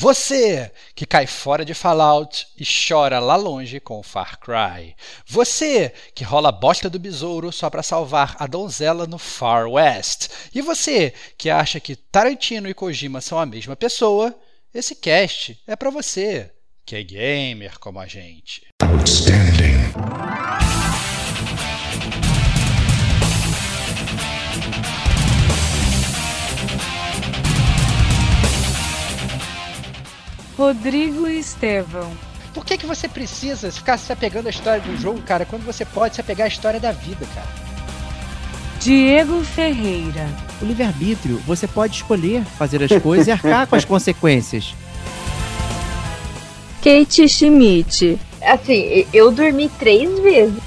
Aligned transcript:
Você 0.00 0.72
que 0.94 1.04
cai 1.04 1.26
fora 1.26 1.62
de 1.62 1.74
Fallout 1.74 2.46
e 2.58 2.64
chora 2.64 3.18
lá 3.20 3.36
longe 3.36 3.78
com 3.78 4.02
Far 4.02 4.40
Cry. 4.40 4.96
Você 5.26 5.92
que 6.14 6.24
rola 6.24 6.48
a 6.48 6.52
bosta 6.52 6.88
do 6.88 6.98
besouro 6.98 7.52
só 7.52 7.68
para 7.68 7.82
salvar 7.82 8.34
a 8.38 8.46
donzela 8.46 9.06
no 9.06 9.18
Far 9.18 9.68
West. 9.68 10.30
E 10.54 10.62
você 10.62 11.12
que 11.36 11.50
acha 11.50 11.78
que 11.78 11.96
Tarantino 11.96 12.66
e 12.66 12.72
Kojima 12.72 13.20
são 13.20 13.38
a 13.38 13.44
mesma 13.44 13.76
pessoa, 13.76 14.34
esse 14.72 14.94
cast 14.94 15.60
é 15.66 15.76
para 15.76 15.90
você, 15.90 16.50
que 16.86 16.96
é 16.96 17.02
gamer 17.02 17.78
como 17.78 18.00
a 18.00 18.06
gente. 18.06 18.68
Outstanding. 18.82 20.79
Rodrigo 30.60 31.26
Estevão. 31.26 32.12
Por 32.52 32.66
que, 32.66 32.76
que 32.76 32.84
você 32.84 33.08
precisa 33.08 33.72
ficar 33.72 33.96
se 33.96 34.12
apegando 34.12 34.46
à 34.46 34.50
história 34.50 34.78
de 34.78 34.90
um 34.90 34.96
jogo, 34.98 35.22
cara, 35.22 35.46
quando 35.46 35.64
você 35.64 35.86
pode 35.86 36.14
se 36.14 36.20
apegar 36.20 36.44
à 36.44 36.48
história 36.48 36.78
da 36.78 36.92
vida, 36.92 37.26
cara? 37.34 37.46
Diego 38.78 39.42
Ferreira. 39.42 40.28
O 40.60 40.66
livre-arbítrio, 40.66 41.38
você 41.46 41.66
pode 41.66 41.96
escolher 41.96 42.44
fazer 42.44 42.82
as 42.82 43.02
coisas 43.02 43.26
e 43.26 43.30
arcar 43.30 43.66
com 43.66 43.74
as 43.74 43.86
consequências. 43.86 44.74
Kate 46.84 47.26
Schmidt. 47.26 48.18
Assim, 48.42 49.06
eu 49.14 49.32
dormi 49.32 49.70
três 49.78 50.18
vezes. 50.18 50.62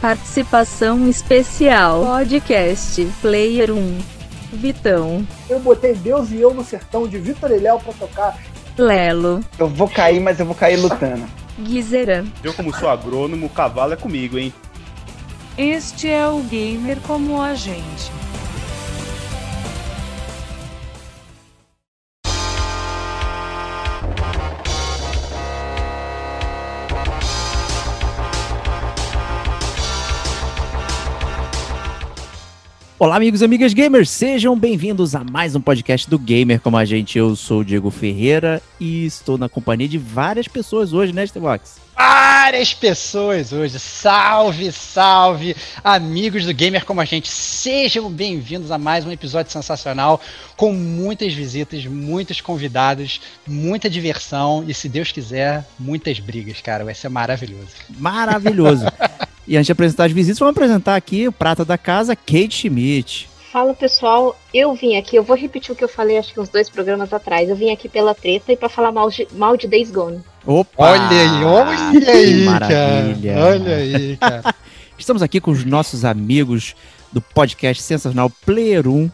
Participação 0.00 1.08
especial. 1.08 2.04
Podcast 2.04 3.04
Player 3.20 3.72
1. 3.72 3.98
Vitão. 4.52 5.26
Eu 5.48 5.58
botei 5.58 5.94
Deus 5.94 6.30
e 6.30 6.40
eu 6.40 6.54
no 6.54 6.64
sertão 6.64 7.08
de 7.08 7.18
Vitor 7.18 7.50
e 7.50 7.58
Léo 7.58 7.80
pra 7.80 7.92
tocar 7.92 8.38
Lelo. 8.78 9.44
Eu 9.58 9.68
vou 9.68 9.88
cair, 9.88 10.20
mas 10.20 10.40
eu 10.40 10.46
vou 10.46 10.54
cair 10.54 10.76
lutando. 10.76 11.24
Guizera. 11.58 12.24
Eu, 12.42 12.54
como 12.54 12.74
sou 12.74 12.88
agrônomo, 12.88 13.46
o 13.46 13.50
cavalo 13.50 13.92
é 13.92 13.96
comigo, 13.96 14.38
hein? 14.38 14.52
Este 15.58 16.08
é 16.08 16.26
o 16.26 16.40
Gamer 16.40 16.98
como 17.06 17.40
a 17.40 17.54
gente. 17.54 18.10
Olá, 33.00 33.16
amigos 33.16 33.40
e 33.40 33.44
amigas 33.46 33.72
gamers, 33.72 34.10
sejam 34.10 34.54
bem-vindos 34.58 35.14
a 35.14 35.24
mais 35.24 35.56
um 35.56 35.60
podcast 35.62 36.08
do 36.10 36.18
Gamer 36.18 36.60
como 36.60 36.76
a 36.76 36.84
gente. 36.84 37.16
Eu 37.16 37.34
sou 37.34 37.60
o 37.60 37.64
Diego 37.64 37.90
Ferreira 37.90 38.62
e 38.78 39.06
estou 39.06 39.38
na 39.38 39.48
companhia 39.48 39.88
de 39.88 39.96
várias 39.96 40.46
pessoas 40.46 40.92
hoje, 40.92 41.10
né, 41.10 41.26
Stevox? 41.26 41.80
Várias 42.02 42.72
pessoas 42.72 43.52
hoje. 43.52 43.78
Salve, 43.78 44.72
salve, 44.72 45.54
amigos 45.84 46.46
do 46.46 46.54
Gamer 46.54 46.86
como 46.86 47.02
a 47.02 47.04
gente. 47.04 47.28
Sejam 47.28 48.10
bem-vindos 48.10 48.70
a 48.70 48.78
mais 48.78 49.04
um 49.04 49.12
episódio 49.12 49.52
sensacional 49.52 50.18
com 50.56 50.72
muitas 50.72 51.34
visitas, 51.34 51.84
muitos 51.84 52.40
convidados, 52.40 53.20
muita 53.46 53.90
diversão 53.90 54.64
e, 54.66 54.72
se 54.72 54.88
Deus 54.88 55.12
quiser, 55.12 55.62
muitas 55.78 56.18
brigas, 56.18 56.62
cara. 56.62 56.86
Vai 56.86 56.94
ser 56.94 57.10
maravilhoso. 57.10 57.68
Maravilhoso. 57.90 58.86
E 59.48 59.56
antes 59.56 59.66
de 59.66 59.72
apresentar 59.72 60.04
as 60.04 60.12
visitas, 60.12 60.38
vamos 60.38 60.52
apresentar 60.52 60.94
aqui 60.94 61.26
o 61.26 61.32
prata 61.32 61.64
da 61.64 61.76
casa, 61.76 62.14
Kate 62.14 62.52
Schmidt. 62.52 63.28
Fala 63.50 63.74
pessoal, 63.74 64.38
eu 64.54 64.72
vim 64.74 64.96
aqui, 64.96 65.16
eu 65.16 65.24
vou 65.24 65.36
repetir 65.36 65.72
o 65.72 65.74
que 65.76 65.82
eu 65.82 65.88
falei 65.88 66.18
acho 66.18 66.32
que 66.32 66.38
uns 66.38 66.48
dois 66.48 66.70
programas 66.70 67.12
atrás. 67.12 67.48
Eu 67.48 67.56
vim 67.56 67.72
aqui 67.72 67.88
pela 67.88 68.14
treta 68.14 68.52
e 68.52 68.56
para 68.56 68.68
falar 68.68 68.92
mal 68.92 69.10
de, 69.10 69.26
mal 69.32 69.56
de 69.56 69.66
Days 69.66 69.90
Gone. 69.90 70.22
Opa! 70.46 70.70
Olha 70.78 71.10
aí, 71.10 71.44
olha 71.44 72.12
aí, 72.12 72.44
maravilha. 72.44 73.34
cara. 73.34 73.46
Olha 73.46 73.76
aí, 73.76 74.16
cara. 74.16 74.54
Estamos 74.98 75.22
aqui 75.22 75.38
com 75.40 75.50
os 75.50 75.64
nossos 75.64 76.04
amigos 76.04 76.74
do 77.12 77.20
podcast 77.20 77.82
sensacional 77.82 78.30
Player 78.30 78.88
1. 78.88 79.10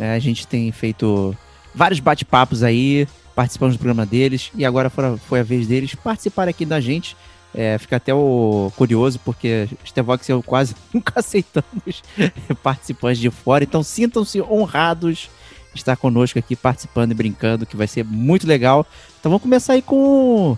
É, 0.00 0.14
a 0.14 0.18
gente 0.18 0.46
tem 0.46 0.70
feito 0.72 1.36
vários 1.72 2.00
bate-papos 2.00 2.64
aí, 2.64 3.06
participamos 3.36 3.76
do 3.76 3.78
programa 3.78 4.04
deles 4.04 4.50
e 4.56 4.64
agora 4.64 4.90
foi, 4.90 5.40
a 5.40 5.44
vez 5.44 5.66
deles 5.68 5.94
participar 5.94 6.48
aqui 6.48 6.64
da 6.64 6.80
gente. 6.80 7.16
É, 7.54 7.78
fica 7.78 7.96
até 7.96 8.12
o 8.12 8.72
curioso, 8.76 9.20
porque 9.24 9.68
Stevox 9.86 10.28
e 10.28 10.32
eu 10.32 10.42
quase 10.42 10.74
nunca 10.92 11.20
aceitamos 11.20 12.02
participantes 12.64 13.20
de 13.20 13.30
fora, 13.30 13.62
então 13.62 13.80
sintam-se 13.80 14.42
honrados 14.42 15.30
de 15.72 15.80
estar 15.80 15.96
conosco 15.96 16.36
aqui 16.36 16.56
participando 16.56 17.12
e 17.12 17.14
brincando, 17.14 17.64
que 17.64 17.76
vai 17.76 17.86
ser 17.86 18.04
muito 18.04 18.44
legal. 18.44 18.84
Então 19.24 19.30
vamos 19.30 19.42
começar 19.42 19.72
aí 19.72 19.80
com 19.80 20.54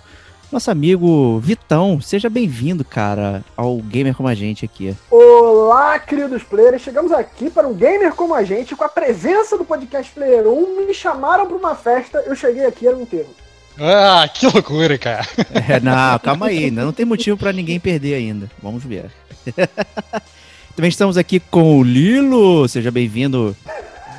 nosso 0.50 0.72
amigo 0.72 1.38
Vitão. 1.38 2.00
Seja 2.00 2.28
bem-vindo, 2.28 2.84
cara, 2.84 3.44
ao 3.56 3.76
Gamer 3.76 4.12
Como 4.12 4.28
a 4.28 4.34
Gente 4.34 4.64
aqui. 4.64 4.92
Olá, 5.08 5.96
queridos 6.00 6.42
players. 6.42 6.82
Chegamos 6.82 7.12
aqui 7.12 7.48
para 7.48 7.68
um 7.68 7.72
Gamer 7.72 8.12
Como 8.12 8.34
a 8.34 8.42
Gente 8.42 8.74
com 8.74 8.82
a 8.82 8.88
presença 8.88 9.56
do 9.56 9.64
podcast 9.64 10.12
Player 10.12 10.48
1. 10.48 10.84
Me 10.84 10.92
chamaram 10.92 11.46
para 11.46 11.56
uma 11.56 11.76
festa, 11.76 12.24
eu 12.26 12.34
cheguei 12.34 12.66
aqui, 12.66 12.88
era 12.88 12.96
um 12.96 13.02
enterro. 13.02 13.32
Ah, 13.78 14.28
que 14.34 14.46
loucura, 14.46 14.98
cara. 14.98 15.24
É, 15.68 15.78
não, 15.78 16.18
calma 16.18 16.46
aí, 16.48 16.64
ainda 16.64 16.84
não 16.84 16.92
tem 16.92 17.06
motivo 17.06 17.36
para 17.36 17.52
ninguém 17.52 17.78
perder 17.78 18.14
ainda. 18.14 18.50
Vamos 18.60 18.82
ver. 18.82 19.12
Também 20.74 20.88
estamos 20.88 21.16
aqui 21.16 21.38
com 21.38 21.78
o 21.78 21.84
Lilo. 21.84 22.68
Seja 22.68 22.90
bem-vindo. 22.90 23.56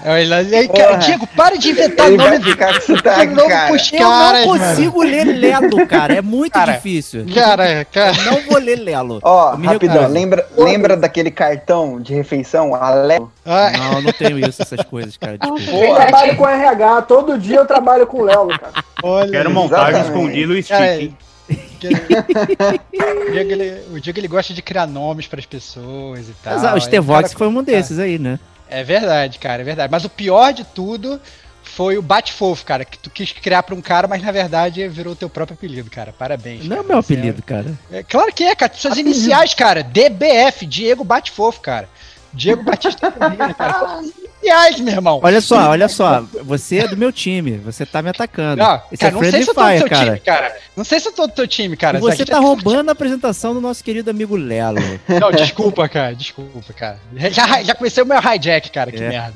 Olha, 0.09 0.37
aí, 0.37 0.67
cara, 0.69 0.95
Diego, 0.95 1.27
para 1.27 1.57
de 1.57 1.69
inventar 1.69 2.07
Ele 2.07 2.15
nome. 2.17 2.29
Vai 2.29 2.41
ficar 2.41 2.73
com 2.75 2.81
sotaque, 2.81 3.35
cara. 3.35 3.71
Eu 3.71 3.99
caras, 3.99 4.45
não 4.45 4.57
consigo 4.57 4.97
mano. 4.99 5.11
ler 5.11 5.25
Lelo, 5.25 5.87
cara. 5.87 6.13
É 6.15 6.21
muito 6.21 6.53
cara, 6.53 6.73
difícil. 6.73 7.25
Cara, 7.33 7.83
cara. 7.85 8.15
Eu 8.15 8.31
não 8.31 8.41
vou 8.43 8.57
ler 8.57 8.77
Lelo. 8.77 9.19
Ó, 9.21 9.53
oh, 9.53 9.57
rapidão, 9.57 10.07
lembra, 10.07 10.47
lembra 10.57 10.95
daquele 10.95 11.29
cartão 11.29 11.99
de 11.99 12.13
refeição, 12.13 12.73
Alelo? 12.73 13.31
Ah. 13.45 13.71
Não, 13.77 13.93
eu 13.93 14.01
não 14.03 14.13
tenho 14.13 14.39
isso, 14.39 14.61
essas 14.61 14.81
coisas, 14.85 15.17
cara. 15.17 15.37
Eu 15.41 15.95
trabalho 15.95 16.37
com 16.37 16.47
RH, 16.47 17.01
todo 17.01 17.37
dia 17.37 17.57
eu 17.57 17.65
trabalho 17.65 18.07
com 18.07 18.23
Lelo, 18.23 18.57
cara. 18.57 18.73
Olha, 19.03 19.29
Quero 19.29 19.51
montagem 19.51 20.01
escondido 20.01 20.55
e 20.57 20.63
stick. 20.63 21.13
o, 21.77 23.31
Diego, 23.31 23.51
ele, 23.51 23.83
o 23.93 23.99
Diego 23.99 24.19
ele 24.19 24.27
gosta 24.27 24.53
de 24.53 24.61
criar 24.61 24.85
nomes 24.85 25.27
para 25.27 25.39
as 25.39 25.45
pessoas 25.45 26.27
e 26.27 26.33
tal. 26.43 26.53
Mas, 26.53 26.65
ah, 26.65 26.75
o 26.75 26.81
Stevox 26.81 27.33
foi 27.33 27.47
um 27.47 27.63
desses 27.63 27.99
aí, 27.99 28.17
né? 28.19 28.39
É 28.69 28.83
verdade, 28.83 29.39
cara, 29.39 29.61
é 29.61 29.65
verdade. 29.65 29.91
Mas 29.91 30.05
o 30.05 30.09
pior 30.09 30.53
de 30.53 30.63
tudo 30.63 31.19
foi 31.63 31.97
o 31.97 32.01
Bate-Fofo, 32.01 32.65
cara, 32.65 32.85
que 32.85 32.97
tu 32.97 33.09
quis 33.09 33.31
criar 33.31 33.63
pra 33.63 33.75
um 33.75 33.81
cara, 33.81 34.07
mas 34.07 34.21
na 34.21 34.31
verdade 34.31 34.87
virou 34.87 35.13
o 35.13 35.15
teu 35.15 35.29
próprio 35.29 35.55
apelido, 35.55 35.89
cara. 35.89 36.13
Parabéns. 36.13 36.63
Não 36.65 36.77
cara. 36.77 36.81
é 36.81 36.87
meu 36.87 36.97
apelido, 36.97 37.43
cara. 37.43 37.73
É, 37.91 38.03
claro 38.03 38.33
que 38.33 38.43
é, 38.43 38.55
cara. 38.55 38.73
Suas 38.73 38.93
apelido. 38.93 39.15
iniciais, 39.15 39.53
cara. 39.53 39.83
DBF, 39.83 40.65
Diego 40.65 41.03
Bate-Fofo, 41.03 41.61
cara. 41.61 41.89
Diego 42.33 42.63
Batista 42.63 43.11
Ferreira, 43.11 43.53
cara. 43.53 44.01
Iniciais, 44.41 44.79
meu 44.79 44.93
irmão. 44.93 45.19
Olha 45.23 45.41
só, 45.41 45.69
olha 45.69 45.87
só. 45.87 46.21
Você 46.43 46.79
é 46.79 46.87
do 46.87 46.95
meu 46.95 47.11
time. 47.11 47.57
Você 47.57 47.85
tá 47.85 48.01
me 48.01 48.09
atacando. 48.09 48.61
Não, 48.61 48.81
Esse 48.91 48.97
cara, 48.97 49.11
é 49.11 49.15
não 49.15 49.31
sei 49.31 49.43
se 49.43 49.49
eu 49.49 49.53
tô 49.53 49.63
do 49.63 49.77
teu 49.77 49.89
cara. 49.89 50.05
time, 50.05 50.19
cara. 50.19 50.55
Não 50.75 50.83
sei 50.83 50.99
se 50.99 51.07
eu 51.07 51.11
tô 51.11 51.27
do 51.27 51.33
teu 51.33 51.47
time, 51.47 51.77
cara. 51.77 51.97
E 51.97 52.01
você 52.01 52.25
tá 52.25 52.39
roubando 52.39 52.89
a 52.89 52.91
apresentação 52.91 53.53
do 53.53 53.61
nosso 53.61 53.83
querido 53.83 54.09
amigo 54.09 54.35
Lelo. 54.35 54.79
Não, 55.19 55.31
desculpa, 55.31 55.89
cara. 55.89 56.15
Desculpa, 56.15 56.73
cara. 56.73 56.99
Já, 57.31 57.63
já 57.63 57.75
comecei 57.75 58.03
o 58.03 58.05
meu 58.05 58.19
hijack, 58.19 58.71
cara. 58.71 58.91
Que 58.91 59.03
é. 59.03 59.09
merda. 59.09 59.33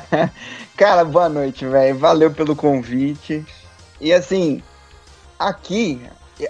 cara, 0.76 1.04
boa 1.04 1.28
noite, 1.28 1.66
velho. 1.66 1.98
Valeu 1.98 2.30
pelo 2.30 2.56
convite. 2.56 3.44
E 4.00 4.12
assim, 4.12 4.62
aqui 5.38 6.00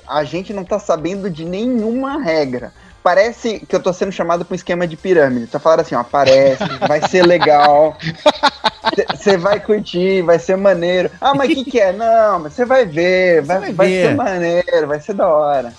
a 0.08 0.24
gente 0.24 0.52
não 0.52 0.64
tá 0.64 0.78
sabendo 0.78 1.28
de 1.28 1.44
nenhuma 1.44 2.22
regra 2.22 2.72
parece 3.04 3.60
que 3.60 3.76
eu 3.76 3.80
tô 3.80 3.92
sendo 3.92 4.10
chamado 4.10 4.46
pra 4.46 4.54
um 4.54 4.56
esquema 4.56 4.86
de 4.86 4.96
pirâmide. 4.96 5.46
Tá 5.46 5.60
falando 5.60 5.80
assim, 5.80 5.94
ó, 5.94 6.00
aparece, 6.00 6.64
vai 6.88 7.06
ser 7.06 7.24
legal. 7.26 7.98
Você 9.14 9.36
vai 9.36 9.60
curtir, 9.60 10.22
vai 10.22 10.38
ser 10.38 10.56
maneiro. 10.56 11.10
Ah, 11.20 11.34
mas 11.34 11.50
o 11.50 11.54
que, 11.54 11.64
que 11.70 11.78
é? 11.78 11.92
Não, 11.92 12.40
mas 12.40 12.54
você 12.54 12.64
vai 12.64 12.86
ver, 12.86 13.42
vai, 13.42 13.60
vai, 13.60 13.72
vai 13.74 13.88
ser 13.88 14.14
maneiro, 14.14 14.86
vai 14.86 15.00
ser 15.00 15.12
da 15.12 15.28
hora. 15.28 15.72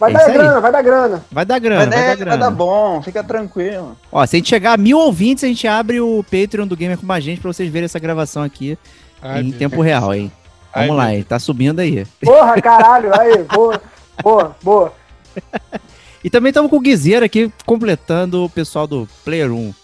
Vai 0.00 0.10
é 0.10 0.14
dar 0.14 0.32
grana, 0.32 0.60
vai 0.60 0.72
dar 0.72 0.82
grana. 0.82 1.24
Vai 1.30 1.44
dar 1.44 1.58
grana, 1.60 1.86
vai, 1.86 1.88
vai 1.88 2.08
dar, 2.08 2.16
grana. 2.16 2.30
Vai 2.30 2.38
dar 2.38 2.50
bom, 2.50 3.00
fica 3.02 3.22
tranquilo. 3.22 3.96
Ó, 4.10 4.26
se 4.26 4.34
a 4.34 4.38
gente 4.38 4.48
chegar 4.48 4.72
a 4.72 4.76
mil 4.76 4.98
ouvintes, 4.98 5.44
a 5.44 5.46
gente 5.46 5.68
abre 5.68 6.00
o 6.00 6.24
Patreon 6.24 6.66
do 6.66 6.76
Gamer 6.76 6.98
com 6.98 7.12
a 7.12 7.20
gente 7.20 7.40
pra 7.40 7.52
vocês 7.52 7.70
verem 7.70 7.84
essa 7.84 8.00
gravação 8.00 8.42
aqui 8.42 8.76
Ai, 9.22 9.42
em 9.42 9.52
tempo 9.52 9.76
Deus. 9.76 9.86
real, 9.86 10.12
hein? 10.12 10.32
Vamos 10.74 10.90
Ai, 10.90 10.96
lá, 10.96 11.10
Deus. 11.10 11.26
tá 11.26 11.38
subindo 11.38 11.78
aí. 11.78 12.04
Porra, 12.20 12.60
caralho, 12.60 13.12
aí, 13.20 13.44
boa, 13.44 13.80
boa, 14.20 14.56
boa. 14.60 14.92
E 16.24 16.30
também 16.30 16.50
estamos 16.50 16.70
com 16.70 16.76
o 16.76 16.80
Guizeira 16.80 17.26
aqui 17.26 17.50
completando 17.66 18.44
o 18.44 18.50
pessoal 18.50 18.86
do 18.86 19.08
Player 19.24 19.52
1. 19.52 19.81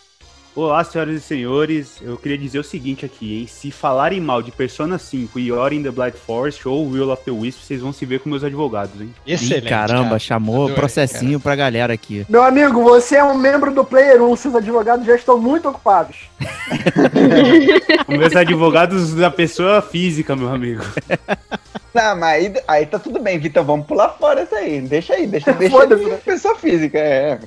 Olá, 0.59 0.83
senhoras 0.83 1.15
e 1.15 1.21
senhores. 1.21 2.03
Eu 2.03 2.17
queria 2.17 2.37
dizer 2.37 2.59
o 2.59 2.65
seguinte 2.65 3.07
aqui, 3.07 3.39
hein? 3.39 3.47
Se 3.47 3.71
falarem 3.71 4.21
mal 4.21 4.43
de 4.43 4.51
Persona 4.51 4.99
5 4.99 5.39
e 5.39 5.53
Ori 5.53 5.77
in 5.77 5.85
the 5.85 5.91
Blind 5.93 6.15
Forest 6.15 6.67
ou 6.67 6.85
Will 6.91 7.13
of 7.13 7.23
the 7.23 7.31
Wisp, 7.31 7.63
vocês 7.63 7.81
vão 7.81 7.93
se 7.93 8.05
ver 8.05 8.19
com 8.19 8.29
meus 8.29 8.43
advogados, 8.43 9.01
hein? 9.01 9.15
Excelente. 9.25 9.67
Ih, 9.67 9.69
caramba, 9.69 10.09
cara. 10.09 10.19
chamou 10.19 10.63
Adorei, 10.63 10.75
processinho 10.75 11.39
pra 11.39 11.55
galera 11.55 11.93
aqui. 11.93 12.27
Meu 12.29 12.43
amigo, 12.43 12.83
você 12.83 13.19
é 13.19 13.23
um 13.23 13.39
membro 13.39 13.73
do 13.73 13.85
Player 13.85 14.21
1, 14.21 14.35
seus 14.35 14.57
advogados 14.57 15.07
já 15.07 15.15
estão 15.15 15.39
muito 15.39 15.69
ocupados. 15.69 16.29
Meus 18.09 18.35
advogados 18.35 19.15
da 19.15 19.31
pessoa 19.31 19.81
física, 19.81 20.35
meu 20.35 20.49
amigo. 20.49 20.83
Não, 21.95 22.17
mas 22.17 22.47
aí, 22.47 22.55
aí 22.67 22.87
tá 22.87 22.99
tudo 22.99 23.21
bem, 23.21 23.39
Vitor. 23.39 23.65
Vamos 23.65 23.87
pular 23.87 24.09
fora 24.11 24.43
isso 24.43 24.55
aí. 24.57 24.81
Deixa 24.81 25.15
aí, 25.15 25.27
deixa, 25.27 25.53
deixa 25.53 25.71
Foda-se, 25.79 26.03
de 26.03 26.11
né? 26.11 26.19
pessoa 26.25 26.57
física. 26.57 26.99
É. 26.99 27.39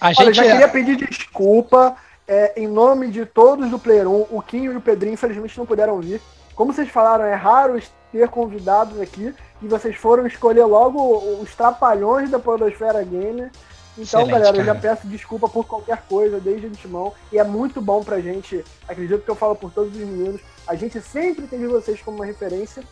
A 0.00 0.08
Olha, 0.08 0.14
eu 0.20 0.24
gente 0.24 0.36
já 0.36 0.42
queria 0.44 0.68
pedir 0.68 0.96
desculpa 0.96 1.96
é, 2.30 2.52
em 2.56 2.68
nome 2.68 3.08
de 3.08 3.26
todos 3.26 3.68
do 3.68 3.78
Player 3.78 4.08
1. 4.08 4.26
O 4.30 4.40
Kim 4.40 4.62
e 4.62 4.68
o 4.68 4.80
Pedrinho, 4.80 5.14
infelizmente, 5.14 5.58
não 5.58 5.66
puderam 5.66 6.00
vir. 6.00 6.22
Como 6.54 6.72
vocês 6.72 6.88
falaram, 6.88 7.24
é 7.24 7.34
raro 7.34 7.82
ter 8.12 8.28
convidados 8.28 9.00
aqui. 9.00 9.34
E 9.60 9.66
vocês 9.66 9.96
foram 9.96 10.24
escolher 10.28 10.64
logo 10.64 11.18
os 11.42 11.52
trapalhões 11.56 12.30
da 12.30 12.38
Podosfera 12.38 13.02
Gamer. 13.02 13.50
Então, 13.98 14.22
Excelente, 14.22 14.30
galera, 14.30 14.56
eu 14.56 14.64
já 14.64 14.74
cara. 14.76 14.94
peço 14.94 15.08
desculpa 15.08 15.48
por 15.48 15.66
qualquer 15.66 16.04
coisa 16.08 16.38
desde 16.38 16.68
antemão. 16.68 17.12
E 17.32 17.38
é 17.38 17.42
muito 17.42 17.80
bom 17.80 18.00
pra 18.04 18.20
gente, 18.20 18.64
acredito 18.86 19.24
que 19.24 19.30
eu 19.30 19.34
falo 19.34 19.56
por 19.56 19.72
todos 19.72 19.92
os 19.92 19.98
meninos, 19.98 20.40
a 20.68 20.76
gente 20.76 21.00
sempre 21.00 21.48
teve 21.48 21.66
vocês 21.66 22.00
como 22.00 22.18
uma 22.18 22.24
referência, 22.24 22.84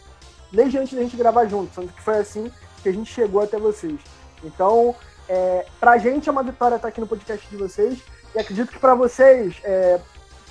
desde 0.52 0.78
antes 0.78 0.94
da 0.94 1.00
gente 1.00 1.16
gravar 1.16 1.46
junto, 1.46 1.72
sendo 1.72 1.92
que 1.92 2.02
foi 2.02 2.18
assim 2.18 2.50
que 2.82 2.88
a 2.88 2.92
gente 2.92 3.14
chegou 3.14 3.40
até 3.40 3.56
vocês. 3.56 4.00
Então, 4.42 4.96
é, 5.28 5.64
pra 5.78 5.96
gente 5.96 6.28
é 6.28 6.32
uma 6.32 6.42
vitória 6.42 6.74
estar 6.74 6.88
aqui 6.88 7.00
no 7.00 7.06
podcast 7.06 7.48
de 7.48 7.56
vocês. 7.56 8.02
E 8.38 8.40
acredito 8.40 8.70
que 8.70 8.78
pra 8.78 8.94
vocês 8.94 9.56
é, 9.64 9.98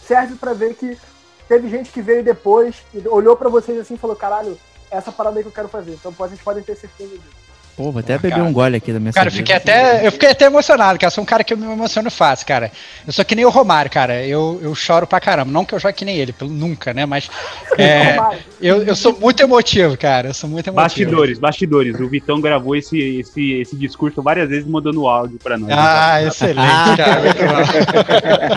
serve 0.06 0.36
pra 0.36 0.52
ver 0.52 0.76
que 0.76 1.00
teve 1.48 1.70
gente 1.70 1.90
que 1.90 2.02
veio 2.02 2.22
depois 2.22 2.84
e 2.94 3.08
olhou 3.08 3.38
pra 3.38 3.48
vocês 3.48 3.80
assim 3.80 3.94
e 3.94 3.98
falou: 3.98 4.14
caralho, 4.14 4.60
essa 4.92 5.10
parada 5.10 5.40
aí 5.40 5.44
que 5.44 5.48
eu 5.48 5.54
quero 5.54 5.70
fazer. 5.70 5.94
Então 5.94 6.12
vocês 6.12 6.42
podem 6.42 6.62
ter 6.62 6.76
certeza 6.76 7.18
disso. 7.18 7.47
Pô, 7.78 7.92
vou 7.92 8.00
até 8.00 8.16
Ah, 8.16 8.18
beber 8.18 8.38
cara. 8.38 8.44
um 8.44 8.52
gole 8.52 8.76
aqui 8.76 8.92
da 8.92 9.00
minha 9.00 9.14
Cara, 9.14 9.28
eu 9.28 9.32
cerveja. 9.32 9.56
fiquei 9.60 9.74
até, 9.74 10.08
eu 10.08 10.12
fiquei 10.12 10.30
até 10.32 10.46
emocionado, 10.46 10.98
cara. 10.98 11.10
Eu 11.10 11.12
sou 11.12 11.22
um 11.24 11.28
cara 11.28 11.44
que 11.44 11.54
eu 11.54 11.58
me 11.58 11.64
emociono 11.72 12.10
fácil, 12.10 12.48
cara. 12.48 12.72
Eu 13.06 13.14
sou 13.14 13.24
que 13.24 13.36
nem 13.36 13.46
o 13.46 13.50
Romário, 13.52 13.92
cara. 13.92 14.26
Eu, 14.26 14.60
eu 14.64 14.74
choro 14.74 15.06
pra 15.06 15.20
caramba. 15.20 15.52
Não 15.52 15.64
que 15.64 15.76
eu 15.76 15.80
jogue 15.80 15.94
que 15.94 16.04
nem 16.04 16.18
ele, 16.18 16.34
pelo, 16.34 16.50
nunca, 16.50 16.92
né? 16.92 17.06
Mas 17.06 17.30
é, 17.78 18.18
eu, 18.60 18.82
eu 18.82 18.96
sou 18.96 19.16
muito 19.20 19.44
emotivo, 19.44 19.96
cara. 19.96 20.30
Eu 20.30 20.34
sou 20.34 20.50
muito 20.50 20.66
emotivo. 20.68 20.82
Bastidores, 20.82 21.38
bastidores. 21.38 22.00
O 22.00 22.10
Vitão 22.10 22.42
gravou 22.42 22.76
esse, 22.76 22.98
esse, 23.20 23.52
esse 23.54 23.76
discurso 23.76 24.24
várias 24.24 24.50
vezes 24.50 24.68
mandando 24.68 25.08
áudio 25.08 25.38
pra 25.38 25.56
nós. 25.56 25.70
Ah, 25.72 26.24
excelente, 26.24 26.98
cara. 26.98 27.22
Muito 27.22 27.38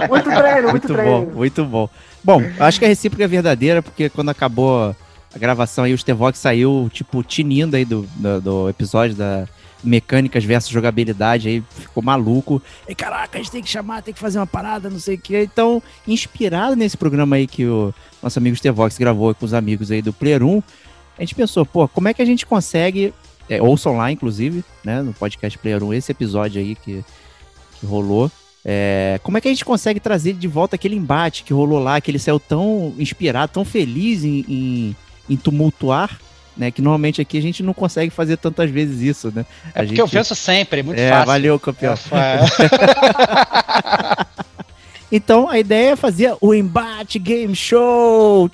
bom. 0.00 0.08
Muito 0.08 0.30
treino, 0.30 0.62
muito, 0.62 0.70
Muito 0.70 0.94
treino. 0.94 1.10
bom, 1.26 1.32
muito 1.36 1.64
bom. 1.66 1.90
Bom, 2.24 2.40
eu 2.58 2.64
acho 2.64 2.78
que 2.78 2.86
a 2.86 2.88
recíproca 2.88 3.24
é 3.24 3.28
verdadeira, 3.28 3.82
porque 3.82 4.08
quando 4.08 4.30
acabou 4.30 4.96
a 5.34 5.38
gravação 5.38 5.84
aí, 5.84 5.94
o 5.94 5.98
Stevox 5.98 6.38
saiu, 6.38 6.90
tipo, 6.92 7.22
tinindo 7.22 7.76
aí 7.76 7.84
do, 7.84 8.02
do, 8.16 8.40
do 8.40 8.68
episódio 8.68 9.14
da 9.14 9.46
mecânicas 9.82 10.44
versus 10.44 10.70
jogabilidade, 10.70 11.48
aí 11.48 11.64
ficou 11.70 12.02
maluco. 12.02 12.62
E 12.88 12.94
caraca, 12.94 13.38
a 13.38 13.42
gente 13.42 13.50
tem 13.50 13.62
que 13.62 13.68
chamar, 13.68 14.02
tem 14.02 14.12
que 14.12 14.20
fazer 14.20 14.38
uma 14.38 14.46
parada, 14.46 14.90
não 14.90 14.98
sei 14.98 15.14
o 15.14 15.20
quê. 15.20 15.48
Então, 15.50 15.82
inspirado 16.06 16.76
nesse 16.76 16.96
programa 16.96 17.36
aí 17.36 17.46
que 17.46 17.64
o 17.66 17.94
nosso 18.22 18.38
amigo 18.38 18.56
Stevox 18.56 18.98
gravou 18.98 19.34
com 19.34 19.44
os 19.44 19.54
amigos 19.54 19.90
aí 19.90 20.02
do 20.02 20.12
Player 20.12 20.42
1, 20.42 20.62
a 21.16 21.20
gente 21.22 21.34
pensou, 21.34 21.64
pô, 21.64 21.88
como 21.88 22.08
é 22.08 22.14
que 22.14 22.22
a 22.22 22.24
gente 22.24 22.46
consegue, 22.46 23.12
é, 23.48 23.60
ouçam 23.62 23.96
lá, 23.96 24.10
inclusive, 24.10 24.64
né, 24.84 25.02
no 25.02 25.12
podcast 25.12 25.58
Player 25.58 25.82
1, 25.82 25.94
esse 25.94 26.12
episódio 26.12 26.60
aí 26.60 26.74
que, 26.74 27.04
que 27.78 27.86
rolou. 27.86 28.30
É, 28.64 29.18
como 29.22 29.38
é 29.38 29.40
que 29.40 29.48
a 29.48 29.50
gente 29.50 29.64
consegue 29.64 30.00
trazer 30.00 30.34
de 30.34 30.46
volta 30.46 30.76
aquele 30.76 30.94
embate 30.94 31.44
que 31.44 31.52
rolou 31.52 31.78
lá, 31.78 32.00
que 32.00 32.10
ele 32.10 32.18
saiu 32.18 32.38
tão 32.38 32.94
inspirado, 32.98 33.52
tão 33.52 33.64
feliz 33.64 34.22
em, 34.22 34.44
em, 34.46 34.96
em 35.30 35.36
tumultuar, 35.36 36.18
né? 36.56 36.70
Que 36.70 36.82
normalmente 36.82 37.20
aqui 37.22 37.38
a 37.38 37.42
gente 37.42 37.62
não 37.62 37.72
consegue 37.72 38.10
fazer 38.10 38.36
tantas 38.36 38.68
vezes 38.70 39.00
isso, 39.00 39.32
né? 39.34 39.46
É 39.74 39.80
A 39.80 39.84
porque 39.86 40.02
eu 40.02 40.08
penso 40.08 40.34
sempre, 40.34 40.80
é 40.80 40.82
muito 40.82 40.98
É, 40.98 41.08
fácil. 41.10 41.26
valeu, 41.26 41.58
campeão. 41.58 41.94
É, 41.94 42.40
Então 45.12 45.48
a 45.48 45.58
ideia 45.58 45.90
é 45.92 45.96
fazer 45.96 46.34
o 46.40 46.54
embate 46.54 47.18
game 47.18 47.54
show. 47.54 48.48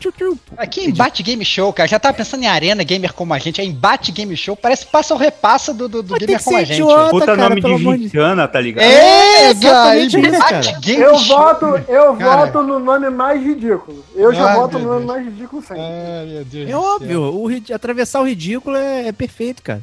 Aqui 0.57 0.89
embate 0.89 1.23
game 1.23 1.45
show, 1.45 1.73
cara. 1.73 1.89
Já 1.89 1.99
tava 1.99 2.17
pensando 2.17 2.43
em 2.43 2.47
arena 2.47 2.83
gamer 2.83 3.13
como 3.13 3.35
a 3.35 3.39
gente. 3.39 3.61
É 3.61 3.65
embate 3.65 4.11
game 4.11 4.35
show. 4.37 4.57
Parece 4.57 4.87
passa 4.87 5.13
ou 5.13 5.21
repassa 5.21 5.75
do, 5.75 5.89
do, 5.89 6.03
do 6.03 6.13
Mas 6.13 6.21
gamer 6.21 6.43
como 6.43 6.57
a 6.57 6.65
gente. 6.65 6.81
idiota. 6.81 7.11
Puta 7.11 7.27
cara, 7.27 7.49
nome 7.49 7.61
de 7.61 8.03
gincana, 8.03 8.49
tá 8.49 8.61
ligado? 8.61 8.85
É, 8.85 9.51
exatamente 9.51 10.17
cara, 10.17 10.29
isso, 10.29 10.37
embate 10.37 10.81
game 10.81 11.03
Eu 11.03 11.19
show. 11.19 11.37
voto, 11.39 11.67
eu 11.89 12.17
Cara. 12.17 12.47
voto 12.47 12.63
no 12.63 12.79
nome 12.79 13.11
mais 13.11 13.43
ridículo. 13.43 14.05
Eu 14.15 14.33
já 14.33 14.51
Ai, 14.51 14.57
voto 14.57 14.79
no 14.79 14.95
nome 14.95 15.07
mais 15.07 15.25
ridículo 15.25 15.61
sempre. 15.61 15.83
Ah, 15.83 16.25
meu 16.27 16.45
Deus 16.45 16.71
É 16.71 16.77
óbvio, 16.77 17.23
o 17.23 17.75
atravessar 17.75 18.21
o 18.21 18.25
ridículo 18.27 18.77
é, 18.77 19.09
é 19.09 19.13
perfeito, 19.13 19.63
cara. 19.63 19.83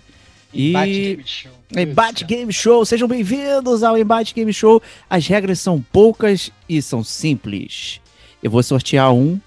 Céu. 0.53 0.61
Embate 0.69 0.91
E 0.91 1.15
game 1.15 1.23
show. 1.25 1.51
Embate. 1.75 2.23
Game 2.25 2.53
Show, 2.53 2.85
sejam 2.85 3.07
bem-vindos 3.07 3.83
ao 3.83 3.97
Embate 3.97 4.33
Game 4.33 4.53
Show. 4.53 4.81
As 5.09 5.25
regras 5.27 5.59
são 5.59 5.83
poucas 5.91 6.51
e 6.69 6.81
são 6.81 7.03
simples. 7.03 7.99
Eu 8.41 8.51
vou 8.51 8.61
sortear 8.61 9.11
um 9.13 9.39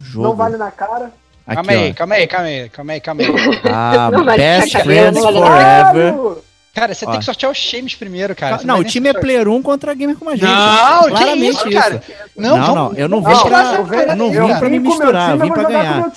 jogo. 0.00 0.28
Não 0.28 0.36
vale 0.36 0.56
na 0.56 0.70
cara. 0.70 1.12
Aqui, 1.46 1.54
Calma 1.56 1.72
aí, 1.72 1.94
calma 1.94 2.14
aí, 2.16 2.26
calma 2.26 2.46
aí, 2.48 2.68
calma 2.70 2.92
aí, 2.92 3.00
calma 3.00 3.22
aí. 3.22 3.28
A 3.72 4.10
Não 4.10 4.24
vale 4.24 4.38
Best 4.38 4.72
cara, 4.72 4.84
Friends 4.84 5.14
não 5.22 5.32
vale 5.32 5.38
Forever. 5.38 6.42
Cara, 6.74 6.92
você 6.92 7.06
Ó. 7.06 7.10
tem 7.10 7.18
que 7.20 7.24
sortear 7.24 7.52
os 7.52 7.58
times 7.58 7.94
primeiro, 7.94 8.34
cara. 8.36 8.58
Você 8.58 8.66
não, 8.66 8.74
vai 8.76 8.84
o 8.84 8.86
time 8.86 9.08
é 9.08 9.12
Player 9.14 9.48
1 9.48 9.62
contra 9.62 9.94
Gamer 9.94 10.16
como 10.16 10.30
a 10.30 10.34
gente. 10.36 10.44
Não, 10.44 11.04
que 11.04 11.10
claramente 11.10 11.56
isso, 11.56 11.68
isso. 11.68 11.78
cara. 11.80 12.02
Não, 12.36 12.56
Não, 12.58 12.74
não, 12.74 12.92
eu 12.94 13.08
não 13.08 13.22
vim 13.22 13.28
misturar 13.30 13.84
pra, 13.86 14.02
Eu 14.02 14.08
eu 14.08 14.16
não 14.16 14.30
vim 14.30 14.36
pra 14.36 14.48
cara. 14.48 14.68
me 14.68 14.78
com 14.80 14.84
misturar, 14.88 15.30
eu 15.30 15.38
vim 15.38 15.52
pra 15.52 15.62
ganhar. 15.64 16.12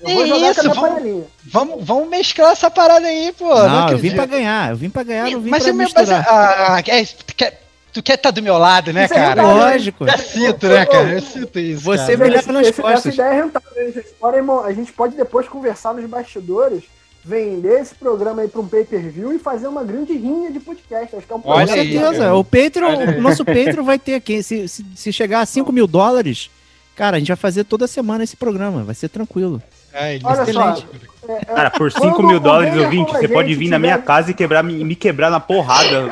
Meu. 0.00 0.10
Eu 0.10 0.14
vou 0.16 0.26
jogar 0.26 0.50
isso, 0.50 0.62
vamos- 0.62 0.78
panelinha. 0.78 1.24
Vamos, 1.44 1.84
vamos 1.84 2.08
mesclar 2.08 2.52
essa 2.52 2.70
parada 2.70 3.06
aí, 3.06 3.32
pô. 3.36 3.48
Não, 3.54 3.88
eu 3.90 3.98
vim 3.98 4.14
pra 4.14 4.26
ganhar, 4.26 4.70
eu 4.70 4.76
vim 4.76 4.90
pra 4.90 5.02
ganhar, 5.02 5.30
não 5.30 5.40
vim 5.40 5.50
mas 5.50 5.62
pra 5.62 5.70
eu 5.70 5.74
me- 5.74 5.84
mas, 5.84 5.94
misturar. 5.94 6.26
ah, 6.28 6.82
é, 6.86 7.04
tu 7.04 7.34
quer, 7.34 7.62
tu 7.92 8.02
quer 8.02 8.14
estar 8.14 8.30
do 8.30 8.42
meu 8.42 8.56
lado, 8.58 8.92
né, 8.92 9.04
Isso 9.06 9.14
é 9.14 9.16
cara? 9.16 9.42
verdade. 9.42 9.58
Lógico. 9.72 10.06
Eu 10.06 10.18
sinto, 10.18 10.66
né, 10.68 10.86
cara? 10.86 11.08
Eu 11.12 11.20
sinto 11.22 11.58
isso. 11.58 11.82
Você 11.82 12.12
cara. 12.16 12.24
me 12.24 12.30
leva 12.36 12.52
nas 12.52 12.66
Esse- 12.68 12.80
costas. 12.82 13.06
Essa 13.06 13.08
ideia 13.22 13.26
é 13.28 13.42
rentável. 13.42 14.44
mon- 14.44 14.60
a 14.64 14.72
gente 14.72 14.92
pode 14.92 15.16
depois 15.16 15.48
conversar 15.48 15.94
nos 15.94 16.04
bastidores, 16.08 16.84
vender 17.24 17.80
esse 17.80 17.94
programa 17.94 18.42
aí 18.42 18.48
para 18.48 18.60
um 18.60 18.68
pay-per-view 18.68 19.34
e 19.34 19.38
fazer 19.38 19.66
uma 19.66 19.82
grande 19.84 20.12
rinha 20.14 20.50
de 20.50 20.60
podcast. 20.60 21.14
Acho 21.16 21.26
que 21.26 21.32
é 21.32 21.36
um 21.36 21.40
Com 21.40 21.52
aí, 21.52 21.66
certeza. 21.66 22.18
cara. 22.18 22.36
o 22.36 22.44
Patreon, 22.44 22.88
aí. 23.00 23.18
o 23.18 23.20
nosso 23.20 23.44
Patreon 23.44 23.82
vai 23.84 23.98
ter 23.98 24.14
aqui. 24.14 24.42
Se, 24.42 24.66
se, 24.68 24.84
se 24.94 25.12
chegar 25.12 25.40
a 25.40 25.46
5 25.46 25.70
mil 25.72 25.86
dólares, 25.86 26.48
cara, 26.98 27.16
a 27.16 27.18
gente 27.20 27.28
vai 27.28 27.36
fazer 27.36 27.64
toda 27.64 27.86
semana 27.86 28.24
esse 28.24 28.36
programa. 28.36 28.82
Vai 28.82 28.94
ser 28.94 29.08
tranquilo. 29.08 29.62
Ai, 29.94 30.20
Olha 30.22 30.36
só, 30.36 30.42
excelente. 30.42 30.86
é, 31.28 31.32
é, 31.32 31.44
Cara, 31.46 31.70
por 31.70 31.90
Quando 31.92 32.10
5 32.10 32.22
mil 32.26 32.40
dólares, 32.40 32.76
ouvinte, 32.76 33.12
você 33.12 33.26
pode 33.28 33.54
vir 33.54 33.68
na 33.70 33.78
minha 33.78 33.94
tiver- 33.94 34.04
casa 34.04 34.30
e 34.30 34.34
quebrar, 34.34 34.62
me 34.62 34.84
me 34.84 34.94
quebrar 34.94 35.30
na 35.30 35.40
porrada. 35.40 36.08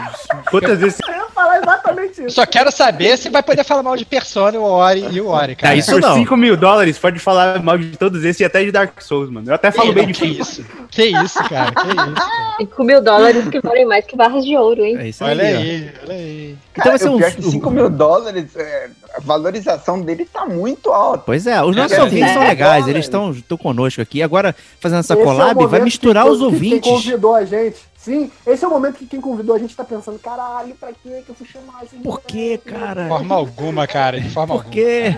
Quantas 0.50 0.78
vezes 0.78 0.98
ia 1.06 1.15
falar 1.36 1.58
exatamente 1.58 2.24
isso. 2.24 2.30
só 2.34 2.46
quero 2.46 2.72
saber 2.72 3.16
se 3.18 3.28
vai 3.28 3.42
poder 3.42 3.62
falar 3.62 3.82
mal 3.82 3.96
de 3.96 4.04
Persona, 4.04 4.58
o 4.58 4.62
Ori 4.64 5.06
e 5.12 5.20
o 5.20 5.28
Ori, 5.28 5.54
cara. 5.54 5.72
Tá, 5.74 5.78
isso 5.78 5.92
por 5.92 6.00
não. 6.00 6.14
5 6.14 6.36
mil 6.36 6.56
dólares 6.56 6.98
pode 6.98 7.18
falar 7.18 7.62
mal 7.62 7.76
de 7.78 7.96
todos 7.96 8.24
esses 8.24 8.40
e 8.40 8.44
até 8.44 8.64
de 8.64 8.72
Dark 8.72 9.00
Souls, 9.02 9.30
mano. 9.30 9.48
Eu 9.50 9.54
até 9.54 9.70
falo 9.70 9.92
bem 9.92 10.04
não, 10.06 10.12
de 10.12 10.18
que 10.18 10.26
FIFA. 10.28 10.42
isso? 10.42 10.64
Que 10.90 11.04
isso, 11.04 11.38
cara? 11.48 11.70
Que 11.72 11.88
isso? 11.88 12.14
cara? 12.14 12.54
5 12.58 12.84
mil 12.84 13.02
dólares 13.02 13.48
que 13.48 13.60
valem 13.60 13.84
mais 13.84 14.04
que 14.06 14.16
barras 14.16 14.44
de 14.44 14.56
ouro, 14.56 14.82
hein? 14.84 14.96
É 14.98 15.08
isso 15.08 15.22
Olha 15.24 15.44
aí. 15.44 15.90
olha 16.02 16.14
aí. 16.14 16.56
Então 16.76 16.98
vai 16.98 17.08
um. 17.08 17.16
pior 17.18 17.28
é 17.28 17.30
que 17.32 17.42
5 17.42 17.70
mil 17.70 17.90
dólares, 17.90 18.56
é, 18.56 18.88
a 19.14 19.20
valorização 19.20 20.00
dele 20.00 20.24
tá 20.24 20.46
muito 20.46 20.90
alta. 20.90 21.22
Pois 21.26 21.46
é, 21.46 21.62
os 21.62 21.76
nossos 21.76 21.96
É, 21.96 22.02
ouvintes 22.02 22.30
é, 22.30 22.34
são 22.34 22.42
é, 22.42 22.48
legais, 22.48 22.88
eles 22.88 23.04
estão 23.04 23.30
estão 23.30 23.56
conosco 23.58 24.00
aqui. 24.00 24.22
Agora, 24.22 24.54
fazendo 24.80 25.00
essa 25.00 25.14
Esse 25.14 25.22
é 25.22 25.24
collab, 25.24 25.66
vai 25.66 25.80
misturar 25.80 26.24
que- 26.24 26.30
os 26.30 26.38
que 26.38 26.44
ouvintes. 26.44 26.80
Quem 26.80 26.92
convidou 26.92 27.34
a 27.34 27.44
gente. 27.44 27.76
Sim, 28.06 28.30
esse 28.46 28.64
é 28.64 28.68
o 28.68 28.70
momento 28.70 28.98
que 28.98 29.06
quem 29.06 29.20
convidou 29.20 29.56
a 29.56 29.58
gente 29.58 29.74
tá 29.74 29.82
pensando, 29.82 30.16
caralho, 30.20 30.76
pra 30.76 30.92
que 30.92 31.22
que 31.22 31.28
eu 31.28 31.34
fui 31.34 31.44
chamar 31.44 31.82
esse 31.82 31.96
Por 31.96 32.20
que, 32.20 32.56
cara? 32.58 33.02
De 33.02 33.08
forma 33.08 33.34
alguma, 33.34 33.84
cara. 33.84 34.20
De 34.20 34.30
forma 34.30 34.54
Por 34.54 34.60
alguma. 34.60 34.72
quê? 34.72 35.16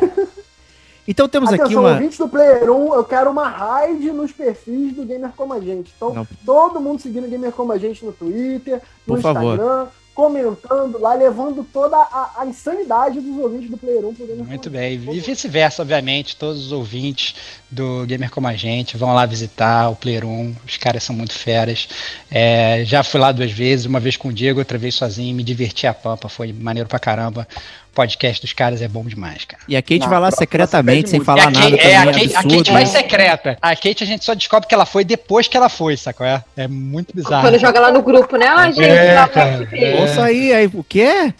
Então 1.06 1.28
temos 1.28 1.50
aqui 1.52 1.62
Atenção, 1.62 1.82
uma. 1.82 1.92
ouvintes 1.92 2.16
do 2.18 2.28
Player 2.28 2.70
1, 2.70 2.94
eu 2.94 3.04
quero 3.04 3.30
uma 3.30 3.46
raid 3.46 4.10
nos 4.10 4.32
perfis 4.32 4.94
do 4.94 5.04
Gamer 5.04 5.30
Como 5.36 5.52
a 5.52 5.60
Gente. 5.60 5.92
Então, 5.94 6.14
Não. 6.14 6.26
todo 6.46 6.80
mundo 6.80 7.00
seguindo 7.02 7.26
o 7.26 7.30
Gamer 7.30 7.52
Como 7.52 7.72
a 7.72 7.78
Gente 7.78 8.04
no 8.06 8.12
Twitter, 8.12 8.80
no 9.06 9.14
Por 9.16 9.20
favor. 9.20 9.54
Instagram, 9.54 9.86
comentando 10.14 10.98
lá, 10.98 11.14
levando 11.14 11.64
toda 11.72 11.96
a, 11.96 12.32
a 12.38 12.46
insanidade 12.46 13.20
dos 13.20 13.38
ouvintes 13.38 13.70
do 13.70 13.78
Player 13.78 14.04
1 14.04 14.14
pro 14.14 14.26
Gamer 14.26 14.44
Muito 14.44 14.68
bem. 14.68 14.94
E 14.94 15.20
vice-versa, 15.20 15.80
obviamente. 15.82 16.36
Todos 16.36 16.66
os 16.66 16.72
ouvintes 16.72 17.34
do 17.70 18.04
Gamer 18.06 18.30
Como 18.30 18.46
a 18.48 18.54
Gente 18.54 18.96
vão 18.96 19.12
lá 19.14 19.26
visitar 19.26 19.90
o 19.90 19.96
Player 19.96 20.24
1. 20.24 20.56
Os 20.66 20.76
caras 20.76 21.02
são 21.02 21.14
muito 21.14 21.34
feras. 21.34 21.88
É, 22.30 22.82
já 22.84 23.02
fui 23.02 23.20
lá 23.20 23.30
duas 23.32 23.50
vezes, 23.52 23.86
uma 23.86 24.00
vez 24.00 24.16
com 24.16 24.28
o 24.28 24.32
Diego, 24.32 24.58
outra 24.58 24.78
vez 24.78 24.94
sozinho. 24.94 25.34
Me 25.34 25.42
diverti 25.42 25.86
a 25.86 25.92
pampa, 25.94 26.28
foi 26.28 26.52
maneiro 26.52 26.88
pra 26.88 26.98
caramba. 26.98 27.46
podcast 27.94 28.40
dos 28.40 28.52
caras 28.52 28.80
é 28.80 28.86
bom 28.88 29.04
demais, 29.04 29.44
cara. 29.44 29.62
E 29.68 29.76
a 29.76 29.82
Kate 29.82 29.98
Não, 30.00 30.08
vai 30.08 30.20
lá 30.20 30.30
secretamente, 30.30 30.96
pede 30.98 31.10
sem 31.10 31.18
muito. 31.18 31.26
falar 31.26 31.42
É, 31.42 31.46
a 31.46 31.50
nada 31.50 31.70
Kate, 31.70 31.76
também, 31.82 31.92
é, 31.92 31.96
a 31.96 32.04
Kate, 32.06 32.18
a 32.18 32.38
absurdo, 32.38 32.56
Kate 32.58 32.70
vai 32.72 32.82
né? 32.84 32.88
secreta. 32.90 33.58
A 33.60 33.76
Kate 33.76 34.04
a 34.04 34.06
gente 34.06 34.24
só 34.24 34.34
descobre 34.34 34.68
que 34.68 34.74
ela 34.74 34.86
foi 34.86 35.04
depois 35.04 35.48
que 35.48 35.56
ela 35.56 35.68
foi, 35.68 35.96
sacou? 35.96 36.24
É, 36.26 36.42
é 36.56 36.68
muito 36.68 37.14
bizarro. 37.14 37.42
Quando 37.48 37.58
joga 37.58 37.80
lá 37.80 37.90
no 37.92 38.00
grupo, 38.02 38.36
né? 38.36 38.46
Ah, 38.46 38.70
gente, 38.70 38.84
É, 38.84 39.14
lá 39.14 39.28
cara, 39.28 39.68
é. 39.72 40.00
Ouça 40.00 40.24
aí, 40.24 40.52
aí, 40.52 40.70
o 40.72 40.84
quê? 40.84 41.34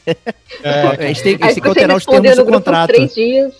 a 0.75 1.07
gente 1.07 1.23
tem, 1.23 1.39
a 1.41 1.47
gente 1.47 1.55
tem 1.55 1.63
que 1.63 1.69
alterar 1.69 1.97
os 1.97 2.05
termos 2.05 2.37
do 2.37 2.45
contrato. 2.45 2.89
três 2.89 3.15
dias. 3.15 3.53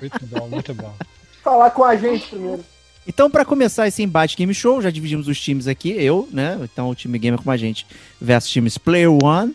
Muito 0.00 0.26
bom, 0.26 0.48
muito 0.48 0.74
bom. 0.74 0.94
Falar 1.42 1.70
com 1.70 1.84
a 1.84 1.96
gente 1.96 2.26
primeiro. 2.28 2.64
Então, 3.06 3.30
pra 3.30 3.44
começar 3.44 3.88
esse 3.88 4.02
embate 4.02 4.36
Game 4.36 4.52
Show, 4.52 4.82
já 4.82 4.90
dividimos 4.90 5.28
os 5.28 5.40
times 5.40 5.66
aqui, 5.66 5.90
eu, 5.90 6.28
né? 6.30 6.58
Então, 6.62 6.90
o 6.90 6.94
time 6.94 7.18
Gamer 7.18 7.40
com 7.40 7.50
a 7.50 7.56
gente 7.56 7.86
versus 8.20 8.50
times 8.50 8.76
Player 8.76 9.10
One. 9.10 9.54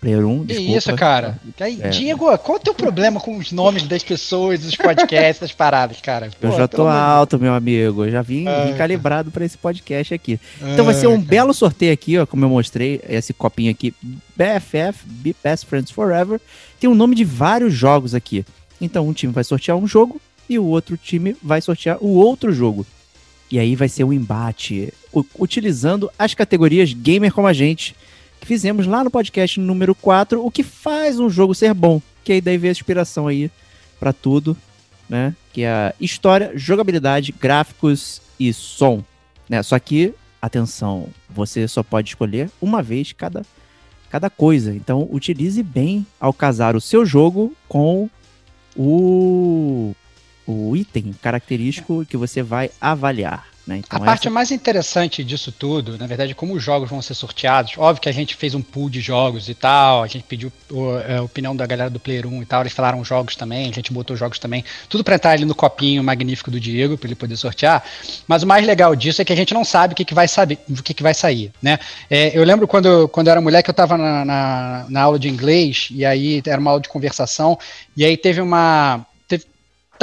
Player 0.00 0.24
1, 0.26 0.40
Que 0.40 0.46
desculpa. 0.46 0.78
isso, 0.78 0.96
cara? 0.96 1.38
Aí, 1.60 1.78
É. 1.82 1.88
Diego, 1.90 2.24
qual 2.38 2.56
é 2.56 2.60
o 2.60 2.62
teu 2.62 2.72
problema 2.72 3.20
com 3.20 3.36
os 3.36 3.52
nomes 3.52 3.82
das 3.82 4.02
pessoas, 4.02 4.60
dos 4.60 4.74
podcasts, 4.74 5.40
das 5.40 5.52
paradas, 5.52 6.00
cara? 6.00 6.30
Eu 6.40 6.50
Pô, 6.50 6.56
já 6.56 6.66
pelo 6.66 6.84
tô 6.84 6.88
alto, 6.88 7.38
meu 7.38 7.52
amigo. 7.52 8.06
Eu 8.06 8.10
já 8.10 8.22
vim, 8.22 8.46
Ah, 8.48 8.64
vim 8.64 8.72
calibrado 8.78 9.30
pra 9.30 9.44
esse 9.44 9.58
podcast 9.58 10.14
aqui. 10.14 10.40
Então 10.72 10.86
vai 10.86 10.94
ser 10.94 11.06
um 11.06 11.12
Ah, 11.12 11.16
cara. 11.16 11.26
belo 11.28 11.52
sorteio 11.52 11.92
aqui, 11.92 12.16
ó, 12.18 12.24
como 12.24 12.42
eu 12.46 12.48
mostrei, 12.48 12.98
esse 13.06 13.34
copinho 13.34 13.70
aqui, 13.70 13.92
BFF, 14.34 15.04
Be 15.06 15.36
Best 15.44 15.66
Friends 15.66 15.90
Forever. 15.90 16.40
Tem 16.78 16.88
o 16.88 16.94
nome 16.94 17.14
de 17.14 17.24
vários 17.24 17.74
jogos 17.74 18.14
aqui. 18.14 18.42
Então 18.80 19.06
um 19.06 19.12
time 19.12 19.30
vai 19.34 19.44
sortear 19.44 19.76
um 19.76 19.86
jogo 19.86 20.18
e 20.50 20.58
o 20.58 20.64
outro 20.64 20.96
time 20.96 21.36
vai 21.40 21.60
sortear 21.60 21.96
o 22.00 22.08
outro 22.08 22.52
jogo. 22.52 22.84
E 23.48 23.56
aí 23.56 23.76
vai 23.76 23.88
ser 23.88 24.02
um 24.02 24.12
embate 24.12 24.92
utilizando 25.38 26.10
as 26.18 26.34
categorias 26.34 26.92
Gamer 26.92 27.32
como 27.32 27.46
a 27.46 27.52
gente, 27.52 27.94
que 28.40 28.46
fizemos 28.48 28.84
lá 28.86 29.04
no 29.04 29.12
podcast 29.12 29.60
número 29.60 29.94
4, 29.94 30.44
o 30.44 30.50
que 30.50 30.64
faz 30.64 31.20
um 31.20 31.30
jogo 31.30 31.54
ser 31.54 31.72
bom. 31.72 32.02
Que 32.24 32.32
aí 32.32 32.40
daí 32.40 32.58
vem 32.58 32.68
a 32.68 32.72
inspiração 32.72 33.28
aí 33.28 33.48
pra 34.00 34.12
tudo, 34.12 34.56
né? 35.08 35.36
Que 35.52 35.62
é 35.62 35.94
história, 36.00 36.50
jogabilidade, 36.56 37.32
gráficos 37.32 38.20
e 38.38 38.52
som. 38.52 39.04
Né? 39.48 39.62
Só 39.62 39.78
que, 39.78 40.14
atenção, 40.42 41.08
você 41.28 41.68
só 41.68 41.84
pode 41.84 42.08
escolher 42.08 42.50
uma 42.60 42.82
vez 42.82 43.12
cada, 43.12 43.42
cada 44.10 44.28
coisa. 44.28 44.74
Então, 44.74 45.08
utilize 45.12 45.62
bem 45.62 46.04
ao 46.18 46.32
casar 46.32 46.74
o 46.74 46.80
seu 46.80 47.06
jogo 47.06 47.52
com 47.68 48.10
o, 48.76 49.94
o 50.46 50.76
item 50.76 51.14
característico 51.22 52.04
que 52.08 52.16
você 52.16 52.42
vai 52.42 52.70
avaliar. 52.80 53.48
Né? 53.66 53.76
Então, 53.76 53.98
A 53.98 54.00
parte 54.04 54.22
essa- 54.26 54.30
mais 54.34 54.50
interessante 54.50 55.22
disso 55.22 55.52
tudo, 55.52 55.96
na 55.96 56.06
verdade, 56.06 56.32
é 56.32 56.34
como 56.34 56.54
os 56.54 56.62
jogos 56.64 56.88
vão 56.90 57.00
ser 57.00 57.14
sorteados. 57.14 57.74
Óbvio 57.76 58.00
que 58.02 58.08
a 58.08 58.12
gente 58.12 58.34
fez 58.34 58.54
um 58.54 58.62
pool 58.62 58.88
de 58.90 59.00
jogos 59.00 59.48
e 59.48 59.54
tal, 59.54 60.02
a 60.02 60.06
gente 60.08 60.24
pediu 60.24 60.50
é, 61.06 61.18
a 61.18 61.22
opinião 61.22 61.54
da 61.54 61.66
galera 61.66 61.90
do 61.90 62.00
Player 62.00 62.26
1 62.26 62.42
e 62.42 62.46
tal, 62.46 62.62
eles 62.62 62.72
falaram 62.72 63.04
jogos 63.04 63.36
também, 63.36 63.68
a 63.68 63.72
gente 63.72 63.92
botou 63.92 64.16
jogos 64.16 64.38
também, 64.40 64.64
tudo 64.88 65.04
pra 65.04 65.14
entrar 65.14 65.32
ali 65.32 65.44
no 65.44 65.54
copinho 65.54 66.02
magnífico 66.02 66.50
do 66.50 66.58
Diego, 66.58 66.96
pra 66.98 67.06
ele 67.06 67.14
poder 67.14 67.36
sortear. 67.36 67.84
Mas 68.26 68.42
o 68.42 68.46
mais 68.46 68.66
legal 68.66 68.96
disso 68.96 69.20
é 69.22 69.24
que 69.24 69.32
a 69.32 69.36
gente 69.36 69.54
não 69.54 69.64
sabe 69.64 69.92
o 69.92 69.96
que, 69.96 70.06
que 70.06 70.14
vai 70.14 70.26
saber, 70.26 70.58
o 70.68 70.82
que, 70.82 70.94
que 70.94 71.02
vai 71.02 71.14
sair, 71.14 71.52
né? 71.62 71.78
É, 72.08 72.36
eu 72.36 72.42
lembro 72.42 72.66
quando, 72.66 73.08
quando 73.08 73.28
eu 73.28 73.32
era 73.32 73.40
moleque, 73.40 73.70
eu 73.70 73.74
tava 73.74 73.96
na, 73.96 74.24
na, 74.24 74.86
na 74.88 75.02
aula 75.02 75.18
de 75.18 75.28
inglês, 75.28 75.88
e 75.92 76.04
aí 76.04 76.42
era 76.44 76.60
uma 76.60 76.70
aula 76.70 76.80
de 76.82 76.88
conversação, 76.88 77.56
e 77.96 78.04
aí 78.04 78.16
teve 78.16 78.40
uma. 78.40 79.06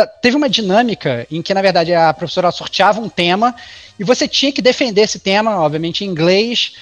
Teve, 0.05 0.35
uma 0.37 0.49
dinâmica 0.49 1.25
em 1.31 1.41
que, 1.41 1.53
na 1.53 1.61
verdade, 1.61 1.93
a 1.93 2.13
professora 2.13 2.51
sorteava 2.51 2.99
um 3.01 3.09
tema 3.09 3.55
e 3.99 4.03
você 4.03 4.27
tinha 4.27 4.51
que 4.51 4.61
defender 4.61 5.01
esse 5.01 5.19
tema, 5.19 5.59
obviamente, 5.59 6.03
em 6.05 6.07
inglês, 6.07 6.73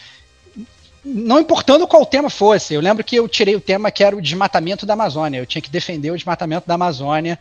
não 1.03 1.39
importando 1.39 1.87
qual 1.87 2.05
tema 2.05 2.29
fosse. 2.29 2.73
Eu 2.73 2.81
lembro 2.81 3.03
que 3.03 3.15
eu 3.15 3.27
tirei 3.29 3.55
o 3.55 3.61
tema 3.61 3.91
que 3.91 4.03
era 4.03 4.15
o 4.15 4.21
desmatamento 4.21 4.85
da 4.85 4.93
Amazônia. 4.93 5.37
Eu 5.39 5.45
tinha 5.45 5.61
que 5.61 5.69
defender 5.69 6.09
o 6.11 6.15
desmatamento 6.17 6.67
da 6.67 6.73
Amazônia, 6.73 7.37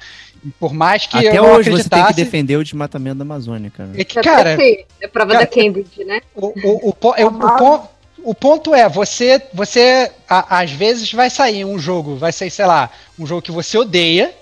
por 0.60 0.74
mais 0.74 1.06
que 1.06 1.16
Até 1.16 1.38
eu 1.38 1.42
não 1.44 1.52
hoje 1.54 1.70
você 1.70 1.82
tem 1.82 1.88
que 1.88 1.94
acreditasse. 1.94 2.14
defender 2.24 2.56
o 2.58 2.62
desmatamento 2.64 3.16
da 3.16 3.22
Amazônia, 3.22 3.70
cara. 3.74 3.90
é 3.96 4.04
que, 4.04 4.14
Já 4.14 4.22
cara, 4.22 4.56
é 5.00 5.08
prova 5.08 5.32
cara, 5.32 5.44
da 5.44 5.46
Cambridge, 5.46 6.04
né? 6.04 6.20
o, 6.36 6.46
o, 6.48 6.88
o, 6.90 7.14
eu- 7.16 7.28
o, 7.28 7.56
pon- 7.56 7.88
o 8.22 8.34
ponto 8.34 8.74
é, 8.74 8.86
você, 8.88 9.40
você 9.54 10.12
a- 10.28 10.60
às 10.60 10.70
vezes 10.70 11.10
vai 11.12 11.30
sair 11.30 11.64
um 11.64 11.78
jogo, 11.78 12.16
vai 12.16 12.32
sair, 12.32 12.50
sei 12.50 12.66
lá, 12.66 12.90
um 13.18 13.26
jogo 13.26 13.40
que 13.40 13.50
você 13.50 13.78
odeia, 13.78 14.34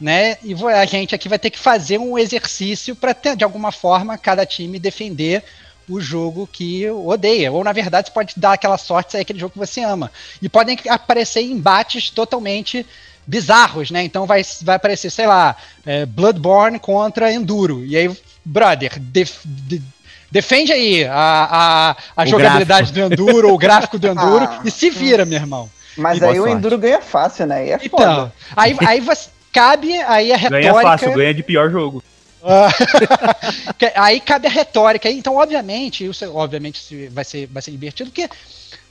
né? 0.00 0.36
E 0.42 0.54
a 0.68 0.84
gente 0.84 1.14
aqui 1.14 1.28
vai 1.28 1.38
ter 1.38 1.50
que 1.50 1.58
fazer 1.58 1.98
um 1.98 2.18
exercício 2.18 2.94
para 2.94 3.14
de 3.34 3.44
alguma 3.44 3.72
forma 3.72 4.16
cada 4.18 4.44
time 4.44 4.78
defender 4.78 5.42
o 5.88 6.00
jogo 6.00 6.48
que 6.50 6.88
odeia. 6.90 7.50
Ou 7.52 7.62
na 7.64 7.72
verdade 7.72 8.08
você 8.08 8.12
pode 8.14 8.34
dar 8.36 8.52
aquela 8.54 8.76
sorte 8.78 9.12
sair 9.12 9.22
aquele 9.22 9.38
jogo 9.38 9.52
que 9.52 9.58
você 9.58 9.82
ama. 9.82 10.10
E 10.42 10.48
podem 10.48 10.78
aparecer 10.88 11.42
embates 11.42 12.10
totalmente 12.10 12.84
bizarros, 13.26 13.90
né? 13.90 14.02
Então 14.04 14.26
vai, 14.26 14.42
vai 14.62 14.76
aparecer, 14.76 15.10
sei 15.10 15.26
lá, 15.26 15.56
é, 15.84 16.04
Bloodborne 16.06 16.78
contra 16.78 17.32
Enduro. 17.32 17.84
E 17.84 17.96
aí, 17.96 18.10
brother, 18.44 18.98
def- 19.00 19.40
de- 19.44 19.82
defende 20.30 20.72
aí 20.72 21.04
a, 21.04 21.14
a, 21.16 21.96
a 22.16 22.22
O 22.24 22.26
jogabilidade 22.26 22.92
do 22.92 23.00
Enduro, 23.00 23.52
o 23.52 23.58
gráfico 23.58 23.98
do 23.98 24.06
Enduro, 24.08 24.44
Ah. 24.44 24.60
e 24.64 24.70
se 24.70 24.90
vira, 24.90 25.24
meu 25.24 25.38
irmão. 25.38 25.70
Mas 25.96 26.18
Boa 26.18 26.30
aí 26.32 26.38
o 26.38 26.42
sorte. 26.42 26.56
Enduro 26.58 26.78
ganha 26.78 27.00
fácil, 27.00 27.46
né? 27.46 27.66
E 27.66 27.70
é 27.70 27.78
foda. 27.78 28.02
Então, 28.02 28.32
aí, 28.54 28.76
aí 28.86 29.00
você, 29.00 29.28
cabe 29.56 29.98
aí 30.02 30.32
a 30.32 30.36
retórica. 30.36 30.70
Ganha 30.70 30.82
fácil, 30.82 31.12
ganha 31.14 31.34
de 31.34 31.42
pior 31.42 31.70
jogo. 31.70 32.02
Ah, 32.42 32.68
aí 33.96 34.20
cabe 34.20 34.46
a 34.46 34.50
retórica. 34.50 35.10
Então, 35.10 35.36
obviamente, 35.36 36.04
isso 36.06 36.30
obviamente 36.36 36.78
se- 36.78 37.08
vai 37.08 37.24
ser, 37.24 37.46
vai 37.46 37.60
ser 37.62 37.70
divertido, 37.72 38.10
porque 38.10 38.28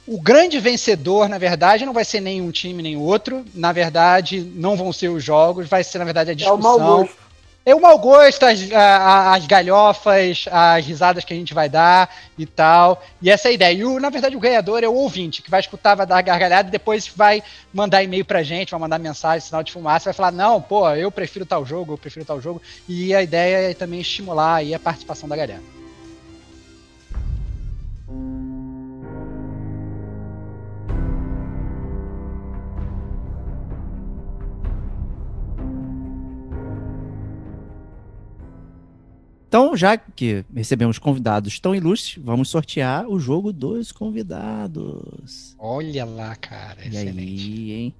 o 0.07 0.19
grande 0.19 0.60
vencedor, 0.60 1.29
na 1.29 1.38
verdade, 1.38 1.86
não 1.86 1.93
vai 1.93 2.03
ser 2.03 2.19
nenhum 2.19 2.51
time 2.51 2.84
nem 2.84 2.98
outro. 2.98 3.45
Na 3.53 3.72
verdade, 3.72 4.41
não 4.55 4.75
vão 4.75 4.91
ser 4.91 5.07
os 5.10 5.24
jogos, 5.24 5.67
vai 5.67 5.84
ser, 5.84 6.00
na 6.00 6.05
verdade, 6.05 6.31
a 6.31 6.48
É 6.48 6.51
o 6.51 6.57
mau 6.57 6.74
discussão. 6.77 6.98
gosto. 7.00 7.25
É 7.67 7.74
o 7.74 7.81
mau 7.81 7.98
gosto, 7.98 8.45
as, 8.45 8.72
a- 8.72 8.77
a- 8.79 9.34
as 9.36 9.48
galhofas, 9.48 10.45
as 10.51 10.86
risadas 10.86 11.25
que 11.25 11.34
a 11.34 11.36
gente 11.36 11.51
vai 11.51 11.67
dar 11.67 12.13
e 12.38 12.45
tal. 12.45 13.03
E 13.19 13.29
essa 13.29 13.48
é 13.48 13.51
a 13.51 13.53
ideia. 13.53 13.74
E, 13.74 13.84
o, 13.84 14.00
na 14.00 14.12
verdade, 14.12 14.36
o 14.36 14.39
ganhador 14.39 14.84
é 14.84 14.88
o 14.88 14.93
ouvinte, 14.93 15.41
que 15.41 15.50
vai 15.50 15.62
escutar, 15.62 15.95
vai 15.95 16.05
dar 16.05 16.22
gargalhada 16.22 16.67
e 16.67 16.72
depois 16.72 17.07
vai 17.07 17.41
mandar 17.74 18.03
e-mail 18.03 18.24
pra 18.24 18.43
gente, 18.43 18.69
vai 18.69 18.79
mandar 18.79 19.00
mensagem, 19.00 19.39
sinal 19.48 19.63
de 19.63 19.72
fumaça, 19.72 20.05
vai 20.05 20.13
falar, 20.13 20.31
não, 20.31 20.62
pô, 20.62 20.88
eu 20.91 21.10
prefiro 21.12 21.43
tal 21.45 21.65
jogo, 21.65 21.93
eu 21.93 21.98
prefiro 21.98 22.24
tal 22.24 22.39
jogo. 22.39 22.62
E 22.88 23.15
a 23.15 23.24
ideia 23.24 23.72
é 23.72 23.74
também 23.74 24.00
estimular 24.00 24.55
aí 24.57 24.75
a 24.75 24.79
participação 24.79 25.27
da 25.27 25.36
galera. 25.36 25.75
Então, 39.56 39.72
já 39.78 39.96
que 39.96 40.44
recebemos 40.54 41.00
convidados 41.00 41.62
tão 41.62 41.74
ilustres, 41.74 42.22
vamos 42.22 42.50
sortear 42.50 43.08
o 43.08 43.18
jogo 43.18 43.54
dos 43.54 43.90
convidados. 43.90 45.56
Olha 45.58 46.04
lá, 46.04 46.36
cara, 46.36 46.76
E 46.84 46.90
excelente. 46.90 47.20
aí, 47.22 47.72
hein? 47.72 47.94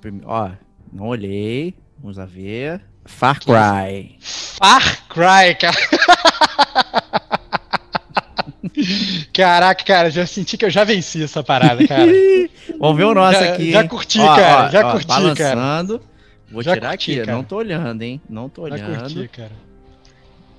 Prime- 0.00 0.22
Ó, 0.24 0.48
não 0.92 1.08
olhei. 1.08 1.74
Vamos 2.00 2.18
lá 2.18 2.24
ver. 2.24 2.82
Far 3.04 3.40
Cry. 3.40 4.14
Far 4.20 5.08
Cry, 5.08 5.56
cara. 5.60 5.76
Caraca, 9.34 9.84
cara, 9.84 10.08
já 10.08 10.24
senti 10.24 10.56
que 10.56 10.64
eu 10.66 10.70
já 10.70 10.84
venci 10.84 11.20
essa 11.20 11.42
parada, 11.42 11.84
cara. 11.88 12.06
Vamos 12.78 12.96
ver 12.96 13.04
o 13.06 13.14
nosso 13.14 13.40
Já- 13.40 13.54
aqui. 13.54 13.72
já 13.72 13.88
curti, 13.88 14.18
cara, 14.18 14.70
já 14.70 14.92
curti, 14.92 15.06
cara. 15.08 15.20
balançando. 15.56 16.00
Vou 16.48 16.62
Já 16.62 16.74
tirar 16.74 16.90
curti, 16.90 17.10
aqui. 17.12 17.20
cara. 17.26 17.36
Não 17.36 17.42
tô 17.42 17.56
olhando, 17.56 18.02
hein? 18.02 18.20
Não 18.30 18.48
tô 18.48 18.68
Já 18.68 18.74
olhando. 18.74 19.14
curti, 19.14 19.28
cara. 19.28 19.69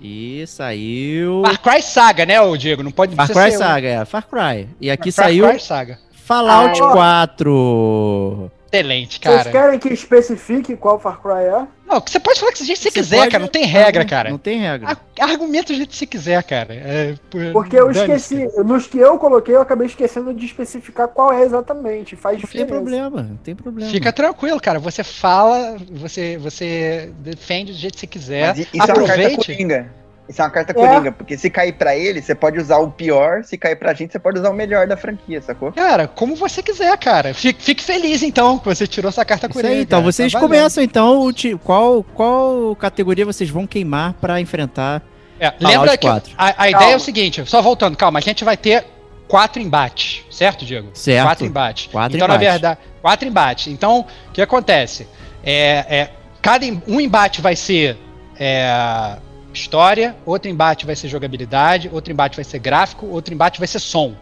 E 0.04 0.44
saiu. 0.48 1.44
Far 1.46 1.60
Cry 1.62 1.82
Saga, 1.84 2.26
né, 2.26 2.42
ô 2.42 2.58
Diego? 2.58 2.82
Não 2.82 2.92
pode 2.92 3.16
Far 3.16 3.30
Cry 3.30 3.56
o- 3.56 3.58
Saga, 3.58 3.88
é. 3.88 4.06
Far 4.06 4.26
Cry. 4.28 4.68
E 4.80 4.90
aqui 4.90 5.12
Far 5.12 5.26
saiu 5.26 5.48
Cry 5.48 5.60
Saga. 5.60 6.00
Fallout 6.12 6.82
Ah, 6.82 6.92
4. 6.92 8.52
Excelente, 8.72 9.20
Vocês 9.22 9.44
cara. 9.44 9.52
querem 9.52 9.80
que 9.80 9.90
especifique 9.90 10.78
qual 10.78 10.98
Far 11.00 11.22
Cry 11.22 11.44
é? 11.44 11.68
Não, 11.86 12.00
você 12.00 12.20
pode 12.22 12.40
falar 12.40 12.54
que 12.54 12.60
você 12.60 12.74
Você 12.74 12.90
quiser, 12.90 13.18
pode- 13.18 13.32
cara. 13.32 13.42
Não 13.44 13.50
tem 13.50 13.66
regra, 13.66 14.06
cara. 14.06 14.30
Não 14.30 14.38
tem 14.38 14.60
regra. 14.60 14.98
Argumenta 15.20 15.74
do 15.74 15.76
jeito 15.76 15.90
que 15.90 15.98
você 15.98 16.06
quiser, 16.06 16.42
cara. 16.44 16.74
É, 16.74 17.16
por- 17.30 17.52
Porque 17.52 17.76
eu 17.78 17.92
esqueci, 17.92 18.48
nos 18.64 18.88
que 18.88 18.98
eu 18.98 19.18
coloquei, 19.18 19.56
eu 19.56 19.62
acabei 19.62 19.88
esquecendo 19.88 20.34
de 20.34 20.46
especificar 20.46 21.10
qual 21.10 21.34
é 21.34 21.42
exatamente. 21.44 22.16
Faz 22.16 22.36
Não 22.36 22.42
tem 22.44 22.62
diferença. 22.62 22.74
problema, 22.74 23.24
não 23.24 23.36
tem 23.36 23.56
problema. 23.56 23.92
Fica 23.92 24.14
tranquilo, 24.14 24.60
cara. 24.62 24.80
Você 24.80 25.04
fala, 25.04 25.76
você, 25.92 26.38
você 26.38 27.12
defende 27.20 27.74
do 27.74 27.78
jeito 27.78 27.96
que 27.96 28.00
você 28.00 28.08
quiser. 28.08 28.48
Mas 28.48 28.60
isso 28.60 28.70
é 28.74 28.78
uma 28.78 28.86
carta 28.88 29.04
Aproveite. 29.12 29.46
coringa. 29.52 30.01
Isso 30.32 30.42
é 30.42 30.46
uma 30.46 30.50
carta 30.52 30.72
É. 30.72 30.74
coringa, 30.74 31.12
porque 31.12 31.38
se 31.38 31.50
cair 31.50 31.74
pra 31.74 31.94
ele, 31.96 32.22
você 32.22 32.34
pode 32.34 32.58
usar 32.58 32.78
o 32.78 32.90
pior, 32.90 33.44
se 33.44 33.58
cair 33.58 33.76
pra 33.76 33.94
gente, 33.94 34.14
você 34.14 34.20
pode 34.20 34.40
usar 34.40 34.50
o 34.50 34.54
melhor 34.54 34.88
da 34.88 34.96
franquia, 34.96 35.42
sacou? 35.42 35.74
Cara, 35.74 36.08
como 36.08 36.38
você 36.38 36.64
quiser, 36.64 36.98
cara. 36.98 37.34
Fique, 37.34 37.62
fique 37.62 37.84
feliz, 37.84 38.24
então, 38.24 38.58
que 38.58 38.64
você 38.66 38.88
tirou 38.88 39.10
essa 39.10 39.26
carta 39.26 39.48
Isso 39.48 39.54
coringa. 39.54 39.74
aí, 39.74 39.82
então 39.82 40.00
cara. 40.00 40.12
vocês 40.12 40.32
Tá 40.32 40.40
começam 40.40 40.82
então 40.82 41.20
o 41.22 41.34
ti- 41.34 41.60
qual 41.62 42.02
qual 42.16 42.74
categoria 42.78 43.26
vocês 43.26 43.50
vão 43.50 43.68
queimar 43.68 44.14
pra 44.14 44.40
enfrentar 44.40 45.02
É, 45.38 45.54
lembra 45.60 45.98
que 45.98 46.08
4. 46.08 46.34
a, 46.38 46.64
a 46.64 46.70
ideia 46.70 46.94
é 46.94 46.96
o 46.96 47.00
seguinte, 47.00 47.44
só 47.46 47.62
voltando, 47.62 47.98
calma, 47.98 48.20
a 48.20 48.22
gente 48.22 48.46
vai 48.46 48.56
ter 48.56 48.86
quatro 49.28 49.62
embates, 49.62 50.24
certo, 50.32 50.64
Diego? 50.64 50.92
Certo. 50.94 51.26
Quatro 51.26 51.46
embates. 51.46 51.88
Quatro 51.92 52.16
então, 52.18 52.26
embates. 52.28 52.46
na 52.46 52.52
verdade, 52.52 52.80
Quatro 53.02 53.28
embates. 53.28 53.68
Então, 53.68 54.06
o 54.30 54.32
que 54.32 54.42
acontece? 54.42 55.08
É, 55.44 55.86
é, 55.90 56.10
cada 56.42 56.66
um 56.88 57.02
embate 57.02 57.42
vai 57.42 57.56
ser 57.56 57.98
é, 58.40 59.18
história, 59.54 60.16
outro 60.26 60.50
embate 60.50 60.86
vai 60.86 60.96
ser 60.96 61.08
jogabilidade, 61.08 61.90
outro 61.92 62.12
embate 62.12 62.36
vai 62.36 62.44
ser 62.46 62.60
gráfico, 62.60 63.06
outro 63.08 63.34
embate 63.34 63.60
vai 63.60 63.68
ser 63.68 63.80
som. 63.80 64.16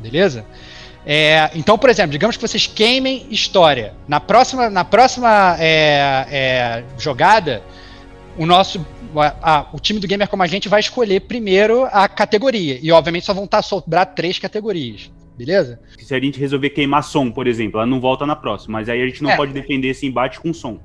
Beleza? 0.00 0.44
É, 1.06 1.50
então, 1.54 1.78
por 1.78 1.88
exemplo, 1.90 2.12
digamos 2.12 2.36
que 2.36 2.42
vocês 2.46 2.66
queimem 2.66 3.26
história. 3.30 3.94
Na 4.06 4.20
próxima, 4.20 4.68
na 4.68 4.84
próxima 4.84 5.56
é, 5.58 6.26
é, 6.30 6.84
jogada, 6.98 7.62
o 8.38 8.44
nosso. 8.46 8.84
a- 9.16 9.34
a- 9.42 9.66
o 9.72 9.80
time 9.80 9.98
do 9.98 10.06
Gamer 10.06 10.28
Como 10.28 10.42
a 10.42 10.46
Gente 10.46 10.68
vai 10.68 10.78
escolher 10.78 11.20
primeiro 11.22 11.84
a 11.90 12.06
categoria. 12.08 12.78
E 12.80 12.92
obviamente 12.92 13.26
só 13.26 13.34
vão 13.34 13.44
estar 13.44 13.60
sobrar 13.62 14.06
três 14.14 14.38
categorias. 14.38 15.10
Beleza? 15.36 15.80
Se 15.98 16.14
a 16.14 16.20
gente 16.20 16.38
resolver 16.38 16.70
queimar 16.70 17.02
som, 17.02 17.30
por 17.30 17.46
exemplo, 17.48 17.80
ela 17.80 17.86
não 17.86 17.98
volta 18.00 18.24
na 18.26 18.36
próxima. 18.36 18.78
Mas 18.78 18.88
aí 18.88 19.02
a 19.02 19.06
gente 19.06 19.22
não 19.22 19.30
É. 19.30 19.36
pode 19.36 19.52
defender 19.52 19.88
esse 19.88 20.06
embate 20.06 20.38
com 20.38 20.52
som. 20.54 20.78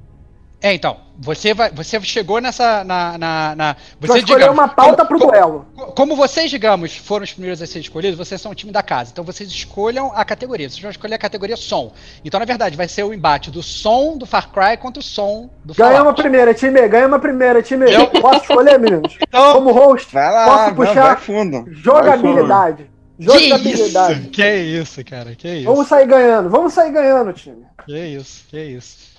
É, 0.65 0.73
então, 0.73 0.97
você 1.19 1.53
vai, 1.53 1.69
você 1.69 2.01
chegou 2.01 2.41
nessa 2.41 2.83
na, 2.83 3.19
na, 3.19 3.55
na- 3.55 3.75
Você 4.01 4.17
escolher 4.17 4.49
uma 4.49 4.67
pauta 4.67 5.05
pro 5.05 5.19
como, 5.19 5.31
duelo. 5.31 5.65
como 5.95 6.15
vocês, 6.15 6.49
digamos, 6.49 6.97
foram 6.97 7.23
os 7.23 7.31
primeiros 7.33 7.61
a 7.61 7.67
ser 7.67 7.77
escolhidos, 7.81 8.17
vocês 8.17 8.41
são 8.41 8.51
o 8.51 8.55
time 8.55 8.71
da 8.71 8.81
casa. 8.81 9.11
Então 9.13 9.23
vocês 9.23 9.47
escolham 9.47 10.11
a 10.15 10.25
categoria. 10.25 10.67
Vocês 10.67 10.81
vão 10.81 10.89
escolher 10.89 11.13
a 11.13 11.17
categoria 11.19 11.55
som. 11.55 11.93
Então, 12.23 12.39
na 12.39 12.47
verdade, 12.47 12.75
vai 12.75 12.87
ser 12.87 13.03
o 13.03 13.13
embate 13.13 13.51
do 13.51 13.61
som 13.61 14.17
do 14.17 14.25
Far 14.25 14.49
Cry 14.51 14.75
contra 14.75 14.99
o 14.99 15.03
som 15.03 15.51
do 15.63 15.75
Ganha 15.75 16.01
uma 16.01 16.13
primeira, 16.15 16.51
time. 16.51 16.87
Ganha 16.87 17.05
uma 17.07 17.19
primeira, 17.19 17.61
time. 17.61 17.85
Eu- 17.93 18.07
Posso 18.07 18.41
escolher, 18.41 18.79
meninos? 18.79 19.15
Então, 19.21 19.53
Como 19.53 19.71
host, 19.71 20.11
Vai 20.11 20.31
lá, 20.33 20.45
Posso 20.45 20.67
não, 20.69 20.75
puxar? 20.75 21.03
vai 21.13 21.17
fundo. 21.17 21.65
jogabilidade. 21.73 22.89
que 23.19 23.23
Jogabilidade. 23.23 24.19
isso? 24.21 24.29
Que 24.31 24.55
isso, 24.55 25.05
cara? 25.05 25.35
Que 25.35 25.47
isso? 25.57 25.65
Vamos 25.65 25.87
sair 25.87 26.07
ganhando, 26.07 26.49
vamos 26.49 26.73
sair 26.73 26.91
ganhando, 26.91 27.31
time. 27.33 27.63
Que 27.85 27.97
isso? 27.99 28.43
Que 28.49 28.59
isso? 28.63 29.13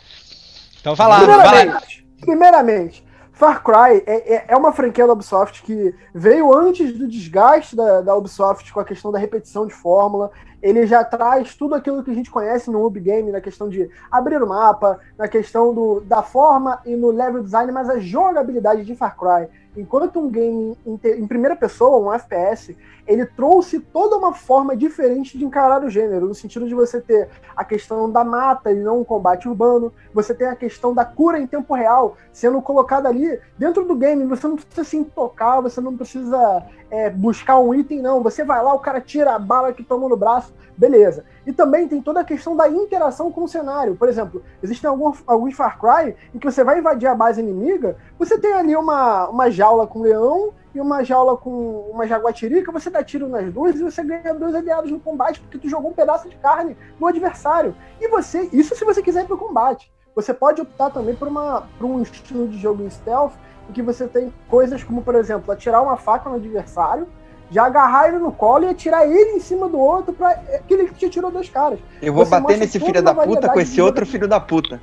Então 0.87 0.95
vai 0.95 1.09
lá, 1.09 1.19
vai 1.19 1.27
lá. 1.27 1.43
Primeiramente, 1.43 2.07
primeiramente, 2.21 3.07
Far 3.33 3.61
Cry 3.61 4.05
é, 4.07 4.35
é, 4.35 4.45
é 4.47 4.57
uma 4.57 4.71
franquia 4.71 5.05
da 5.05 5.15
Ubisoft 5.15 5.65
que 5.65 5.93
veio 6.15 6.57
antes 6.57 6.97
do 6.97 7.09
desgaste 7.09 7.75
da, 7.75 8.03
da 8.03 8.15
Ubisoft 8.15 8.73
com 8.73 8.79
a 8.79 8.85
questão 8.85 9.11
da 9.11 9.19
repetição 9.19 9.67
de 9.67 9.75
fórmula. 9.75 10.31
Ele 10.63 10.87
já 10.87 11.03
traz 11.03 11.57
tudo 11.57 11.75
aquilo 11.75 12.05
que 12.05 12.11
a 12.13 12.15
gente 12.15 12.31
conhece 12.31 12.71
no 12.71 12.87
Ubi 12.87 13.01
Game, 13.01 13.33
na 13.33 13.41
questão 13.41 13.69
de 13.69 13.91
abrir 14.13 14.41
o 14.41 14.47
mapa, 14.47 15.01
na 15.19 15.27
questão 15.27 15.75
do, 15.75 16.01
da 16.03 16.23
forma 16.23 16.81
e 16.87 16.95
no 16.95 17.11
level 17.11 17.43
design, 17.43 17.73
mas 17.73 17.91
a 17.91 17.99
jogabilidade 17.99 18.85
de 18.85 18.95
Far 18.95 19.17
Cry, 19.17 19.49
enquanto 19.77 20.19
um 20.19 20.31
game 20.31 20.77
em, 20.87 20.99
em 21.05 21.27
primeira 21.27 21.55
pessoa, 21.55 21.99
um 21.99 22.13
FPS, 22.13 22.77
ele 23.07 23.25
trouxe 23.25 23.79
toda 23.79 24.17
uma 24.17 24.35
forma 24.35 24.77
diferente 24.77 25.39
de 25.39 25.45
encarar 25.45 25.85
o 25.85 25.91
gênero, 25.91 26.27
no 26.27 26.35
sentido 26.35 26.67
de 26.67 26.75
você 26.75 27.01
ter 27.01 27.29
a 27.55 27.65
questão 27.65 28.11
da 28.11 28.25
mata 28.25 28.73
e 28.73 28.81
não 28.81 29.01
um 29.01 29.05
combate 29.05 29.49
urbano, 29.49 29.93
você 30.13 30.35
tem 30.35 30.49
a 30.49 30.57
questão 30.57 30.93
da 30.93 31.05
cura 31.05 31.39
em 31.39 31.47
tempo 31.47 31.75
real 31.75 32.17
sendo 32.33 32.61
colocada 32.61 33.09
ali 33.09 33.39
dentro 33.57 33.85
do 33.85 33.95
game. 33.95 34.27
Você 34.27 34.47
não 34.47 34.57
precisa 34.57 34.85
se 34.85 34.97
intocar, 34.97 35.63
você 35.63 35.81
não 35.81 35.97
precisa 35.97 36.65
é, 36.91 37.09
buscar 37.09 37.59
um 37.59 37.75
item, 37.75 38.03
não. 38.03 38.23
Você 38.23 38.45
vai 38.45 38.63
lá, 38.63 38.75
o 38.75 38.81
cara 38.81 39.01
tira 39.01 39.35
a 39.35 39.39
bala 39.39 39.73
que 39.73 39.83
toma 39.83 40.09
no 40.09 40.17
braço, 40.17 40.53
beleza. 40.77 41.25
E 41.47 41.53
também 41.53 41.89
tem 41.89 42.03
toda 42.03 42.21
a 42.21 42.25
questão 42.25 42.57
da 42.57 42.69
interação 42.69 43.33
com 43.33 43.45
o 43.45 43.49
cenário. 43.49 43.97
Por 43.97 44.09
exemplo, 44.09 44.43
existem 44.63 44.89
alguns, 44.89 45.23
alguns 45.27 45.55
Far 45.55 45.79
Cry 45.79 46.15
em 46.35 46.39
que 46.39 46.51
você 46.51 46.63
vai 46.63 46.79
invadir 46.79 47.09
a 47.09 47.15
base 47.15 47.41
inimiga, 47.41 47.97
você 48.19 48.39
tem 48.39 48.53
ali 48.53 48.77
uma, 48.77 49.29
uma 49.29 49.51
jaula 49.51 49.87
com 49.87 50.03
leão 50.03 50.53
e 50.75 50.81
uma 50.81 51.03
jaula 51.03 51.37
com 51.37 51.91
uma 51.91 52.07
jaguatirica, 52.07 52.71
você 52.71 52.91
dá 52.91 53.03
tiro 53.03 53.29
nas 53.29 53.51
duas 53.53 53.77
e 53.77 53.83
você 53.83 54.05
ganha 54.05 54.35
dois 54.35 54.55
aliados 54.55 54.91
no 54.91 55.01
combate, 55.01 55.41
porque 55.41 55.59
tu 55.59 55.69
jogou 55.69 55.91
um 55.91 55.95
pedaço 55.95 56.29
de 56.29 56.37
carne 56.37 56.77
no 57.01 57.07
adversário. 57.07 57.75
E 58.01 58.09
você, 58.09 58.49
isso 58.53 58.77
se 58.77 58.85
você 58.85 59.03
quiser 59.03 59.25
ir 59.25 59.27
pro 59.27 59.39
combate. 59.39 59.91
Você 60.15 60.33
pode 60.33 60.61
optar 60.63 60.91
também 60.91 61.15
por, 61.15 61.29
uma, 61.29 61.69
por 61.79 61.87
um 61.87 62.01
estilo 62.01 62.49
de 62.49 62.59
jogo 62.59 62.83
em 62.83 62.91
stealth, 62.91 63.35
em 63.69 63.73
que 63.73 63.83
você 63.83 64.07
tem 64.07 64.33
coisas 64.49 64.83
como, 64.83 65.03
por 65.03 65.15
exemplo, 65.15 65.53
atirar 65.53 65.83
uma 65.83 65.97
faca 65.97 66.29
no 66.29 66.37
adversário, 66.37 67.07
já 67.51 67.65
agarrar 67.67 68.09
ele 68.09 68.19
no 68.19 68.33
colo 68.33 68.65
e 68.65 68.69
atirar 68.69 69.07
ele 69.07 69.33
em 69.37 69.41
cima 69.41 69.69
do 69.69 69.79
outro 69.79 70.13
para 70.13 70.31
aquele 70.31 70.87
que 70.89 70.95
te 70.95 71.09
tirou 71.09 71.31
dois 71.31 71.49
caras. 71.49 71.79
Eu 72.03 72.13
vou 72.13 72.25
Você 72.25 72.31
bater 72.41 72.59
nesse 72.59 72.79
filho 72.81 73.03
da 73.03 73.15
puta 73.15 73.49
com 73.49 73.61
esse 73.61 73.81
outro 73.81 74.05
filho 74.07 74.27
da 74.29 74.41
puta. 74.41 74.81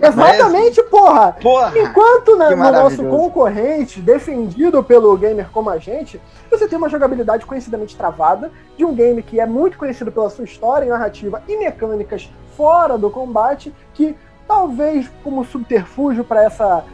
Exatamente, 0.00 0.82
porra! 0.84 1.36
Porra! 1.40 1.72
Enquanto 1.78 2.36
na- 2.36 2.50
no 2.50 2.56
nosso 2.72 3.02
concorrente, 3.04 4.00
defendido 4.00 4.82
pelo 4.82 5.16
gamer 5.16 5.48
como 5.52 5.70
a 5.70 5.78
gente, 5.78 6.20
você 6.50 6.66
tem 6.68 6.78
uma 6.78 6.88
jogabilidade 6.88 7.44
conhecidamente 7.46 7.96
travada, 7.96 8.50
de 8.76 8.84
um 8.84 8.94
game 8.94 9.22
que 9.22 9.40
é 9.40 9.46
muito 9.46 9.76
conhecido 9.78 10.10
pela 10.10 10.30
sua 10.30 10.44
história, 10.44 10.88
narrativa 10.88 11.42
e 11.48 11.56
mecânicas 11.56 12.28
fora 12.56 12.96
do 12.98 13.10
combate, 13.10 13.72
que 13.94 14.16
talvez 14.46 15.10
como 15.22 15.44
subterfúgio 15.44 16.24
para 16.24 16.44
essa, 16.44 16.84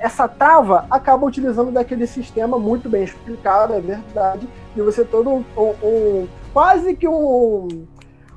essa 0.00 0.26
trava, 0.28 0.86
acaba 0.90 1.26
utilizando 1.26 1.70
daquele 1.70 2.06
sistema 2.06 2.58
muito 2.58 2.88
bem 2.88 3.04
explicado, 3.04 3.74
é 3.74 3.80
verdade, 3.80 4.48
de 4.74 4.82
você 4.82 5.04
todo 5.04 5.30
um, 5.30 5.44
um- 5.56 5.74
um- 5.86 6.28
quase 6.52 6.94
que 6.96 7.06
um 7.08 7.86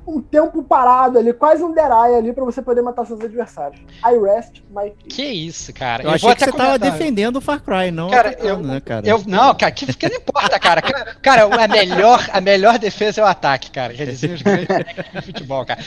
um 0.08 0.22
tempo 0.22 0.64
parado 0.64 1.20
ali, 1.20 1.34
quase 1.34 1.62
um 1.64 1.74
Derai 1.74 2.16
ali 2.16 2.32
pra 2.32 2.46
você 2.46 2.62
poder 2.62 2.82
matar 2.82 3.06
seus 3.06 3.20
adversários. 3.20 3.80
I 4.06 4.18
rest 4.18 4.62
my 4.70 4.90
case. 4.92 5.08
Que 5.10 5.24
isso, 5.24 5.74
cara. 5.74 6.04
Eu, 6.04 6.12
achei 6.12 6.34
que 6.34 6.46
você 6.46 6.52
tava 6.52 6.80
defendendo 6.80 7.36
o 7.36 7.42
Far 7.42 7.62
Cry, 7.62 7.92
não 7.92 8.10
Cara, 8.10 8.36
eu- 8.40 8.60
né, 8.60 8.80
cara? 8.80 9.06
Eu, 9.08 9.22
não, 9.28 9.54
cara, 9.54 9.72
que, 9.72 9.86
que 9.94 10.10
não 10.10 10.16
importa, 10.16 10.58
cara. 10.60 10.82
Cara, 11.22 11.44
a 11.44 11.68
melhor, 11.68 12.26
a 12.32 12.40
melhor 12.40 12.80
defesa 12.80 13.22
é 13.22 13.24
o 13.24 13.28
ataque, 13.28 13.70
cara. 13.70 13.94
Já 13.94 14.06
diziam 14.06 14.34
os 14.36 14.40
de 14.42 15.22
futebol, 15.26 15.66
cara. 15.66 15.80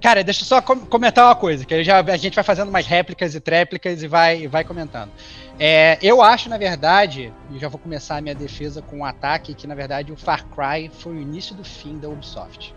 Cara, 0.00 0.24
deixa 0.24 0.42
eu 0.42 0.46
só 0.46 0.62
com- 0.62 0.80
comentar 0.86 1.26
uma 1.26 1.34
coisa, 1.36 1.64
que 1.64 1.84
já, 1.84 2.00
a 2.00 2.16
gente 2.16 2.34
vai 2.34 2.44
fazendo 2.44 2.68
umas 2.70 2.86
réplicas 2.86 3.34
e 3.34 3.40
tréplicas 3.40 4.02
e 4.02 4.08
vai, 4.08 4.48
vai 4.48 4.64
comentando. 4.64 5.10
É, 5.58 5.98
eu 6.00 6.22
acho, 6.22 6.48
na 6.48 6.56
verdade, 6.56 7.30
e 7.50 7.58
já 7.58 7.68
vou 7.68 7.78
começar 7.78 8.16
a 8.16 8.20
minha 8.22 8.34
defesa 8.34 8.80
com 8.80 8.98
um 9.00 9.04
ataque, 9.04 9.52
que 9.52 9.66
na 9.66 9.74
verdade 9.74 10.10
o 10.10 10.16
Far 10.16 10.46
Cry 10.46 10.90
foi 10.90 11.12
o 11.12 11.20
início 11.20 11.54
do 11.54 11.62
fim 11.62 11.98
da 11.98 12.08
Ubisoft. 12.08 12.74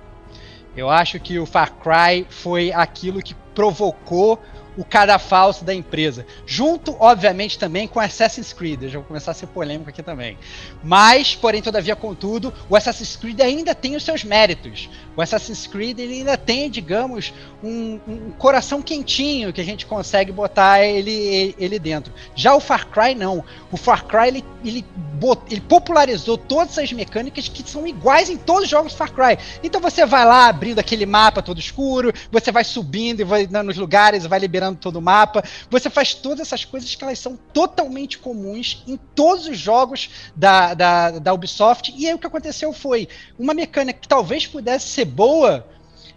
Eu 0.76 0.90
acho 0.90 1.20
que 1.20 1.38
o 1.40 1.46
Far 1.46 1.74
Cry 1.74 2.26
foi 2.30 2.72
aquilo 2.72 3.22
que 3.22 3.36
provocou 3.54 4.42
o 4.76 4.84
cadafalso 4.84 5.64
da 5.64 5.74
empresa. 5.74 6.26
Junto, 6.46 6.96
obviamente, 7.00 7.60
também 7.60 7.88
com 7.88 8.00
Assassin's 8.00 8.54
Creed. 8.54 8.84
Eu 8.84 8.90
já 8.90 9.00
vou 9.00 9.08
começar 9.08 9.32
a 9.32 9.34
ser 9.34 9.48
polêmico 9.48 9.90
aqui 9.90 10.02
também. 10.02 10.38
Mas, 10.84 11.36
porém, 11.36 11.62
todavia, 11.62 11.96
contudo, 11.96 12.54
o 12.70 12.76
Assassin's 12.76 13.16
Creed 13.16 13.40
ainda 13.40 13.76
tem 13.76 13.96
os 13.96 14.04
seus 14.04 14.24
méritos. 14.24 14.90
O 15.16 15.22
Assassin's 15.22 15.68
Creed 15.68 16.00
ele 16.00 16.16
ainda 16.16 16.38
tem, 16.38 16.70
digamos, 16.70 17.34
um, 17.64 18.00
um 18.08 18.32
coração 18.32 18.82
quentinho 18.82 19.54
que 19.54 19.62
a 19.62 19.64
gente 19.64 19.86
consegue 19.86 20.32
botar 20.32 20.84
ele, 20.84 21.56
ele 21.58 21.78
dentro. 21.78 22.14
Já 22.36 22.56
o 22.56 22.60
Far 22.60 22.88
Cry, 22.88 23.16
não. 23.16 23.44
O 23.72 23.78
Far 23.78 24.06
Cry, 24.06 24.28
ele, 24.28 24.46
ele, 24.66 24.86
bot, 25.14 25.42
ele 25.50 25.62
popularizou 25.62 26.38
todas 26.38 26.78
as 26.78 26.92
mecânicas 26.92 27.48
que 27.48 27.68
são 27.70 27.88
iguais 27.88 28.30
em 28.30 28.38
todos 28.38 28.64
os 28.64 28.70
jogos 28.70 28.94
Far 28.94 29.12
Cry. 29.12 29.38
Então 29.64 29.80
você 29.80 30.06
vai 30.06 30.26
lá 30.26 30.48
abrindo 30.48 30.80
aquele 30.80 31.06
mapa 31.06 31.42
todo 31.42 31.60
escuro, 31.60 32.12
você 32.32 32.52
vai 32.52 32.64
subindo 32.64 33.22
e 33.22 33.24
vai 33.24 33.48
nos 33.48 33.78
lugares, 33.78 34.26
vai 34.26 34.40
liberando 34.40 34.80
todo 34.80 34.98
o 34.98 35.02
mapa. 35.02 35.44
Você 35.70 35.90
faz 35.90 36.14
todas 36.14 36.42
essas 36.42 36.66
coisas 36.66 36.94
que 36.96 37.04
elas 37.04 37.20
são 37.20 37.38
totalmente 37.54 38.18
comuns 38.18 38.84
em 38.88 38.98
todos 38.98 39.48
os 39.48 39.58
jogos 39.58 40.10
da, 40.36 40.74
da, 40.74 41.12
da 41.12 41.34
Ubisoft. 41.34 41.94
E 41.96 42.08
aí 42.08 42.14
o 42.14 42.20
que 42.20 42.28
aconteceu 42.28 42.74
foi 42.74 43.08
uma 43.38 43.54
mecânica 43.54 44.00
que 44.00 44.08
talvez 44.08 44.48
pudesse 44.48 44.88
ser 44.88 45.03
boa. 45.06 45.66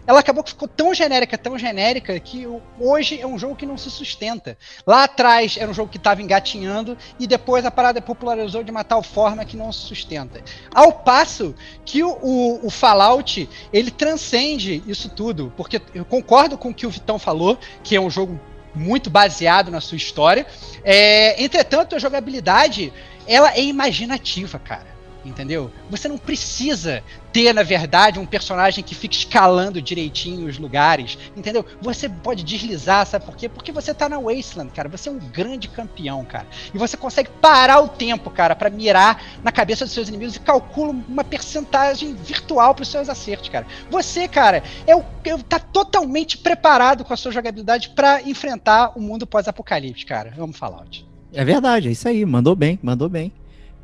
Ela 0.06 0.20
acabou 0.20 0.44
que 0.44 0.50
ficou 0.50 0.68
tão 0.68 0.94
genérica, 0.94 1.36
tão 1.36 1.58
genérica, 1.58 2.18
que 2.20 2.46
hoje 2.78 3.20
é 3.20 3.26
um 3.26 3.36
jogo 3.36 3.56
que 3.56 3.66
não 3.66 3.76
se 3.76 3.90
sustenta. 3.90 4.56
Lá 4.86 5.02
atrás 5.02 5.56
era 5.56 5.68
um 5.68 5.74
jogo 5.74 5.90
que 5.90 5.96
estava 5.96 6.22
engatinhando 6.22 6.96
e 7.18 7.26
depois 7.26 7.66
a 7.66 7.72
parada 7.72 8.00
popularizou 8.00 8.62
de 8.62 8.70
uma 8.70 8.84
tal 8.84 9.02
forma 9.02 9.44
que 9.44 9.56
não 9.56 9.72
se 9.72 9.80
sustenta. 9.80 10.40
Ao 10.72 10.92
passo 10.92 11.54
que 11.84 12.04
o, 12.04 12.10
o, 12.22 12.66
o 12.66 12.70
Fallout 12.70 13.48
ele 13.72 13.90
transcende 13.90 14.80
isso 14.86 15.08
tudo, 15.08 15.52
porque 15.56 15.82
eu 15.92 16.04
concordo 16.04 16.56
com 16.56 16.68
o 16.68 16.74
que 16.74 16.86
o 16.86 16.90
Vitão 16.90 17.18
falou, 17.18 17.58
que 17.82 17.96
é 17.96 18.00
um 18.00 18.10
jogo 18.10 18.40
muito 18.72 19.10
baseado 19.10 19.72
na 19.72 19.80
sua 19.80 19.96
história. 19.96 20.46
É, 20.84 21.42
entretanto, 21.42 21.96
a 21.96 21.98
jogabilidade 21.98 22.92
ela 23.26 23.52
é 23.52 23.62
imaginativa, 23.62 24.56
cara 24.56 24.95
entendeu? 25.28 25.70
Você 25.90 26.08
não 26.08 26.16
precisa 26.16 27.02
ter, 27.32 27.52
na 27.52 27.62
verdade, 27.62 28.18
um 28.18 28.24
personagem 28.24 28.82
que 28.82 28.94
fique 28.94 29.16
escalando 29.16 29.82
direitinho 29.82 30.46
os 30.48 30.58
lugares, 30.58 31.18
entendeu? 31.36 31.64
Você 31.80 32.08
pode 32.08 32.42
deslizar, 32.42 33.06
sabe 33.06 33.26
por 33.26 33.36
quê? 33.36 33.48
Porque 33.48 33.72
você 33.72 33.92
tá 33.92 34.08
na 34.08 34.18
Wasteland, 34.18 34.72
cara. 34.72 34.88
Você 34.88 35.08
é 35.08 35.12
um 35.12 35.18
grande 35.18 35.68
campeão, 35.68 36.24
cara. 36.24 36.46
E 36.72 36.78
você 36.78 36.96
consegue 36.96 37.28
parar 37.40 37.80
o 37.80 37.88
tempo, 37.88 38.30
cara, 38.30 38.56
para 38.56 38.70
mirar 38.70 39.22
na 39.44 39.52
cabeça 39.52 39.84
dos 39.84 39.92
seus 39.92 40.08
inimigos 40.08 40.36
e 40.36 40.40
calcula 40.40 40.94
uma 41.08 41.24
percentagem 41.24 42.14
virtual 42.14 42.74
para 42.74 42.82
os 42.82 42.88
seus 42.88 43.08
acertos, 43.08 43.48
cara. 43.48 43.66
Você, 43.90 44.26
cara, 44.28 44.62
é 44.86 44.96
o, 44.96 45.04
é, 45.24 45.36
tá 45.48 45.58
totalmente 45.58 46.38
preparado 46.38 47.04
com 47.04 47.12
a 47.12 47.16
sua 47.16 47.32
jogabilidade 47.32 47.90
para 47.90 48.22
enfrentar 48.22 48.92
o 48.96 49.00
mundo 49.00 49.26
pós-apocalipse, 49.26 50.06
cara. 50.06 50.32
Vamos 50.36 50.56
falar. 50.56 50.86
É 51.32 51.44
verdade, 51.44 51.88
é 51.88 51.90
isso 51.90 52.08
aí. 52.08 52.24
Mandou 52.24 52.54
bem, 52.54 52.78
mandou 52.82 53.08
bem. 53.08 53.32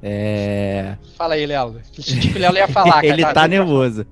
É... 0.03 0.97
Fala 1.17 1.35
aí, 1.35 1.47
Léo. 1.47 1.77
O 2.35 2.39
Léo 2.39 2.55
ia 2.57 2.69
falar, 2.69 2.95
cara. 3.03 3.07
Ele 3.07 3.25
tá 3.25 3.47
nervoso. 3.47 4.05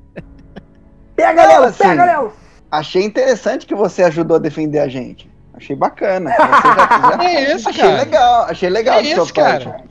Pega, 1.16 1.46
Léo! 1.46 1.72
Pega, 1.72 2.05
Léo! 2.05 2.33
Achei 2.70 3.03
interessante 3.05 3.66
que 3.66 3.74
você 3.74 4.05
ajudou 4.05 4.37
a 4.37 4.40
defender 4.40 4.79
a 4.79 4.88
gente. 4.88 5.29
Achei 5.53 5.74
bacana. 5.74 6.31
Você 6.31 6.37
já- 6.38 7.16
já- 7.16 7.24
É 7.24 7.53
isso, 7.57 7.68
achei 7.68 7.83
cara. 7.85 7.96
legal, 7.98 8.42
achei 8.44 8.70
legal 8.70 8.98
É 8.98 9.03
isso, 9.03 9.35
cara. 9.35 9.64
parte. 9.70 9.85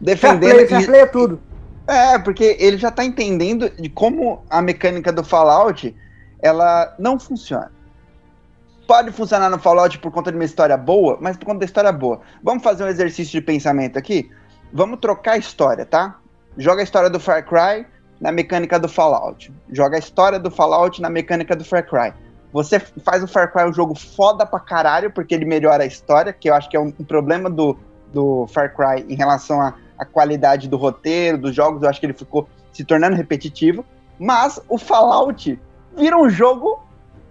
Defendendo. 0.00 0.52
play, 0.54 0.66
fair 0.66 0.86
play 0.86 1.00
é 1.00 1.06
tudo. 1.06 1.40
É, 1.86 2.18
porque 2.20 2.56
ele 2.60 2.78
já 2.78 2.90
tá 2.90 3.04
entendendo 3.04 3.68
de 3.70 3.88
como 3.88 4.44
a 4.48 4.62
mecânica 4.62 5.12
do 5.12 5.24
Fallout 5.24 5.94
ela 6.40 6.94
não 6.98 7.18
funciona. 7.18 7.70
Pode 8.86 9.10
funcionar 9.12 9.50
no 9.50 9.58
Fallout 9.58 9.98
por 9.98 10.10
conta 10.12 10.30
de 10.30 10.38
uma 10.38 10.44
história 10.44 10.76
boa, 10.76 11.18
mas 11.20 11.36
por 11.36 11.44
conta 11.46 11.58
da 11.60 11.64
história 11.64 11.92
boa. 11.92 12.20
Vamos 12.42 12.62
fazer 12.62 12.84
um 12.84 12.88
exercício 12.88 13.32
de 13.32 13.40
pensamento 13.44 13.98
aqui? 13.98 14.30
Vamos 14.72 15.00
trocar 15.00 15.32
a 15.32 15.38
história, 15.38 15.84
tá? 15.84 16.18
Joga 16.56 16.80
a 16.80 16.84
história 16.84 17.10
do 17.10 17.18
Far 17.18 17.44
Cry 17.44 17.86
na 18.20 18.30
mecânica 18.30 18.78
do 18.78 18.88
Fallout. 18.88 19.52
Joga 19.70 19.96
a 19.96 19.98
história 19.98 20.38
do 20.38 20.50
Fallout 20.50 21.00
na 21.00 21.10
mecânica 21.10 21.56
do 21.56 21.64
Far 21.64 21.84
Cry. 21.84 22.12
Você 22.52 22.78
faz 22.78 23.22
o 23.22 23.28
Far 23.28 23.52
Cry 23.52 23.64
um 23.64 23.72
jogo 23.72 23.94
foda 23.94 24.44
pra 24.44 24.60
caralho, 24.60 25.10
porque 25.10 25.34
ele 25.34 25.44
melhora 25.44 25.82
a 25.82 25.86
história, 25.86 26.32
que 26.32 26.50
eu 26.50 26.54
acho 26.54 26.68
que 26.68 26.76
é 26.76 26.80
um, 26.80 26.92
um 26.98 27.04
problema 27.04 27.48
do, 27.48 27.76
do 28.12 28.46
Far 28.48 28.74
Cry 28.74 29.04
em 29.08 29.16
relação 29.16 29.60
à 29.60 30.04
qualidade 30.04 30.68
do 30.68 30.76
roteiro, 30.76 31.38
dos 31.38 31.54
jogos, 31.54 31.82
eu 31.82 31.88
acho 31.88 32.00
que 32.00 32.06
ele 32.06 32.12
ficou 32.12 32.48
se 32.72 32.84
tornando 32.84 33.16
repetitivo. 33.16 33.84
Mas 34.18 34.60
o 34.68 34.78
Fallout 34.78 35.58
vira 35.96 36.16
um 36.16 36.28
jogo 36.28 36.82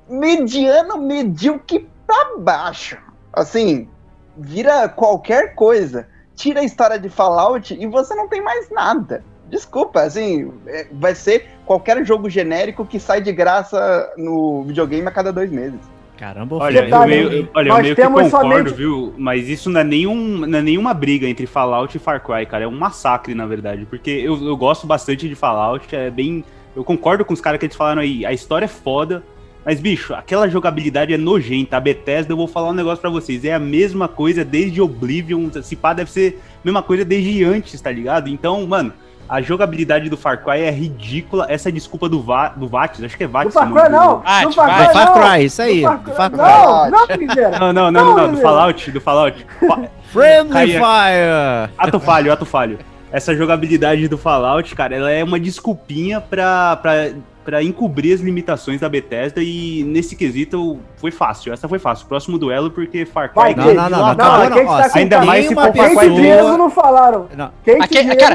mediano, 0.10 0.97
medíocre 0.97 1.88
pra 2.08 2.38
baixo. 2.38 2.97
Assim, 3.32 3.88
vira 4.36 4.89
qualquer 4.89 5.54
coisa. 5.54 6.08
Tira 6.39 6.62
a 6.62 6.63
história 6.63 6.97
de 6.97 7.10
Fallout 7.10 7.75
e 7.78 7.86
você 7.86 8.15
não 8.15 8.30
tem 8.30 8.41
mais 8.41 8.69
nada. 8.71 9.21
Desculpa, 9.49 10.04
assim, 10.04 10.49
é, 10.67 10.88
vai 10.89 11.13
ser 11.13 11.47
qualquer 11.65 12.02
jogo 12.06 12.30
genérico 12.30 12.86
que 12.86 12.97
sai 12.97 13.19
de 13.19 13.34
graça 13.34 14.10
no 14.15 14.63
videogame 14.63 15.06
a 15.06 15.12
cada 15.12 15.34
dois 15.34 15.52
meses. 15.52 15.82
Caramba, 16.17 16.56
Olha, 16.56 16.88
eu 16.88 17.08
meio, 17.08 17.32
eu- 17.34 17.47
olha, 17.54 17.67
eu 17.67 17.73
nós 17.73 17.82
meio 17.84 17.95
que 17.95 18.02
temos 18.02 18.21
concordo, 18.23 18.49
somente- 18.69 18.73
viu? 18.73 19.13
Mas 19.17 19.49
isso 19.49 19.69
não 19.69 19.82
é, 19.82 19.84
nenhum, 19.84 20.15
não 20.47 20.60
é 20.60 20.62
nenhuma 20.62 20.93
briga 20.93 21.28
entre 21.28 21.45
Fallout 21.45 21.93
e 21.97 21.99
Far 21.99 22.23
Cry, 22.23 22.45
cara. 22.45 22.63
É 22.63 22.67
um 22.67 22.71
massacre, 22.78 23.36
na 23.36 23.45
verdade. 23.45 23.86
Porque 23.86 24.10
eu, 24.10 24.41
eu 24.41 24.56
gosto 24.56 24.88
bastante 24.88 25.28
de 25.28 25.36
Fallout. 25.36 25.93
É 25.93 26.10
bem. 26.10 26.45
Eu 26.73 26.86
concordo 26.86 27.25
com 27.25 27.34
os 27.34 27.41
caras 27.41 27.60
que 27.60 27.65
eles 27.65 27.75
falaram 27.75 28.02
aí. 28.02 28.25
A 28.25 28.32
história 28.32 28.63
é 28.63 28.69
foda. 28.69 29.23
Mas, 29.65 29.80
bicho, 29.80 30.13
aquela 30.13 30.48
jogabilidade 30.50 31.13
é 31.13 31.17
nojenta. 31.17 31.78
A 31.78 31.80
Bethesda, 31.80 32.32
eu 32.34 32.38
vou 32.38 32.48
falar 32.48 32.69
um 32.69 32.74
negócio 32.74 33.00
pra 33.02 33.10
vocês. 33.10 33.43
É 33.45 33.54
a 33.54 33.60
mesma 33.60 34.08
coisa 34.08 34.43
desde 34.43 34.82
Oblivion. 34.82 35.50
Se 35.62 35.76
pá, 35.76 35.93
deve 35.93 36.10
ser 36.12 36.41
a 36.56 36.60
mesma 36.65 36.82
coisa 36.82 37.04
desde 37.06 37.43
antes, 37.43 37.80
tá 37.80 37.91
ligado? 37.91 38.30
Então, 38.30 38.65
mano, 38.65 38.91
a 39.28 39.41
jogabilidade 39.41 40.10
do 40.10 40.17
Far 40.17 40.43
Cry 40.43 40.62
é 40.62 40.72
ridícula. 40.72 41.45
Essa 41.50 41.72
desculpa 41.72 42.10
do, 42.10 42.22
Va 42.22 42.48
do 42.50 42.67
Vatis, 42.67 43.04
acho 43.04 43.15
que 43.17 43.24
é 43.26 43.28
Do 43.28 43.34
Vatis. 43.34 43.54
Far 43.54 43.72
Cry 43.72 43.84
do- 43.84 43.89
não. 43.89 44.22
Ah, 44.26 44.43
Do 44.43 44.52
Far 44.54 44.76
Cry 44.76 44.88
Do 44.88 44.93
Far 44.93 45.06
não. 45.06 45.13
Cry, 45.32 45.45
isso 45.45 45.62
aí, 45.62 45.82
Do 45.82 46.12
Far 46.13 46.30
do 46.30 46.38
Cry. 46.38 46.48
Não, 46.48 46.89
não. 46.89 47.60
Não, 47.60 47.60
não, 47.60 47.74
não, 47.74 47.91
Não, 47.91 47.91
não, 47.91 48.15
não, 48.28 48.32
do. 48.36 48.41
Fallout, 48.41 48.91
do 48.91 49.02
Fallout. 49.02 49.45
Fa- 49.67 49.82
Friendly 50.12 50.52
Caia- 50.54 50.80
Fire! 50.80 51.74
Ato 51.78 52.00
falho, 52.00 52.34
ato 52.34 52.45
falho. 52.45 52.80
Essa 53.12 53.36
jogabilidade 53.36 54.08
do 54.08 54.17
Fallout, 54.17 54.74
cara, 54.76 54.95
ela 54.95 55.12
é 55.12 55.24
uma 55.24 55.39
desculpinha 55.39 56.19
pra, 56.22 56.76
pra, 56.78 57.12
pra 57.43 57.63
encobrir 57.63 58.13
as 58.13 58.19
limitações 58.19 58.80
da 58.82 58.88
Bethesda 58.89 59.41
e 59.41 59.84
nesse 59.84 60.15
quesito 60.15 60.80
foi 60.97 61.10
fácil. 61.12 61.52
Essa 61.52 61.67
foi 61.67 61.80
fácil. 61.80 62.06
Próximo 62.08 62.38
duelo, 62.38 62.69
porque 62.69 63.06
Far 63.06 63.30
Cry. 63.34 63.36
Vai, 63.36 63.56
Não, 63.56 63.65
não, 63.73 63.89
não, 63.89 63.89
não, 63.89 64.49
não, 64.49 64.71
a 64.71 64.89
tá 64.89 64.91
ainda 64.99 65.21
mais 65.21 65.47
se 65.47 65.56
for 65.56 65.63
Far 65.63 65.73
Kate 65.73 65.95
Cry 65.95 66.15
Diego 66.15 66.58
não 66.58 66.69
falaram. 66.69 67.28
Quem 67.63 67.75
A 67.75 67.78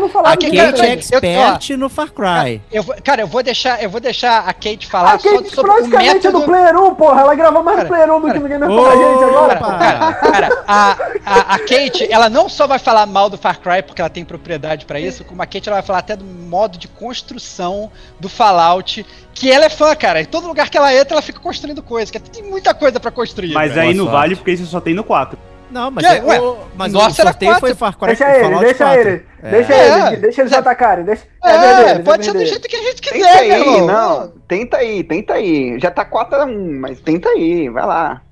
não 0.00 0.06
a 0.06 0.08
falaram. 0.08 0.22
Nada. 0.22 0.36
Kate 0.36 0.80
é 0.82 0.86
eu- 0.86 0.92
expert 0.92 1.70
no 1.76 1.88
Far 1.88 2.10
Cry. 2.12 2.60
Cara, 3.04 3.20
eu 3.22 3.26
vou 3.26 3.42
deixar, 3.42 3.82
eu 3.82 3.90
vou 3.90 4.00
deixar 4.00 4.40
a 4.48 4.52
Kate 4.52 4.86
falar 4.86 5.10
A 5.14 5.18
Kate 5.18 5.48
só 5.50 5.56
sobre 5.56 5.70
o 5.70 5.74
praticamente 5.74 6.10
é 6.10 6.14
método. 6.14 6.40
do 6.40 6.44
Player 6.46 6.76
1, 6.76 6.94
porra. 6.94 7.20
Ela 7.20 7.34
gravou 7.34 7.62
mais 7.62 7.76
Cara, 7.76 7.88
Player 7.88 8.12
1 8.12 8.20
do 8.20 8.32
que 8.32 8.38
no 8.38 8.48
Game 8.48 8.64
Ô, 8.64 8.82
pra 8.82 8.96
gente 8.96 9.24
agora. 9.24 9.56
Cara, 9.58 10.14
cara, 10.14 10.62
a, 10.66 10.96
a, 11.26 11.54
a 11.54 11.58
Kate, 11.60 12.06
ela 12.10 12.28
não 12.28 12.48
só 12.48 12.66
vai 12.66 12.78
falar 12.78 13.06
mal 13.06 13.28
do 13.30 13.36
Far 13.38 13.60
Cry 13.60 13.82
porque 13.82 14.00
ela 14.00 14.10
tem 14.10 14.24
propriedade 14.24 14.84
pra 14.86 14.98
isso, 14.98 15.24
como 15.24 15.42
a 15.42 15.46
Kate 15.46 15.68
ela 15.68 15.76
vai 15.76 15.86
falar 15.86 15.98
até 16.00 16.16
do 16.16 16.24
modo 16.24 16.78
de 16.78 16.88
construção 16.88 17.90
do 18.18 18.28
Fallout, 18.28 18.93
que 19.33 19.50
ela 19.50 19.64
é 19.64 19.70
fã, 19.70 19.94
cara. 19.96 20.20
Em 20.20 20.26
todo 20.26 20.46
lugar 20.46 20.68
que 20.68 20.76
ela 20.76 20.94
entra, 20.94 21.14
ela 21.14 21.22
fica 21.22 21.40
construindo 21.40 21.83
coisa, 21.83 22.12
que 22.12 22.18
tem 22.20 22.42
muita 22.42 22.74
coisa 22.74 23.00
pra 23.00 23.11
construir. 23.11 23.52
Mas 23.54 23.72
velho. 23.72 23.88
aí 23.88 23.94
não 23.94 24.07
vale 24.07 24.37
porque 24.37 24.52
isso 24.52 24.66
só 24.66 24.80
tem 24.80 24.92
no 24.94 25.02
4. 25.02 25.38
Não, 25.70 25.90
mas, 25.90 26.07
Que? 26.07 26.12
é, 26.18 26.22
Ué, 26.22 26.40
o, 26.40 26.59
mas 26.76 26.92
nossa, 26.92 27.22
o 27.22 27.26
sorteio 27.26 27.50
quatro. 27.52 27.66
foi 27.66 27.74
Far 27.74 27.96
Cry 27.98 28.07
Deixa 28.09 28.37
ele, 28.37 28.59
deixa 28.61 28.85
4. 28.85 29.00
ele. 29.00 29.22
É. 29.42 29.50
Deixa 29.50 29.74
É. 29.74 30.07
ele, 30.09 30.16
deixa 30.18 30.40
eles 30.42 30.52
atacarem. 30.52 31.04
Deixa... 31.04 31.24
É, 31.42 31.50
É, 31.50 31.85
deles, 31.94 32.04
pode 32.04 32.20
é 32.20 32.24
ser 32.33 32.38
do 32.38 32.46
jeito 32.46 32.68
que 32.68 32.76
a 32.76 32.83
gente 32.83 33.02
Tenta 33.02 33.14
quiser, 33.16 33.38
aí, 33.40 33.48
meu 33.48 33.59
irmão. 33.74 33.87
não. 33.87 34.33
Tenta 34.46 34.76
aí, 34.76 35.02
tenta 35.02 35.35
aí. 35.35 35.78
Já 35.80 35.90
tá 35.90 36.04
4x1, 36.04 36.78
mas 36.78 37.00
tenta 37.00 37.28
aí, 37.30 37.68
vai 37.70 37.87
lá. 37.87 38.22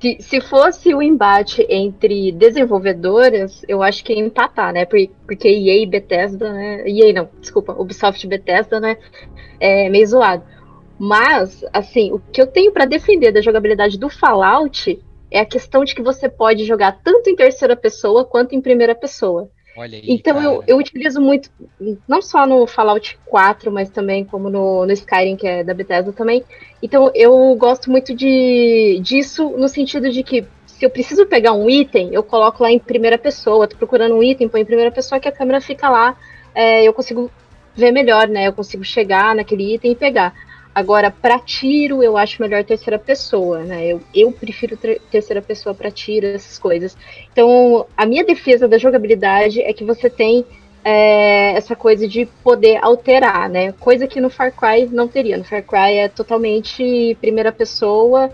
Se, 0.00 0.18
se 0.20 0.40
fosse 0.42 0.94
o 0.94 1.00
embate 1.02 1.66
entre 1.70 2.30
desenvolvedoras, 2.32 3.62
eu 3.66 3.82
acho 3.82 4.04
que 4.04 4.12
ia 4.12 4.20
empatar, 4.20 4.72
né? 4.72 4.84
Por- 4.84 4.98
Porque 5.26 5.48
EA 5.48 5.82
e 5.82 5.86
Bethesda, 5.86 6.52
né? 6.52 6.82
EA 6.88 7.12
não, 7.14 7.30
desculpa, 7.40 7.72
Ubisoft 7.72 8.22
e 8.24 8.28
Bethesda, 8.28 8.78
né? 8.78 8.96
É 9.60 9.88
meio 9.88 10.06
zoado. 10.06 10.44
Mas, 10.98 11.64
assim, 11.72 12.12
o 12.12 12.18
que 12.18 12.40
eu 12.40 12.46
tenho 12.46 12.72
pra 12.72 12.84
defender 12.86 13.32
da 13.32 13.40
jogabilidade 13.42 13.98
do 13.98 14.08
Fallout 14.10 14.98
é 15.30 15.40
a 15.40 15.46
questão 15.46 15.84
de 15.84 15.94
que 15.94 16.02
você 16.02 16.28
pode 16.28 16.64
jogar 16.64 17.00
tanto 17.02 17.28
em 17.30 17.36
terceira 17.36 17.76
pessoa 17.76 18.24
quanto 18.24 18.54
em 18.54 18.60
primeira 18.60 18.94
pessoa. 18.94 19.50
Olha 19.76 19.98
aí, 19.98 20.04
Então 20.08 20.42
eu, 20.42 20.64
eu 20.66 20.78
utilizo 20.78 21.20
muito, 21.20 21.50
não 22.08 22.22
só 22.22 22.46
no 22.46 22.66
Fallout 22.66 23.18
4, 23.26 23.70
mas 23.70 23.90
também 23.90 24.24
como 24.24 24.48
no, 24.48 24.86
no 24.86 24.92
Skyrim, 24.92 25.36
que 25.36 25.46
é 25.46 25.62
da 25.62 25.74
Bethesda 25.74 26.12
também. 26.14 26.42
Então 26.82 27.10
eu 27.14 27.54
gosto 27.56 27.90
muito 27.90 28.14
de, 28.14 29.00
disso 29.02 29.50
no 29.56 29.68
sentido 29.68 30.10
de 30.10 30.22
que 30.22 30.46
se 30.66 30.84
eu 30.84 30.90
preciso 30.90 31.24
pegar 31.26 31.52
um 31.52 31.70
item, 31.70 32.10
eu 32.12 32.22
coloco 32.22 32.62
lá 32.62 32.70
em 32.70 32.78
primeira 32.78 33.16
pessoa. 33.16 33.66
Tô 33.66 33.76
procurando 33.76 34.14
um 34.14 34.22
item, 34.22 34.48
põe 34.48 34.60
em 34.60 34.64
primeira 34.64 34.90
pessoa 34.90 35.18
que 35.18 35.28
a 35.28 35.32
câmera 35.32 35.60
fica 35.60 35.88
lá, 35.88 36.16
é, 36.54 36.84
eu 36.84 36.92
consigo 36.92 37.30
ver 37.74 37.92
melhor, 37.92 38.28
né? 38.28 38.46
Eu 38.48 38.52
consigo 38.52 38.84
chegar 38.84 39.34
naquele 39.34 39.74
item 39.74 39.92
e 39.92 39.94
pegar. 39.96 40.34
Agora, 40.74 41.10
para 41.10 41.38
tiro, 41.38 42.02
eu 42.02 42.18
acho 42.18 42.42
melhor 42.42 42.62
terceira 42.62 42.98
pessoa, 42.98 43.60
né? 43.64 43.86
Eu, 43.86 44.02
eu 44.14 44.30
prefiro 44.30 44.76
ter- 44.76 45.00
terceira 45.10 45.40
pessoa 45.40 45.74
para 45.74 45.90
tiro, 45.90 46.26
essas 46.26 46.58
coisas. 46.58 46.94
Então, 47.32 47.86
a 47.96 48.04
minha 48.04 48.22
defesa 48.24 48.68
da 48.68 48.76
jogabilidade 48.76 49.62
é 49.62 49.72
que 49.72 49.84
você 49.84 50.10
tem 50.10 50.44
é, 50.88 51.50
essa 51.56 51.74
coisa 51.74 52.06
de 52.06 52.26
poder 52.44 52.78
alterar, 52.80 53.50
né? 53.50 53.72
Coisa 53.72 54.06
que 54.06 54.20
no 54.20 54.30
Far 54.30 54.52
Cry 54.52 54.86
não 54.86 55.08
teria. 55.08 55.36
No 55.36 55.42
Far 55.42 55.64
Cry 55.64 55.96
é 55.96 56.08
totalmente 56.08 57.16
primeira 57.20 57.50
pessoa. 57.50 58.30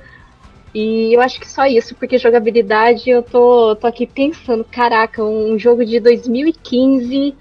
E 0.75 1.15
eu 1.15 1.23
acho 1.23 1.41
que 1.41 1.49
só 1.49 1.65
isso, 1.65 1.95
porque 1.95 2.19
jogabilidade 2.19 3.09
eu 3.09 3.23
tô, 3.23 3.75
tô 3.77 3.87
aqui 3.87 4.07
pensando, 4.07 4.65
caraca, 4.65 5.25
um 5.25 5.59
jogo 5.59 5.83
de 5.83 5.99
2015 5.99 7.35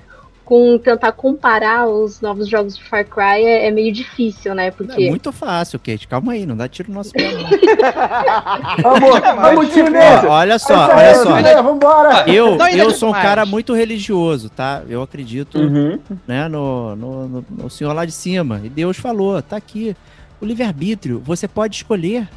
com 0.51 0.77
tentar 0.77 1.13
comparar 1.13 1.87
os 1.87 2.19
novos 2.19 2.45
jogos 2.49 2.75
de 2.75 2.83
Far 2.83 3.05
Cry 3.05 3.41
é, 3.45 3.67
é 3.67 3.71
meio 3.71 3.89
difícil, 3.93 4.53
né? 4.53 4.67
É 4.67 4.71
Porque 4.71 5.07
muito 5.07 5.31
fácil, 5.31 5.79
Kate. 5.79 6.05
Calma 6.09 6.33
aí, 6.33 6.45
não 6.45 6.57
dá 6.57 6.67
tiro 6.67 6.89
no 6.89 6.95
nosso 6.95 7.13
pé. 7.13 7.29
Vamos, 8.83 9.19
vamos, 9.21 9.69
time! 9.73 9.97
Ó, 10.27 10.31
olha 10.31 10.59
só, 10.59 10.91
É 10.91 10.95
olha 10.95 11.15
só. 11.15 11.37
time, 11.37 11.61
Vambora! 11.61 12.29
Eu, 12.29 12.61
ainda 12.61 12.83
eu 12.83 12.89
é 12.89 12.93
sou 12.93 13.11
um 13.11 13.13
cara 13.13 13.45
muito 13.45 13.73
religioso, 13.73 14.49
tá? 14.49 14.81
Eu 14.89 15.01
acredito 15.01 15.57
Uhum. 15.57 15.97
né, 16.27 16.49
no, 16.49 16.97
no, 16.97 17.27
no- 17.29 17.45
no 17.49 17.69
senhor 17.69 17.93
lá 17.93 18.03
de 18.03 18.11
cima. 18.11 18.59
E 18.61 18.67
Deus 18.67 18.97
falou, 18.97 19.41
tá 19.41 19.55
aqui. 19.55 19.95
O 20.41 20.45
livre-arbítrio, 20.45 21.21
você 21.23 21.47
pode 21.47 21.77
escolher 21.77 22.27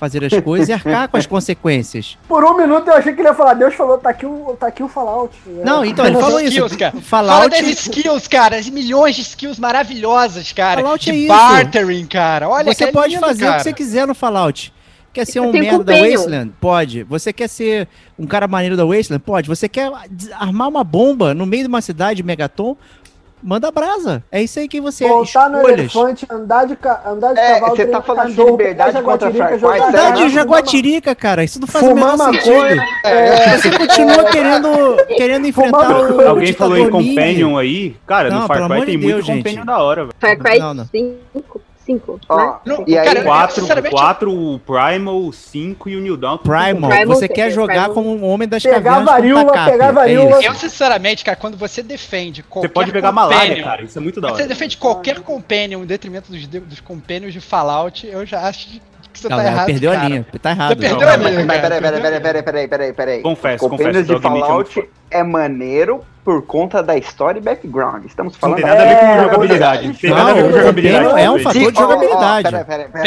fazer 0.00 0.24
as 0.24 0.42
coisas 0.42 0.70
e 0.70 0.72
arcar 0.72 1.10
com 1.10 1.18
as 1.18 1.26
consequências. 1.28 2.16
Por 2.26 2.42
um 2.42 2.56
minuto 2.56 2.88
eu 2.88 2.94
achei 2.94 3.12
que 3.12 3.20
ele 3.20 3.28
ia 3.28 3.34
falar, 3.34 3.52
Deus 3.52 3.74
falou, 3.74 3.98
tá 3.98 4.08
aqui 4.08 4.24
o, 4.24 4.56
tá 4.58 4.68
aqui 4.68 4.82
o 4.82 4.88
Fallout. 4.88 5.36
Não, 5.62 5.84
então, 5.84 6.06
ele 6.06 6.16
falou 6.18 6.40
isso. 6.40 6.52
Skills, 6.52 6.76
cara. 6.76 7.00
Fala 7.02 7.32
Fallout, 7.34 7.50
das 7.50 7.68
skills, 7.68 8.26
cara. 8.26 8.56
As 8.56 8.70
milhões 8.70 9.14
de 9.14 9.20
skills 9.20 9.58
maravilhosas, 9.58 10.52
cara. 10.52 10.80
Fallout 10.80 11.04
de 11.04 11.10
é 11.10 11.14
isso. 11.14 11.28
bartering, 11.28 12.06
cara. 12.06 12.48
Olha 12.48 12.72
você 12.72 12.86
que 12.86 12.92
pode 12.92 13.14
lindo, 13.14 13.26
fazer 13.26 13.44
cara. 13.44 13.52
o 13.52 13.56
que 13.58 13.62
você 13.64 13.72
quiser 13.74 14.06
no 14.06 14.14
Fallout. 14.14 14.72
Quer 15.12 15.26
ser 15.26 15.40
um 15.40 15.50
merda 15.50 15.82
da. 15.82 15.92
Wasteland? 15.94 16.52
Pode. 16.60 17.02
Você 17.02 17.32
quer 17.32 17.48
ser 17.48 17.88
um 18.16 18.26
cara 18.26 18.46
maneiro 18.46 18.76
da 18.76 18.86
Wasteland? 18.86 19.22
Pode. 19.24 19.48
Você 19.48 19.68
quer 19.68 19.90
armar 20.34 20.68
uma 20.68 20.84
bomba 20.84 21.34
no 21.34 21.44
meio 21.44 21.64
de 21.64 21.68
uma 21.68 21.80
cidade, 21.80 22.22
Megaton? 22.22 22.76
Manda 23.42 23.70
brasa. 23.70 24.22
É 24.30 24.42
isso 24.42 24.58
aí 24.58 24.68
que 24.68 24.80
você 24.80 25.06
Voltar 25.08 25.48
no 25.48 25.56
escolhas. 25.58 25.78
elefante, 25.78 26.26
andar 26.30 26.66
de, 26.66 26.76
ca- 26.76 27.02
andar 27.06 27.32
de 27.32 27.40
É, 27.40 27.54
cavalo, 27.54 27.76
você 27.76 27.86
tá 27.86 28.02
falando 28.02 28.34
de 28.34 28.42
liberdade 28.44 29.02
contra 29.02 29.32
sério? 29.32 29.68
Andar 29.88 30.10
de 30.12 30.28
jaguatirica, 30.28 31.14
cara. 31.14 31.42
Isso 31.42 31.58
não 31.60 31.66
faz 31.66 31.84
Fumar 31.86 32.14
o 32.14 32.18
menor 32.18 32.34
sentido. 32.34 32.82
É, 33.04 33.56
Você 33.58 33.70
continua 33.78 34.24
querendo, 34.24 34.96
querendo 35.16 35.46
enfrentar 35.46 35.78
Fumar 35.86 35.90
o, 36.00 36.02
maconha. 36.08 36.26
o 36.26 36.28
Alguém 36.30 36.52
falou 36.52 36.76
em. 36.78 36.90
Companion 36.90 37.56
aí? 37.56 37.96
Cara, 38.06 38.28
Não, 38.30 38.40
no 38.42 38.46
Far 38.46 38.56
pelo 38.58 38.68
Cry 38.68 38.74
amor 38.76 38.86
tem 38.86 38.98
de 38.98 39.02
muito 39.04 39.14
Deus, 39.16 39.26
gente. 39.26 39.38
Companion 39.44 39.64
da 39.64 39.78
hora, 39.82 40.00
velho. 40.02 40.14
Far 40.20 40.36
Cry 40.36 40.58
Não, 40.58 40.74
não. 40.74 40.84
5, 40.86 41.60
5, 41.90 42.20
Ó, 42.28 42.36
né? 42.36 42.54
Não, 42.64 42.84
E 42.86 42.96
aí, 42.98 43.04
cara, 43.06 43.18
eu- 43.20 43.24
4, 43.24 43.60
sinceramente, 43.60 43.94
4, 43.94 44.32
o 44.32 44.58
Primal, 44.60 45.16
o 45.24 45.32
5 45.32 45.88
e 45.88 45.96
o 45.96 46.00
New 46.00 46.16
Dawn. 46.16 46.38
Primal, 46.38 46.90
Primal 46.90 47.06
você 47.06 47.28
quer 47.28 47.50
jogar 47.50 47.88
Primal- 47.88 47.94
como 47.94 48.14
um 48.14 48.24
homem 48.24 48.48
das 48.48 48.62
Pegar 48.62 48.76
cavernas 48.76 49.00
com 49.00 49.04
varíola, 49.12 49.52
pegar 49.70 49.86
é 49.86 49.92
varíola. 49.92 50.38
isso. 50.38 50.48
Eu, 50.48 50.54
sinceramente, 50.54 51.24
cara, 51.24 51.36
quando 51.36 51.56
você 51.56 51.82
defende 51.82 52.42
qualquer 52.42 52.68
Você 52.68 52.72
pode 52.72 52.92
pegar 52.92 53.12
malária, 53.12 53.62
cara. 53.62 53.82
Isso 53.82 53.98
é 53.98 54.02
muito 54.02 54.20
da 54.20 54.28
hora. 54.28 54.36
Você 54.36 54.46
defende 54.46 54.76
qualquer 54.76 55.20
companion 55.20 55.82
em 55.82 55.86
detrimento 55.86 56.30
dos, 56.30 56.46
dos 56.46 56.80
companions 56.80 57.32
de 57.32 57.40
Fallout, 57.40 58.06
eu 58.06 58.24
já 58.24 58.46
acho 58.46 58.68
que 58.68 58.80
você 59.12 59.28
Não, 59.28 59.36
tá 59.38 59.44
errado. 59.44 59.66
perdeu 59.66 59.92
cara. 59.92 60.04
a 60.04 60.08
linha. 60.08 60.26
Tá 60.40 60.50
errado. 60.50 60.68
Você 60.68 60.76
perdeu 60.76 61.00
Não, 61.00 61.08
a 61.08 61.16
linha, 61.16 61.44
mas 61.44 61.60
peraí, 61.60 61.80
peraí, 61.80 62.00
peraí, 62.00 62.20
peraí, 62.20 62.42
peraí, 62.42 62.68
peraí, 62.68 62.92
peraí. 62.92 63.22
Confesso, 63.22 63.68
confesso, 63.68 63.90
de 64.04 64.12
é 64.12 64.14
muito 64.14 64.22
Fallout 64.22 64.88
é 65.10 65.22
maneiro 65.24 66.04
por 66.24 66.42
conta 66.42 66.82
da 66.82 66.96
história 66.96 67.38
e 67.38 67.42
background. 67.42 68.04
Estamos 68.04 68.34
Não 68.34 68.40
falando 68.40 68.56
tem 68.56 68.66
nada 68.66 68.82
a 68.82 68.86
ver 68.86 68.96
com 68.98 69.06
É, 69.06 69.22
jogabilidade. 69.22 69.86
Não 69.88 69.94
tem 69.94 70.10
Não, 70.10 70.16
nada 70.18 70.30
a 70.30 70.34
ver 70.34 70.42
com 70.42 70.48
o 70.48 70.52
jogabilidade. 70.60 71.20
É 71.20 71.30
um 71.30 71.38
fator 71.38 71.72
de 71.72 71.78
jogabilidade. 71.78 72.50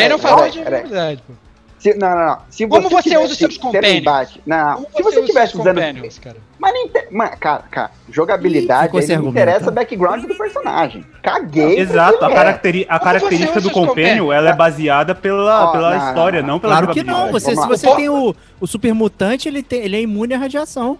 não 0.10 0.20
de 0.52 0.58
jogabilidade, 0.60 1.24
pô. 1.28 1.34
Se- 1.80 1.94
não, 1.96 2.10
não, 2.12 2.26
não. 2.28 2.38
Se 2.50 2.66
Como 2.66 2.90
você 2.90 3.10
tivesse 3.10 3.26
usa 3.26 3.36
seus 3.36 3.58
tendo 3.58 3.62
companions? 3.62 4.40
Não, 4.46 4.76
Como 4.84 4.88
se 4.96 5.04
você 5.04 5.22
tivesse 5.24 5.58
usando. 5.58 5.76
cara? 6.22 6.38
Mas 6.58 6.74
nem. 6.74 6.88
te- 6.88 7.08
Mas, 7.12 7.36
cara, 7.36 7.64
cara, 7.70 7.92
jogabilidade 8.10 8.98
aí 8.98 9.18
não 9.18 9.28
interessa 9.28 9.70
o 9.70 9.72
background 9.74 10.24
do 10.24 10.34
personagem. 10.34 11.06
Caguei. 11.22 11.78
Exato, 11.80 12.24
a, 12.24 12.32
é. 12.32 12.34
caracteri- 12.34 12.86
a 12.88 12.98
característica 13.00 13.60
você 13.60 13.68
do 13.68 13.74
Companion, 13.74 14.32
ela 14.32 14.52
é 14.52 14.54
baseada 14.54 15.14
pela, 15.14 15.66
Ó, 15.66 15.72
pela 15.74 15.98
não, 15.98 16.08
história, 16.08 16.42
não, 16.42 16.48
não, 16.48 16.60
pela 16.62 16.74
Claro 16.78 16.88
que 16.94 17.00
jogabilidade. 17.02 17.26
não. 17.26 17.32
Você, 17.34 17.54
se 17.54 17.68
você 17.68 17.96
tem 17.98 18.08
o, 18.08 18.34
o 18.62 18.66
super 18.66 18.94
mutante, 18.94 19.50
ele, 19.50 19.62
tem, 19.62 19.82
ele 19.82 19.98
é 19.98 20.02
imune 20.02 20.34
à 20.34 20.38
radiação. 20.38 20.98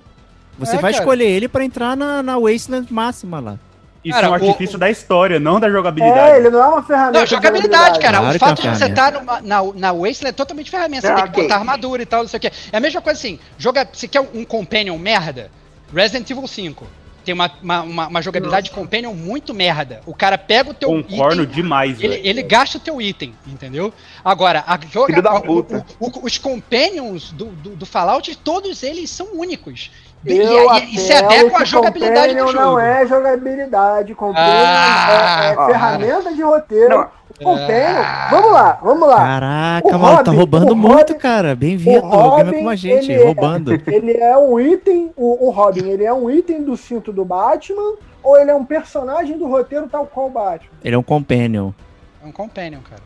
Você 0.58 0.76
É, 0.76 0.80
vai 0.80 0.92
cara. 0.92 1.04
escolher 1.04 1.26
ele 1.26 1.48
pra 1.48 1.64
entrar 1.64 1.96
na, 1.98 2.22
na 2.24 2.38
Wasteland 2.38 2.92
máxima 2.92 3.40
lá. 3.40 3.58
Isso 4.04 4.14
Cara, 4.14 4.28
é 4.28 4.30
um 4.30 4.34
o- 4.34 4.36
artifício 4.36 4.78
da 4.78 4.90
história, 4.90 5.40
não 5.40 5.60
da 5.62 5.68
É, 5.68 5.72
jogabilidade. 5.72 6.36
ele 6.38 6.50
não 6.50 6.62
é 6.62 6.68
uma 6.68 6.84
ferramenta. 6.84 7.18
Não, 7.20 7.24
de 7.24 7.30
jogabilidade, 7.32 8.00
cara. 8.00 8.18
Claro 8.18 8.34
o 8.34 8.36
é 8.36 8.40
fato 8.40 8.62
uma 8.62 8.72
de 8.74 8.78
você 8.78 8.86
estar 8.86 9.12
na, 9.42 9.64
na 9.74 9.94
Wasteland 9.94 10.28
é 10.28 10.32
totalmente 10.34 10.70
ferramenta. 10.70 11.08
Você 11.08 11.14
Ah, 11.14 11.16
tem 11.24 11.32
que 11.32 11.42
botar 11.42 11.56
armadura 11.56 12.02
e 12.04 12.06
tal, 12.06 12.22
não 12.22 12.28
sei 12.28 12.38
o 12.38 12.42
quê. 12.42 12.52
É 12.72 12.78
a 12.78 12.80
mesma 12.82 13.02
coisa 13.02 13.18
assim, 13.18 13.40
joga, 13.58 13.88
você 13.92 14.08
quer 14.08 14.20
um 14.20 14.44
companion 14.44 14.98
merda? 14.98 15.50
Resident 15.94 16.30
Evil 16.30 16.46
5. 16.48 16.86
Tem 17.24 17.34
uma, 17.34 17.50
uma, 17.62 17.82
uma- 17.84 18.08
uma 18.08 18.22
jogabilidade 18.22 18.66
de 18.66 18.76
companion 18.76 19.14
muito 19.14 19.54
merda. 19.54 20.02
O 20.06 20.14
cara 20.14 20.38
pega 20.38 20.72
o 20.72 20.74
teu 20.74 20.90
Concordo 20.90 21.44
item, 21.44 21.56
demais, 21.56 21.98
ele, 22.02 22.16
velho. 22.18 22.28
ele 22.28 22.44
gasta 22.44 22.78
o 22.78 22.82
teu 22.82 23.02
item, 23.02 23.34
entendeu? 23.48 23.94
Agora, 24.26 24.66
a 24.68 24.78
joga, 24.92 25.08
Filho 25.08 25.22
da 25.22 25.34
o- 25.34 25.42
puta. 25.42 25.86
o- 25.98 26.08
o- 26.08 26.26
os 26.26 26.38
companions 26.38 27.32
do, 27.32 27.46
do, 27.46 27.70
do 27.78 27.86
Fallout, 27.86 28.36
todos 28.40 28.84
eles 28.84 29.10
são 29.10 29.28
únicos. 29.36 29.90
E, 30.26 30.34
e, 30.34 30.96
e 30.96 31.00
se 31.00 31.12
à 31.14 31.24
que 31.28 31.66
jogabilidade 31.66 32.34
do 32.34 32.48
jogo. 32.48 32.54
não 32.54 32.80
é 32.80 33.06
jogabilidade. 33.06 34.16
Companion 34.16 34.46
Ah, 34.48 35.46
é, 35.46 35.52
é 35.54 35.66
ferramenta 35.66 36.34
de 36.34 36.42
roteiro. 36.42 36.90
Não. 36.90 37.24
O 37.42 37.44
Companion. 37.44 38.02
Ah. 38.04 38.28
Vamos 38.32 38.52
lá, 38.52 38.80
vamos 38.82 39.08
lá. 39.08 39.18
Caraca, 39.18 39.88
O 39.88 40.00
mano, 40.00 40.18
tá 40.18 40.24
Robin- 40.32 40.38
roubando 40.38 40.72
o 40.72 40.76
muito, 40.76 40.98
Robin- 40.98 41.14
cara. 41.16 41.56
Bem-vindo. 41.56 42.00
Robin, 42.08 42.44
Gamer 42.46 42.64
com 42.64 42.70
a 42.70 42.76
gente, 42.76 43.12
ele 43.12 43.22
é- 43.22 43.26
roubando. 43.26 43.74
Ele 43.88 44.14
é 44.18 44.38
um 44.38 44.60
item, 44.60 45.12
o, 45.18 45.48
o 45.48 45.50
Robin, 45.50 45.90
ele 45.90 46.06
é 46.06 46.14
um 46.14 46.30
item 46.30 46.64
do 46.64 46.78
cinto 46.78 47.12
do 47.12 47.26
Batman 47.26 47.96
ou 48.22 48.38
ele 48.38 48.52
é 48.52 48.56
um 48.56 48.64
personagem 48.64 49.38
do 49.38 49.48
roteiro 49.48 49.88
tal 49.90 50.06
qual 50.06 50.28
o 50.28 50.30
Batman? 50.30 50.70
Ele 50.84 50.96
é 50.96 50.98
um 50.98 51.04
companion. 51.04 51.72
É 52.24 52.28
um 52.28 52.32
companion, 52.32 52.80
cara. 52.88 53.02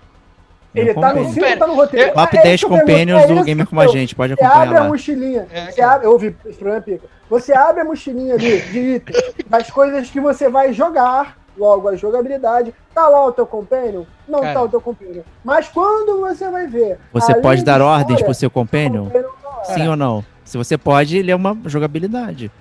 Ele 0.76 0.92
é 0.92 0.94
tá 0.94 1.14
no 1.14 1.22
ou 1.26 1.58
tá 1.58 1.68
no 1.68 1.76
roteiro? 1.76 2.14
Top 2.14 2.38
É 2.38 2.42
10 2.44 2.56
isso 2.56 2.68
que 2.68 2.74
eu 2.74 2.78
pergunto, 2.78 2.92
companions 2.92 3.24
é 3.24 3.28
do 3.28 3.44
Gamer 3.44 3.68
com 3.68 3.80
a 3.80 3.88
gente. 3.88 4.16
Pode 4.16 4.36
Você 4.36 4.44
abre 4.44 4.58
acompanhar 4.60 4.82
a 4.82 4.88
mochilinha, 4.88 5.48
É, 5.52 5.72
você 5.72 5.82
abre, 5.82 6.08
eu 6.08 6.12
ouvi 6.12 6.36
esse 6.46 6.58
programa 6.58 6.82
pica. 6.82 7.08
Você 7.30 7.54
abre 7.54 7.82
a 7.82 7.86
mochilinha 7.86 8.36
ali 8.36 8.62
de 8.62 8.80
itens, 8.80 9.34
das 9.50 9.70
coisas 9.72 10.10
que 10.10 10.20
você 10.20 10.50
vai 10.50 10.74
jogar, 10.74 11.38
logo 11.58 11.88
a 11.88 11.96
jogabilidade, 11.96 12.74
tá 12.94 13.08
lá 13.08 13.26
o 13.26 13.32
teu 13.32 13.46
companion? 13.46 14.04
Não 14.28 14.42
Cara. 14.42 14.54
tá 14.54 14.64
o 14.64 14.70
teu 14.70 14.82
companion. 14.82 15.24
Mas 15.44 15.68
quando 15.68 16.20
você 16.20 16.50
vai 16.50 16.68
ver... 16.68 17.00
Você 17.12 17.34
pode 17.36 17.62
de 17.62 17.66
dar 17.66 17.82
ordens 17.82 18.04
história, 18.12 18.26
pro 18.26 18.34
seu 18.34 18.50
companion? 18.52 19.06
companion 19.06 19.30
é. 19.70 19.74
Sim 19.74 19.88
ou 19.88 19.96
não? 19.96 20.24
Se 20.46 20.58
você 20.58 20.78
pode, 20.78 21.18
ele 21.18 21.32
é 21.32 21.36
uma 21.36 21.58
jogabilidade. 21.66 22.52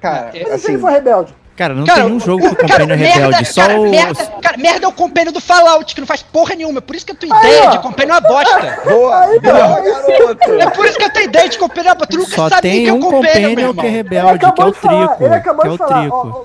Cara, 0.00 0.30
É, 0.34 0.42
Mas 0.42 0.42
e 0.42 0.44
se 0.44 0.52
assim. 0.52 0.72
ele 0.72 0.78
for 0.78 0.90
rebelde? 0.90 1.34
Cara, 1.56 1.72
não 1.72 1.84
Cara, 1.84 2.02
tem 2.04 2.12
um 2.12 2.18
jogo 2.18 2.44
o- 2.44 2.48
que 2.48 2.54
o 2.54 2.68
companion 2.68 2.84
é 2.84 2.88
cara, 2.88 2.94
rebelde. 2.96 3.28
merda, 3.30 3.44
Só 3.44 3.60
cara, 3.62 3.80
o. 3.80 3.88
merda, 3.88 4.26
cara, 4.42 4.56
merda 4.56 4.86
é 4.86 4.88
o 4.88 4.92
compênio 4.92 5.32
do 5.32 5.40
Fallout, 5.40 5.94
que 5.94 6.00
não 6.00 6.06
faz 6.06 6.20
porra 6.20 6.54
nenhuma. 6.56 6.82
Por 6.82 6.96
isso 6.96 7.06
que 7.06 7.12
a 7.12 7.14
tua 7.14 7.32
Aí, 7.36 7.46
ideia 7.46 7.68
ó. 7.68 7.70
de 7.70 7.78
compênio 7.78 8.12
é 8.12 8.18
uma 8.18 8.28
bosta. 8.28 8.78
Boa, 8.84 9.20
Aí, 9.20 9.38
boa, 9.40 9.52
garoto. 9.54 10.52
É 10.52 10.70
por 10.70 10.84
isso 10.86 10.98
que 10.98 11.04
a 11.04 11.10
tua 11.10 11.22
ideia 11.22 11.48
de 11.48 11.56
compênio 11.58 11.88
é 11.88 11.92
uma 11.92 11.94
bosta. 11.94 12.12
Tu 12.12 12.18
nunca 12.18 12.34
Só 12.34 12.60
tem 12.60 12.82
que 12.84 12.88
é 12.88 12.92
um 12.92 13.00
companion 13.00 13.74
que 13.74 13.86
é 13.86 13.90
rebelde, 13.90 14.38
que 14.40 14.44
é 14.62 14.64
o 14.64 14.72
Trico. 14.72 15.24
ele 15.24 15.34
acabou 15.34 15.62
Que 15.62 15.68
é 15.68 15.70
de 15.70 15.74
o 15.74 15.78
falar. 15.78 16.00
Trico. 16.00 16.16
ó, 16.16 16.40
ó, 16.40 16.44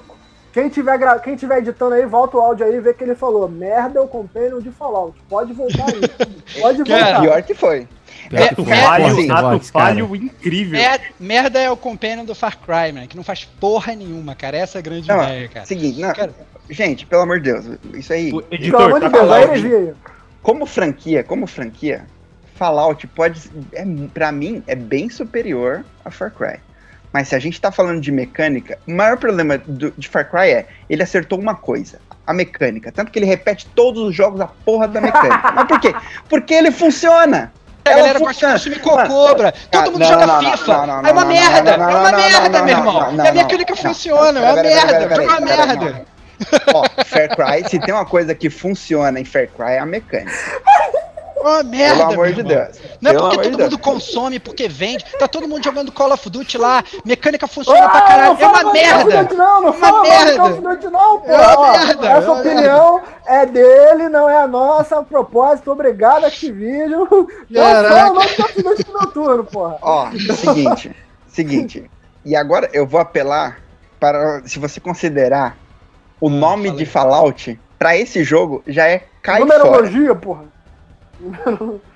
quem, 0.53 0.69
tiver 0.69 0.97
gra- 0.97 1.19
quem 1.19 1.35
tiver 1.35 1.57
editando 1.59 1.93
aí, 1.95 2.05
volta 2.05 2.37
o 2.37 2.41
áudio 2.41 2.65
aí 2.65 2.75
e 2.75 2.79
vê 2.79 2.93
que 2.93 3.03
ele 3.03 3.15
falou. 3.15 3.47
Merda 3.49 3.99
é 3.99 4.01
o 4.01 4.07
companion 4.07 4.59
de 4.59 4.69
Fallout. 4.71 5.15
Pode 5.29 5.53
voltar 5.53 5.85
aí. 5.87 6.01
Pode 6.61 6.83
Cara, 6.83 7.03
voltar. 7.05 7.21
Pior 7.21 7.41
que 7.43 7.53
foi. 7.55 7.79
Pior 7.79 7.83
que 7.83 7.93
foi. 7.95 7.98
Merda, 8.31 8.63
falho, 8.65 9.15
Bosta, 9.15 9.33
ato 9.33 9.59
falho 9.71 10.15
incrível. 10.15 10.79
Mer- 10.79 11.13
Merda 11.19 11.59
é 11.59 11.69
o 11.71 11.77
compênio 11.77 12.25
do 12.25 12.35
Far 12.35 12.57
Cry, 12.57 12.91
mano, 12.93 13.07
que 13.07 13.15
não 13.17 13.23
faz 13.23 13.45
porra 13.45 13.95
nenhuma, 13.95 14.35
cara. 14.35 14.57
Essa 14.57 14.77
é 14.77 14.79
a 14.79 14.81
grande 14.81 15.07
Não, 15.07 15.21
ideia, 15.23 15.47
cara. 15.49 15.65
Seguinte, 15.65 15.99
não, 15.99 16.13
Cara. 16.13 16.31
gente, 16.69 17.05
pelo 17.05 17.21
amor 17.21 17.39
de 17.39 17.51
Deus, 17.51 17.77
isso 17.93 18.11
aí. 18.13 18.29
O 18.31 18.41
Pelo 18.41 18.53
editor, 18.53 18.81
amor 18.81 18.99
tá 19.01 19.07
de 19.07 19.13
Deus, 19.13 19.31
aí. 19.31 19.93
Como 20.41 20.65
franquia, 20.65 21.23
como 21.23 21.45
franquia, 21.47 22.05
Fallout 22.55 23.05
pode. 23.07 23.41
É, 23.73 23.85
pra 24.13 24.31
mim, 24.31 24.63
é 24.67 24.75
bem 24.75 25.09
superior 25.09 25.85
a 26.03 26.11
Far 26.11 26.31
Cry. 26.31 26.59
Mas 27.11 27.29
se 27.29 27.35
a 27.35 27.39
gente 27.39 27.59
tá 27.59 27.71
falando 27.71 27.99
de 28.01 28.11
mecânica, 28.11 28.77
o 28.87 28.91
maior 28.91 29.17
problema 29.17 29.57
do- 29.57 29.91
de 29.97 30.07
Far 30.07 30.29
Cry 30.29 30.51
é 30.51 30.67
ele 30.89 31.01
acertou 31.01 31.39
uma 31.39 31.55
coisa, 31.55 31.99
a 32.27 32.31
mecânica. 32.33 32.91
Tanto 32.91 33.11
que 33.11 33.17
ele 33.17 33.25
repete 33.25 33.65
todos 33.73 34.03
os 34.03 34.15
jogos 34.15 34.39
a 34.41 34.45
porra 34.47 34.87
da 34.87 35.01
mecânica. 35.01 35.51
Mas 35.55 35.67
por 35.67 35.79
quê? 35.79 35.93
Porque 36.29 36.53
ele 36.53 36.69
funciona. 36.71 37.51
A 37.89 37.91
Ela 37.91 38.01
galera 38.01 38.19
de 38.19 38.25
funciona. 38.25 38.53
consumir 38.53 38.79
cocobra. 38.79 39.53
Todo 39.71 39.91
mundo 39.91 40.05
joga 40.05 40.39
FIFA. 40.39 40.73
é 41.05 41.11
uma 41.11 41.25
merda. 41.25 41.71
é 41.71 41.77
uma 41.77 42.11
merda, 42.11 42.61
meu 42.63 42.77
irmão. 42.77 43.25
É 43.25 43.29
a 43.29 43.33
mecânica 43.33 43.75
funciona. 43.75 44.39
É 44.39 44.51
uma 44.51 44.63
merda. 44.63 45.15
É 45.15 45.19
uma 45.27 45.39
merda. 45.39 46.05
Ó, 46.73 46.83
Far 47.05 47.29
Cry, 47.35 47.69
se 47.69 47.79
tem 47.79 47.93
uma 47.93 48.05
coisa 48.05 48.33
que 48.33 48.49
funciona 48.49 49.19
em 49.19 49.25
Far 49.25 49.47
Cry 49.47 49.71
é 49.73 49.79
a 49.79 49.85
mecânica. 49.85 50.31
É 51.39 51.47
uma 51.47 51.63
merda. 51.63 51.95
Pelo 51.99 52.11
amor 52.13 52.25
meu 52.25 52.35
de. 52.35 52.43
Deus. 52.43 52.79
Não 53.01 53.11
é 53.11 53.13
Pelo 53.13 53.23
porque 53.29 53.37
todo 53.43 53.51
de 53.55 53.63
mundo 53.63 53.69
Deus. 53.77 53.81
consome, 53.81 54.39
porque 54.39 54.67
vende. 54.67 55.05
Tá 55.17 55.27
todo 55.27 55.47
mundo 55.47 55.63
jogando 55.63 55.91
Call 55.91 56.11
of 56.13 56.29
Duty 56.29 56.57
lá. 56.57 56.83
Mecânica 57.05 57.47
funciona 57.47 57.87
pra 57.89 57.99
Ah, 57.99 58.01
caralho. 58.01 58.33
não 58.33 58.41
É 58.41 58.47
uma 58.47 58.73
merda. 58.73 59.23
Duty, 59.23 59.35
Não, 59.35 59.61
não 59.61 59.69
Uma 59.71 60.01
merda. 60.01 60.35
Call 60.37 60.51
of 60.51 60.61
Duty, 60.61 60.87
não, 60.89 61.19
pô. 61.21 61.31
É 61.31 61.55
uma 61.55 61.71
merda, 61.71 62.07
é 62.07 62.11
Essa 62.11 62.31
uma 62.31 62.39
opinião 62.41 63.01
é 63.25 63.45
dele, 63.45 64.09
não 64.09 64.29
é 64.29 64.37
a 64.41 64.47
nossa. 64.47 64.99
A 64.99 65.03
propósito, 65.03 65.71
obrigado, 65.71 66.25
Activision. 66.25 67.05
Não 67.49 67.61
Caraca. 67.63 68.27
de 68.27 68.35
Call 68.35 68.45
of 68.45 68.63
Duty 68.63 68.85
no 68.91 69.07
turno, 69.11 69.43
porra. 69.45 69.77
Ó, 69.81 70.09
seguinte, 70.35 70.95
seguinte. 71.27 71.89
E 72.25 72.35
agora 72.35 72.69
eu 72.73 72.85
vou 72.85 72.99
apelar 72.99 73.59
para 73.99 74.41
se 74.45 74.59
você 74.59 74.79
considerar 74.79 75.57
o 76.19 76.29
nome 76.29 76.67
fala 76.67 76.77
de. 76.77 76.85
Fallout 76.85 77.59
pra 77.77 77.95
esse 77.97 78.23
jogo 78.23 78.61
já 78.67 78.87
é 78.87 79.03
cai 79.21 79.41
fora. 79.45 79.57
Numerologia, 79.59 80.13
porra. 80.15 80.43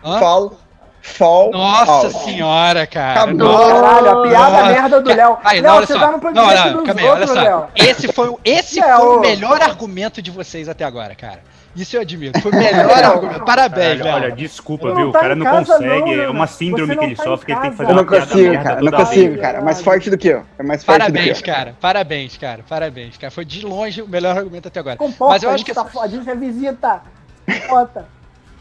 Hã? 0.03 0.19
Fall, 0.19 0.53
fall 1.01 1.51
Nossa 1.51 2.07
out. 2.07 2.13
senhora, 2.23 2.85
cara. 2.87 3.21
Acabou. 3.23 3.37
Nossa. 3.47 3.73
Caralho, 3.81 4.09
a 4.09 4.21
piada 4.27 4.49
Nossa. 4.51 4.63
merda 4.71 5.01
do 5.01 5.13
Léo. 5.13 5.37
Aí, 5.43 5.61
Léo, 5.61 5.75
você 5.75 5.93
só. 5.93 5.99
tá 5.99 6.05
no 6.07 6.11
Não, 6.13 6.19
podcast 6.19 6.67
não, 6.69 6.83
dos 6.83 6.85
calma 6.93 7.09
outros, 7.11 7.29
só. 7.31 7.41
Léo. 7.41 7.67
Esse 7.75 8.11
foi, 8.13 8.27
o- 8.29 8.39
esse 8.43 8.79
Léo. 8.79 8.97
foi 8.97 9.17
o 9.17 9.19
melhor 9.19 9.61
argumento 9.61 10.21
de 10.21 10.31
vocês 10.31 10.67
até 10.69 10.83
agora, 10.85 11.15
cara. 11.15 11.39
Isso 11.75 11.95
eu 11.97 12.01
admito. 12.01 12.39
Foi 12.39 12.51
o 12.51 12.55
melhor 12.55 13.03
argumento. 13.03 13.45
Parabéns, 13.45 13.97
Caralho, 13.99 14.25
olha, 14.25 14.35
desculpa, 14.35 14.93
viu? 14.93 15.05
não 15.05 15.09
O 15.09 15.11
tá 15.11 15.19
cara 15.21 15.35
não 15.35 15.45
consegue, 15.47 16.15
não, 16.15 16.23
é 16.23 16.29
uma 16.29 16.45
síndrome 16.45 16.89
que 16.91 16.95
não 16.97 17.03
ele 17.03 17.15
tá 17.15 17.23
sofre, 17.23 17.45
que 17.47 17.51
ele 17.51 17.61
tem 17.61 17.71
que 17.71 17.77
fazer 17.77 17.89
Eu 17.89 17.95
uma 17.95 18.01
não 18.03 18.09
piada 18.09 18.25
consigo, 18.27 18.49
merda 18.51 18.63
cara. 18.69 18.81
Não 18.81 18.91
consigo, 18.91 19.37
cara. 19.41 19.57
É 19.57 19.61
mais 19.61 19.81
forte 19.81 20.09
do 20.11 20.17
que 20.19 20.27
eu. 20.27 20.43
É 20.59 20.63
mais 20.63 20.83
forte 20.83 20.99
Parabéns, 20.99 21.37
do 21.39 21.43
que 21.43 21.49
eu. 21.49 21.53
cara. 21.55 21.75
Parabéns, 21.81 22.37
cara. 22.37 22.63
Parabéns, 22.69 23.17
cara. 23.17 23.31
Foi 23.31 23.43
de 23.43 23.65
longe 23.65 24.03
o 24.03 24.07
melhor 24.07 24.37
argumento 24.37 24.67
até 24.67 24.79
agora. 24.79 24.97
Comporta, 24.97 25.33
Mas 25.33 25.41
eu 25.41 25.49
acho 25.49 25.65
que 25.65 25.73
tá 25.73 25.83
a 25.99 26.07
gente 26.07 26.29
é 26.29 26.35
visita. 26.35 27.01
Comporta. 27.61 28.05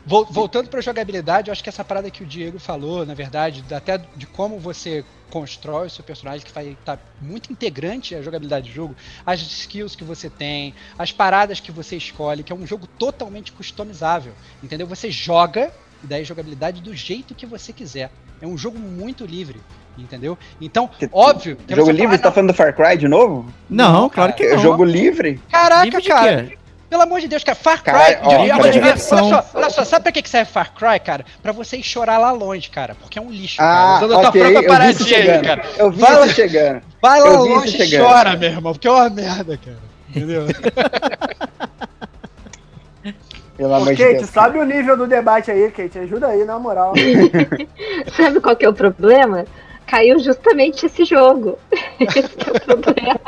Vol- 0.04 0.26
Voltando 0.30 0.68
para 0.68 0.80
jogabilidade, 0.80 1.48
eu 1.48 1.52
acho 1.52 1.62
que 1.62 1.68
essa 1.68 1.84
parada 1.84 2.10
que 2.10 2.22
o 2.22 2.26
Diego 2.26 2.58
falou, 2.58 3.06
na 3.06 3.14
verdade, 3.14 3.64
até 3.72 3.98
de 4.16 4.26
como 4.26 4.58
você 4.58 5.04
constrói 5.30 5.86
o 5.86 5.90
seu 5.90 6.04
personagem, 6.04 6.44
que 6.44 6.52
vai 6.52 6.68
estar 6.78 6.98
muito 7.20 7.50
integrante 7.52 8.14
à 8.14 8.20
jogabilidade 8.20 8.68
do 8.68 8.74
jogo, 8.74 8.96
as 9.24 9.40
skills 9.40 9.94
que 9.96 10.04
você 10.04 10.28
tem, 10.28 10.74
as 10.98 11.12
paradas 11.12 11.60
que 11.60 11.70
você 11.72 11.96
escolhe, 11.96 12.42
que 12.42 12.52
é 12.52 12.56
um 12.56 12.66
jogo 12.66 12.86
totalmente 12.86 13.52
customizável, 13.52 14.32
entendeu? 14.62 14.86
Você 14.88 15.10
joga 15.10 15.70
e 16.02 16.06
daí 16.06 16.24
jogabilidade 16.24 16.82
do 16.82 16.94
jeito 16.94 17.34
que 17.34 17.46
você 17.46 17.72
quiser. 17.72 18.10
É 18.40 18.46
um 18.46 18.58
jogo 18.58 18.78
muito 18.78 19.24
livre, 19.24 19.60
entendeu? 19.96 20.36
Então, 20.60 20.88
Que- 20.88 21.08
óbvio. 21.12 21.54
que 21.56 21.74
Jogo 21.76 21.92
livre, 21.92 22.06
fala, 22.08 22.16
você 22.16 22.22
tá 22.24 22.28
"Ah, 22.28 22.32
falando 22.32 22.48
do 22.50 22.54
Far 22.54 22.74
Cry 22.74 22.98
de 22.98 23.06
novo? 23.06 23.46
Não, 23.70 23.92
Não, 23.92 24.10
claro 24.10 24.10
cara. 24.10 24.32
que 24.32 24.42
É 24.42 24.56
não. 24.56 24.58
jogo 24.58 24.84
livre? 24.84 25.34
não, 25.34 25.48
Caraca, 25.48 25.84
Livre 25.84 26.02
cara. 26.02 26.44
quê? 26.46 26.58
Pelo 26.92 27.04
amor 27.04 27.20
de 27.22 27.28
Deus, 27.28 27.42
cara, 27.42 27.56
Far 27.56 27.82
Cry. 27.82 27.90
Caralho, 27.94 28.18
ó, 28.22 28.28
olha, 28.28 28.36
cara. 28.36 28.42
olha, 28.42 28.56
olha 28.64 28.70
diversão. 28.72 29.30
só, 29.30 29.44
olha 29.54 29.70
só, 29.70 29.82
sabe 29.82 30.02
pra 30.02 30.12
que 30.12 30.20
que 30.20 30.28
serve 30.28 30.52
Far 30.52 30.74
Cry, 30.74 31.00
cara? 31.00 31.24
Pra 31.42 31.50
você 31.50 31.78
ir 31.78 31.82
chorar 31.82 32.18
lá 32.18 32.32
longe, 32.32 32.68
cara. 32.68 32.94
Porque 33.00 33.18
é 33.18 33.22
um 33.22 33.30
lixo, 33.30 33.56
Ah, 33.62 33.64
cara. 33.64 33.96
Usando 33.96 34.12
a 34.26 34.30
tua 34.30 34.62
paradinha 34.68 35.18
aí, 35.18 35.42
cara. 35.42 35.62
Eu 35.78 35.90
vi 35.90 36.00
Vai 36.02 36.28
chegando. 36.28 36.82
Vai 37.00 37.18
lá 37.18 37.30
longe 37.30 37.68
e 37.68 37.70
chegando. 37.86 38.06
chora, 38.06 38.36
meu 38.36 38.50
irmão, 38.50 38.72
porque 38.74 38.86
é 38.86 38.90
uma 38.90 39.08
merda, 39.08 39.56
cara. 39.56 39.78
Entendeu? 40.10 40.42
Pelo 43.56 43.74
amor 43.74 43.94
de 43.94 44.02
Kate, 44.02 44.16
Deus. 44.18 44.28
sabe 44.28 44.58
o 44.58 44.64
nível 44.64 44.94
do 44.94 45.06
debate 45.06 45.50
aí, 45.50 45.70
Kate? 45.70 45.98
Ajuda 45.98 46.26
aí, 46.26 46.44
na 46.44 46.58
moral. 46.58 46.92
Sabe 48.14 48.38
qual 48.38 48.54
que 48.54 48.66
é 48.66 48.68
o 48.68 48.74
problema? 48.74 49.46
Caiu 49.86 50.18
justamente 50.18 50.84
esse 50.84 51.06
jogo. 51.06 51.58
Esse 52.00 52.28
que 52.28 52.50
é 52.50 52.52
o 52.52 52.60
problema. 52.60 53.20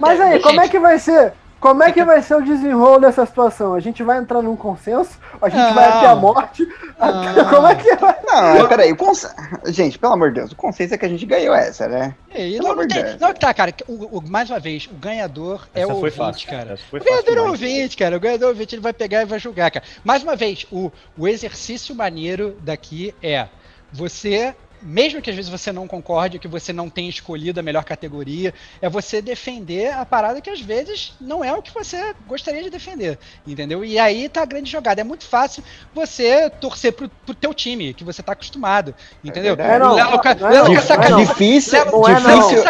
Mas 0.00 0.20
aí, 0.20 0.38
como 0.40 0.60
é 0.60 0.68
que 0.68 0.78
vai 0.78 0.98
ser? 0.98 1.32
Como 1.60 1.82
é 1.82 1.90
que 1.90 2.04
vai 2.04 2.22
ser 2.22 2.36
o 2.36 2.42
desenrolo 2.44 3.00
dessa 3.00 3.26
situação? 3.26 3.74
A 3.74 3.80
gente 3.80 4.02
vai 4.04 4.18
entrar 4.18 4.40
num 4.42 4.54
consenso? 4.54 5.18
A 5.42 5.48
gente 5.48 5.60
Não. 5.60 5.74
vai 5.74 5.84
até 5.88 6.06
a 6.06 6.14
morte? 6.14 6.64
Não. 6.98 7.44
Como 7.50 7.66
é 7.66 7.74
que 7.74 7.96
vai? 7.96 8.16
Não, 8.24 8.56
é, 8.56 8.68
peraí, 8.68 8.92
o 8.92 8.96
cons... 8.96 9.26
gente, 9.66 9.98
pelo 9.98 10.12
amor 10.12 10.28
de 10.30 10.36
Deus, 10.40 10.52
o 10.52 10.56
consenso 10.56 10.94
é 10.94 10.98
que 10.98 11.04
a 11.04 11.08
gente 11.08 11.26
ganhou 11.26 11.52
essa, 11.54 11.88
né? 11.88 12.14
E 12.32 12.52
Pelo 12.52 12.62
não, 12.64 12.72
amor 12.72 12.86
de 12.86 12.94
tem, 12.94 13.02
Deus. 13.04 13.20
não, 13.20 13.34
tá, 13.34 13.52
cara. 13.52 13.74
O, 13.88 14.18
o- 14.18 14.22
mais 14.28 14.48
uma 14.50 14.60
vez, 14.60 14.86
o 14.86 14.94
ganhador 14.94 15.66
é 15.74 15.80
Essa 15.80 15.92
o 15.92 16.00
foi 16.00 16.10
ouvinte, 16.10 16.16
fácil, 16.16 16.48
cara. 16.48 16.78
O 16.92 17.00
ganhador 17.04 17.36
é 17.36 17.40
o 17.40 17.46
ouvinte, 17.48 17.96
cara. 17.96 18.16
O 18.16 18.20
ganhador 18.20 18.44
é 18.44 18.46
o 18.46 18.50
ouvinte, 18.50 18.74
ele 18.76 18.82
vai 18.82 18.92
pegar 18.92 19.22
e 19.22 19.24
vai 19.24 19.38
julgar, 19.40 19.70
cara. 19.72 19.84
Mais 20.04 20.22
uma 20.22 20.36
vez, 20.36 20.64
o, 20.70 20.92
o 21.16 21.26
exercício 21.26 21.92
maneiro 21.94 22.56
daqui 22.60 23.12
é 23.20 23.48
você. 23.92 24.54
Mesmo 24.80 25.20
que 25.20 25.30
às 25.30 25.36
vezes 25.36 25.50
você 25.50 25.72
não 25.72 25.86
concorde, 25.88 26.38
que 26.38 26.46
você 26.48 26.72
não 26.72 26.88
tenha 26.88 27.08
escolhido 27.10 27.58
a 27.60 27.62
melhor 27.62 27.84
categoria, 27.84 28.54
é 28.80 28.88
você 28.88 29.20
defender 29.20 29.92
a 29.92 30.04
parada 30.04 30.40
que 30.40 30.48
às 30.50 30.60
vezes 30.60 31.14
não 31.20 31.44
é 31.44 31.52
o 31.52 31.60
que 31.62 31.72
você 31.74 32.14
gostaria 32.26 32.62
de 32.62 32.70
defender, 32.70 33.18
entendeu? 33.46 33.84
E 33.84 33.98
aí 33.98 34.28
tá 34.28 34.42
a 34.42 34.46
grande 34.46 34.70
jogada. 34.70 35.00
É 35.00 35.04
muito 35.04 35.24
fácil 35.24 35.62
você 35.94 36.48
torcer 36.60 36.92
pro, 36.92 37.08
pro 37.08 37.34
teu 37.34 37.52
time, 37.52 37.92
que 37.94 38.04
você 38.04 38.22
tá 38.22 38.32
acostumado, 38.32 38.94
entendeu? 39.24 39.54
É, 39.58 39.78
não. 39.78 39.94
Lelo 39.94 40.18
com 40.20 40.28
a- 40.28 40.34
Não 40.34 40.48
Lelo 40.48 40.64
não, 40.68 40.74
com 40.74 40.80
essa 40.80 40.94
não 40.96 41.02
camisa- 41.02 41.18
não. 41.18 41.32
Difícil, 41.32 41.72
Lelo- 41.78 42.00
Não 42.00 42.08
é 42.08 42.20
não. 42.20 42.48
difícil. 42.48 42.68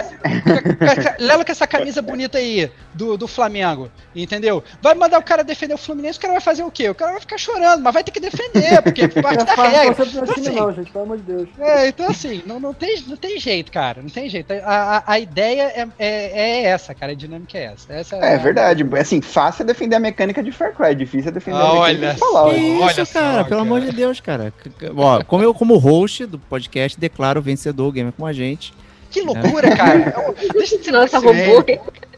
essa- 0.80 1.16
Lelo 1.18 1.44
com 1.44 1.52
essa 1.52 1.66
camisa 1.66 2.00
bonita 2.02 2.38
aí 2.38 2.70
do, 2.94 3.16
do 3.16 3.28
Flamengo, 3.28 3.90
entendeu? 4.14 4.62
Vai 4.80 4.94
mandar 4.94 5.18
o 5.18 5.22
cara 5.22 5.44
defender 5.44 5.74
o 5.74 5.78
Fluminense, 5.78 6.18
o 6.18 6.22
cara 6.22 6.32
vai 6.34 6.40
fazer 6.42 6.62
o 6.62 6.70
quê? 6.70 6.88
O 6.88 6.94
cara 6.94 7.12
vai 7.12 7.20
ficar 7.20 7.38
chorando, 7.38 7.82
mas 7.82 7.92
vai 7.94 8.02
ter 8.04 8.10
que 8.10 8.20
defender, 8.20 8.82
porque 8.82 9.02
é 9.04 9.08
Não 9.14 9.22
parte 9.22 9.44
da 9.44 9.54
regra. 9.54 10.06
time, 10.06 10.22
Assim, 10.30 10.50
não, 10.50 10.72
gente, 10.72 10.90
pelo 10.90 11.04
amor 11.04 11.16
de 11.18 11.22
Deus. 11.24 11.48
é, 11.58 11.88
então 11.98 12.10
assim, 12.12 12.42
não, 12.46 12.60
não, 12.60 12.72
tem, 12.72 13.02
não 13.08 13.16
tem 13.16 13.40
jeito, 13.40 13.72
cara. 13.72 14.00
Não 14.00 14.08
tem 14.08 14.28
jeito. 14.30 14.52
A, 14.52 14.98
a, 14.98 15.02
a 15.14 15.18
ideia 15.18 15.62
é, 15.62 15.88
é, 15.98 16.40
é 16.40 16.62
essa, 16.66 16.94
cara. 16.94 17.10
A 17.10 17.14
dinâmica 17.14 17.58
é 17.58 17.64
essa. 17.64 17.92
essa 17.92 18.16
É 18.16 18.38
verdade, 18.38 18.86
assim, 18.96 19.20
fácil 19.20 19.64
é 19.64 19.66
defender 19.66 19.96
a 19.96 20.00
mecânica 20.00 20.40
de 20.40 20.52
Far 20.52 20.72
Cry, 20.72 20.94
difícil 20.94 21.30
é 21.30 21.32
defender 21.32 21.58
a 21.58 21.72
Olha 21.72 21.92
mecânica 21.98 22.14
de 22.14 22.20
Fallout. 22.20 22.54
Que 22.54 22.60
isso, 22.60 22.82
Olha 22.84 23.04
só, 23.04 23.12
cara, 23.20 23.44
pelo 23.44 23.48
cara. 23.48 23.60
amor 23.62 23.80
de 23.80 23.90
Deus, 23.90 24.20
cara. 24.20 24.54
Ó, 24.96 25.24
como 25.24 25.42
eu, 25.42 25.52
como 25.52 25.76
host 25.76 26.24
do 26.26 26.38
podcast, 26.38 26.98
declaro 27.00 27.40
o 27.40 27.42
vencedor 27.42 27.88
o 27.88 27.92
Gamer 27.92 28.12
com 28.12 28.24
a 28.24 28.32
gente. 28.32 28.72
Que 29.10 29.20
loucura, 29.22 29.74
cara. 29.76 29.98
É 29.98 30.18
um- 30.30 30.52
Deixa 30.52 30.78
de 30.78 30.84
ser 30.84 30.92
Nossa, 30.92 31.18
sério. 31.20 31.56
robô. 31.56 31.64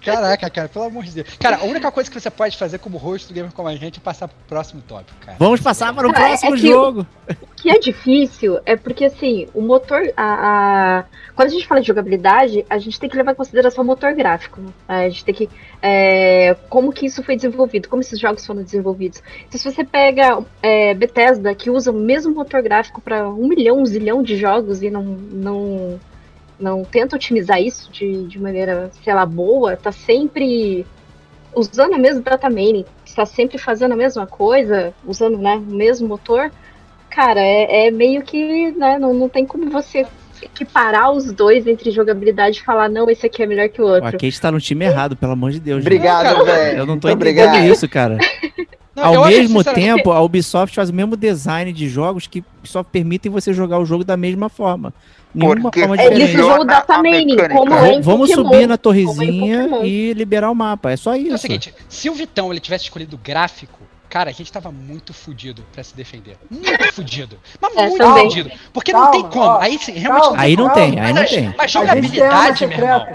Caraca, 0.04 0.48
cara, 0.50 0.68
pelo 0.68 0.84
amor 0.86 1.04
de 1.04 1.10
Deus. 1.12 1.28
Cara, 1.38 1.58
a 1.58 1.64
única 1.64 1.90
coisa 1.90 2.10
que 2.10 2.18
você 2.20 2.30
pode 2.30 2.56
fazer 2.56 2.78
como 2.78 2.96
host 2.98 3.28
do 3.28 3.34
Gamer 3.34 3.52
como 3.52 3.68
a 3.68 3.76
gente 3.76 3.98
é 3.98 4.02
passar 4.02 4.28
pro 4.28 4.36
próximo 4.48 4.82
tópico, 4.86 5.18
cara. 5.24 5.36
Vamos 5.38 5.60
passar 5.60 5.94
para 5.94 6.08
o 6.08 6.12
Cara, 6.12 6.24
é 6.24 6.28
próximo 6.28 6.52
que- 6.56 6.68
jogo. 6.68 7.06
O 7.28 7.62
que 7.62 7.70
é 7.70 7.78
difícil 7.78 8.58
é 8.64 8.74
porque, 8.74 9.04
assim, 9.04 9.46
o 9.52 9.60
motor. 9.60 10.00
A, 10.16 10.24
a- 11.00 11.04
Quando 11.36 11.48
a 11.48 11.50
gente 11.50 11.66
fala 11.66 11.80
de 11.82 11.86
jogabilidade, 11.88 12.64
a 12.70 12.78
gente 12.78 12.98
tem 12.98 13.08
que 13.10 13.16
levar 13.16 13.32
em 13.32 13.34
consideração 13.34 13.84
o 13.84 13.86
motor 13.86 14.14
gráfico. 14.14 14.60
né? 14.62 14.70
A 14.88 15.08
gente 15.10 15.24
tem 15.24 15.34
que. 15.34 15.50
é, 15.82 16.56
como 16.70 16.90
que 16.92 17.04
isso 17.06 17.22
foi 17.22 17.36
desenvolvido, 17.36 17.88
como 17.88 18.00
esses 18.00 18.18
jogos 18.18 18.46
foram 18.46 18.62
desenvolvidos. 18.62 19.22
Então, 19.46 19.60
se 19.60 19.70
você 19.70 19.84
pega 19.84 20.42
é, 20.62 20.94
Bethesda, 20.94 21.54
que 21.54 21.68
usa 21.70 21.90
o 21.90 21.94
mesmo 21.94 22.34
motor 22.34 22.62
gráfico 22.62 23.00
para 23.00 23.28
um 23.28 23.46
milhão, 23.48 23.78
um 23.80 23.86
zilhão 23.86 24.22
de 24.22 24.36
jogos 24.36 24.82
e 24.82 24.90
não. 24.90 25.02
não 25.04 26.00
não 26.61 26.85
tenta 26.85 27.16
otimizar 27.16 27.61
isso 27.61 27.90
de, 27.90 28.25
de 28.25 28.38
maneira, 28.38 28.90
sei 29.03 29.14
lá, 29.14 29.25
boa, 29.25 29.77
tá 29.77 29.90
sempre 29.90 30.87
usando 31.55 31.94
a 31.94 31.99
mesma 31.99 32.23
data 32.23 32.49
mining, 32.49 32.85
está 33.05 33.27
sempre 33.27 33.59
fazendo 33.59 33.92
a 33.92 33.96
mesma 33.96 34.27
coisa, 34.27 34.92
usando 35.05 35.38
né, 35.38 35.57
o 35.57 35.61
mesmo 35.75 36.07
motor, 36.07 36.51
cara, 37.09 37.40
é, 37.40 37.87
é 37.87 37.90
meio 37.90 38.23
que, 38.23 38.70
né, 38.73 38.99
não, 38.99 39.12
não 39.12 39.29
tem 39.29 39.44
como 39.44 39.68
você 39.70 40.07
equiparar 40.42 41.12
os 41.12 41.33
dois 41.33 41.66
entre 41.66 41.90
jogabilidade 41.90 42.59
e 42.59 42.62
falar, 42.62 42.88
não, 42.88 43.11
esse 43.11 43.27
aqui 43.27 43.42
é 43.42 43.46
melhor 43.46 43.68
que 43.68 43.83
o 43.83 43.87
outro. 43.87 44.09
A 44.09 44.12
Kate 44.12 44.40
tá 44.40 44.51
no 44.51 44.61
time 44.61 44.85
errado, 44.85 45.16
pelo 45.16 45.33
amor 45.33 45.51
de 45.51 45.61
Deus. 45.61 45.81
Obrigado, 45.81 46.44
velho. 46.44 46.79
Eu 46.79 46.87
não 46.87 46.99
tô 46.99 47.09
Muito 47.09 47.20
entendendo 47.23 47.49
obrigado. 47.49 47.73
isso, 47.73 47.88
cara. 47.88 48.16
Não, 48.94 49.05
Ao 49.05 49.24
acho, 49.24 49.37
mesmo 49.38 49.62
tempo, 49.62 50.11
a 50.11 50.20
Ubisoft 50.20 50.74
faz 50.74 50.90
o 50.90 50.94
mesmo 50.94 51.16
design 51.16 51.72
de 51.72 51.88
jogos 51.88 52.26
que 52.26 52.42
só 52.64 52.83
permitem 52.83 53.31
você 53.31 53.53
jogar 53.53 53.79
o 53.79 53.85
jogo 53.85 54.03
da 54.05 54.16
mesma 54.16 54.48
forma. 54.48 54.92
Nenhuma 55.33 55.61
Porque 55.62 55.81
forma 55.81 55.96
É, 55.96 56.07
eles 56.07 56.18
diferente. 56.18 56.40
usam 56.42 56.61
o 56.61 56.64
data 56.64 57.00
mining, 57.00 57.37
como 57.53 57.72
é 57.72 57.94
em 57.94 58.00
Vamos 58.00 58.31
Pokémon. 58.31 58.48
subir 58.53 58.66
na 58.66 58.76
torrezinha 58.76 59.68
e 59.85 60.12
liberar 60.12 60.50
o 60.50 60.55
mapa. 60.55 60.90
É 60.90 60.96
só 60.96 61.14
É 61.14 61.18
o 61.18 61.20
isso. 61.20 61.38
seguinte, 61.38 61.72
se 61.88 62.11
o 62.11 62.14
Vitão 62.14 62.50
ele 62.50 62.59
tivesse 62.59 62.85
escolhido 62.85 63.16
gráfico, 63.16 63.79
cara, 64.09 64.31
a 64.31 64.33
gente 64.33 64.50
tava 64.50 64.72
muito 64.72 65.14
fudido 65.14 65.64
pra 65.72 65.85
se 65.85 65.94
defender. 65.94 66.37
Muito 66.50 66.66
fudido. 66.92 67.38
Mas 67.61 67.76
É, 67.76 67.87
muito 67.88 68.05
fudido. 68.05 68.50
Porque 68.72 68.92
não 68.92 69.09
tem 69.12 69.20
Calma, 69.22 69.33
como. 69.33 69.44
ó, 69.44 69.61
aí 69.61 69.79
sim, 69.79 69.92
realmente 69.92 70.22
calma. 70.24 70.37
não 70.37 70.42
Aí 70.42 70.57
não 70.57 70.68
Calma, 70.68 70.74
tem, 70.74 71.00
aí 71.00 71.12
não 71.12 71.22
mas, 71.22 71.31
tem. 71.31 71.55
mas 71.57 71.72
tem 71.72 71.81
arma 71.81 72.03
jogabilidade, 72.03 72.66
meu 72.66 72.76
irmão. 72.79 73.07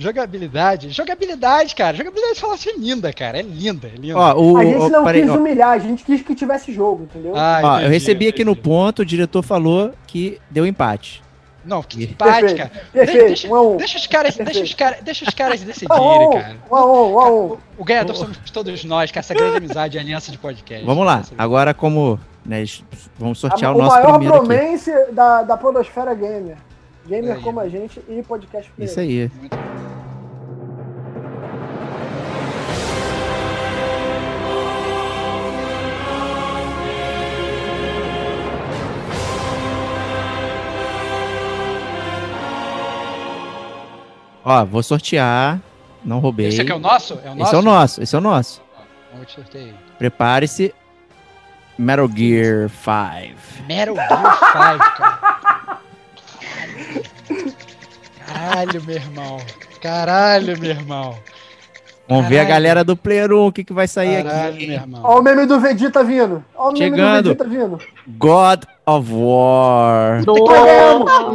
Jogabilidade, 0.00 0.88
jogabilidade, 0.90 1.74
cara. 1.74 1.94
Jogabilidade 1.94 2.34
de 2.34 2.40
Fallout 2.40 2.68
é 2.68 2.72
linda, 2.76 3.12
cara. 3.12 3.38
É 3.38 3.42
linda, 3.42 3.86
é 3.86 3.98
linda. 3.98 4.16
Ó, 4.18 4.40
o, 4.40 4.56
A 4.56 4.64
gente 4.64 4.88
não 4.90 5.04
quis 5.04 5.28
ó. 5.28 5.36
humilhar, 5.36 5.68
a 5.70 5.78
gente 5.78 6.02
quis 6.04 6.22
que 6.22 6.34
tivesse 6.34 6.72
jogo, 6.72 7.04
entendeu? 7.04 7.36
Ah, 7.36 7.60
Ó, 7.62 7.66
eu 7.74 7.78
entendi, 7.80 7.92
recebi 7.92 8.26
aqui 8.28 8.42
no 8.42 8.52
entendi. 8.52 8.64
ponto, 8.66 9.02
o 9.02 9.04
diretor 9.04 9.42
falou 9.42 9.92
que 10.06 10.40
deu 10.50 10.64
empate. 10.66 11.22
Não, 11.62 11.82
que 11.82 12.04
empate, 12.04 12.54
cara. 12.54 12.70
Perfeito, 12.90 13.26
Deixa, 13.26 13.48
um 13.54 13.76
os 13.76 14.06
caras, 14.06 14.34
deixa 14.36 14.62
os 14.64 14.72
caras, 14.72 14.98
deixa 15.02 15.24
os 15.28 15.34
caras 15.34 15.60
decidirem, 15.62 16.30
cara. 16.32 16.56
um 16.72 16.74
um, 16.74 17.16
um 17.18 17.52
um. 17.52 17.56
O 17.76 17.84
ganhador 17.84 18.16
somos 18.16 18.38
todos 18.50 18.82
nós, 18.84 19.12
com 19.12 19.18
essa 19.18 19.34
grande 19.34 19.58
amizade 19.58 19.98
e 19.98 20.00
aliança 20.00 20.32
de 20.32 20.38
podcast. 20.38 20.82
Vamos 20.86 21.04
lá, 21.04 21.18
Essa- 21.20 21.34
agora 21.36 21.74
como 21.74 22.18
né, 22.46 22.64
vamos 23.18 23.38
sortear 23.38 23.72
A- 23.72 23.74
o 23.74 23.78
o 23.78 23.82
nosso 23.82 23.96
maior 23.96 24.12
primeiro 24.12 24.36
aqui. 24.36 24.46
bromance 24.46 24.90
da, 25.12 25.42
da 25.42 25.56
Podosfera 25.58 26.14
Gamer. 26.14 26.56
Gamer 27.06 27.36
Aí. 27.36 27.42
como 27.42 27.60
a 27.60 27.68
gente 27.68 28.00
e 28.08 28.22
podcast. 28.22 28.70
Isso 28.78 28.98
aí. 29.00 29.30
Ó, 44.50 44.64
vou 44.64 44.82
sortear. 44.82 45.60
Não 46.04 46.18
roubei. 46.18 46.48
Esse 46.48 46.62
aqui 46.62 46.72
é 46.72 46.74
o 46.74 46.78
nosso? 46.80 47.18
É 47.24 47.30
o 47.30 47.34
nosso? 47.34 47.42
Esse 47.46 47.54
é 47.54 47.58
o 47.58 47.62
nosso, 47.62 48.02
esse 48.02 48.16
é 48.16 48.18
o 48.18 48.20
nosso. 48.20 48.62
Vamos 49.12 49.28
te 49.28 49.34
sorteio. 49.34 49.74
Prepare-se. 49.96 50.74
Metal 51.78 52.08
Gear 52.14 52.68
5. 52.68 53.66
Metal 53.68 53.94
Gear 53.94 54.78
5, 54.78 54.96
cara. 54.96 55.80
Caralho, 58.26 58.82
meu 58.84 58.96
irmão. 58.96 59.36
Caralho, 59.80 60.60
meu 60.60 60.70
irmão. 60.70 61.16
Vamos 62.08 62.26
ver 62.26 62.40
a 62.40 62.44
galera 62.44 62.82
do 62.82 62.96
Player 62.96 63.32
1, 63.32 63.46
o 63.46 63.52
que, 63.52 63.62
que 63.62 63.72
vai 63.72 63.86
sair 63.86 64.24
Caralho, 64.24 64.54
aqui. 64.56 64.66
meu 64.66 64.76
irmão. 64.76 65.00
Ó 65.04 65.20
o 65.20 65.22
meme 65.22 65.46
do 65.46 65.60
Vegeta 65.60 66.02
vindo. 66.02 66.44
Ó 66.56 66.70
o 66.70 66.72
meme 66.72 66.78
Chegando. 66.96 67.22
do 67.34 67.44
Vegeta 67.44 67.44
vindo. 67.48 67.78
God 68.18 68.64
of 68.86 69.12
War. 69.12 70.22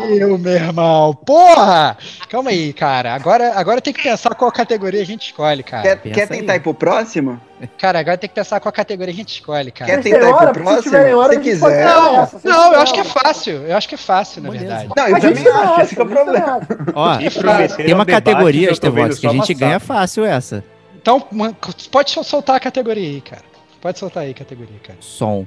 Meu, 0.07 0.37
meu 0.37 0.51
irmão. 0.53 1.13
Porra! 1.13 1.97
Calma 2.29 2.49
aí, 2.49 2.73
cara. 2.73 3.13
Agora, 3.13 3.53
agora 3.55 3.79
tem 3.81 3.93
que 3.93 4.01
pensar 4.03 4.35
qual 4.35 4.51
categoria 4.51 5.01
a 5.01 5.05
gente 5.05 5.27
escolhe, 5.27 5.63
cara. 5.63 5.83
Quer, 5.83 5.95
pensa 5.97 6.15
quer 6.15 6.27
tentar 6.27 6.53
aí. 6.53 6.57
ir 6.57 6.61
pro 6.61 6.73
próximo? 6.73 7.39
Cara, 7.77 7.99
agora 7.99 8.17
tem 8.17 8.27
que 8.29 8.35
pensar 8.35 8.59
qual 8.59 8.71
categoria 8.71 9.13
a 9.13 9.15
gente 9.15 9.29
escolhe, 9.35 9.71
cara. 9.71 9.89
Quer 9.91 10.01
tentar 10.03 10.29
ir 10.29 10.33
pro 10.33 10.63
Porque 10.63 10.81
se 10.83 10.89
próximo? 10.89 11.17
hora, 11.17 11.33
Se 11.33 11.39
quiser. 11.39 11.85
Não, 11.85 12.21
essa, 12.21 12.39
vocês 12.39 12.53
não, 12.53 12.73
eu 12.73 12.79
acho 12.81 12.93
que 12.93 12.99
é 12.99 13.03
fácil. 13.03 13.53
Eu 13.67 13.77
acho 13.77 13.87
que 13.89 13.95
é 13.95 13.97
fácil, 13.97 14.41
na 14.43 14.49
Beleza. 14.51 14.67
verdade. 14.75 14.93
Não, 14.97 15.07
eu 15.07 15.21
também 15.21 15.43
tem 15.43 15.53
acho, 15.53 15.81
esse 15.81 15.95
que 15.95 16.01
é 16.01 16.03
o 16.03 16.07
tem 16.07 16.15
problema. 16.15 16.59
Ó, 16.93 17.17
tem 17.17 17.93
um 17.93 17.95
uma 17.97 18.05
categoria, 18.05 18.71
Estevox, 18.71 19.19
que 19.19 19.27
a 19.27 19.31
gente 19.31 19.53
passar. 19.53 19.53
ganha 19.65 19.79
fácil 19.79 20.25
essa. 20.25 20.63
Então, 20.95 21.21
pode 21.91 22.11
sol- 22.11 22.23
soltar 22.23 22.55
a 22.55 22.59
categoria 22.59 23.07
aí, 23.07 23.21
cara. 23.21 23.43
Pode 23.79 23.99
soltar 23.99 24.23
aí 24.23 24.31
a 24.31 24.33
categoria, 24.33 24.79
cara. 24.83 24.97
Som. 24.99 25.45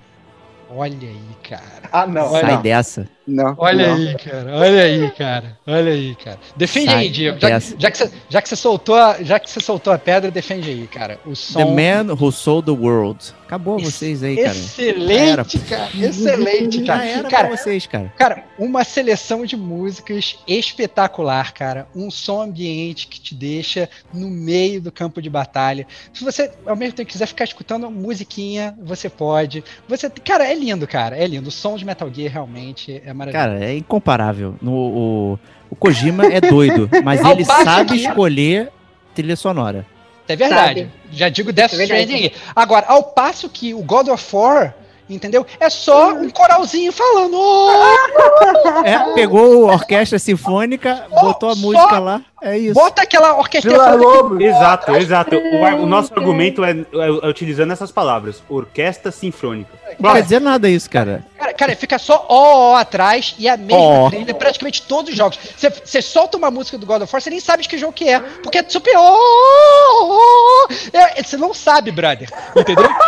Olha 0.71 1.09
aí, 1.09 1.37
cara. 1.49 1.89
Ah, 1.91 2.07
não. 2.07 2.31
Olha 2.31 2.41
Sai 2.41 2.55
não. 2.55 2.63
dessa. 2.63 3.09
Não. 3.29 3.55
Olha 3.59 3.89
não. 3.89 3.95
aí, 3.95 4.17
cara. 4.17 4.57
Olha 4.57 4.83
aí, 4.83 5.11
cara. 5.11 5.59
Olha 5.67 5.93
aí, 5.93 6.15
cara. 6.15 6.39
Defende 6.57 6.87
Sai 6.87 7.01
aí, 7.01 7.09
Diego. 7.11 7.39
Já, 7.39 7.59
já 7.59 7.91
que 7.91 7.99
você, 7.99 8.11
já 8.29 8.43
que 8.43 8.49
você 8.49 8.57
soltou, 8.57 8.95
a, 8.95 9.23
já 9.23 9.39
que 9.39 9.51
você 9.51 9.61
soltou 9.61 9.93
a 9.93 9.99
pedra, 9.99 10.31
defende 10.31 10.71
aí, 10.71 10.87
cara. 10.87 11.21
O 11.27 11.37
som. 11.37 11.59
The 11.59 12.05
Man 12.05 12.15
Who 12.15 12.33
Sold 12.33 12.65
the 12.65 12.73
World. 12.73 13.35
Acabou 13.49 13.79
vocês 13.79 14.23
aí, 14.23 14.37
cara. 14.37 14.51
Excelente, 14.51 15.59
cara. 15.61 15.91
Excelente, 15.99 16.85
Já 16.85 16.93
cara. 16.99 17.09
era 17.09 17.29
Cara, 17.31 17.49
pra 17.49 17.57
vocês, 17.57 17.87
cara. 17.87 18.13
Cara, 18.17 18.45
uma 18.59 18.85
seleção 18.85 19.47
de 19.47 19.57
músicas 19.57 20.39
espetacular, 20.47 21.55
cara. 21.55 21.89
Um 21.97 22.11
som 22.11 22.43
ambiente 22.43 23.07
que 23.07 23.19
te 23.19 23.35
deixa 23.35 23.89
no 24.13 24.29
meio 24.29 24.83
do 24.83 24.93
campo 24.93 25.23
de 25.23 25.31
batalha. 25.31 25.87
Se 26.13 26.23
você, 26.23 26.51
ao 26.67 26.77
mesmo 26.77 26.95
tempo, 26.95 27.11
quiser 27.11 27.27
ficar 27.27 27.45
escutando 27.45 27.91
musiquinha, 27.91 28.77
você 28.83 29.09
pode. 29.09 29.65
Você, 29.89 30.11
cara, 30.11 30.47
é 30.47 30.55
lindo, 30.55 30.87
cara. 30.87 31.17
É 31.17 31.27
lindo. 31.27 31.49
O 31.49 31.53
som 31.53 31.75
de 31.77 31.87
Metal 31.87 32.13
Gear 32.13 32.31
realmente 32.31 33.01
é 33.03 33.15
maravilhoso. 33.19 33.51
Cara, 33.51 33.65
é 33.65 33.77
incomparável. 33.77 34.55
No, 34.63 34.73
o, 34.73 35.39
o 35.71 35.77
Kojima 35.77 36.27
é 36.27 36.41
doido, 36.41 36.89
mas 37.05 37.21
ele 37.25 37.45
sabe 37.45 37.97
escolher 37.97 38.71
trilha 39.15 39.37
sonora. 39.37 39.85
É 40.27 40.37
verdade. 40.37 40.81
Sabe? 40.81 40.93
Já 41.11 41.29
digo 41.29 41.53
Death 41.53 41.73
É. 41.75 41.83
Stranding. 41.83 42.31
Agora, 42.55 42.87
ao 42.89 43.03
passo 43.03 43.49
que 43.49 43.75
o 43.75 43.83
God 43.83 44.09
of 44.09 44.37
War, 44.37 44.75
Entendeu? 45.09 45.47
É 45.59 45.71
só 45.71 46.13
um 46.13 46.29
coralzinho 46.29 46.93
falando. 46.93 47.35
"Oh!" 47.35 48.85
É, 48.85 49.15
pegou 49.15 49.71
a 49.71 49.73
orquestra 49.73 50.19
sinfônica, 50.19 51.07
botou 51.23 51.51
a 51.51 51.55
música 51.55 51.99
lá. 51.99 52.21
É 52.41 52.57
isso. 52.57 52.75
Bota 52.75 53.03
aquela 53.03 53.37
orquestra 53.37 53.95
Lobo. 53.95 54.41
Exato, 54.41 54.95
exato. 54.97 55.37
O, 55.37 55.83
o 55.83 55.87
nosso 55.87 56.13
argumento 56.15 56.63
é, 56.65 56.71
é- 56.71 56.75
é 57.23 57.29
utilizando 57.29 57.73
essas 57.73 57.91
palavras: 57.91 58.43
orquestra 58.49 59.11
sinfônica. 59.11 59.71
Não 59.99 60.13
quer 60.13 60.23
dizer 60.23 60.41
nada 60.41 60.69
isso, 60.69 60.89
cara. 60.89 61.25
Cara, 61.37 61.53
cara, 61.55 61.77
fica 61.77 61.99
só 61.99 62.25
ó, 62.29 62.73
ó 62.73 62.77
atrás 62.77 63.35
e 63.39 63.49
a 63.49 63.57
mesma 63.57 63.77
Ó. 63.83 64.11
trilha 64.11 64.35
praticamente 64.35 64.83
todos 64.83 65.11
os 65.11 65.17
jogos. 65.17 65.39
Você- 65.57 65.71
Você 65.71 66.01
solta 66.03 66.37
uma 66.37 66.51
música 66.51 66.79
do 66.79 66.87
God 66.87 67.03
of 67.03 67.13
War, 67.13 67.21
você 67.21 67.31
nem 67.31 67.41
sabe 67.41 67.63
de 67.65 67.69
que 67.69 67.77
jogo 67.79 67.93
que 67.93 68.09
é, 68.09 68.21
porque 68.21 68.59
é 68.59 68.65
super 68.69 68.93
ó. 68.97 70.69
É, 70.93 71.23
Você 71.23 71.37
não 71.37 71.53
sabe, 71.55 71.91
brother. 71.91 72.29
Entendeu? 72.57 72.89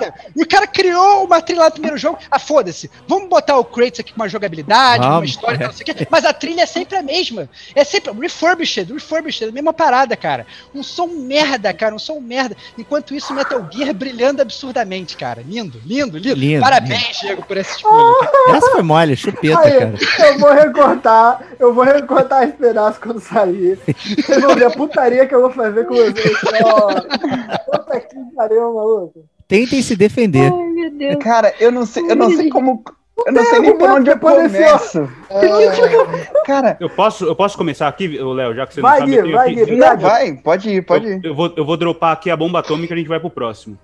É. 0.00 0.12
E 0.34 0.42
o 0.42 0.48
cara 0.48 0.66
criou 0.66 1.24
uma 1.24 1.40
trilha 1.40 1.60
lá 1.60 1.66
no 1.66 1.72
primeiro 1.72 1.96
jogo. 1.96 2.18
Ah, 2.30 2.38
foda-se. 2.38 2.90
Vamos 3.06 3.28
botar 3.28 3.56
o 3.58 3.64
Kratos 3.64 4.00
aqui 4.00 4.12
com 4.12 4.20
uma 4.20 4.28
jogabilidade, 4.28 5.02
com 5.06 5.12
uma 5.14 5.24
história, 5.24 5.56
é. 5.64 5.66
não 5.66 5.72
sei 5.72 5.82
o 5.82 5.86
quê. 5.94 6.06
Mas 6.10 6.24
a 6.24 6.32
trilha 6.34 6.62
é 6.62 6.66
sempre 6.66 6.96
a 6.98 7.02
mesma. 7.02 7.48
É 7.74 7.82
sempre 7.84 8.05
refurbished, 8.12 8.92
refurbished, 8.92 9.44
a 9.48 9.52
mesma 9.52 9.72
parada, 9.72 10.16
cara. 10.16 10.46
Um 10.74 10.82
som 10.82 11.06
merda, 11.06 11.72
cara, 11.72 11.94
um 11.94 11.98
som 11.98 12.20
merda. 12.20 12.56
Enquanto 12.76 13.14
isso, 13.14 13.34
Metal 13.34 13.66
Gear 13.70 13.94
brilhando 13.94 14.42
absurdamente, 14.42 15.16
cara. 15.16 15.42
Lindo, 15.46 15.80
lindo, 15.84 16.18
lindo. 16.18 16.34
Lindo, 16.34 16.62
Parabéns, 16.62 17.18
Diego, 17.20 17.42
por 17.42 17.56
essa 17.56 17.76
escolha. 17.76 18.16
Essa 18.56 18.70
foi 18.70 18.82
mole, 18.82 19.16
chupeta, 19.16 19.58
Aí, 19.60 19.78
cara. 19.78 19.94
eu 20.28 20.38
vou 20.38 20.52
recortar, 20.52 21.46
eu 21.58 21.74
vou 21.74 21.84
recortar 21.84 22.44
esse 22.44 22.52
pedaço 22.54 23.00
quando 23.00 23.20
sair. 23.20 23.78
Vocês 23.86 24.40
vão 24.40 24.54
ver 24.54 24.66
a 24.66 24.70
putaria 24.70 25.26
que 25.26 25.34
eu 25.34 25.40
vou 25.42 25.50
fazer 25.50 25.84
com 25.84 25.94
vocês. 25.94 26.36
Ó, 26.64 26.88
puta 27.78 28.00
que 28.00 28.16
pariu, 28.34 28.74
maluco. 28.74 29.24
Tentem 29.48 29.80
se 29.82 29.94
defender. 29.94 30.52
Ai, 30.52 30.68
meu 30.70 30.90
Deus. 30.90 31.16
Cara, 31.22 31.54
eu 31.60 31.70
não 31.70 31.86
sei, 31.86 32.02
eu 32.10 32.16
não 32.16 32.30
sei 32.30 32.48
como. 32.48 32.82
Eu 33.24 33.32
não 33.32 33.44
sei 33.44 33.58
nem 33.60 33.78
por 33.78 33.88
onde 33.90 34.10
eu 34.10 34.14
Depois 34.14 34.52
desse, 34.52 34.64
ó. 34.64 34.78
começo. 34.78 35.10
Cara, 36.44 36.76
Eu 36.78 36.90
posso, 36.90 37.24
eu 37.24 37.34
posso 37.34 37.56
começar 37.56 37.88
aqui, 37.88 38.08
Léo, 38.08 38.54
já 38.54 38.66
que 38.66 38.74
você 38.74 38.80
Vai, 38.80 39.00
não 39.00 39.06
sabe. 39.08 39.22
Tenho 39.22 39.32
vai, 39.36 39.50
aqui- 39.52 39.64
Gui. 39.64 39.76
não, 39.76 39.96
vai, 39.98 40.32
pode 40.34 40.68
ir, 40.70 40.82
pode 40.82 41.06
eu, 41.06 41.12
ir. 41.16 41.24
eu 41.24 41.34
vou, 41.34 41.52
eu 41.56 41.64
vou 41.64 41.76
dropar 41.76 42.12
aqui 42.12 42.30
a 42.30 42.36
bomba 42.36 42.58
atômica 42.58 42.92
e 42.92 42.94
a 42.94 42.98
gente 42.98 43.08
vai 43.08 43.18
pro 43.18 43.30
próximo. 43.30 43.78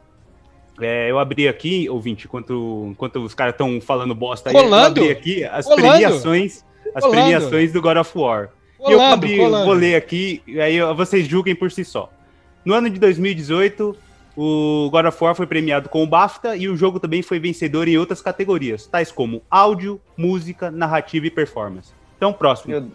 É, 0.80 1.11
eu 1.11 1.18
abri 1.18 1.49
aqui, 1.49 1.89
ouvinte, 1.89 2.26
enquanto, 2.26 2.89
enquanto 2.91 3.16
os 3.24 3.35
caras 3.35 3.53
estão 3.55 3.80
falando 3.80 4.14
bosta 4.14 4.51
aí, 4.51 4.57
eu 4.57 4.74
abri 4.74 5.11
aqui 5.11 5.45
as 5.45 5.66
Rolando. 5.66 5.83
premiações, 5.89 6.64
as 6.95 7.07
premiações 7.07 7.72
do 7.72 7.80
God 7.80 7.97
of 7.99 8.11
War. 8.18 8.49
e 8.80 8.93
eu 8.93 8.99
Colando, 8.99 9.14
abri, 9.14 9.37
colando. 9.39 9.64
vou 9.64 9.74
ler 9.74 9.95
aqui, 9.97 10.43
e 10.47 10.61
aí 10.61 10.80
vocês 10.95 11.26
julguem 11.26 11.55
por 11.55 11.70
si 11.70 11.85
só. 11.85 12.11
No 12.64 12.74
ano 12.74 12.89
de 12.91 12.99
2018, 12.99 13.97
o 14.37 14.89
God 14.91 15.07
of 15.07 15.22
War 15.24 15.35
foi 15.35 15.47
premiado 15.47 15.89
com 15.89 16.03
o 16.03 16.07
BAFTA 16.07 16.57
e 16.57 16.68
o 16.68 16.76
jogo 16.76 16.99
também 16.99 17.22
foi 17.22 17.39
vencedor 17.39 17.87
em 17.89 17.99
outras 17.99 18.22
categorias, 18.22 18.87
tais 18.87 19.12
como 19.12 19.43
áudio, 19.51 20.01
música, 20.16 20.70
narrativa 20.70 21.26
e 21.26 21.30
performance. 21.30 21.91
Então, 22.16 22.33
próximo. 22.33 22.72
Meu, 22.72 22.89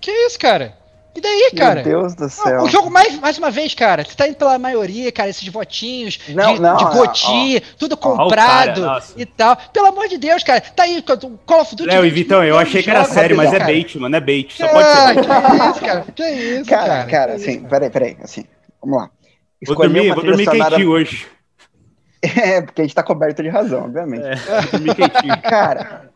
Que 0.00 0.10
isso, 0.10 0.38
cara? 0.38 0.80
E 1.14 1.20
daí, 1.20 1.50
cara? 1.54 1.82
meu 1.82 1.84
Deus 1.84 2.14
do 2.14 2.22
Não, 2.22 2.28
céu. 2.30 2.62
o 2.62 2.68
jogo, 2.70 2.90
mais, 2.90 3.18
mais 3.20 3.36
uma 3.36 3.50
vez, 3.50 3.74
cara, 3.74 4.02
você 4.02 4.14
tá 4.14 4.26
indo 4.26 4.36
pela 4.36 4.58
maioria, 4.58 5.12
cara, 5.12 5.28
esses 5.28 5.46
votinhos 5.48 6.18
Não, 6.28 6.54
de, 6.54 6.60
não, 6.62 6.74
de 6.76 6.84
Goti, 6.86 7.60
tudo 7.78 7.98
Ó, 8.00 8.16
comprado 8.16 8.80
cara, 8.80 9.04
e 9.14 9.26
tal. 9.26 9.54
Pelo 9.74 9.88
amor 9.88 10.08
de 10.08 10.16
Deus, 10.16 10.42
cara, 10.42 10.62
tá 10.62 10.84
aí 10.84 10.98
o 10.98 11.02
Call 11.44 11.60
of 11.60 11.76
Duty. 11.76 11.90
Léo 11.90 12.06
e 12.06 12.10
20 12.10 12.14
Vitão, 12.22 12.42
eu 12.44 12.56
achei 12.58 12.82
que 12.82 12.88
era 12.90 13.04
sério, 13.04 13.36
mas 13.36 13.52
é 13.52 13.58
cara. 13.58 13.70
bait, 13.70 13.98
mano, 13.98 14.16
é 14.16 14.20
bait. 14.20 14.54
Só 14.56 14.66
pode 14.68 14.88
Ah, 14.88 15.08
ser 15.08 15.14
bait. 15.14 15.26
que 15.26 15.68
isso, 15.70 15.80
cara? 15.84 16.04
Que 16.14 16.30
isso, 16.30 16.70
cara? 16.70 16.86
Cara, 16.88 17.04
cara, 17.10 17.32
assim, 17.34 17.60
peraí, 17.60 17.90
peraí, 17.90 18.16
assim, 18.22 18.44
vamos 18.82 18.98
lá. 19.02 19.10
Vou 19.64 19.74
Escolher 19.74 19.88
dormir, 19.92 20.08
vou 20.08 20.16
trilha 20.20 20.30
dormir 20.36 20.44
sonora- 20.44 20.70
quentinho 20.70 20.90
hoje. 20.90 21.26
É, 22.22 22.60
porque 22.62 22.82
a 22.82 22.84
gente 22.84 22.94
tá 22.94 23.02
coberto 23.02 23.42
de 23.42 23.48
razão, 23.48 23.84
obviamente. 23.86 24.22
É. 24.24 24.36
Cara, 25.42 26.08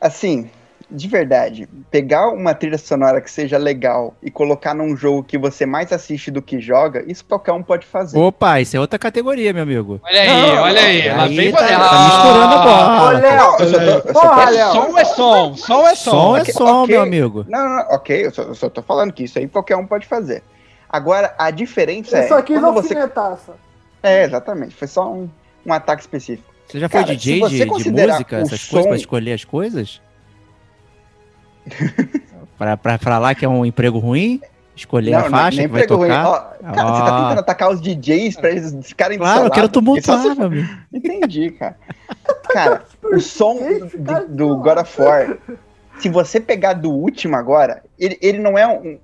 assim, 0.00 0.50
de 0.90 1.06
verdade, 1.06 1.68
pegar 1.88 2.30
uma 2.30 2.52
trilha 2.52 2.76
sonora 2.76 3.20
que 3.20 3.30
seja 3.30 3.56
legal 3.56 4.16
e 4.20 4.28
colocar 4.28 4.74
num 4.74 4.96
jogo 4.96 5.22
que 5.22 5.38
você 5.38 5.64
mais 5.64 5.92
assiste 5.92 6.32
do 6.32 6.42
que 6.42 6.58
joga, 6.60 7.04
isso 7.06 7.24
qualquer 7.24 7.52
um 7.52 7.62
pode 7.62 7.86
fazer. 7.86 8.18
Opa, 8.18 8.60
isso 8.60 8.76
é 8.76 8.80
outra 8.80 8.98
categoria, 8.98 9.52
meu 9.52 9.62
amigo. 9.62 10.00
Olha 10.02 10.20
aí, 10.20 10.26
Não, 10.28 10.62
olha 10.64 10.80
aí. 10.80 11.00
Ela 11.06 11.22
Aí 11.24 11.36
vem 11.36 11.52
tá, 11.52 11.58
tá 11.58 12.04
misturando 12.04 12.54
a 12.54 12.60
Ô, 12.60 12.98
bola. 12.98 13.18
Léo, 13.20 13.56
Eu 13.60 13.68
só 13.68 13.78
tô- 13.78 13.84
eu 13.84 13.92
só 13.92 14.00
tô- 14.00 14.12
porra, 14.20 14.42
É 14.42 14.50
Léo. 14.50 14.72
som 14.72 14.98
é 14.98 15.04
som, 15.04 15.54
som 15.56 15.86
é 15.88 15.94
som. 15.94 16.10
Som 16.10 16.36
é 16.38 16.44
som, 16.44 16.82
ok. 16.82 16.94
meu 16.94 17.02
amigo. 17.02 17.46
Não, 17.48 17.68
não, 17.68 17.82
ok, 17.94 18.26
eu 18.26 18.30
só, 18.32 18.42
eu 18.42 18.54
só 18.56 18.68
tô 18.68 18.82
falando 18.82 19.12
que 19.12 19.22
isso 19.22 19.38
aí 19.38 19.46
qualquer 19.46 19.76
um 19.76 19.86
pode 19.86 20.06
fazer. 20.08 20.42
Agora, 20.96 21.34
a 21.38 21.50
diferença 21.50 22.16
é. 22.16 22.26
só 22.26 22.40
quis 22.40 22.58
quando 22.58 22.72
você... 22.72 22.94
É, 24.02 24.24
exatamente, 24.24 24.74
foi 24.74 24.88
só 24.88 25.12
um, 25.12 25.28
um 25.64 25.72
ataque 25.72 26.00
específico. 26.00 26.52
Você 26.66 26.80
já 26.80 26.88
foi 26.88 27.00
Cara, 27.02 27.14
DJ 27.14 27.34
se 27.34 27.40
você 27.40 27.56
de, 27.58 27.90
de 27.92 28.02
música, 28.02 28.36
essas 28.38 28.64
coisas, 28.64 28.70
pra 28.70 28.82
som- 28.82 28.94
escolher 28.94 29.32
as 29.32 29.44
coisas? 29.44 30.00
pra, 32.58 32.76
pra 32.76 32.98
falar 32.98 33.34
que 33.34 33.44
é 33.44 33.48
um 33.48 33.64
emprego 33.64 33.98
ruim? 33.98 34.40
Escolher 34.74 35.14
a 35.14 35.22
não, 35.22 35.30
faixa 35.30 35.58
nem 35.58 35.68
que 35.68 35.72
vai 35.72 35.86
tocar? 35.86 36.26
Ó, 36.28 36.34
cara, 36.74 36.92
você 36.92 37.02
tá 37.02 37.20
tentando 37.22 37.38
atacar 37.40 37.70
os 37.70 37.80
DJs 37.80 38.36
pra 38.36 38.50
eles 38.50 38.76
ficarem 38.82 39.16
Claro, 39.18 39.46
eu 39.46 39.50
quero 39.50 39.68
tumultuar, 39.68 40.20
se- 40.20 40.34
meu 40.34 40.46
amigo. 40.46 40.68
Entendi, 40.92 41.50
cara. 41.52 41.76
Cara, 42.48 42.84
o 43.04 43.18
som 43.20 43.56
do, 43.96 44.28
do 44.28 44.56
God 44.56 44.78
of 44.78 45.00
War, 45.00 45.38
se 45.98 46.08
você 46.10 46.38
pegar 46.40 46.74
do 46.74 46.90
último 46.90 47.36
agora, 47.36 47.82
ele, 47.98 48.18
ele 48.20 48.38
não 48.38 48.58
é 48.58 48.66
um. 48.66 48.98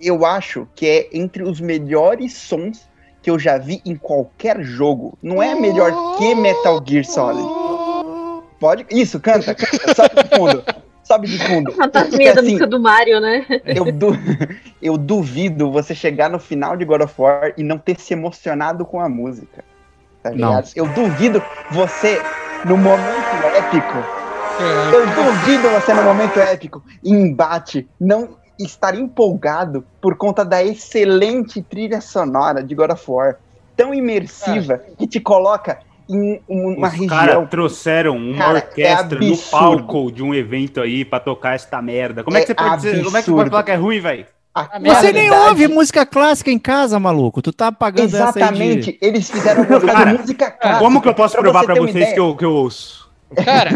Eu 0.00 0.24
acho 0.24 0.66
que 0.74 0.86
é 0.86 1.08
entre 1.12 1.42
os 1.42 1.60
melhores 1.60 2.34
sons 2.34 2.88
que 3.20 3.30
eu 3.30 3.38
já 3.38 3.58
vi 3.58 3.80
em 3.84 3.96
qualquer 3.96 4.60
jogo. 4.62 5.18
Não 5.22 5.42
é 5.42 5.54
melhor 5.54 6.16
que 6.16 6.34
Metal 6.34 6.80
Gear 6.86 7.04
Solid. 7.04 7.48
Pode. 8.60 8.86
Isso, 8.90 9.18
canta, 9.20 9.54
canta. 9.54 9.94
Sobe 9.94 10.22
de 10.22 10.28
fundo. 10.36 10.64
Sobe 11.02 11.26
de 11.28 11.38
fundo. 11.38 11.72
Fantasminha 11.78 12.34
da 12.34 12.40
assim, 12.40 12.50
música 12.50 12.66
do 12.66 12.80
Mario, 12.80 13.20
né? 13.20 13.44
Eu, 13.64 13.90
du- 13.92 14.16
eu 14.82 14.96
duvido 14.98 15.70
você 15.70 15.94
chegar 15.94 16.28
no 16.28 16.38
final 16.38 16.76
de 16.76 16.84
God 16.84 17.02
of 17.02 17.14
War 17.18 17.52
e 17.56 17.62
não 17.62 17.78
ter 17.78 17.98
se 18.00 18.12
emocionado 18.12 18.84
com 18.84 19.00
a 19.00 19.08
música. 19.08 19.64
Tá 20.22 20.30
Não. 20.30 20.36
ligado? 20.50 20.70
Eu 20.74 20.86
duvido 20.88 21.42
você, 21.70 22.20
no 22.64 22.76
momento 22.76 23.46
épico, 23.56 23.98
É. 24.60 24.94
eu 24.94 25.06
duvido 25.06 25.70
você, 25.70 25.94
no 25.94 26.02
momento 26.02 26.38
épico, 26.40 26.82
em 27.04 27.14
embate, 27.28 27.88
não 28.00 28.36
estar 28.58 28.94
empolgado 28.98 29.84
por 30.00 30.16
conta 30.16 30.44
da 30.44 30.62
excelente 30.64 31.62
trilha 31.62 32.00
sonora 32.00 32.62
de 32.62 32.74
God 32.74 32.90
of 32.90 33.04
War. 33.10 33.36
Tão 33.76 33.94
imersiva 33.94 34.80
que 34.98 35.06
te 35.06 35.20
coloca 35.20 35.78
em 36.08 36.40
um- 36.48 36.74
uma 36.78 36.88
Os 36.88 36.92
região. 36.94 37.08
caras 37.08 37.50
trouxeram 37.50 38.16
uma 38.16 38.38
Cara, 38.38 38.54
orquestra 38.54 39.24
é 39.24 39.28
no 39.28 39.36
palco 39.36 40.10
de 40.10 40.22
um 40.22 40.34
evento 40.34 40.80
aí 40.80 41.04
pra 41.04 41.20
tocar 41.20 41.54
essa 41.54 41.80
merda. 41.82 42.24
Como 42.24 42.36
é, 42.36 42.40
É 42.40 42.42
que 42.42 42.46
você 42.48 42.54
pode 42.54 42.76
dizer, 42.76 43.04
como 43.04 43.16
é 43.16 43.20
que 43.20 43.26
você 43.30 43.36
pode 43.36 43.50
falar 43.50 43.62
que 43.62 43.70
é 43.70 43.74
ruim, 43.76 44.00
velho? 44.00 44.26
a 44.54 44.78
Você 44.80 45.12
nem 45.12 45.30
ouve 45.30 45.68
música 45.68 46.04
clássica 46.04 46.50
em 46.50 46.58
casa, 46.58 46.98
maluco. 46.98 47.40
Tu 47.40 47.52
tá 47.52 47.70
pagando 47.70 48.06
essa 48.08 48.24
aí 48.26 48.32
de... 48.32 48.38
Exatamente, 48.40 48.98
eles 49.00 49.30
fizeram 49.30 49.62
uma 49.62 49.80
Cara, 49.80 50.14
música 50.14 50.50
clássica. 50.50 50.78
Como 50.84 51.00
que 51.00 51.08
eu 51.08 51.14
posso 51.14 51.36
provar 51.36 51.60
você 51.60 51.66
pra 51.66 51.74
ter 51.74 51.80
uma 51.80 51.92
vocês 51.92 52.12
que 52.12 52.18
eu, 52.20 52.34
que 52.36 52.44
eu 52.44 52.52
ouço? 52.52 53.07
Cara, 53.44 53.70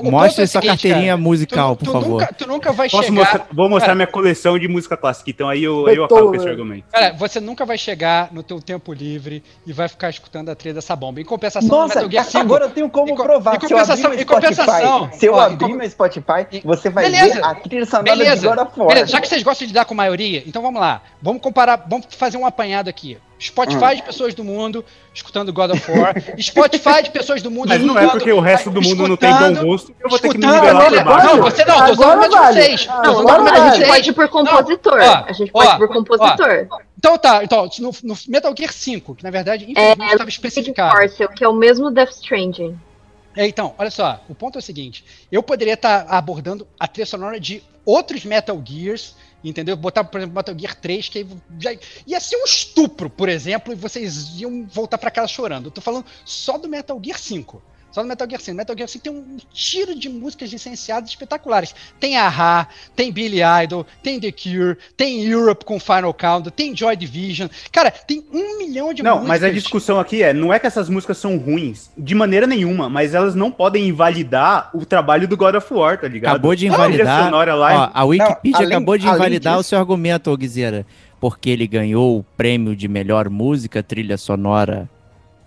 o, 0.00 0.10
Mostre 0.10 0.42
é 0.42 0.44
o 0.44 0.48
sua 0.48 0.60
seguinte, 0.62 0.66
carteirinha 0.82 1.12
cara, 1.12 1.16
musical, 1.18 1.76
tu, 1.76 1.80
por 1.80 1.84
tu 1.84 1.92
favor. 1.92 2.20
Nunca, 2.22 2.34
tu 2.34 2.48
nunca 2.48 2.72
vai 2.72 2.88
Posso 2.88 3.04
chegar. 3.04 3.14
mostrar- 3.20 3.46
vou 3.52 3.68
mostrar 3.68 3.86
Cara. 3.88 3.94
minha 3.96 4.06
coleção 4.06 4.58
de 4.58 4.66
música 4.66 4.96
clássica, 4.96 5.28
então 5.30 5.48
aí 5.48 5.62
eu, 5.62 5.86
eu 5.88 6.04
acabo 6.04 6.28
com 6.28 6.34
esse 6.36 6.44
Beethoven. 6.44 6.50
argumento. 6.50 6.84
Cara, 6.90 7.12
você 7.12 7.38
nunca 7.38 7.66
vai 7.66 7.76
chegar 7.76 8.32
no 8.32 8.42
teu 8.42 8.60
tempo 8.62 8.92
livre 8.94 9.42
e 9.66 9.72
vai 9.74 9.88
ficar 9.88 10.08
escutando 10.08 10.48
a 10.48 10.54
trilha 10.54 10.74
dessa 10.74 10.96
bomba. 10.96 11.20
Em 11.20 11.24
compensação, 11.24 11.68
no 11.68 11.74
Nossa, 11.82 11.96
Metal 11.96 12.10
Gear 12.10 12.24
5, 12.24 12.38
agora 12.38 12.64
eu 12.64 12.70
tenho 12.70 12.88
como 12.88 13.10
Em 13.10 13.14
provar. 13.14 13.56
em 13.56 13.66
Se 13.66 13.72
eu 13.72 13.78
abrir 13.78 13.86
compensação- 13.94 14.14
em 14.14 14.24
compensação, 14.24 14.98
Spotify, 14.98 15.18
se 15.18 15.26
eu 15.26 15.38
abrir 15.38 15.68
com- 15.68 15.74
meu 15.76 15.90
Spotify, 15.90 16.62
você 16.64 16.88
vai 16.90 17.04
Beleza, 17.04 17.34
ver 17.34 17.44
a 17.44 17.54
trilha 17.56 17.86
sonora 17.86 18.10
de 18.12 18.18
Beleza, 18.18 18.48
God 18.48 18.58
of 18.66 18.80
War. 18.80 18.88
beleza, 18.88 19.06
já 19.12 19.20
que 19.20 19.28
vocês 19.28 19.42
gostam 19.42 19.66
de 19.66 19.72
lidar 19.74 19.84
com 19.84 19.94
maioria, 19.94 20.42
então 20.46 20.62
vamos 20.62 20.80
lá. 20.80 21.02
Vamos 21.20 21.42
comparar, 21.42 21.84
vamos 21.88 22.06
fazer 22.10 22.38
um 22.38 22.46
apanhado 22.46 22.88
aqui. 22.88 23.18
Spotify 23.44 23.92
Hum. 23.92 23.96
de 23.96 24.02
pessoas 24.02 24.34
do 24.34 24.42
mundo 24.42 24.84
escutando 25.12 25.52
God 25.52 25.72
of 25.72 25.90
War. 25.90 26.14
Spotify 26.40 27.02
de 27.02 27.10
pessoas 27.10 27.42
do 27.42 27.50
mundo 27.50 27.68
Mas 27.68 27.82
não 27.82 27.98
é 27.98 28.08
porque 28.08 28.32
o 28.32 28.40
resto 28.40 28.70
do 28.70 28.80
mundo 28.80 29.06
não 29.06 29.16
tem 29.16 29.30
bom 29.32 29.66
gosto 29.66 29.92
que 29.92 30.04
eu 30.04 30.08
vou 30.08 30.18
ter 30.18 30.30
que 30.30 30.38
me 30.38 30.46
nivelar 30.46 30.88
por 30.90 31.04
baixo. 31.04 31.26
Não, 31.26 31.42
você 31.42 31.64
não, 31.64 31.76
tô 31.76 31.92
usando 31.92 32.24
Agora 32.24 32.28
vale. 32.30 32.62
vocês. 32.62 32.86
Ah, 32.88 33.02
Tô 33.02 33.10
usando 33.10 33.28
agora 33.30 33.42
vale. 33.42 33.58
A 33.58 33.74
gente 33.74 33.86
pode 33.86 34.10
ir 34.10 34.12
por 34.14 34.28
compositor. 34.28 34.98
Ó, 34.98 35.24
a 35.26 35.32
gente 35.32 35.50
ó, 35.52 35.62
pode 35.62 35.74
ir 35.74 35.78
por 35.78 35.88
compositor. 35.88 36.68
Então 36.98 37.18
tá, 37.18 37.44
então, 37.44 37.68
no, 37.80 37.90
no 38.02 38.16
Metal 38.28 38.54
Gear 38.56 38.72
5, 38.72 39.14
que 39.16 39.24
na 39.24 39.30
verdade, 39.30 39.64
infelizmente, 39.70 40.02
estava 40.04 40.24
Big 40.24 40.30
especificado. 40.32 40.94
Parcel, 40.94 41.28
que 41.28 41.44
é 41.44 41.48
o 41.48 41.52
mesmo 41.52 41.90
Death 41.90 42.12
Stranding. 42.12 42.78
É, 43.36 43.46
então, 43.46 43.74
olha 43.76 43.90
só, 43.90 44.20
o 44.28 44.34
ponto 44.34 44.56
é 44.56 44.60
o 44.60 44.62
seguinte: 44.62 45.04
eu 45.30 45.42
poderia 45.42 45.74
estar 45.74 46.06
abordando 46.08 46.66
a 46.80 46.88
trilha 46.88 47.04
sonora 47.04 47.38
de 47.38 47.62
outros 47.84 48.24
Metal 48.24 48.58
Gears, 48.64 49.16
entendeu? 49.44 49.76
Botar, 49.76 50.04
por 50.04 50.18
exemplo, 50.18 50.36
Metal 50.36 50.58
Gear 50.58 50.74
3, 50.74 51.08
que 51.08 51.26
já 51.58 51.76
ia 52.06 52.20
ser 52.20 52.36
um 52.36 52.44
estupro, 52.44 53.10
por 53.10 53.28
exemplo, 53.28 53.72
e 53.72 53.76
vocês 53.76 54.40
iam 54.40 54.66
voltar 54.66 54.98
pra 54.98 55.10
casa 55.10 55.28
chorando. 55.28 55.66
Eu 55.66 55.70
tô 55.70 55.80
falando 55.80 56.06
só 56.24 56.56
do 56.58 56.68
Metal 56.68 56.98
Gear 57.02 57.18
5. 57.18 57.62
Só 57.94 58.02
no 58.02 58.08
Metal 58.08 58.28
Gear 58.28 58.40
5. 58.42 58.56
Metal 58.56 58.76
Gear 58.76 58.88
5 58.88 59.04
tem 59.04 59.12
um 59.12 59.36
tiro 59.52 59.94
de 59.94 60.08
músicas 60.08 60.50
licenciadas 60.50 61.08
espetaculares. 61.10 61.72
Tem 62.00 62.16
Aha, 62.16 62.66
tem 62.96 63.12
Billy 63.12 63.38
Idol, 63.62 63.86
tem 64.02 64.18
The 64.18 64.32
Cure, 64.32 64.76
tem 64.96 65.22
Europe 65.24 65.64
com 65.64 65.78
Final 65.78 66.12
Count, 66.12 66.50
tem 66.50 66.76
Joy 66.76 66.96
Division. 66.96 67.48
Cara, 67.70 67.92
tem 67.92 68.24
um 68.32 68.58
milhão 68.58 68.92
de 68.92 69.00
Não, 69.04 69.18
músicas. 69.18 69.28
mas 69.28 69.44
a 69.44 69.50
discussão 69.50 70.00
aqui 70.00 70.24
é, 70.24 70.32
não 70.32 70.52
é 70.52 70.58
que 70.58 70.66
essas 70.66 70.88
músicas 70.88 71.18
são 71.18 71.36
ruins, 71.36 71.88
de 71.96 72.16
maneira 72.16 72.48
nenhuma, 72.48 72.88
mas 72.90 73.14
elas 73.14 73.36
não 73.36 73.48
podem 73.52 73.86
invalidar 73.86 74.70
o 74.74 74.84
trabalho 74.84 75.28
do 75.28 75.36
God 75.36 75.54
of 75.54 75.72
War, 75.72 75.96
tá 76.00 76.08
ligado? 76.08 76.32
Acabou 76.32 76.56
de 76.56 76.66
A 76.66 76.72
trilha 76.72 76.86
invalidar. 76.88 77.24
sonora 77.26 77.54
lá 77.54 77.74
Ó, 77.74 77.90
a 77.94 78.04
Wikipedia 78.04 78.56
além- 78.56 78.68
acabou 78.76 78.98
de 78.98 79.06
invalidar 79.06 79.54
o 79.54 79.58
disso- 79.58 79.68
seu 79.68 79.78
argumento, 79.78 80.36
Guizeira. 80.36 80.84
Porque 81.20 81.48
ele 81.48 81.68
ganhou 81.68 82.18
o 82.18 82.24
prêmio 82.36 82.74
de 82.74 82.88
melhor 82.88 83.30
música, 83.30 83.84
trilha 83.84 84.16
sonora. 84.18 84.90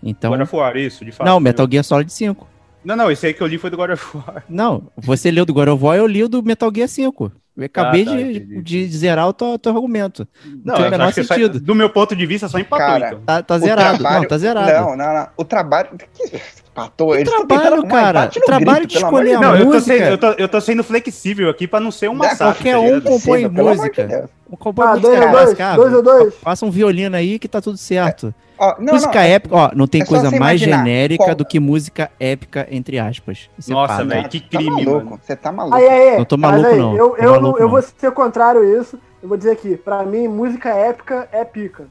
Então. 0.03 0.31
God 0.31 0.41
of 0.41 0.55
War, 0.55 0.77
isso, 0.77 1.03
de 1.03 1.11
fato. 1.11 1.27
Não, 1.27 1.39
Metal 1.39 1.67
Gear 1.69 1.83
Solid 1.83 2.11
5. 2.11 2.47
Não, 2.85 2.95
não, 2.95 3.11
esse 3.11 3.25
aí 3.27 3.33
que 3.33 3.41
eu 3.41 3.47
li 3.47 3.57
foi 3.57 3.69
do 3.69 3.75
God 3.77 3.89
of 3.91 4.17
War. 4.17 4.43
Não, 4.47 4.83
você 4.95 5.29
leu 5.29 5.45
do 5.45 5.53
God 5.53 5.67
of 5.67 5.83
War, 5.83 5.97
eu 5.97 6.07
li 6.07 6.23
o 6.23 6.29
do 6.29 6.41
Metal 6.41 6.71
Gear 6.73 6.87
5. 6.87 7.31
Eu 7.57 7.65
acabei 7.65 8.03
Ah, 8.03 8.05
tá, 8.05 8.15
de, 8.15 8.61
de 8.61 8.87
zerar 8.95 9.27
o 9.27 9.33
teu, 9.33 9.57
teu 9.57 9.71
argumento. 9.73 10.27
Não, 10.63 10.75
tem 10.75 10.87
o 10.87 10.91
menor 10.91 11.11
que 11.11 11.23
só- 11.23 11.33
sentido. 11.33 11.59
do 11.59 11.73
meu 11.75 11.89
ponto 11.89 12.15
de 12.15 12.25
vista, 12.25 12.47
só 12.47 12.59
empatou, 12.59 12.85
Cara, 12.87 13.07
então. 13.07 13.21
Tá, 13.25 13.41
tá 13.41 13.55
O 13.55 13.59
zerado. 13.59 13.97
trabalho- 13.97 14.21
Não, 14.21 14.27
tá 14.29 14.37
zerado. 14.37 14.71
Não, 14.71 14.95
não, 14.95 15.13
não. 15.13 15.27
O 15.35 15.43
trabalho. 15.43 15.89
Que... 16.13 16.41
Patou, 16.73 17.15
eles 17.15 17.27
tão 17.27 17.47
trabalho, 17.47 17.87
cara. 17.87 18.25
no 18.35 18.41
Trabalho 18.45 18.77
grito, 18.85 18.89
de 18.91 18.97
escolher 18.97 19.33
a 19.33 19.39
Não, 19.41 19.55
eu 19.55 19.65
tô, 19.65 19.73
música. 19.73 19.97
sendo, 19.97 20.03
eu, 20.11 20.17
tô, 20.19 20.27
eu 20.33 20.47
tô 20.47 20.61
sendo 20.61 20.83
flexível 20.83 21.49
aqui 21.49 21.67
pra 21.67 21.79
não 21.79 21.89
ser 21.89 22.07
um 22.07 22.15
Dá 22.15 22.27
massacre. 22.29 22.71
qualquer 22.71 22.73
tá 22.73 22.79
um 22.79 23.01
compõe 23.01 23.47
música. 23.49 24.03
Deus. 24.05 24.29
Compõe 24.59 24.85
Ah, 24.85 24.89
música 24.95 25.75
dois 25.75 25.91
dois, 25.91 25.91
dois 25.91 26.03
dois. 26.03 26.35
Faça 26.35 26.63
um 26.67 26.69
violino 26.69 27.15
aí 27.15 27.39
que 27.39 27.47
tá 27.47 27.59
tudo 27.59 27.77
certo. 27.79 28.31
Ó, 28.59 28.75
não, 28.79 28.93
música 28.93 29.13
não, 29.19 29.21
épica, 29.21 29.55
ó, 29.55 29.71
não 29.75 29.87
tem 29.87 30.01
é 30.01 30.05
coisa 30.05 30.29
você 30.29 30.39
mais 30.39 30.59
imaginar 30.61 30.77
genérica 30.85 31.23
qual- 31.25 31.35
do 31.35 31.45
que 31.45 31.59
música 31.59 32.11
épica, 32.19 32.67
entre 32.71 32.97
aspas. 32.99 33.49
Isso 33.57 33.71
é 33.71 33.73
Nossa, 33.73 34.03
velho, 34.03 34.27
que 34.29 34.39
Tá 34.39 34.57
crime, 34.57 34.85
maluco, 34.85 35.05
mano. 35.05 35.19
você 35.23 35.35
tá 35.35 35.51
maluco. 35.51 35.75
Aí, 35.77 35.87
aí, 35.87 36.17
Não 36.17 36.25
tô 36.25 36.37
maluco, 36.37 36.67
aí, 36.67 36.77
não. 36.77 36.95
Eu, 36.97 37.09
Tô 37.09 37.15
eu, 37.17 37.31
maluco, 37.31 37.41
não, 37.47 37.57
eu 37.57 37.63
não. 37.65 37.69
vou 37.69 37.81
ser 37.81 38.11
contrário 38.11 38.61
a 38.61 38.81
isso. 38.81 38.99
Eu 39.21 39.29
vou 39.29 39.37
dizer 39.37 39.51
aqui, 39.51 39.77
pra 39.77 40.03
mim, 40.03 40.27
música 40.27 40.69
épica 40.69 41.27
é 41.31 41.43
pica. 41.45 41.85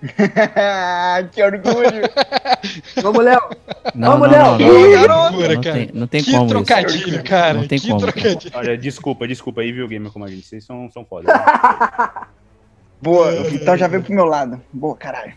que 1.32 1.42
orgulho. 1.42 2.08
Vamos, 3.02 3.24
Léo. 3.24 3.40
Não, 3.94 4.12
Vamos, 4.12 4.30
não, 4.30 4.56
Léo. 4.56 5.08
não, 5.08 5.30
não, 5.32 5.40
não, 5.54 5.60
tem, 5.60 5.90
não 5.92 6.06
tem 6.06 6.22
que 6.22 6.30
como 6.30 6.44
isso. 6.44 6.54
trocadilho, 6.54 7.24
cara. 7.24 7.54
Não 7.54 7.66
tem 7.66 7.78
que 7.80 7.88
como. 7.88 8.00
trocadilho. 8.00 8.52
Olha, 8.54 8.78
desculpa, 8.78 9.26
desculpa 9.26 9.60
aí, 9.62 9.72
viu, 9.72 9.88
Gamer 9.88 10.12
como 10.12 10.24
a 10.24 10.28
gente. 10.28 10.46
Vocês 10.46 10.64
são, 10.64 10.88
são 10.90 11.04
foda. 11.04 11.32
Boa, 13.02 13.28
o 13.40 13.44
Vitão 13.44 13.76
já 13.76 13.86
veio 13.88 14.02
pro 14.02 14.12
meu 14.14 14.24
lado. 14.24 14.60
Boa, 14.72 14.96
caralho. 14.96 15.32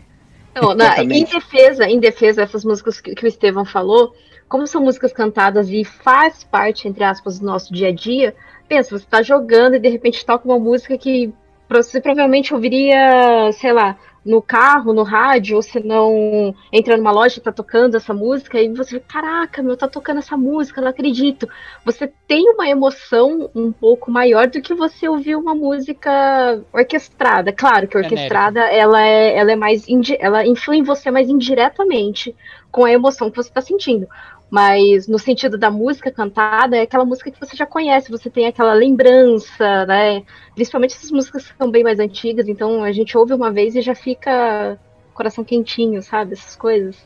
Não, 0.54 0.74
na- 0.74 1.02
em 1.02 1.24
defesa, 1.24 1.86
em 1.88 1.98
defesa 1.98 2.42
dessas 2.42 2.64
músicas 2.64 3.00
que, 3.00 3.14
que 3.14 3.24
o 3.24 3.28
Estevão 3.28 3.64
falou, 3.64 4.14
como 4.48 4.66
são 4.66 4.82
músicas 4.82 5.12
cantadas 5.12 5.68
e 5.70 5.84
faz 5.84 6.44
parte, 6.44 6.86
entre 6.86 7.02
aspas, 7.04 7.38
do 7.38 7.46
nosso 7.46 7.72
dia 7.72 7.88
a 7.88 7.92
dia, 7.92 8.34
pensa, 8.68 8.98
você 8.98 9.06
tá 9.08 9.22
jogando 9.22 9.76
e 9.76 9.78
de 9.78 9.88
repente 9.88 10.24
toca 10.26 10.46
uma 10.46 10.58
música 10.58 10.96
que 10.98 11.32
você 11.68 12.00
provavelmente 12.02 12.52
ouviria, 12.52 13.50
sei 13.52 13.72
lá, 13.72 13.96
no 14.24 14.40
carro, 14.40 14.92
no 14.92 15.02
rádio, 15.02 15.56
ou 15.56 15.62
se 15.62 15.80
não 15.80 16.54
entra 16.72 16.96
numa 16.96 17.10
loja 17.10 17.38
e 17.38 17.42
tá 17.42 17.50
tocando 17.50 17.96
essa 17.96 18.14
música, 18.14 18.60
e 18.60 18.68
você 18.68 19.00
caraca, 19.00 19.62
meu, 19.62 19.76
tá 19.76 19.88
tocando 19.88 20.18
essa 20.18 20.36
música, 20.36 20.80
não 20.80 20.88
acredito. 20.88 21.48
Você 21.84 22.10
tem 22.26 22.48
uma 22.50 22.68
emoção 22.68 23.50
um 23.54 23.72
pouco 23.72 24.10
maior 24.10 24.46
do 24.48 24.60
que 24.60 24.74
você 24.74 25.08
ouvir 25.08 25.36
uma 25.36 25.54
música 25.54 26.62
orquestrada. 26.72 27.52
Claro 27.52 27.88
que 27.88 27.96
a 27.96 28.00
orquestrada, 28.00 28.60
ela 28.60 29.02
é, 29.02 29.36
ela 29.36 29.52
é 29.52 29.56
mais, 29.56 29.84
ela 30.18 30.46
influi 30.46 30.78
em 30.78 30.82
você 30.82 31.10
mais 31.10 31.28
indiretamente 31.28 32.34
com 32.70 32.84
a 32.84 32.92
emoção 32.92 33.30
que 33.30 33.36
você 33.36 33.50
tá 33.50 33.60
sentindo. 33.60 34.08
Mas 34.52 35.08
no 35.08 35.18
sentido 35.18 35.56
da 35.56 35.70
música 35.70 36.10
cantada, 36.12 36.76
é 36.76 36.82
aquela 36.82 37.06
música 37.06 37.30
que 37.30 37.40
você 37.40 37.56
já 37.56 37.64
conhece, 37.64 38.10
você 38.10 38.28
tem 38.28 38.46
aquela 38.46 38.74
lembrança, 38.74 39.86
né? 39.86 40.22
Principalmente 40.54 40.94
essas 40.94 41.10
músicas 41.10 41.50
que 41.50 41.56
são 41.56 41.70
bem 41.70 41.82
mais 41.82 41.98
antigas, 41.98 42.46
então 42.46 42.84
a 42.84 42.92
gente 42.92 43.16
ouve 43.16 43.32
uma 43.32 43.50
vez 43.50 43.74
e 43.74 43.80
já 43.80 43.94
fica 43.94 44.78
coração 45.14 45.42
quentinho, 45.42 46.02
sabe? 46.02 46.34
Essas 46.34 46.54
coisas. 46.54 47.02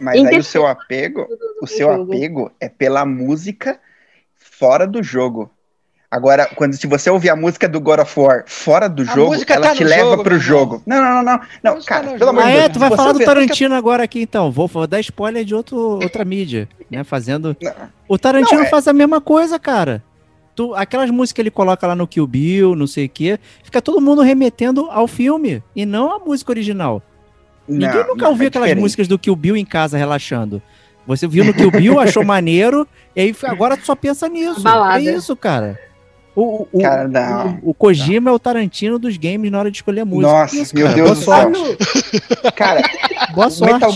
Mas 0.00 0.16
Em 0.16 0.26
aí 0.26 0.38
o 0.38 0.42
seu 0.42 0.66
apego, 0.66 1.24
o 1.62 1.68
seu 1.68 1.88
jogo. 1.88 2.12
apego 2.12 2.50
é 2.58 2.68
pela 2.68 3.06
música 3.06 3.78
fora 4.34 4.84
do 4.84 5.00
jogo. 5.00 5.48
Agora, 6.10 6.46
quando 6.54 6.72
se 6.74 6.86
você 6.86 7.10
ouvir 7.10 7.28
a 7.28 7.36
música 7.36 7.68
do 7.68 7.78
God 7.78 8.00
of 8.00 8.18
War 8.18 8.44
fora 8.46 8.88
do 8.88 9.02
A 9.02 9.04
jogo, 9.14 9.34
ela 9.46 9.68
tá 9.68 9.74
te 9.74 9.84
leva 9.84 10.10
jogo, 10.12 10.22
pro 10.22 10.38
jogo. 10.38 10.82
Não, 10.86 11.02
não, 11.02 11.14
não, 11.16 11.22
não. 11.22 11.40
Não, 11.62 11.82
cara, 11.82 12.04
tá 12.06 12.12
no 12.12 12.18
pelo 12.18 12.30
amor 12.30 12.42
Ah, 12.44 12.46
de 12.46 12.52
é? 12.52 12.60
Deus. 12.60 12.72
Tu 12.72 12.78
vai 12.78 12.90
falar 12.96 13.12
do 13.12 13.18
Tarantino 13.24 13.74
agora 13.74 14.04
aqui, 14.04 14.22
então. 14.22 14.50
Vou, 14.50 14.66
vou 14.66 14.86
dar 14.86 15.00
spoiler 15.00 15.44
de 15.44 15.54
outro, 15.54 15.76
outra 15.76 16.24
mídia, 16.24 16.66
né? 16.90 17.04
Fazendo. 17.04 17.54
Não. 17.60 17.72
O 18.08 18.18
Tarantino 18.18 18.60
Não, 18.60 18.66
é- 18.66 18.70
faz 18.70 18.88
a 18.88 18.92
mesma 18.94 19.20
coisa, 19.20 19.58
cara. 19.58 20.02
Tu, 20.56 20.74
aquelas 20.74 21.10
músicas 21.10 21.34
que 21.34 21.40
ele 21.42 21.50
coloca 21.50 21.86
lá 21.86 21.94
no 21.94 22.06
Kill 22.06 22.26
Bill, 22.26 22.74
não 22.74 22.86
sei 22.86 23.04
o 23.04 23.08
quê, 23.10 23.38
fica 23.62 23.80
todo 23.82 24.00
mundo 24.00 24.22
remetendo 24.22 24.88
ao 24.90 25.06
filme 25.06 25.62
e 25.76 25.84
não 25.84 26.10
à 26.16 26.18
música 26.18 26.50
original. 26.50 27.02
Ninguém 27.68 28.02
nunca 28.06 28.22
não, 28.24 28.30
ouviu 28.30 28.46
é 28.46 28.48
aquelas 28.48 28.66
diferente. 28.66 28.82
músicas 28.82 29.06
do 29.08 29.18
Kill 29.18 29.36
Bill 29.36 29.56
em 29.58 29.64
casa 29.64 29.98
relaxando. 29.98 30.62
Você 31.06 31.28
viu 31.28 31.44
no 31.44 31.52
Kill 31.54 31.70
Bill, 31.70 32.00
achou 32.00 32.24
maneiro, 32.24 32.88
e 33.14 33.20
aí 33.20 33.36
agora 33.44 33.76
tu 33.76 33.84
só 33.84 33.94
pensa 33.94 34.26
nisso. 34.26 34.62
Balada. 34.62 34.98
É 34.98 35.02
isso, 35.14 35.36
cara. 35.36 35.78
O, 36.40 36.68
o, 36.72 36.80
Cara, 36.80 37.08
não. 37.08 37.58
o- 37.64 37.70
o 37.70 37.74
Kojima 37.74 38.30
é 38.30 38.32
o 38.32 38.38
Tarantino 38.38 38.96
dos 38.96 39.16
games 39.16 39.50
na 39.50 39.58
hora 39.58 39.70
de 39.72 39.78
escolher 39.78 40.02
a 40.02 40.04
música. 40.04 40.30
Nossa, 40.32 40.56
Isso, 40.56 40.72
meu. 40.76 40.86
Deus 40.94 41.24
Boa 41.24 41.46
do 41.46 41.54
céu. 41.56 41.64
sorte. 41.66 42.52
Cara, 42.54 42.82
Boa 43.34 43.50
sorte. 43.50 43.74
Metal, 43.74 43.92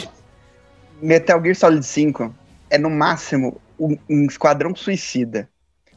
Metal 1.00 1.42
Gear 1.42 1.54
Solid 1.54 1.86
5 1.86 2.34
é 2.68 2.78
no 2.78 2.90
máximo 2.90 3.60
um, 3.78 3.96
um 4.10 4.24
esquadrão 4.26 4.74
suicida. 4.74 5.48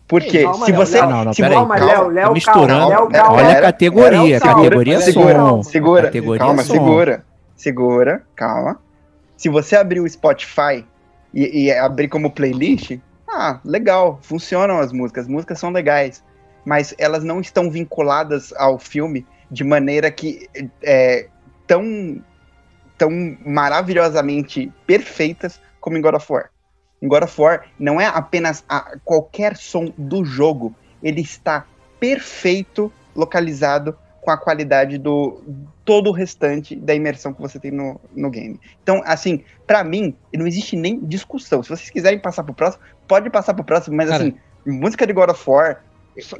Porque 0.07 0.43
Calma, 0.43 0.65
se 0.67 0.71
você. 0.71 0.99
Léo. 1.01 1.09
Não, 1.09 1.25
não, 1.25 1.33
se 1.33 1.41
peraí. 1.41 1.55
Calma, 1.57 1.77
calma, 1.77 1.91
Léo, 1.93 2.07
Léo, 2.09 2.27
Tá 2.27 2.33
misturando. 2.33 2.89
Léo, 2.89 3.07
calma. 3.09 3.33
Olha 3.37 3.57
a 3.57 3.61
categoria, 3.61 4.19
Léo, 4.21 4.39
categoria 4.39 5.01
Segura, 5.01 5.39
som. 5.39 5.63
segura, 5.63 6.03
categoria 6.03 6.39
calma, 6.45 6.63
som. 6.63 6.73
segura, 6.73 7.25
segura, 7.55 8.21
calma. 8.35 8.79
Se 9.35 9.49
você 9.49 9.75
abrir 9.75 9.99
o 9.99 10.07
Spotify 10.07 10.85
e, 11.33 11.63
e 11.65 11.71
abrir 11.71 12.07
como 12.07 12.29
playlist, 12.29 12.99
ah, 13.27 13.59
legal, 13.65 14.19
funcionam 14.21 14.77
as 14.77 14.93
músicas, 14.93 15.23
as 15.25 15.29
músicas 15.31 15.57
são 15.59 15.71
legais, 15.71 16.23
mas 16.65 16.93
elas 16.97 17.23
não 17.23 17.39
estão 17.39 17.69
vinculadas 17.69 18.51
ao 18.57 18.79
filme 18.79 19.25
de 19.49 19.63
maneira 19.63 20.09
que 20.09 20.49
é 20.81 21.27
tão, 21.67 22.21
tão 22.97 23.09
maravilhosamente 23.45 24.71
perfeitas 24.87 25.61
como 25.79 25.97
em 25.97 26.01
God 26.01 26.15
of 26.15 26.31
War. 26.31 26.49
Em 27.01 27.07
God 27.07 27.23
of 27.23 27.39
War 27.39 27.65
não 27.77 28.01
é 28.01 28.07
apenas 28.07 28.63
a- 28.67 28.97
qualquer 29.03 29.55
som 29.55 29.93
do 29.97 30.25
jogo, 30.25 30.73
ele 31.03 31.21
está 31.21 31.65
perfeito 31.99 32.91
localizado 33.15 33.97
com 34.21 34.31
a 34.31 34.37
qualidade 34.37 34.97
do 34.97 35.39
todo 35.85 36.09
o 36.09 36.11
restante 36.11 36.75
da 36.75 36.95
imersão 36.95 37.31
que 37.31 37.39
você 37.41 37.59
tem 37.59 37.69
no, 37.69 38.01
no 38.15 38.31
game. 38.31 38.59
Então, 38.81 39.03
assim, 39.05 39.43
pra 39.67 39.83
mim, 39.83 40.15
não 40.33 40.47
existe 40.47 40.75
nem 40.75 40.99
discussão. 40.99 41.61
Se 41.61 41.69
vocês 41.69 41.91
quiserem 41.91 42.17
passar 42.17 42.43
pro 42.43 42.53
próximo, 42.55 42.83
pode 43.07 43.29
passar 43.29 43.53
pro 43.53 43.63
próximo, 43.63 43.95
mas 43.95 44.09
Cara. 44.09 44.23
assim, 44.23 44.35
música 44.65 45.05
de 45.05 45.13
God 45.13 45.29
of 45.29 45.47
War, 45.47 45.83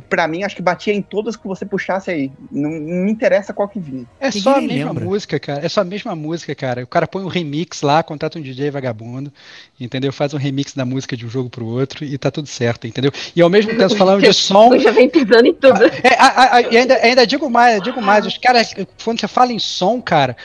pra 0.09 0.27
mim, 0.27 0.43
acho 0.43 0.55
que 0.55 0.61
batia 0.61 0.93
em 0.93 1.01
todas 1.01 1.35
que 1.35 1.47
você 1.47 1.65
puxasse 1.65 2.09
aí. 2.11 2.31
Não, 2.51 2.69
não 2.69 3.05
me 3.05 3.11
interessa 3.11 3.53
qual 3.53 3.67
que 3.67 3.79
vinha. 3.79 4.05
É 4.19 4.27
Ninguém 4.27 4.41
só 4.41 4.55
a 4.55 4.61
mesma 4.61 4.85
lembra. 4.91 5.05
música, 5.05 5.39
cara. 5.39 5.65
É 5.65 5.69
só 5.69 5.81
a 5.81 5.85
mesma 5.85 6.15
música, 6.15 6.55
cara. 6.55 6.83
O 6.83 6.87
cara 6.87 7.07
põe 7.07 7.23
um 7.23 7.27
remix 7.27 7.81
lá, 7.81 8.01
contrata 8.03 8.39
um 8.39 8.41
DJ 8.41 8.71
vagabundo, 8.71 9.31
entendeu? 9.79 10.11
Faz 10.13 10.33
um 10.33 10.37
remix 10.37 10.73
da 10.73 10.85
música 10.85 11.15
de 11.17 11.25
um 11.25 11.29
jogo 11.29 11.49
pro 11.49 11.65
outro 11.65 12.03
e 12.05 12.17
tá 12.17 12.31
tudo 12.31 12.47
certo, 12.47 12.87
entendeu? 12.87 13.11
E 13.35 13.41
ao 13.41 13.49
mesmo 13.49 13.75
tempo 13.75 13.93
falando 13.95 14.21
de 14.21 14.33
som, 14.33 14.77
já 14.77 14.91
vem 14.91 15.09
pisando 15.09 15.47
em 15.47 15.53
tudo. 15.53 15.83
É, 16.03 16.15
a- 16.17 16.27
a- 16.27 16.55
a- 16.57 16.61
e 16.61 16.77
ainda, 16.77 16.95
ainda 16.95 17.27
digo 17.27 17.49
mais, 17.49 17.81
digo 17.81 18.01
mais, 18.01 18.25
os 18.25 18.37
caras, 18.37 18.73
quando 19.03 19.19
você 19.19 19.27
fala 19.27 19.51
em 19.51 19.59
som, 19.59 20.01
cara, 20.01 20.35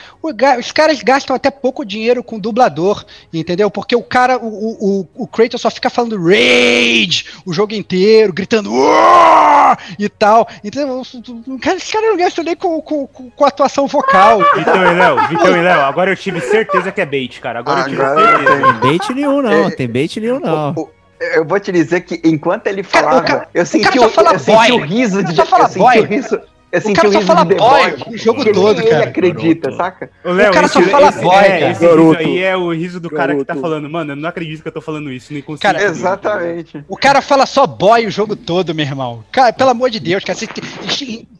os 0.59 0.71
caras 0.71 1.01
gastam 1.01 1.35
até 1.35 1.49
pouco 1.49 1.85
dinheiro 1.85 2.23
com 2.23 2.39
dublador, 2.39 3.05
entendeu? 3.33 3.71
Porque 3.71 3.95
o 3.95 4.03
cara, 4.03 4.37
o, 4.37 4.47
o, 5.01 5.07
o- 5.15 5.27
Kratos 5.27 5.61
só 5.61 5.71
fica 5.71 5.89
falando 5.89 6.17
rage 6.21 7.25
o 7.45 7.53
jogo 7.53 7.73
inteiro, 7.73 8.33
gritando 8.33 8.71
"Uar!" 8.71 9.20
E 9.97 10.09
tal. 10.09 10.47
Então, 10.63 10.99
os 11.01 11.11
caras 11.61 11.91
cara 11.91 12.07
não 12.07 12.17
gastam 12.17 12.43
nem 12.43 12.55
com, 12.55 12.81
com, 12.81 13.07
com, 13.07 13.29
com 13.29 13.45
atuação 13.45 13.87
vocal. 13.87 14.39
Vitão 14.55 14.75
e 14.91 14.93
Léo, 14.95 15.27
Vitão 15.27 15.57
e 15.57 15.61
Léo, 15.61 15.81
agora 15.81 16.11
eu 16.11 16.15
tive 16.15 16.41
certeza 16.41 16.91
que 16.91 17.01
é 17.01 17.05
bait, 17.05 17.39
cara. 17.39 17.59
Agora 17.59 17.81
eu 17.81 17.85
tive 17.89 18.01
eu 18.01 18.15
certeza. 18.15 18.61
Tem 18.61 18.73
bait 18.91 19.13
nenhum, 19.13 19.41
não. 19.41 19.71
Tem 19.71 19.87
bait 19.87 20.19
nenhum, 20.19 20.39
não. 20.39 20.71
O- 20.75 20.81
o- 20.81 20.89
eu 21.35 21.45
vou 21.45 21.59
te 21.59 21.71
dizer 21.71 22.01
que 22.01 22.19
enquanto 22.23 22.65
ele 22.65 22.81
Cara, 22.83 23.03
falava, 23.05 23.21
o 23.23 23.27
cara- 23.27 23.47
eu 23.53 23.63
senti 23.65 23.83
cara 23.83 24.07
o, 24.07 24.09
fala 24.09 24.33
eu 24.33 24.39
senti 24.39 24.71
o 24.71 24.77
riso 24.79 25.19
O 25.19 25.23
cara 25.23 25.33
de 25.33 25.39
eu 25.39 25.45
senti 25.67 25.77
boy. 25.77 25.99
o 25.99 26.03
riso, 26.05 26.41
eu 26.71 26.79
O 26.79 26.93
cara 26.93 27.11
só 27.11 27.21
fala 27.21 27.43
boy 27.45 27.95
o 28.07 28.17
jogo 28.17 28.43
que 28.43 28.51
todo, 28.51 28.77
ninguém 28.77 28.91
cara. 28.91 29.03
acredita, 29.09 29.69
Garoto. 29.71 29.77
saca? 29.83 30.09
Ô, 30.23 30.31
Léo, 30.31 30.49
O 30.49 30.53
cara 30.53 30.67
só 30.67 30.79
esse- 30.79 30.89
fala 30.89 31.09
esse- 31.09 31.21
boy, 31.21 31.35
é, 31.35 31.59
cara. 31.59 31.71
Esse 31.71 31.81
Garoto. 31.85 32.17
riso 32.19 32.29
aí 32.29 32.43
é 32.43 32.57
o 32.57 32.71
riso 32.73 32.99
do 32.99 33.09
cara 33.09 33.35
que 33.35 33.43
tá 33.45 33.53
Garoto. 33.53 33.61
falando, 33.69 33.89
mano, 33.89 34.11
eu 34.13 34.15
não 34.15 34.29
acredito 34.29 34.61
que 34.61 34.67
eu 34.67 34.71
tô 34.71 34.81
falando 34.81 35.11
isso, 35.11 35.33
nem 35.33 35.41
consigo. 35.41 35.61
Cara, 35.61 35.83
Exatamente. 35.83 36.83
O 36.87 36.95
cara 36.97 37.21
fala 37.21 37.45
só 37.45 37.67
boy 37.67 38.05
o 38.07 38.11
jogo 38.11 38.35
todo, 38.35 38.73
meu 38.73 38.85
irmão. 38.85 39.23
Cara, 39.31 39.51
pelo 39.53 39.69
amor 39.71 39.89
de 39.89 39.99
Deus, 39.99 40.23
cara, 40.23 40.37
você 40.37 40.47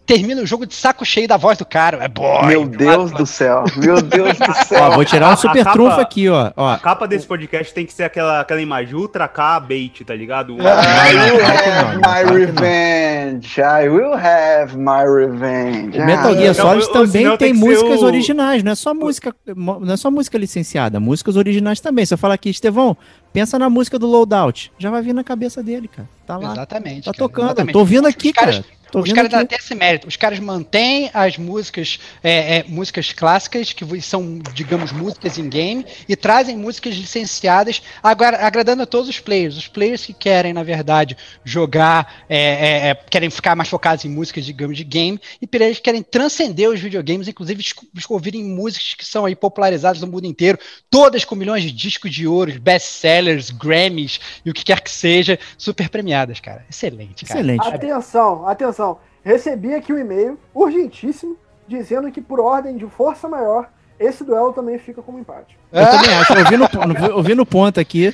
termina 0.05 0.41
o 0.41 0.45
jogo 0.45 0.65
de 0.65 0.73
saco 0.73 1.05
cheio 1.05 1.27
da 1.27 1.37
voz 1.37 1.57
do 1.57 1.65
cara. 1.65 2.03
É 2.03 2.07
boy. 2.07 2.45
Meu 2.47 2.65
Deus 2.65 3.11
do 3.11 3.25
céu. 3.25 3.63
Meu 3.77 4.01
Deus 4.01 4.37
do 4.37 4.43
Ó, 4.51 4.53
céu. 4.65 4.91
vou 4.91 5.05
tirar 5.05 5.29
um 5.33 5.37
super 5.37 5.63
capa- 5.63 5.71
trunfo 5.71 6.01
aqui, 6.01 6.27
ó. 6.27 6.51
ó. 6.57 6.73
A 6.73 6.77
capa 6.79 7.07
desse 7.07 7.25
podcast 7.25 7.73
tem 7.73 7.85
que 7.85 7.93
ser 7.93 8.03
aquela, 8.03 8.41
aquela 8.41 8.61
imagem 8.61 8.95
Ultra 8.95 9.27
K 9.29 9.59
bait, 9.61 10.03
tá 10.05 10.13
ligado? 10.13 10.57
I 10.57 11.31
will 11.31 11.45
have 11.45 11.97
my 11.97 12.33
revenge. 12.39 13.61
I 13.61 13.87
will 13.87 14.13
have 14.13 14.75
my 14.77 15.03
revenge. 15.03 15.20
O 15.27 16.05
Metal 16.05 16.31
Ah, 16.31 16.33
Gear 16.35 16.51
então, 16.53 16.53
Solid 16.53 16.85
ou 16.87 16.91
também 16.93 17.27
tem 17.29 17.37
tem 17.37 17.53
músicas 17.53 18.01
o- 18.01 18.05
originais, 18.05 18.63
não 18.63 18.71
é 18.71 18.75
só 18.75 18.93
música, 18.93 19.35
não 19.55 19.93
é 19.93 19.97
só 19.97 20.09
música 20.11 20.37
licenciada, 20.37 20.99
músicas 20.99 21.35
originais 21.35 21.79
também. 21.79 22.05
Se 22.05 22.13
eu 22.13 22.17
falar 22.17 22.33
aqui, 22.35 22.49
Estevão, 22.49 22.95
pensa 23.33 23.57
na 23.57 23.69
música 23.69 23.97
do 23.97 24.07
Loadout, 24.07 24.71
já 24.77 24.89
vai 24.89 25.01
vir 25.01 25.13
na 25.13 25.23
cabeça 25.23 25.61
dele, 25.63 25.87
cara. 25.87 26.09
Tá 26.25 26.37
lá, 26.37 26.51
Exatamente. 26.53 27.05
tá 27.05 27.11
cara, 27.11 27.17
tocando. 27.17 27.45
exatamente. 27.47 27.73
Tô 27.73 27.79
ouvindo 27.79 28.07
aqui, 28.07 28.27
Os 28.29 28.33
caras- 28.33 28.55
cara. 28.59 28.81
Tô 28.91 28.99
Os 28.99 29.13
caras 29.13 29.33
aqui. 29.33 29.45
têm 29.47 29.57
esse 29.57 29.73
mérito. 29.73 30.05
Os 30.05 30.17
caras 30.17 30.37
mantêm 30.39 31.09
as 31.13 31.37
músicas, 31.37 31.97
é, 32.21 32.57
é, 32.57 32.65
músicas 32.67 33.13
clássicas, 33.13 33.71
que 33.71 33.85
são, 34.01 34.39
digamos, 34.53 34.91
músicas 34.91 35.37
em 35.37 35.47
game, 35.47 35.85
e 36.09 36.15
trazem 36.17 36.57
músicas 36.57 36.95
licenciadas, 36.95 37.81
agora, 38.03 38.45
agradando 38.45 38.83
a 38.83 38.85
todos 38.85 39.07
os 39.07 39.17
players. 39.17 39.55
Os 39.55 39.65
players 39.69 40.05
que 40.05 40.11
querem, 40.13 40.51
na 40.51 40.61
verdade, 40.61 41.15
jogar, 41.45 42.25
é, 42.27 42.37
é, 42.37 42.87
é, 42.89 42.95
querem 42.95 43.29
ficar 43.29 43.55
mais 43.55 43.69
focados 43.69 44.03
em 44.03 44.09
músicas, 44.09 44.43
digamos, 44.43 44.75
de 44.75 44.83
game, 44.83 45.17
e 45.41 45.47
players 45.47 45.77
que 45.77 45.83
querem 45.83 46.03
transcender 46.03 46.69
os 46.69 46.81
videogames, 46.81 47.29
inclusive 47.29 47.63
descobrirem 47.93 48.43
músicas 48.43 48.93
que 48.95 49.05
são 49.05 49.25
aí 49.25 49.37
popularizadas 49.37 50.01
no 50.01 50.07
mundo 50.07 50.25
inteiro, 50.25 50.59
todas 50.89 51.23
com 51.23 51.33
milhões 51.33 51.63
de 51.63 51.71
discos 51.71 52.11
de 52.11 52.27
ouro, 52.27 52.59
best-sellers, 52.59 53.20
Grammys 53.49 54.19
e 54.45 54.49
o 54.49 54.53
que 54.53 54.63
quer 54.63 54.81
que 54.81 54.91
seja, 54.91 55.37
super 55.57 55.89
premiadas, 55.89 56.39
cara. 56.39 56.65
Excelente, 56.69 57.25
cara. 57.25 57.39
Excelente. 57.39 57.67
Atenção, 57.67 58.47
atenção. 58.47 58.99
Recebi 59.23 59.73
aqui 59.73 59.93
um 59.93 59.97
e-mail 59.97 60.39
urgentíssimo 60.53 61.37
dizendo 61.67 62.11
que, 62.11 62.21
por 62.21 62.39
ordem 62.39 62.75
de 62.75 62.85
força 62.87 63.27
maior, 63.27 63.69
esse 63.99 64.23
duelo 64.23 64.51
também 64.51 64.79
fica 64.79 65.01
como 65.01 65.19
empate. 65.19 65.57
Eu 65.71 65.85
também 65.85 66.13
acho. 66.15 67.13
Ouvi 67.15 67.35
no, 67.35 67.45
ponto 67.45 67.79
aqui. 67.79 68.13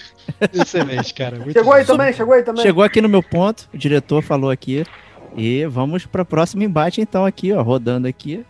Excelente, 0.54 1.14
cara. 1.14 1.38
Muito 1.38 1.54
Chegou 1.54 1.74
aí 1.74 1.84
bom. 1.84 1.94
também? 1.94 2.14
Chegou 2.14 2.34
aí 2.34 2.44
também? 2.44 2.62
Chegou 2.62 2.84
aqui 2.84 3.02
no 3.02 3.10
meu 3.10 3.24
ponto, 3.24 3.70
o 3.74 3.78
diretor 3.78 4.22
falou 4.22 4.50
aqui. 4.50 4.84
E 5.36 5.66
vamos 5.66 6.06
para 6.06 6.24
o 6.24 6.26
próximo 6.26 6.64
embate, 6.64 7.00
então, 7.00 7.26
aqui, 7.26 7.54
ó, 7.54 7.62
rodando 7.62 8.08
aqui. 8.08 8.46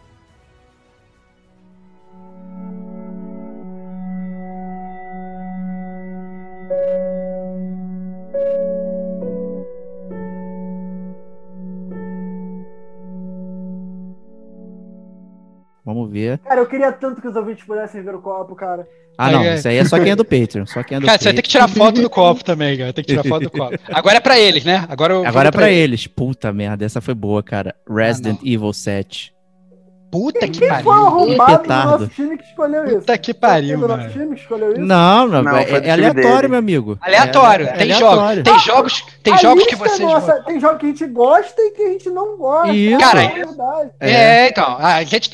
Vamos 15.88 16.12
ver. 16.12 16.38
Cara, 16.40 16.60
eu 16.60 16.66
queria 16.68 16.92
tanto 16.92 17.22
que 17.22 17.28
os 17.30 17.36
ouvintes 17.38 17.64
pudessem 17.66 18.04
ver 18.04 18.14
o 18.14 18.20
copo, 18.22 18.54
cara. 18.56 18.86
Ah, 19.18 19.32
não, 19.32 19.42
é. 19.42 19.56
isso 19.56 19.68
aí 19.70 19.78
é 19.78 19.86
só 19.86 19.98
quem 19.98 20.12
é 20.12 20.16
do 20.18 20.26
Patreon. 20.26 20.66
Só 20.66 20.84
quem 20.84 20.98
é 20.98 21.00
do 21.00 21.06
Cara, 21.06 21.18
você 21.18 21.24
vai 21.24 21.34
ter 21.34 21.42
que 21.42 21.48
Patreon. 21.50 21.68
tirar 21.74 21.86
foto 21.86 22.02
do 22.02 22.10
copo 22.10 22.44
também, 22.46 22.78
cara. 22.78 22.92
Tem 22.92 23.06
que 23.06 23.10
tirar 23.12 23.24
foto 23.24 23.44
do 23.44 23.50
copo. 23.50 23.80
Agora 23.90 24.18
é 24.18 24.20
pra 24.20 24.38
eles, 24.38 24.66
né? 24.66 24.86
Agora, 24.90 25.14
eu 25.14 25.26
Agora 25.26 25.48
é 25.48 25.52
vou 25.52 25.60
pra 25.60 25.72
eles. 25.72 26.06
Puta 26.06 26.52
merda, 26.52 26.84
essa 26.84 27.00
foi 27.00 27.14
boa, 27.16 27.42
cara. 27.42 27.74
Resident 27.90 28.38
Ah, 28.44 28.46
Evil 28.46 28.74
7. 28.74 29.34
Puta 30.10 30.48
que 30.48 30.60
Quem 30.60 30.70
foi 30.70 30.78
o 30.80 30.84
pariu. 30.86 30.92
arrombado 30.94 31.64
do 31.64 31.70
nosso 31.70 32.08
time 32.08 32.38
que 32.38 32.44
escolheu 32.46 32.86
isso? 32.86 32.96
Puta 33.00 33.18
que 33.18 33.34
Foi 33.34 33.40
pariu, 33.42 33.78
do 33.80 33.88
nosso 33.90 34.00
mano. 34.02 34.14
time 34.14 34.36
que 34.36 34.42
escolheu 34.42 34.72
isso? 34.72 34.82
Não, 34.82 35.28
não, 35.28 35.44
Não, 35.44 35.58
é, 35.58 35.66
foi 35.66 35.80
é 35.80 35.92
aleatório, 35.92 36.36
dele. 36.36 36.48
meu 36.48 36.60
amigo. 36.60 36.98
Aleatório. 37.02 37.66
É- 37.68 37.70
é 37.70 37.74
tem 37.74 37.92
aleatório. 37.92 38.44
jogos, 38.44 38.44
tem 38.44 38.60
jogos, 38.60 39.06
tem 39.24 39.34
A 39.34 39.38
jogos 39.38 39.66
que 39.66 39.74
é 39.74 39.78
vocês 39.78 40.00
nossa, 40.00 40.34
Tem 40.44 40.60
jogos 40.60 40.80
que 40.80 40.86
a 40.86 40.90
gente 40.90 41.06
gosta 41.08 41.62
e 41.62 41.72
que 41.72 41.82
a 41.82 41.90
gente 41.90 42.10
não 42.10 42.38
gosta. 42.38 42.74
Isso. 42.74 43.00
Cara, 43.00 43.24
é 43.24 43.28
verdade. 43.30 43.90
É, 44.00 44.48
então, 44.50 44.78
a 44.80 45.04
gente, 45.04 45.32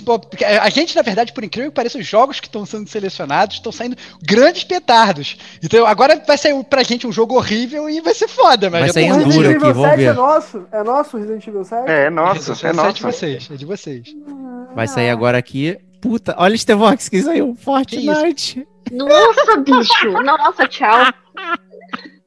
a 0.59 0.69
gente, 0.69 0.95
na 0.95 1.01
verdade, 1.03 1.33
por 1.33 1.43
incrível 1.43 1.69
que 1.71 1.75
pareça, 1.75 1.97
os 1.99 2.07
jogos 2.07 2.39
que 2.39 2.47
estão 2.47 2.65
sendo 2.65 2.89
selecionados 2.89 3.57
estão 3.57 3.71
saindo 3.71 3.95
grandes 4.27 4.63
petardos. 4.63 5.37
Então 5.61 5.85
agora 5.85 6.21
vai 6.25 6.37
sair 6.37 6.61
pra 6.63 6.81
gente 6.83 7.05
um 7.05 7.11
jogo 7.11 7.35
horrível 7.35 7.87
e 7.89 8.01
vai 8.01 8.13
ser 8.15 8.27
foda, 8.27 8.69
mas 8.71 8.81
Vai 8.81 8.89
é 8.89 8.93
sair 8.93 9.09
bom. 9.09 9.17
O 9.17 9.21
Enduro 9.21 9.29
Resident 9.29 9.55
aqui, 9.57 9.65
Evil 9.65 9.73
vamos 9.75 9.89
7 9.89 10.01
é 10.01 10.05
ver. 10.07 10.13
nosso? 10.15 10.63
É 10.71 10.83
nosso 10.83 11.15
o 11.17 11.19
Resident 11.19 11.47
Evil 11.47 11.63
7? 11.63 11.91
É, 11.91 12.09
nossa, 12.09 12.51
Esse 12.53 12.65
é 12.65 12.69
é 12.69 12.91
de 12.91 13.01
vocês, 13.01 13.49
é 13.51 13.55
de 13.55 13.65
vocês. 13.65 14.03
Vai 14.75 14.87
sair 14.87 15.09
agora 15.09 15.37
aqui. 15.37 15.77
Puta, 16.01 16.35
olha 16.37 16.53
o 16.53 16.57
Stevox 16.57 17.07
que 17.09 17.21
saiu. 17.21 17.55
Fortnite. 17.55 18.67
Nossa, 18.91 19.57
bicho. 19.57 20.11
Nossa, 20.23 20.67
tchau. 20.67 21.05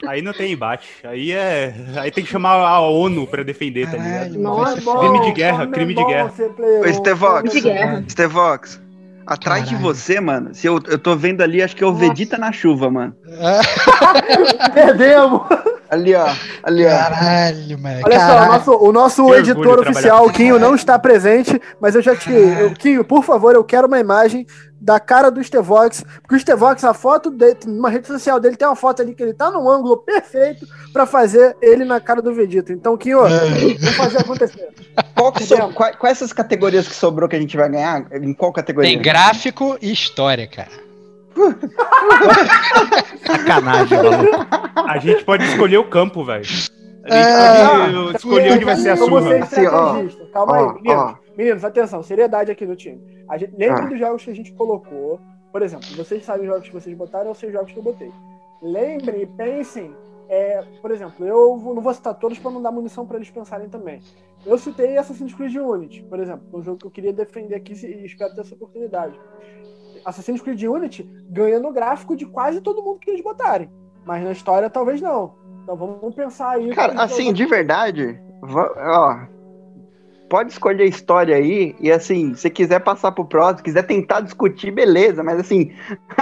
Aí 0.07 0.23
não 0.23 0.33
tem 0.33 0.53
embate. 0.53 0.89
Aí 1.05 1.33
é. 1.33 1.75
Aí 1.97 2.11
tem 2.11 2.25
que 2.25 2.31
chamar 2.31 2.53
a 2.55 2.81
ONU 2.81 3.27
pra 3.27 3.43
defender, 3.43 3.91
tá 3.91 3.97
ligado? 3.97 4.37
é 4.69 4.81
foda. 4.81 5.01
Crime 5.01 5.25
de 5.27 5.33
guerra, 5.33 5.65
é 5.65 5.67
crime 5.67 5.95
de 5.95 6.05
guerra. 6.05 6.33
Ô, 6.39 6.89
um, 6.89 6.95
Stevox. 6.95 7.41
como 7.41 7.49
é 7.49 7.55
De 7.55 7.61
bom. 7.63 7.69
guerra. 7.69 8.05
Stevox, 8.09 8.81
atrás 9.27 9.65
de 9.65 9.71
Caralho. 9.75 9.95
você, 9.95 10.21
mano, 10.21 10.55
se 10.55 10.67
eu, 10.67 10.81
eu 10.87 10.99
tô 10.99 11.17
vendo 11.17 11.43
ali, 11.43 11.63
acho 11.63 11.75
que 11.75 11.83
é 11.83 11.87
o 11.87 11.93
Nossa. 11.93 12.09
Vegeta 12.09 12.39
na 12.39 12.53
chuva, 12.53 12.91
mano. 12.91 13.15
Perdemos. 14.75 15.43
Ali, 15.91 16.15
ó. 16.15 16.27
Ali, 16.63 16.85
ó. 16.87 16.91
Caralho, 16.91 17.79
mano. 17.79 18.01
Olha 18.05 18.19
só, 18.21 18.25
o 18.25 18.29
caralho. 18.29 18.53
nosso, 18.53 18.73
o 18.77 18.93
nosso 18.93 19.35
editor 19.35 19.81
oficial, 19.81 20.31
Quinho, 20.31 20.59
não 20.59 20.75
está 20.75 20.99
presente, 20.99 21.61
mas 21.81 21.95
eu 21.95 22.03
já 22.03 22.15
te. 22.17 22.31
eu- 22.33 22.73
Quinho, 22.75 23.05
por 23.05 23.23
favor, 23.25 23.55
eu 23.55 23.65
quero 23.65 23.87
uma 23.87 23.99
imagem 23.99 24.47
da 24.79 25.01
cara 25.01 25.31
do 25.31 25.43
Stevox, 25.43 26.05
porque 26.23 26.35
o 26.35 26.39
Stevox, 26.39 26.85
a 26.85 26.93
foto 26.93 27.31
dele, 27.31 27.57
numa 27.67 27.89
rede 27.89 28.07
social 28.07 28.39
dele, 28.39 28.57
tem 28.57 28.69
uma 28.69 28.77
foto 28.77 29.01
ali 29.01 29.15
que 29.15 29.23
ele 29.23 29.33
tá 29.33 29.51
num 29.51 29.69
ângulo 29.69 29.97
perfeito 29.97 30.67
pra 30.93 31.07
fazer 31.07 31.57
ele 31.63 31.85
na 31.85 31.99
cara 31.99 32.21
do 32.21 32.35
Vegeta. 32.35 32.73
Então, 32.73 32.97
Quinho, 32.97 33.21
vamos 33.21 33.97
fazer 33.97 34.19
acontecer. 34.19 34.69
Qual 35.15 35.33
que 35.33 35.45
so- 35.45 35.57
qual- 35.73 35.97
quais 35.97 36.19
essas 36.19 36.33
categorias 36.33 36.87
que 36.87 36.95
sobrou 36.95 37.29
que 37.29 37.37
a 37.37 37.41
gente 37.41 37.57
vai 37.57 37.69
ganhar? 37.71 38.07
Em 38.13 38.35
qual 38.35 38.53
categoria? 38.53 38.91
Tem 38.91 39.01
gráfico 39.01 39.79
e 39.81 39.91
história, 39.91 40.47
cara. 40.47 40.69
Sacanagem, 43.27 43.99
maluco. 44.03 44.47
A 44.89 44.99
gente 44.99 45.25
pode 45.25 45.45
escolher 45.45 45.79
o 45.79 45.89
campo, 45.89 46.25
velho. 46.25 46.45
A 47.05 47.89
gente 47.89 48.05
pode 48.05 48.17
escolher 48.17 48.53
onde 48.53 48.65
vai 48.65 48.77
ser 48.77 48.91
a 48.91 48.97
surra. 48.97 49.37
Assim, 49.39 49.67
ó. 49.67 49.97
Calma 50.33 50.53
Ó, 50.53 50.55
aí, 50.71 50.75
meninos. 50.83 51.03
ó. 51.03 51.15
Meninos, 51.37 51.65
atenção, 51.65 52.03
seriedade 52.03 52.51
aqui 52.51 52.65
do 52.67 52.75
time. 52.77 53.01
A 53.29 53.37
gente, 53.37 53.55
lembra 53.57 53.85
Ah. 53.85 53.87
dos 53.87 53.99
jogos 53.99 54.25
que 54.25 54.31
a 54.31 54.35
gente 54.35 54.53
colocou. 54.53 55.21
Por 55.53 55.63
exemplo, 55.63 55.87
vocês 55.97 56.25
sabem 56.25 56.43
os 56.43 56.49
jogos 56.49 56.69
que 56.69 56.75
vocês 56.75 56.97
botaram, 56.97 57.29
eu 57.29 57.35
sei 57.35 57.49
os 57.49 57.55
jogos 57.55 57.73
que 57.73 57.79
eu 57.79 57.83
botei. 57.83 58.13
Lembrem 58.63 59.23
e 59.23 59.27
pensem. 59.27 59.95
é, 60.29 60.61
por 60.83 60.91
exemplo, 60.91 61.25
eu 61.25 61.57
vou- 61.57 61.73
não 61.73 61.81
vou 61.81 61.95
citar 61.95 62.13
todos 62.15 62.37
para 62.37 62.51
não 62.51 62.61
dar 62.61 62.73
munição 62.73 63.07
para 63.07 63.17
eles 63.17 63.31
pensarem 63.31 63.69
também. 63.69 64.01
Eu 64.45 64.59
citei 64.59 64.99
Assassin's 64.99 65.33
Creed 65.33 65.55
Unity, 65.55 66.03
por 66.03 66.19
exemplo, 66.19 66.43
um 66.53 66.61
jogo 66.65 66.79
que 66.79 66.87
eu 66.87 66.91
queria 66.91 67.13
defender 67.13 67.55
aqui 67.55 67.75
e 67.75 68.05
espero 68.05 68.35
ter 68.35 68.41
essa 68.41 68.53
oportunidade. 68.57 69.15
Assassin's 70.07 70.41
Creed 70.41 70.63
Unity 70.63 71.03
ganha 71.31 71.59
no 71.61 71.73
gráfico 71.73 72.17
de 72.17 72.25
quase 72.27 72.61
todo 72.61 72.83
mundo 72.83 72.99
que 73.01 73.11
eles 73.11 73.23
botarem, 73.23 73.69
mas 74.05 74.23
na 74.25 74.33
história 74.33 74.71
talvez 74.71 75.01
não. 75.01 75.35
Então 75.65 75.77
vamos 75.77 76.15
pensar 76.15 76.51
aí. 76.53 76.71
Cara, 76.75 76.95
assim, 77.03 77.33
de 77.33 77.45
verdade, 77.45 78.19
ó, 78.43 79.17
pode 80.29 80.53
escolher 80.53 80.85
a 80.85 80.87
história 80.87 81.37
aí 81.37 81.75
e 81.81 81.91
assim, 81.91 82.35
se 82.35 82.49
quiser 82.51 82.81
passar 82.81 83.13
pro 83.13 83.25
próximo, 83.25 83.63
quiser 83.65 83.83
tentar 83.85 84.21
discutir, 84.21 84.71
beleza, 84.71 85.23
mas 85.23 85.39
assim, 85.41 85.73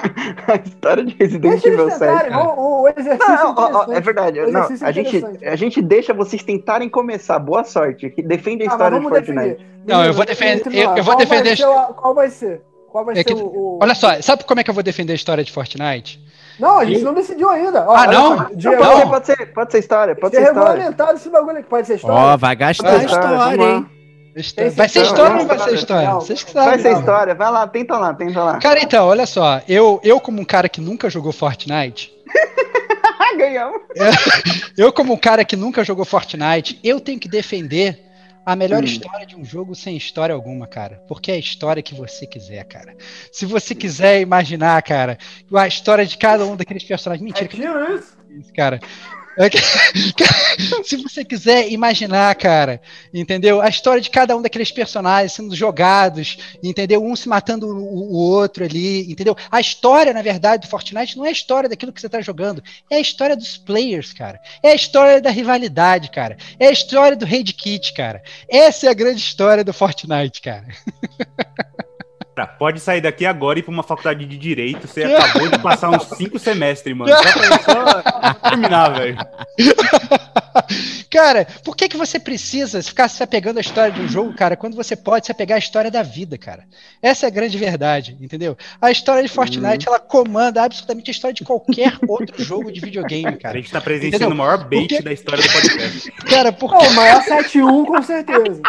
a 0.48 0.56
história 0.56 1.04
de 1.04 1.14
Resident 1.14 1.42
Deixa 1.52 1.68
Evil 1.68 1.90
7. 1.90 2.00
tentarem, 2.00 2.30
cara. 2.32 2.48
o, 2.58 2.82
o 2.82 2.88
exercício 2.88 3.34
Não, 3.34 3.54
ó, 3.54 3.86
ó, 3.88 3.92
é 3.92 4.00
verdade. 4.00 4.40
Não, 4.50 4.68
a, 4.82 4.92
gente, 4.92 5.24
a 5.46 5.56
gente 5.56 5.82
deixa 5.82 6.12
vocês 6.14 6.42
tentarem 6.42 6.88
começar. 6.88 7.38
Boa 7.38 7.64
sorte. 7.64 8.10
que 8.10 8.22
Defende 8.22 8.64
a 8.64 8.66
Ah, 8.66 8.72
história 8.72 8.98
de 9.00 9.08
Fortnite. 9.08 9.32
definir. 9.34 9.66
Não, 9.86 10.04
eu 10.04 10.12
vou 10.14 10.24
defender- 10.24 10.66
eu- 10.74 10.96
eu 10.96 11.04
vou 11.04 11.14
qual 11.14 11.16
vai 11.18 11.26
defender- 11.42 11.56
ser 11.56 11.66
o- 11.66 11.94
Qual 11.94 12.14
vai 12.14 12.28
ser? 12.30 12.62
Qual 12.94 13.04
vai 13.04 13.14
É 13.14 13.16
ser 13.18 13.24
que- 13.24 13.34
o, 13.34 13.38
o- 13.38 13.78
Olha 13.82 13.92
só, 13.92 14.22
sabe 14.22 14.44
como 14.44 14.60
é 14.60 14.62
que 14.62 14.70
eu 14.70 14.74
vou 14.74 14.82
defender 14.84 15.14
a 15.14 15.16
história 15.16 15.42
de 15.42 15.50
Fortnite? 15.50 16.20
Não, 16.60 16.78
a 16.78 16.84
gente 16.84 17.02
não 17.02 17.12
decidiu 17.12 17.50
ainda. 17.50 17.84
Ó, 17.88 17.92
Ah, 17.92 18.06
não? 18.06 18.12
só, 18.22 18.36
Não, 18.36 18.44
pode, 18.46 18.62
ser, 18.62 18.76
Não. 18.78 19.08
pode 19.10 19.26
ser, 19.26 19.46
pode 19.52 19.72
ser 19.72 19.78
história, 19.80 20.14
pode 20.14 20.36
ser 20.36 20.42
história. 20.42 20.62
regulamentado 20.70 21.14
esse 21.18 21.28
bagulho 21.28 21.58
aqui. 21.58 21.68
Pode 21.68 21.88
ser 21.88 21.96
história? 21.96 22.16
Ó, 22.16 22.36
vai 22.36 22.54
gastar 22.54 22.84
Pode 22.88 22.98
ser 23.00 23.06
história, 23.06 23.64
hein? 23.64 23.86
História. 24.36 24.70
Tem 24.70 24.76
Vai 24.78 24.88
ser 24.88 25.02
história 25.02 25.32
ou 25.32 25.38
não 25.40 25.46
vai 25.48 25.58
ser 25.58 25.66
não. 25.66 25.74
história? 25.74 26.08
Não. 26.08 26.20
Vocês 26.20 26.44
que 26.44 26.54
Vai 26.54 26.64
sabem. 26.66 26.82
ser 26.82 26.90
não. 26.92 26.98
história. 27.00 27.34
Vai 27.34 27.50
lá, 27.50 27.66
tenta 27.66 27.98
lá, 27.98 28.14
tenta 28.14 28.44
lá. 28.44 28.58
Cara, 28.60 28.80
então, 28.80 29.06
olha 29.08 29.26
só. 29.26 29.60
Eu, 29.68 29.98
eu 30.04 30.20
como 30.20 30.40
um 30.40 30.44
cara 30.44 30.68
que 30.68 30.80
nunca 30.80 31.10
jogou 31.10 31.32
Fortnite, 31.32 32.12
ganhamos. 33.36 33.80
eu 34.78 34.92
como 34.92 35.12
um 35.14 35.16
cara 35.16 35.44
que 35.44 35.56
nunca 35.56 35.82
jogou 35.82 36.04
Fortnite, 36.04 36.78
eu 36.84 37.00
tenho 37.00 37.18
que 37.18 37.28
defender 37.28 37.98
a 38.44 38.54
melhor 38.56 38.82
Hum. 38.82 38.86
história 38.86 39.26
de 39.26 39.36
um 39.36 39.44
jogo 39.44 39.74
sem 39.74 39.96
história 39.96 40.34
alguma, 40.34 40.66
cara. 40.66 41.02
Porque 41.08 41.30
é 41.30 41.34
a 41.34 41.38
história 41.38 41.82
que 41.82 41.94
você 41.94 42.26
quiser, 42.26 42.64
cara. 42.64 42.94
Se 43.32 43.46
você 43.46 43.74
quiser 43.74 44.20
imaginar, 44.20 44.82
cara, 44.82 45.18
a 45.54 45.66
história 45.66 46.04
de 46.04 46.18
cada 46.18 46.44
um 46.44 46.56
daqueles 46.56 46.84
personagens. 46.84 47.22
É 47.22 47.24
Mentira, 47.24 47.48
que 47.48 47.56
tiro 47.56 47.96
isso? 47.96 48.16
isso, 48.30 48.52
cara. 48.52 48.80
É 49.36 49.50
Se 50.84 50.96
você 50.96 51.24
quiser 51.24 51.70
imaginar, 51.70 52.34
cara, 52.36 52.80
entendeu? 53.12 53.60
A 53.60 53.68
história 53.68 54.00
de 54.00 54.10
cada 54.10 54.36
um 54.36 54.42
daqueles 54.42 54.70
personagens 54.70 55.32
sendo 55.32 55.54
jogados, 55.54 56.38
entendeu? 56.62 57.04
Um 57.04 57.16
se 57.16 57.28
matando 57.28 57.66
o, 57.66 58.12
o 58.12 58.14
outro 58.14 58.64
ali, 58.64 59.10
entendeu? 59.10 59.36
A 59.50 59.60
história, 59.60 60.12
na 60.12 60.22
verdade, 60.22 60.66
do 60.66 60.70
Fortnite 60.70 61.16
não 61.16 61.24
é 61.24 61.30
a 61.30 61.32
história 61.32 61.68
daquilo 61.68 61.92
que 61.92 62.00
você 62.00 62.08
tá 62.08 62.20
jogando, 62.20 62.62
é 62.90 62.96
a 62.96 63.00
história 63.00 63.36
dos 63.36 63.56
players, 63.56 64.12
cara. 64.12 64.40
É 64.62 64.70
a 64.70 64.74
história 64.74 65.20
da 65.20 65.30
rivalidade, 65.30 66.10
cara. 66.10 66.36
É 66.58 66.68
a 66.68 66.72
história 66.72 67.16
do 67.16 67.26
Raid 67.26 67.52
Kit, 67.54 67.92
cara. 67.92 68.22
Essa 68.48 68.86
é 68.86 68.90
a 68.90 68.94
grande 68.94 69.20
história 69.20 69.64
do 69.64 69.72
Fortnite, 69.72 70.40
cara. 70.40 70.66
Cara, 72.34 72.48
pode 72.48 72.80
sair 72.80 73.00
daqui 73.00 73.24
agora 73.24 73.58
e 73.58 73.60
ir 73.60 73.62
pra 73.62 73.72
uma 73.72 73.82
faculdade 73.82 74.24
de 74.26 74.36
direito. 74.36 74.88
Você 74.88 75.04
acabou 75.04 75.48
de 75.48 75.58
passar 75.60 75.90
uns 75.90 76.04
cinco 76.16 76.38
semestres, 76.38 76.96
mano. 76.96 77.12
Só 77.12 77.22
pra 77.22 77.58
só 77.62 78.34
terminar, 78.50 78.88
velho. 78.92 79.16
Cara, 81.10 81.46
por 81.64 81.76
que, 81.76 81.88
que 81.88 81.96
você 81.96 82.18
precisa 82.18 82.82
ficar 82.82 83.08
se 83.08 83.22
apegando 83.22 83.58
à 83.58 83.60
história 83.60 83.92
de 83.92 84.00
um 84.00 84.08
jogo, 84.08 84.34
cara, 84.34 84.56
quando 84.56 84.74
você 84.74 84.96
pode 84.96 85.26
se 85.26 85.32
apegar 85.32 85.56
à 85.56 85.58
história 85.58 85.90
da 85.90 86.02
vida, 86.02 86.36
cara? 86.38 86.64
Essa 87.02 87.26
é 87.26 87.28
a 87.28 87.30
grande 87.30 87.56
verdade, 87.56 88.16
entendeu? 88.20 88.56
A 88.80 88.90
história 88.90 89.22
de 89.22 89.28
Fortnite, 89.28 89.86
ela 89.88 90.00
comanda 90.00 90.62
absolutamente 90.62 91.10
a 91.10 91.12
história 91.12 91.34
de 91.34 91.44
qualquer 91.44 91.96
outro 92.08 92.42
jogo 92.42 92.72
de 92.72 92.80
videogame, 92.80 93.26
A 93.28 93.36
cara. 93.36 93.56
gente 93.58 93.70
tá 93.70 93.80
presenciando 93.80 94.16
Entendeu? 94.24 94.34
o 94.34 94.38
maior 94.38 94.64
bait 94.64 94.88
Porque- 94.88 95.02
da 95.02 95.12
história 95.12 95.42
do 95.42 95.52
podcast. 95.52 96.12
Cara, 96.26 96.52
porque. 96.52 96.84
Não, 96.84 96.90
o 96.90 96.94
maior 96.94 97.22
7-1 97.24 97.86
com 97.86 98.02
certeza. 98.02 98.60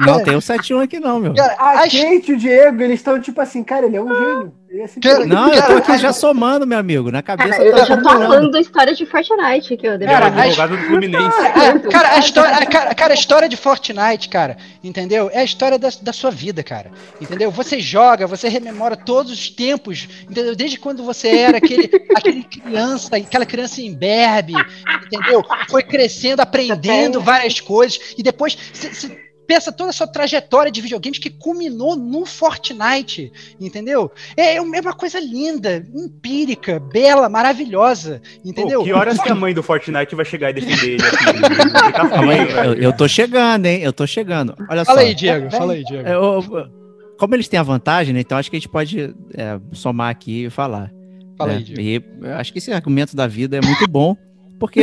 Não 0.00 0.22
tem 0.24 0.34
o 0.34 0.38
7-1 0.40 0.82
aqui 0.84 0.98
não, 1.00 1.18
meu. 1.18 1.34
Cara, 1.34 1.54
A 1.58 1.80
a 1.80 1.86
his- 1.86 1.92
Kate 2.00 2.30
e 2.32 2.34
o 2.34 2.38
Diego, 2.38 2.82
eles 2.82 3.01
estão 3.02 3.20
tipo 3.20 3.40
assim, 3.40 3.62
cara, 3.62 3.86
ele 3.86 3.96
é 3.96 4.02
um 4.02 4.08
gênio. 4.08 4.52
Ele 4.68 4.78
é 4.80 4.86
Cara, 4.86 4.88
simplesmente- 4.88 5.28
Não, 5.28 5.48
eu 5.48 5.60
tô 5.60 5.66
Cara, 5.66 5.78
aqui 5.78 5.98
já 5.98 6.12
somando, 6.14 6.66
meu 6.66 6.78
amigo. 6.78 7.10
Na 7.10 7.22
cabeça 7.22 7.50
Cara, 7.50 7.64
eu 7.64 7.72
tá 7.76 7.84
já 7.84 7.96
tô 7.98 8.08
falando 8.08 8.50
da 8.50 8.58
história 8.60 8.94
de 8.94 9.04
Fortnite 9.04 9.74
aqui, 9.74 9.86
ó. 9.86 9.98
Cara, 9.98 10.30
o 10.30 10.38
a- 10.38 10.42
advogado 10.42 10.70
do 10.76 10.82
Fluminense. 10.84 11.38
É, 11.40 11.78
cara, 11.90 12.08
a 12.14 12.18
história, 12.18 12.56
a- 12.56 12.66
cara, 12.66 12.94
cara, 12.94 13.12
a 13.12 13.14
história 13.14 13.48
de 13.50 13.56
Fortnite, 13.56 14.28
cara, 14.30 14.56
entendeu? 14.82 15.28
É 15.30 15.40
a 15.40 15.44
história 15.44 15.78
da, 15.78 15.88
da 16.00 16.12
sua 16.12 16.30
vida, 16.30 16.62
cara. 16.62 16.90
Entendeu? 17.20 17.50
Você 17.50 17.80
joga, 17.80 18.26
você 18.26 18.48
rememora 18.48 18.96
todos 18.96 19.30
os 19.30 19.50
tempos, 19.50 20.08
entendeu? 20.30 20.56
Desde 20.56 20.78
quando 20.78 21.02
você 21.04 21.28
era 21.28 21.58
aquele, 21.58 21.90
aquele 22.16 22.42
criança, 22.42 23.14
aquela 23.16 23.44
criança 23.44 23.82
imberbe, 23.82 24.54
entendeu? 25.04 25.44
Foi 25.68 25.82
crescendo, 25.82 26.40
aprendendo 26.40 27.20
várias 27.20 27.60
coisas, 27.60 28.14
e 28.16 28.22
depois 28.22 28.56
você 28.72 29.18
pensa 29.52 29.70
toda 29.70 29.90
a 29.90 29.92
sua 29.92 30.06
trajetória 30.06 30.72
de 30.72 30.80
videogames 30.80 31.18
que 31.18 31.28
culminou 31.28 31.94
no 31.94 32.24
Fortnite, 32.24 33.30
entendeu? 33.60 34.10
É, 34.34 34.56
é 34.56 34.60
uma 34.62 34.94
coisa 34.94 35.20
linda, 35.20 35.84
empírica, 35.94 36.80
bela, 36.80 37.28
maravilhosa, 37.28 38.22
entendeu? 38.42 38.78
Pô, 38.80 38.84
que 38.86 38.92
horas 38.94 39.20
que 39.20 39.30
a 39.30 39.34
mãe 39.34 39.52
do 39.52 39.62
Fortnite 39.62 40.14
vai 40.14 40.24
chegar 40.24 40.48
e 40.50 40.54
defender 40.54 40.94
ele 40.94 41.02
aí, 41.02 42.46
feio, 42.46 42.58
eu, 42.64 42.74
eu 42.74 42.92
tô 42.96 43.06
chegando, 43.06 43.66
hein? 43.66 43.82
Eu 43.82 43.92
tô 43.92 44.06
chegando. 44.06 44.54
Olha 44.70 44.86
Fala 44.86 45.00
só. 45.00 45.06
aí, 45.06 45.14
Diego, 45.14 45.50
fala 45.50 45.74
aí, 45.74 45.84
Diego. 45.84 46.08
É, 46.08 46.14
eu- 46.14 46.70
como 47.18 47.34
eles 47.34 47.46
têm 47.46 47.60
a 47.60 47.62
vantagem, 47.62 48.14
né? 48.14 48.20
Então 48.20 48.38
acho 48.38 48.50
que 48.50 48.56
a 48.56 48.58
gente 48.58 48.70
pode 48.70 49.14
é, 49.36 49.60
somar 49.72 50.08
aqui 50.10 50.46
e 50.46 50.50
falar. 50.50 50.90
Fala 51.36 51.52
né? 51.52 51.58
aí, 51.58 51.64
Diego. 51.64 52.24
E 52.24 52.30
acho 52.30 52.52
que 52.54 52.58
esse 52.58 52.72
argumento 52.72 53.14
da 53.14 53.26
vida 53.26 53.58
é 53.58 53.60
muito 53.60 53.86
bom, 53.86 54.16
porque 54.62 54.80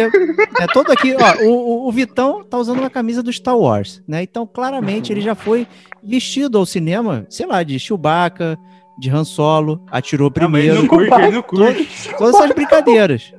é 0.59 0.67
todo 0.73 0.91
aqui, 0.91 1.15
ó, 1.15 1.43
o, 1.45 1.87
o- 1.87 1.91
Vitão 1.93 2.43
tá 2.43 2.57
usando 2.57 2.79
uma 2.79 2.89
camisa 2.89 3.23
do 3.23 3.31
Star 3.31 3.57
Wars, 3.57 4.03
né? 4.05 4.21
Então, 4.23 4.45
claramente, 4.45 5.13
ele 5.13 5.21
já 5.21 5.33
foi 5.35 5.65
vestido 6.03 6.57
ao 6.57 6.65
cinema, 6.65 7.25
sei 7.29 7.45
lá, 7.45 7.63
de 7.63 7.79
Chewbacca, 7.79 8.57
de 8.99 9.09
Han 9.09 9.23
Solo, 9.23 9.81
atirou 9.89 10.29
Não, 10.35 10.49
mas 10.49 10.65
ele 10.65 10.73
primeiro, 10.73 10.81
não 10.81 10.87
curte, 10.89 11.13
ele 11.23 11.31
não 11.31 11.41
curte. 11.41 12.09
todas 12.17 12.35
essas 12.35 12.51
brincadeiras. 12.51 13.33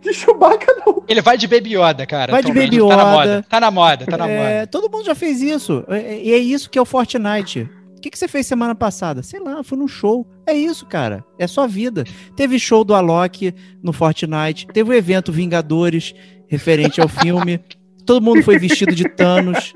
De 0.00 0.12
Chewbacca 0.12 0.72
não. 0.84 1.02
Ele 1.08 1.20
vai 1.22 1.36
de 1.38 1.46
Baby 1.46 1.76
Yoda, 1.76 2.04
cara. 2.06 2.32
Vai 2.32 2.42
de 2.42 2.52
Baby 2.52 2.78
Tá 2.78 2.86
na 2.86 2.94
Yoda. 3.02 3.04
moda. 3.12 3.46
Tá 3.48 3.60
na 3.60 3.70
moda, 3.70 4.06
tá 4.06 4.16
na 4.16 4.28
É, 4.28 4.38
moda. 4.58 4.66
todo 4.66 4.90
mundo 4.90 5.04
já 5.04 5.14
fez 5.14 5.40
isso. 5.40 5.84
É- 5.88 6.20
E 6.22 6.32
é 6.32 6.38
isso 6.38 6.68
que 6.70 6.78
é 6.78 6.82
o 6.82 6.84
Fortnite. 6.84 7.68
Que, 8.04 8.10
que 8.10 8.18
você 8.18 8.28
fez 8.28 8.46
semana 8.46 8.74
passada? 8.74 9.22
Sei 9.22 9.40
lá, 9.40 9.64
fui 9.64 9.78
num 9.78 9.88
show. 9.88 10.26
É 10.46 10.52
isso, 10.52 10.84
cara. 10.84 11.24
É 11.38 11.46
sua 11.46 11.66
vida. 11.66 12.04
Teve 12.36 12.58
show 12.58 12.84
do 12.84 12.94
Alok 12.94 13.54
no 13.82 13.94
Fortnite. 13.94 14.66
Teve 14.66 14.90
o 14.90 14.92
evento 14.92 15.32
Vingadores, 15.32 16.14
referente 16.46 17.00
ao 17.00 17.08
filme. 17.08 17.58
Todo 18.04 18.22
mundo 18.22 18.42
foi 18.42 18.58
vestido 18.58 18.94
de 18.94 19.08
Thanos. 19.08 19.72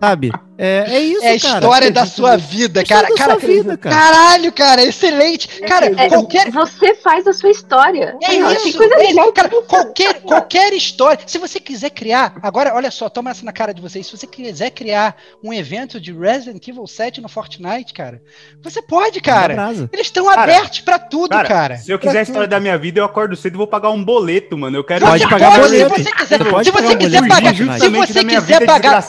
Sabe? 0.00 0.30
É, 0.56 0.84
é 0.88 1.00
isso, 1.00 1.24
É 1.24 1.34
a 1.34 1.40
cara. 1.40 1.54
história 1.54 1.90
da 1.90 2.06
sua 2.06 2.36
vida, 2.36 2.80
É 2.80 2.84
cara. 2.84 3.08
da 3.08 3.14
Cara, 3.14 3.40
sua 3.40 3.48
vida, 3.48 3.76
cara. 3.76 3.96
caralho, 3.96 4.52
cara, 4.52 4.84
excelente. 4.84 5.48
Cara, 5.62 5.86
É, 5.86 6.08
qualquer. 6.08 6.50
Você 6.50 6.94
faz 6.94 7.26
a 7.26 7.32
sua 7.32 7.50
história. 7.50 8.16
É 8.22 8.38
Não, 8.38 8.52
isso, 8.52 8.76
coisa 8.78 8.94
é 8.94 9.32
cara. 9.32 9.48
Qualquer, 9.48 10.20
qualquer 10.20 10.72
história. 10.72 11.18
Se 11.26 11.38
você 11.38 11.58
quiser 11.58 11.90
criar, 11.90 12.34
agora, 12.42 12.74
olha 12.74 12.90
só, 12.90 13.08
toma 13.08 13.30
essa 13.30 13.44
na 13.44 13.52
cara 13.52 13.74
de 13.74 13.82
vocês. 13.82 14.06
Se 14.06 14.16
você 14.16 14.26
quiser 14.26 14.70
criar 14.70 15.16
um 15.42 15.52
evento 15.52 16.00
de 16.00 16.12
Resident 16.12 16.66
Evil 16.68 16.86
7 16.86 17.20
no 17.20 17.28
Fortnite, 17.28 17.92
cara, 17.92 18.22
você 18.62 18.80
pode, 18.80 19.20
cara. 19.20 19.54
Eles 19.92 20.06
estão 20.06 20.26
Cara, 20.26 20.42
abertos 20.42 20.80
pra 20.80 20.98
tudo, 20.98 21.30
cara. 21.30 21.48
Cara, 21.48 21.76
se 21.78 21.90
eu 21.90 21.98
quiser 21.98 22.20
a 22.20 22.22
história 22.22 22.48
da 22.48 22.60
minha 22.60 22.78
vida, 22.78 23.00
eu 23.00 23.04
acordo 23.04 23.34
cedo 23.34 23.54
e 23.54 23.58
vou 23.58 23.66
pagar 23.66 23.90
um 23.90 24.04
boleto, 24.04 24.56
mano. 24.56 24.76
Eu 24.76 24.84
quero. 24.84 25.04
Pode 25.04 25.28
pagar 25.28 25.58
boleto. 25.58 25.94
Se 25.96 26.02
você 26.04 26.12
quiser, 26.12 26.38
Você 26.38 26.44
pode 26.50 26.64
se 26.66 26.72
pagar 26.72 26.88
você 26.88 26.96
quiser 26.96 27.28
pagar, 27.28 27.50
se 27.50 27.64
Justamente 27.64 28.12
você 28.12 28.24
quiser 28.24 28.66
pagar, 28.66 29.02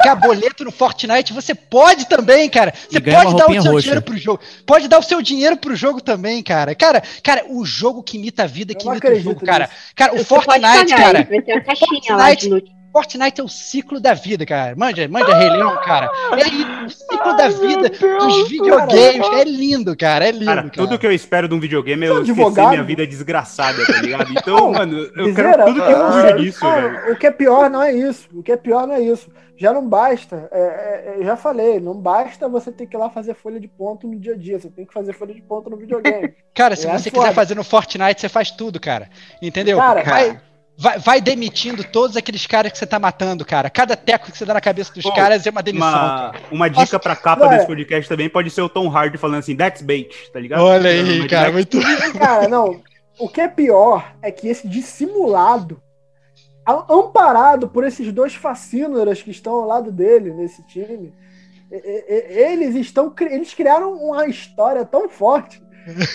pagar 0.00 0.14
boleto 0.16 0.64
no 0.64 0.72
Fortnite, 0.72 1.32
você 1.32 1.54
pode 1.54 2.08
também, 2.08 2.48
cara. 2.48 2.72
Você 2.88 3.00
pode 3.00 3.36
dar 3.36 3.48
o 3.48 3.62
seu 3.62 3.72
roxa. 3.72 3.82
dinheiro 3.82 4.02
pro 4.02 4.16
jogo. 4.16 4.40
Pode 4.66 4.88
dar 4.88 4.98
o 4.98 5.02
seu 5.02 5.22
dinheiro 5.22 5.56
pro 5.56 5.76
jogo 5.76 6.00
também, 6.00 6.42
cara. 6.42 6.74
Cara, 6.74 7.02
cara, 7.22 7.44
o 7.48 7.64
jogo 7.64 8.02
que 8.02 8.16
imita 8.16 8.44
a 8.44 8.46
vida, 8.46 8.74
que 8.74 8.86
imita 8.86 9.12
o 9.12 9.20
jogo, 9.20 9.44
cara. 9.44 9.64
nisso. 9.64 9.92
Cara, 9.94 10.14
o 10.14 10.24
Fortnite, 10.24 10.60
pagar, 10.60 10.86
cara. 10.86 11.26
Vai 11.28 11.42
ter 11.42 11.52
uma 11.52 11.60
caixinha 11.60 12.16
lá 12.16 12.34
de 12.34 12.48
loot. 12.48 12.80
Fortnite 12.92 13.40
é 13.40 13.44
o 13.44 13.48
ciclo 13.48 14.00
da 14.00 14.14
vida, 14.14 14.44
cara. 14.44 14.74
Manja, 14.76 15.06
manja 15.06 15.32
Rei 15.36 15.48
Leão, 15.48 15.76
cara. 15.84 16.10
É 16.32 16.84
o 16.84 16.90
ciclo 16.90 17.36
da 17.36 17.48
vida 17.48 17.88
dos 17.88 18.48
videogames. 18.48 19.28
É 19.32 19.44
lindo, 19.44 19.96
cara. 19.96 20.26
É 20.26 20.32
lindo, 20.32 20.46
Cara, 20.46 20.62
cara. 20.62 20.72
tudo 20.72 20.98
que 20.98 21.06
eu 21.06 21.12
espero 21.12 21.48
de 21.48 21.54
um 21.54 21.60
videogame 21.60 22.04
é 22.04 22.08
é 22.08 22.10
eu 22.10 22.22
esquecer 22.22 22.68
minha 22.68 22.82
vida 22.82 23.06
desgraçada, 23.06 23.86
tá 23.86 24.02
ligado? 24.02 24.32
Então, 24.32 24.72
mano, 24.72 25.08
eu 25.14 25.32
quero 25.34 25.66
tudo 25.66 25.82
que 25.84 25.92
ah, 25.92 26.12
fuja 26.12 26.32
disso, 26.32 26.60
cara, 26.60 26.88
velho. 26.88 27.12
O 27.12 27.16
que 27.16 27.26
é 27.26 27.30
pior 27.30 27.70
não 27.70 27.82
é 27.82 27.92
isso. 27.92 28.28
O 28.34 28.42
que 28.42 28.50
é 28.50 28.56
pior 28.56 28.88
não 28.88 28.94
é 28.94 29.00
isso. 29.00 29.30
Já 29.60 29.74
não 29.74 29.86
basta. 29.86 30.48
é, 30.50 30.58
é, 30.58 31.14
eu 31.18 31.24
já 31.24 31.36
falei, 31.36 31.78
não 31.78 31.94
basta 31.94 32.48
você 32.48 32.72
ter 32.72 32.86
que 32.86 32.96
ir 32.96 32.98
lá 32.98 33.10
fazer 33.10 33.34
folha 33.34 33.60
de 33.60 33.68
ponto 33.68 34.08
no 34.08 34.18
dia 34.18 34.32
a 34.32 34.36
dia. 34.36 34.58
Você 34.58 34.70
tem 34.70 34.86
que 34.86 34.92
fazer 34.94 35.12
folha 35.12 35.34
de 35.34 35.42
ponto 35.42 35.68
no 35.68 35.76
videogame. 35.76 36.32
Cara, 36.54 36.74
se 36.74 36.86
É 36.88 36.98
você 36.98 37.10
foda. 37.10 37.24
quiser 37.24 37.34
fazer 37.34 37.54
no 37.54 37.62
Fortnite, 37.62 38.22
você 38.22 38.28
faz 38.30 38.50
tudo, 38.50 38.80
cara. 38.80 39.10
Entendeu? 39.42 39.76
Cara, 39.76 40.02
vai, 40.02 40.40
vai, 40.78 40.98
vai 40.98 41.20
demitindo 41.20 41.84
todos 41.84 42.16
aqueles 42.16 42.46
caras 42.46 42.72
que 42.72 42.78
você 42.78 42.86
tá 42.86 42.98
matando, 42.98 43.44
cara. 43.44 43.68
Cada 43.68 43.94
teco 43.94 44.32
que 44.32 44.38
você 44.38 44.46
dá 44.46 44.54
na 44.54 44.62
cabeça 44.62 44.94
dos 44.94 45.02
Pô, 45.02 45.12
caras 45.12 45.46
é 45.46 45.50
uma 45.50 45.62
demissão. 45.62 45.90
Uma, 45.90 46.32
uma 46.50 46.70
dica 46.70 46.98
pra 46.98 47.14
capa 47.14 47.42
Cara. 47.44 47.56
desse 47.56 47.66
podcast 47.66 48.08
também 48.08 48.30
pode 48.30 48.48
ser 48.50 48.62
o 48.62 48.68
Tom 48.68 48.88
Hardy 48.88 49.18
falando 49.18 49.40
assim, 49.40 49.54
that's 49.54 49.82
bait, 49.82 50.30
tá 50.32 50.40
ligado? 50.40 50.62
Olha 50.62 50.88
aí, 50.88 51.18
Mas 51.18 51.30
cara. 51.30 51.52
Muito. 51.52 51.78
Cara, 52.18 52.48
não. 52.48 52.80
O 53.18 53.28
que 53.28 53.42
é 53.42 53.48
pior 53.48 54.10
é 54.22 54.30
que 54.32 54.48
esse 54.48 54.66
dissimulado, 54.66 55.82
amparado 56.66 57.68
por 57.68 57.84
esses 57.84 58.12
dois 58.12 58.34
fascínoras 58.34 59.22
que 59.22 59.30
estão 59.30 59.54
ao 59.54 59.66
lado 59.66 59.90
dele 59.90 60.32
nesse 60.32 60.62
time, 60.62 61.12
eles 61.70 62.74
estão 62.74 63.14
eles 63.20 63.54
criaram 63.54 63.94
uma 63.94 64.26
história 64.26 64.84
tão 64.84 65.08
forte. 65.08 65.62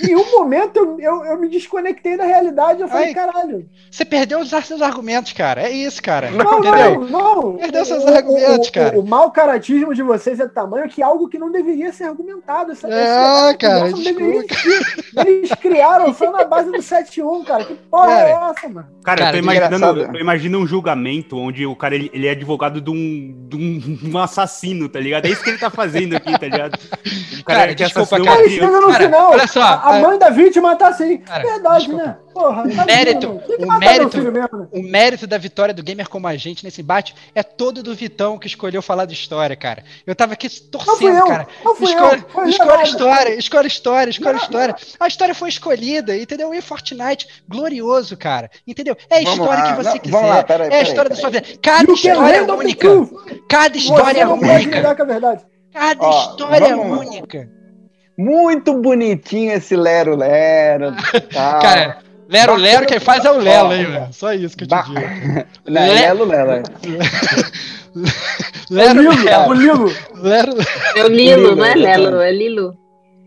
Em 0.07 0.15
um 0.15 0.31
momento 0.31 0.77
eu, 0.77 0.99
eu, 0.99 1.25
eu 1.25 1.39
me 1.39 1.49
desconectei 1.49 2.15
da 2.17 2.23
realidade. 2.25 2.81
Eu 2.81 2.87
falei, 2.87 3.07
Ai. 3.07 3.13
caralho. 3.13 3.67
Você 3.89 4.05
perdeu 4.05 4.39
os 4.39 4.49
seus 4.49 4.81
argumentos, 4.81 5.33
cara. 5.33 5.61
É 5.63 5.69
isso, 5.71 6.01
cara. 6.01 6.29
Não, 6.31 6.59
Entendeu? 6.59 7.01
não, 7.09 7.35
não. 7.41 7.57
Perdeu 7.57 7.85
seus 7.85 8.03
O- 8.03 8.07
argumentos, 8.07 8.67
o, 8.67 8.71
cara. 8.71 8.97
O, 8.97 9.01
o 9.01 9.07
mau 9.07 9.31
caratismo 9.31 9.93
de 9.93 10.03
vocês 10.03 10.39
é 10.39 10.47
tamanho 10.47 10.87
que 10.87 11.01
algo 11.01 11.27
que 11.27 11.37
não 11.39 11.51
deveria 11.51 11.91
ser 11.91 12.05
argumentado. 12.05 12.71
Essa, 12.71 12.87
É, 12.87 13.03
essa- 13.03 13.57
cara, 13.57 13.89
não 13.89 14.01
deveria 14.03 14.35
existir. 14.45 15.05
Eles 15.25 15.51
criaram 15.55 16.13
só 16.13 16.31
na 16.31 16.43
base 16.43 16.71
do 16.71 16.81
7-1, 16.81 17.43
cara. 17.45 17.65
Que 17.65 17.73
porra 17.75 18.07
Cara. 18.07 18.27
é 18.29 18.31
essa, 18.31 18.69
mano? 18.69 18.87
Cara, 19.03 19.17
Cara, 19.17 19.29
eu 19.29 19.31
tô 19.33 19.37
imaginando, 19.51 20.01
eu 20.15 20.21
imagino 20.21 20.59
um 20.59 20.67
julgamento 20.67 21.37
onde 21.37 21.65
o 21.65 21.75
cara 21.75 21.95
ele, 21.95 22.09
ele 22.13 22.27
é 22.27 22.31
advogado 22.31 22.81
de 22.81 22.89
um, 22.89 23.47
de 23.47 23.55
um, 23.55 23.99
um 24.11 24.17
assassino, 24.17 24.89
tá 24.89 24.99
ligado? 24.99 25.25
É 25.25 25.29
isso 25.29 25.43
que 25.43 25.49
ele 25.51 25.57
tá 25.59 25.69
fazendo 25.69 26.15
aqui, 26.15 26.31
tá 26.37 26.47
ligado? 26.47 26.77
O 27.39 27.43
Cara, 27.43 27.67
que 27.69 27.75
desculpa, 27.75 28.15
assassinou 28.15 28.25
cara. 28.25 28.41
Aí 28.41 28.49
chega 28.49 28.67
no 28.81 28.87
Cara, 28.91 29.03
final, 29.05 29.31
olha 29.31 29.47
só, 29.55 29.61
a, 29.61 29.97
a 29.97 29.99
mãe 30.01 30.19
da 30.19 30.29
vítima 30.29 30.75
tá 30.75 30.89
assim. 30.89 31.17
Cara, 31.19 31.43
Verdade, 31.43 31.85
desculpa. 31.85 32.05
né? 32.05 32.17
Porra, 32.33 32.63
tá 32.75 32.85
mérito-? 32.85 33.41
Tem 33.47 33.57
que 33.57 33.63
o 33.63 33.79
mérito- 33.79 34.17
mesmo, 34.17 34.57
né? 34.59 34.67
O 34.73 34.83
mérito 34.83 35.25
da 35.25 35.37
vitória 35.37 35.73
do 35.73 35.81
gamer 35.81 36.09
como 36.09 36.27
a 36.27 36.35
gente 36.35 36.65
nesse 36.65 36.81
embate 36.81 37.15
é 37.33 37.41
todo 37.41 37.81
do 37.81 37.95
Vitão 37.95 38.37
que 38.37 38.47
escolheu 38.47 38.81
falar 38.81 39.05
de 39.05 39.13
história, 39.13 39.55
cara. 39.55 39.85
Eu 40.05 40.13
tava 40.13 40.33
aqui 40.33 40.49
torcendo, 40.49 41.17
eu, 41.17 41.27
cara. 41.27 41.47
não 41.63 41.73
fui 41.75 41.85
Escolhe, 41.87 42.25
eu. 42.35 42.45
História, 42.49 43.35
escolhe 43.39 43.67
história, 43.67 44.09
escolhe 44.09 44.37
história. 44.37 44.75
A 44.99 45.07
história 45.07 45.33
foi 45.33 45.47
escolhida, 45.47 46.17
entendeu? 46.17 46.53
E 46.53 46.61
Fortnite, 46.61 47.25
glorioso, 47.47 48.17
cara. 48.17 48.51
Entendeu? 48.67 48.97
É 49.09 49.19
a 49.19 49.21
Vamos 49.21 49.39
história 49.39 49.63
lá, 49.63 49.69
que 49.69 49.83
você 49.83 49.89
não, 49.89 49.99
quiser. 49.99 50.19
lá, 50.21 50.43
peraí, 50.43 50.65
é 50.65 50.67
a 50.67 50.71
peraí, 50.71 50.83
história 50.83 51.09
da 51.09 51.15
sua 51.15 51.29
vida. 51.29 51.45
Cada 51.61 51.91
história 51.93 52.35
é 52.37 52.41
única. 52.41 52.89
Cada 53.47 53.77
história 53.77 54.21
é 54.21 54.27
única. 54.27 54.95
Cada 55.71 56.09
história 56.09 56.65
é 56.67 56.75
única. 56.75 57.54
Muito 58.17 58.79
bonitinho 58.81 59.51
esse 59.53 59.75
Lero 59.75 60.15
Lero. 60.15 60.93
tal. 61.33 61.61
Cara, 61.61 61.97
Lero, 62.29 62.55
Lero, 62.55 62.85
quem 62.85 62.99
faz 62.99 63.23
é 63.25 63.31
o 63.31 63.37
Lelo, 63.37 63.73
hein, 63.73 63.85
velho? 63.85 64.07
Só 64.11 64.33
isso 64.33 64.55
que 64.57 64.63
eu 64.63 64.67
te 64.67 64.71
Ba- 64.71 64.81
digo. 64.83 64.99
Não, 65.67 65.81
é 65.81 65.89
Lelo, 65.93 66.25
Lelo. 66.25 66.51
é. 66.51 66.63
Lero, 68.69 68.99
o 68.99 69.03
Lilo, 69.03 69.23
Lero. 69.23 69.49
o 69.49 69.53
Lilo. 69.53 69.93
Lero, 70.15 70.51
É 70.95 71.03
o 71.03 71.07
Lilo, 71.07 71.41
Lilo, 71.41 71.55
não 71.55 71.65
é 71.65 71.71
exatamente. 71.77 71.99
Lelo, 71.99 72.21
é 72.21 72.31
Lilo. 72.31 72.77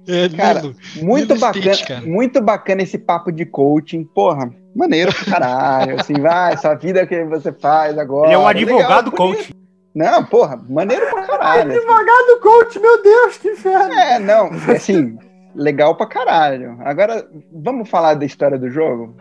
é, 0.09 0.29
Cara, 0.31 0.61
Lilo. 0.61 0.77
Muito 0.97 1.29
Lilo 1.35 1.41
bacana, 1.41 1.75
Stitch, 1.75 1.89
cara. 1.89 2.01
muito 2.03 2.41
bacana 2.43 2.83
esse 2.83 2.99
papo 2.99 3.31
de 3.31 3.47
coaching. 3.47 4.05
Porra, 4.05 4.51
maneiro 4.75 5.13
pra 5.15 5.25
caralho. 5.33 6.01
Assim, 6.01 6.15
vai, 6.15 6.55
essa 6.55 6.75
vida 6.75 7.07
que 7.07 7.25
você 7.25 7.53
faz 7.53 7.97
agora. 7.99 8.27
Ele 8.29 8.35
é 8.35 8.39
um 8.39 8.47
Legal, 8.47 8.79
advogado 8.79 9.11
bonito. 9.13 9.17
coach. 9.37 9.55
Não, 9.99 10.25
porra, 10.25 10.61
maneiro 10.69 11.07
pra 11.11 11.23
caralho. 11.27 11.71
assim. 11.73 11.79
Advogado 11.81 12.41
coach, 12.41 12.79
meu 12.79 13.03
Deus, 13.03 13.37
que 13.39 13.49
inferno. 13.49 13.93
É, 13.95 14.19
não, 14.19 14.51
assim, 14.75 15.19
legal 15.55 15.97
pra 15.97 16.07
caralho. 16.07 16.77
Agora, 16.85 17.29
vamos 17.53 17.89
falar 17.89 18.15
da 18.15 18.25
história 18.25 18.57
do 18.59 18.71
jogo? 18.71 19.17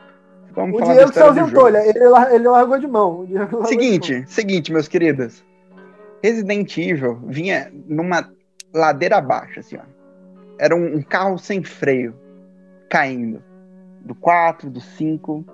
Vamos 0.52 0.76
O 0.76 0.80
falar 0.80 0.94
Diego 0.94 1.14
se 1.14 1.20
da 1.20 1.26
história 1.26 1.34
do 1.34 1.40
ausentou, 1.42 1.66
jogo. 1.72 1.78
ele, 1.78 1.90
ele, 1.98 2.08
lar- 2.10 2.34
ele 2.34 2.48
largou 2.48 2.78
de 2.80 2.88
mão. 2.88 3.28
Largou 3.30 3.62
de 3.64 3.70
Seguinte, 3.70 4.24
seguinte, 4.28 4.72
meus 4.72 4.88
queridos. 4.88 5.44
Resident 6.24 6.78
Evil 6.78 7.20
vinha 7.28 7.72
numa 7.88 8.30
ladeira 8.74 9.18
abaixo, 9.18 9.60
assim, 9.60 9.78
ó. 9.78 9.82
Era 10.60 10.76
um, 10.76 10.98
um 10.98 11.02
carro 11.02 11.38
sem 11.38 11.64
freio, 11.64 12.16
caindo. 12.90 13.42
Do 14.02 14.16
4, 14.16 14.70
do 14.70 14.80
5, 14.80 15.46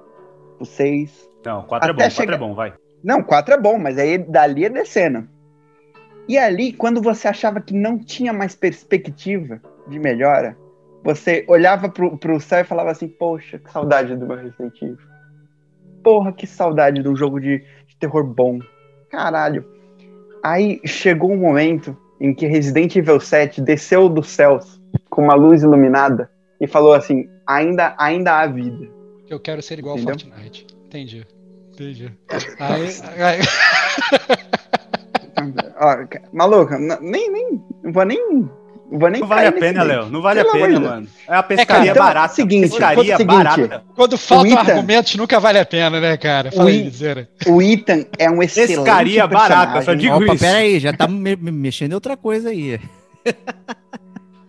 do 0.60 0.66
6. 0.66 1.30
Não, 1.46 1.64
4 1.64 1.90
é 1.90 1.94
bom, 1.94 2.00
4 2.00 2.16
chegar- 2.16 2.34
é 2.36 2.38
bom, 2.38 2.54
vai. 2.56 2.74
Não, 3.04 3.22
4 3.22 3.54
é 3.54 3.60
bom, 3.60 3.78
mas 3.78 3.98
aí 3.98 4.18
dali 4.18 4.66
é 4.66 4.70
descendo. 4.70 5.28
E 6.28 6.38
ali, 6.38 6.72
quando 6.72 7.02
você 7.02 7.28
achava 7.28 7.60
que 7.60 7.74
não 7.74 7.98
tinha 8.00 8.32
mais 8.32 8.56
perspectiva 8.56 9.62
de 9.88 10.00
melhora, 10.00 10.58
você 11.04 11.44
olhava 11.50 11.90
pro, 11.90 12.18
pro 12.18 12.40
céu 12.40 12.62
e 12.62 12.64
falava 12.64 12.92
assim, 12.92 13.10
poxa, 13.10 13.60
que 13.60 13.70
saudade 13.70 14.16
do 14.16 14.26
meu 14.26 14.38
Resident 14.38 14.82
Evil. 14.82 14.98
Porra, 16.02 16.32
que 16.32 16.48
saudade 16.48 17.04
de 17.04 17.10
um 17.10 17.16
jogo 17.16 17.40
de, 17.42 17.60
de 17.88 17.96
terror 18.00 18.24
bom. 18.24 18.60
Caralho. 19.10 19.66
Aí 20.42 20.80
chegou 20.86 21.32
um 21.32 21.38
momento 21.38 21.96
em 22.20 22.34
que 22.34 22.48
Resident 22.48 22.96
Evil 22.96 23.20
7 23.20 23.62
desceu 23.62 24.08
dos 24.08 24.30
céus 24.30 24.82
com 25.10 25.24
uma 25.24 25.36
luz 25.36 25.62
iluminada 25.62 26.30
e 26.60 26.68
falou 26.68 26.94
assim, 26.94 27.30
ainda, 27.46 27.96
ainda 27.98 28.40
há 28.40 28.48
vida. 28.48 28.88
Eu 29.30 29.40
quero 29.40 29.62
ser 29.62 29.80
igual 29.80 29.96
ao 29.96 30.02
Entendeu? 30.02 30.32
Fortnite. 30.32 30.68
Entendi. 30.86 31.28
Entendi. 31.74 32.12
Aí, 32.60 32.88
aí- 33.20 33.40
Ó, 35.80 35.98
maluco, 36.32 36.74
nem, 37.02 37.32
nem, 37.32 37.62
não 37.84 37.92
vou 37.92 38.06
nem, 38.06 38.20
não 38.30 39.00
vou 39.00 39.10
nem 39.10 39.22
Não 39.22 39.28
vale 39.28 39.48
a 39.48 39.52
pena. 39.52 39.84
Léo. 39.84 40.06
Não 40.10 40.22
vale 40.22 40.40
a 40.42 40.46
Pelo 40.46 40.56
amor 40.56 40.68
pena, 40.68 40.80
mano. 40.80 41.08
É 41.28 41.36
a 41.36 41.44
pescaria 41.44 41.92
então, 41.92 42.06
barata. 42.06 42.34
seguinte, 42.36 42.70
pescaria 42.70 43.18
seguinte. 43.18 43.26
barata. 43.36 43.84
quando 43.96 44.18
faltam 44.18 44.52
Ethan- 44.52 44.60
argumentos, 44.72 45.16
nunca 45.16 45.40
vale 45.40 45.60
a 45.60 45.66
pena, 45.66 46.00
né, 46.00 46.16
cara? 46.18 46.52
Fala 46.52 46.70
aí, 46.70 46.88
O 46.88 46.92
Zera. 46.92 47.28
O 47.48 47.62
Ethan 47.62 48.06
é 48.20 48.30
um 48.30 48.42
excelente 48.44 48.76
Pescaria 48.76 49.28
barata, 49.28 49.82
só 49.82 49.94
digo 49.96 50.16
Opa, 50.16 50.34
isso. 50.36 50.44
pera 50.44 50.58
aí, 50.60 50.80
já 50.80 50.94
tá 50.94 51.08
me, 51.08 51.36
me 51.36 51.52
mexendo 51.52 51.92
em 51.92 51.96
outra 51.96 52.16
coisa 52.16 52.50
aí. 52.50 52.80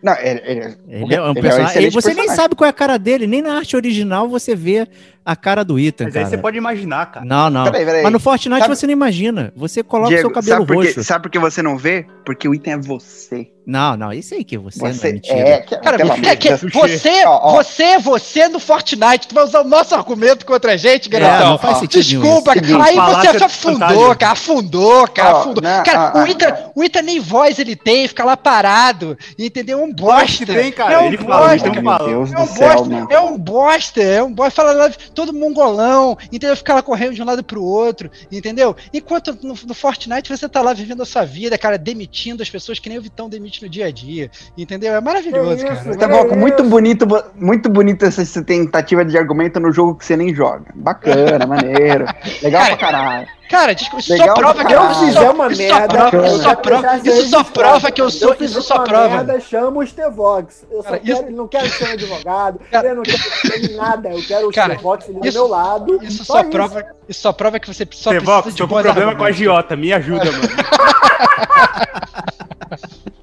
Não, 0.02 0.14
ele, 0.18 0.42
ele- 0.44 0.76
Ele 0.86 1.14
é 1.14 1.22
um 1.22 1.30
ele 1.30 1.40
personagem. 1.40 1.64
excelente 1.70 1.94
você 1.94 2.08
nem 2.08 2.16
personagem. 2.16 2.36
sabe 2.42 2.54
qual 2.54 2.66
é 2.66 2.70
a 2.70 2.74
cara 2.74 2.98
dele, 2.98 3.26
nem 3.26 3.40
na 3.40 3.54
arte 3.56 3.74
original 3.74 4.28
você 4.28 4.54
vê 4.54 4.86
a 5.24 5.34
cara 5.36 5.64
do 5.64 5.78
Ethan, 5.78 6.04
Mas 6.04 6.16
aí 6.16 6.22
cara. 6.22 6.30
você 6.36 6.38
pode 6.38 6.58
imaginar, 6.58 7.06
cara. 7.10 7.24
Não, 7.26 7.48
não. 7.50 7.64
Peraí, 7.64 7.84
peraí. 7.84 8.02
Mas 8.02 8.12
no 8.12 8.20
Fortnite 8.20 8.60
Sabe- 8.60 8.76
você 8.76 8.86
não 8.86 8.92
imagina. 8.92 9.52
Você 9.56 9.82
coloca 9.82 10.08
o 10.08 10.10
Diego, 10.10 10.22
seu 10.28 10.30
cabelo 10.30 10.66
sabe 10.66 10.74
roxo. 10.74 11.04
sabe 11.04 11.22
por 11.22 11.30
que 11.30 11.38
você 11.38 11.62
não 11.62 11.76
vê? 11.78 12.06
Porque 12.24 12.46
o 12.48 12.54
Ethan 12.54 12.72
é 12.72 12.78
você. 12.78 13.48
Não, 13.66 13.96
não, 13.96 14.12
isso 14.12 14.34
aí 14.34 14.44
que 14.44 14.58
você, 14.58 14.78
não 14.78 14.88
é 14.88 14.92
Você 14.92 15.12
mentira. 15.12 15.38
é. 15.38 15.60
que- 15.62 15.74
Cara, 15.78 15.96
pelo 15.96 16.12
é 16.12 16.36
que 16.36 16.54
você, 16.54 17.24
Ó, 17.24 17.40
ó. 17.44 17.52
você 17.62 17.82
é 17.82 17.98
você 17.98 18.46
no 18.46 18.60
Fortnite. 18.60 19.26
Tu 19.26 19.34
vai 19.34 19.42
usar 19.42 19.62
o 19.62 19.64
nosso 19.64 19.94
argumento 19.94 20.44
contra 20.44 20.72
a 20.72 20.76
gente, 20.76 21.06
É, 21.06 21.18
garotão. 21.18 21.50
não 21.52 21.58
faz 21.58 21.78
sentido 21.78 22.06
nenhum 22.06 22.20
Desculpa, 22.22 22.58
isso. 22.58 22.82
aí 22.82 22.94
você 22.94 23.38
do 23.38 23.44
afundou, 23.44 24.14
cara. 24.16 24.32
Afundou, 24.32 25.08
cara. 25.08 25.34
Ó, 25.36 25.40
afundou. 25.40 25.62
não, 25.62 25.82
cara, 25.82 25.98
ah, 26.14 26.18
o, 26.18 26.18
ah, 26.18 26.28
Ita, 26.30 26.70
o 26.74 26.84
Ita 26.84 27.00
nem 27.00 27.18
voz 27.20 27.58
ele 27.58 27.74
tem, 27.74 28.06
fica 28.06 28.22
lá 28.22 28.36
parado. 28.36 29.16
Entendeu? 29.38 29.78
É 29.80 29.82
um 29.82 29.90
bosta. 29.94 30.44
que 30.44 30.52
tem, 30.52 30.70
cara. 30.70 30.92
É 30.92 30.98
um 30.98 31.06
Ele 31.06 31.16
bosta. 31.16 31.70
Deus 32.04 32.32
É 32.32 32.38
um 32.38 32.46
céu, 32.46 32.84
bosta, 32.84 33.06
é 33.14 33.20
um 33.20 33.38
bosta, 33.38 34.02
é 34.02 34.22
um 34.22 34.32
bosta. 34.32 34.50
Fala 34.62 34.72
lá, 34.74 34.90
todo 35.14 35.32
mongolão, 35.32 36.16
entendeu? 36.32 36.56
Fica 36.56 36.74
lá 36.74 36.82
correndo 36.82 37.14
de 37.14 37.22
um 37.22 37.26
lado 37.26 37.42
pro 37.42 37.62
outro, 37.62 38.10
entendeu? 38.30 38.76
Enquanto 38.92 39.38
no, 39.42 39.54
no 39.66 39.74
Fortnite 39.74 40.28
você 40.28 40.48
tá 40.48 40.60
lá 40.60 40.72
vivendo 40.72 41.02
a 41.02 41.06
sua 41.06 41.24
vida, 41.24 41.56
cara, 41.56 41.78
demitindo 41.78 42.42
as 42.42 42.50
pessoas 42.50 42.78
que 42.78 42.88
nem 42.88 42.98
o 42.98 43.02
Vitão 43.02 43.28
demite 43.28 43.62
no 43.62 43.68
dia 43.68 43.86
a 43.86 43.90
dia, 43.90 44.30
entendeu? 44.56 44.94
É 44.94 45.00
maravilhoso, 45.00 45.64
Que 45.64 45.72
isso, 45.72 45.84
cara. 45.84 45.96
Tá 45.96 46.08
bom, 46.08 46.36
muito 46.36 46.62
bonito, 46.64 47.06
muito 47.34 47.68
bonito 47.68 48.04
essa, 48.04 48.22
essa 48.22 48.42
tentativa 48.42 49.04
de 49.04 49.16
argumento 49.16 49.60
no 49.60 49.72
jogo 49.72 49.94
que 49.94 50.04
você 50.04 50.16
nem 50.16 50.34
joga. 50.34 50.66
Bacana, 50.74 51.46
maneiro. 51.46 52.06
Legal 52.42 52.62
Cara, 52.62 52.76
pra 52.76 52.86
caralho. 52.86 53.28
Cara, 53.48 53.74
desculpa, 53.74 54.00
isso 54.00 54.12
Legal 54.12 54.28
só 54.28 54.34
prova 54.34 54.64
que 54.64 54.72
eu 54.72 54.78
caralho. 54.78 55.08
isso 55.08 55.12
só, 55.12 55.32
uma 55.32 55.52
isso 55.52 55.62
merda, 55.62 55.78
só 55.78 55.86
prova, 56.10 56.26
isso 56.26 56.36
só 56.38 56.44
vai 56.44 56.56
prova, 56.56 56.96
isso 56.96 57.28
só 57.28 57.44
prova 57.44 57.90
que 57.92 58.02
eu 58.02 58.10
sou, 58.10 58.34
Eu 58.34 58.44
isso 58.44 58.62
só 58.62 58.78
prova. 58.80 59.08
Merda, 59.16 59.40
chama 59.40 59.80
o 59.80 59.86
Stevox. 59.86 60.64
Eu 60.70 60.76
só 60.78 60.82
Cara, 60.84 60.98
quero, 60.98 61.22
isso- 61.22 61.30
não 61.36 61.48
quero 61.48 61.68
ser 61.68 61.88
um 61.88 61.92
advogado, 61.92 62.60
Cara, 62.70 62.88
eu 62.88 62.94
não 62.96 63.02
quero 63.02 63.18
ser 63.18 63.76
nada. 63.76 64.08
Eu 64.10 64.22
quero 64.26 64.48
o 64.48 64.52
cara, 64.52 64.74
Stevox 64.74 65.06
do 65.06 65.20
meu 65.20 65.46
lado. 65.46 65.98
Isso 66.02 66.24
só 66.24 66.42
prova, 66.42 66.84
isso 67.08 67.20
só 67.20 67.32
prova 67.32 67.60
que 67.60 67.66
você 67.66 67.86
só 67.92 68.10
Você 68.10 68.20
precisa 68.20 68.50
de 68.50 68.56
tô 68.56 68.68
com 68.68 68.82
problema 68.82 69.14
com 69.14 69.24
a. 69.24 69.30
Giota. 69.30 69.76
Me 69.76 69.92
ajuda, 69.92 70.24
mano. 70.32 70.48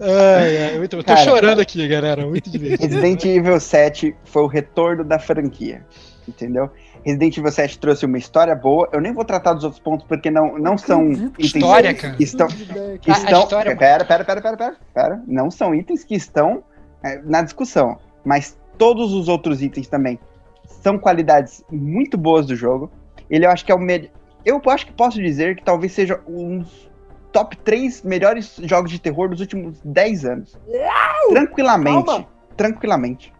Ai, 0.00 0.70
ai, 0.72 0.78
muito, 0.78 0.96
eu 0.96 1.04
tô 1.04 1.12
Cara. 1.14 1.24
chorando 1.24 1.60
aqui, 1.60 1.86
galera, 1.86 2.26
muito 2.26 2.50
divertido. 2.50 2.94
Resident 2.94 3.24
Evil 3.24 3.60
7 3.60 4.16
foi 4.24 4.42
o 4.42 4.46
retorno 4.46 5.04
da 5.04 5.18
franquia. 5.18 5.84
Entendeu? 6.26 6.70
Resident 7.04 7.36
Evil 7.36 7.50
7 7.50 7.78
trouxe 7.78 8.06
uma 8.06 8.18
história 8.18 8.54
boa. 8.54 8.88
Eu 8.92 9.00
nem 9.00 9.12
vou 9.12 9.24
tratar 9.24 9.54
dos 9.54 9.64
outros 9.64 9.80
pontos 9.80 10.06
porque 10.06 10.30
não, 10.30 10.58
não 10.58 10.76
são 10.76 11.10
itens 11.10 11.54
História, 11.54 11.94
cara. 11.94 12.14
que 12.14 12.24
estão. 12.24 12.46
Que 12.46 13.10
estão 13.10 13.42
história- 13.42 13.76
pera, 13.76 14.04
pera, 14.04 14.24
pera, 14.24 14.40
pera, 14.40 14.56
pera, 14.56 14.76
pera. 14.94 15.22
Não 15.26 15.50
são 15.50 15.74
itens 15.74 16.04
que 16.04 16.14
estão 16.14 16.62
é, 17.02 17.20
na 17.24 17.42
discussão. 17.42 17.98
Mas 18.24 18.58
todos 18.76 19.12
os 19.12 19.28
outros 19.28 19.62
itens 19.62 19.88
também 19.88 20.18
são 20.82 20.98
qualidades 20.98 21.64
muito 21.70 22.16
boas 22.18 22.46
do 22.46 22.54
jogo. 22.54 22.90
Ele 23.28 23.46
eu 23.46 23.50
acho 23.50 23.64
que 23.64 23.72
é 23.72 23.74
o 23.74 23.78
melhor. 23.78 24.10
Eu 24.44 24.60
acho 24.68 24.86
que 24.86 24.92
posso 24.92 25.18
dizer 25.18 25.56
que 25.56 25.62
talvez 25.62 25.92
seja 25.92 26.20
um 26.26 26.58
dos 26.60 26.90
top 27.32 27.56
3 27.58 28.02
melhores 28.02 28.56
jogos 28.64 28.90
de 28.90 28.98
terror 28.98 29.28
dos 29.28 29.40
últimos 29.40 29.80
10 29.84 30.24
anos. 30.24 30.58
Tranquilamente. 31.28 32.06
Calma. 32.06 32.26
Tranquilamente. 32.56 33.32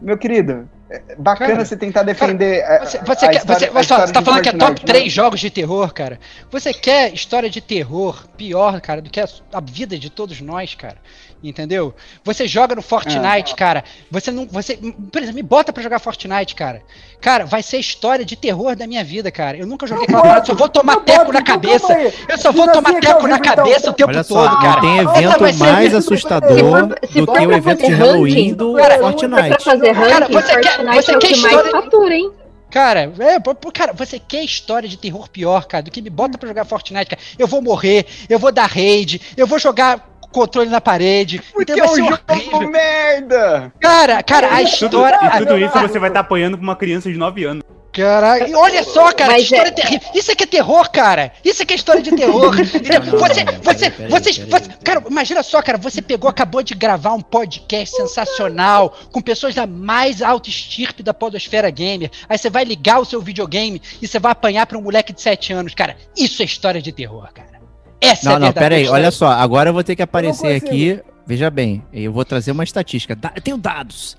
Meu 0.00 0.16
querido, 0.18 0.52
é 0.52 0.79
bacana 1.18 1.52
Cara, 1.52 1.64
você 1.64 1.76
tentar 1.76 2.02
defender. 2.02 2.64
a- 2.64 2.80
Você, 2.84 2.98
você 2.98 3.24
a 3.26 3.28
quer, 3.28 3.36
história- 3.38 3.70
você, 3.72 3.94
a 3.94 4.06
você 4.06 4.12
tá 4.12 4.22
falando 4.22 4.42
que 4.42 4.48
é 4.48 4.52
top 4.52 4.80
né? 4.80 4.86
3 4.86 5.12
jogos 5.12 5.38
de 5.40 5.50
terror, 5.50 5.92
cara. 5.94 6.18
Você 6.50 6.74
quer 6.74 7.12
história 7.14 7.48
de 7.48 7.60
terror 7.60 8.26
pior, 8.36 8.80
cara, 8.80 9.00
do 9.00 9.08
que 9.08 9.20
a, 9.20 9.28
a 9.52 9.60
vida 9.60 9.98
de 9.98 10.10
todos 10.10 10.40
nós, 10.40 10.74
cara. 10.74 10.96
Entendeu? 11.42 11.94
Você 12.22 12.46
joga 12.46 12.74
no 12.74 12.80
É. 12.80 12.84
Fortnite, 12.84 13.54
cara. 13.54 13.82
Você 14.10 14.30
não. 14.30 14.46
Você, 14.48 14.76
por 14.76 15.22
exemplo, 15.22 15.36
me 15.36 15.42
bota 15.42 15.72
pra 15.72 15.82
jogar 15.82 15.98
Fortnite, 15.98 16.54
cara. 16.54 16.82
Cara, 17.18 17.46
vai 17.46 17.62
ser 17.62 17.76
a 17.76 17.80
história 17.80 18.24
de 18.26 18.36
terror 18.36 18.76
da 18.76 18.86
minha 18.86 19.02
vida, 19.02 19.30
cara. 19.30 19.56
Eu 19.56 19.66
nunca 19.66 19.86
joguei 19.86 20.04
aquela 20.04 20.20
parada, 20.22 20.44
só 20.46 20.54
vou 20.54 20.68
tomar 20.68 20.96
Não 20.96 21.02
teco 21.04 21.18
pode, 21.20 21.32
na 21.32 21.40
então 21.40 21.54
cabeça. 21.54 21.98
Eu 22.28 22.38
só 22.38 22.52
vou 22.52 22.70
tomar 22.70 23.00
teco 23.00 23.26
na 23.26 23.36
então. 23.36 23.56
cabeça 23.56 23.90
o 23.90 23.92
tempo 23.94 24.10
Olha 24.10 24.22
só, 24.22 24.34
todo, 24.42 24.54
não 24.54 24.60
cara. 24.62 24.80
tem 24.82 24.98
evento 24.98 25.58
mais 25.58 25.90
Se 25.90 25.96
assustador 25.96 26.86
do 26.88 26.96
que 27.32 27.46
o 27.46 27.52
evento 27.52 27.86
de 27.86 27.92
Halloween 27.92 28.32
ranking, 28.34 28.54
do 28.54 28.74
cara, 28.74 28.98
Fortnite. 28.98 29.64
fazer 29.64 29.92
ranking, 29.92 30.10
Cara, 30.10 30.28
você 30.28 30.60
quer- 30.60 30.84
você 30.84 31.12
é 31.12 31.16
o 31.16 31.18
quer 31.20 31.30
história- 31.32 31.70
fatura, 31.70 32.14
hein? 32.14 32.30
Cara, 32.70 33.00
é, 33.18 33.40
cara, 33.74 33.92
você 33.92 34.18
quer 34.18 34.44
história 34.44 34.88
de 34.88 34.96
terror 34.96 35.28
pior, 35.28 35.64
cara, 35.66 35.82
do 35.82 35.90
que 35.90 36.00
me 36.00 36.08
bota 36.08 36.38
pra 36.38 36.48
jogar 36.48 36.64
Fortnite, 36.64 37.06
cara. 37.10 37.20
Eu 37.38 37.48
vou 37.48 37.60
morrer, 37.60 38.06
eu 38.28 38.38
vou 38.38 38.52
dar 38.52 38.66
raid, 38.66 39.20
eu 39.36 39.46
vou 39.46 39.58
jogar 39.58 40.08
controle 40.32 40.68
na 40.70 40.80
parede. 40.80 41.42
Porque 41.52 41.72
entendeu? 41.72 41.84
é 41.84 41.90
um 41.92 41.96
jogo 41.96 42.18
horrível. 42.28 42.70
merda! 42.70 43.72
Cara, 43.80 44.22
cara, 44.22 44.54
a 44.54 44.62
história. 44.62 45.18
e 45.34 45.38
tudo 45.38 45.58
isso 45.58 45.78
você 45.78 45.98
vai 45.98 46.10
estar 46.10 46.20
apanhando 46.20 46.56
pra 46.56 46.62
uma 46.64 46.76
criança 46.76 47.10
de 47.10 47.18
9 47.18 47.44
anos. 47.44 47.62
Caralho, 47.92 48.46
e 48.46 48.54
olha 48.54 48.84
só, 48.84 49.10
cara, 49.12 49.32
que 49.34 49.40
Mas 49.40 49.42
história 49.42 49.68
é- 49.68 49.72
terrível. 49.72 50.08
Isso 50.14 50.30
aqui 50.30 50.44
é 50.44 50.46
terror, 50.46 50.88
cara. 50.92 51.32
Isso 51.44 51.60
aqui 51.60 51.72
é 51.72 51.76
história 51.76 52.00
de 52.00 52.12
terror. 52.12 52.54
entendeu? 52.60 53.00
Não, 53.04 53.18
você, 53.18 53.42
não, 53.42 53.52
você, 53.54 53.90
peraí, 53.90 53.90
peraí, 53.90 54.10
vocês, 54.10 54.38
peraí, 54.38 54.62
você- 54.62 54.70
cara, 54.84 55.02
imagina 55.10 55.42
só, 55.42 55.60
cara, 55.60 55.76
você 55.76 56.00
pegou, 56.00 56.30
acabou 56.30 56.62
de 56.62 56.72
gravar 56.72 57.14
um 57.14 57.20
podcast 57.20 57.96
sensacional 57.96 58.96
com 59.10 59.20
pessoas 59.20 59.56
da 59.56 59.66
mais 59.66 60.22
alta 60.22 60.48
estirpe 60.48 61.02
da 61.02 61.12
podosfera 61.12 61.68
gamer. 61.68 62.12
Aí 62.28 62.38
você 62.38 62.48
vai 62.48 62.62
ligar 62.62 63.00
o 63.00 63.04
seu 63.04 63.20
videogame 63.20 63.82
e 64.00 64.06
você 64.06 64.20
vai 64.20 64.30
apanhar 64.30 64.66
pra 64.66 64.78
um 64.78 64.82
moleque 64.82 65.12
de 65.12 65.20
7 65.20 65.52
anos, 65.52 65.74
cara. 65.74 65.96
Isso 66.16 66.42
é 66.42 66.44
história 66.44 66.80
de 66.80 66.92
terror, 66.92 67.28
cara. 67.34 67.49
Essa 68.00 68.28
é 68.28 68.30
Não, 68.30 68.36
a 68.36 68.38
não, 68.38 68.46
verdadeira 68.46 68.52
pera 68.54 68.74
aí, 68.76 68.82
história. 68.82 69.02
olha 69.04 69.10
só, 69.10 69.28
agora 69.28 69.70
eu 69.70 69.74
vou 69.74 69.84
ter 69.84 69.94
que 69.96 70.02
aparecer 70.02 70.54
aqui. 70.56 71.00
Veja 71.26 71.50
bem, 71.50 71.82
eu 71.92 72.12
vou 72.12 72.24
trazer 72.24 72.50
uma 72.52 72.64
estatística. 72.64 73.14
Da- 73.14 73.32
Eu 73.36 73.42
tenho 73.42 73.56
dados. 73.58 74.16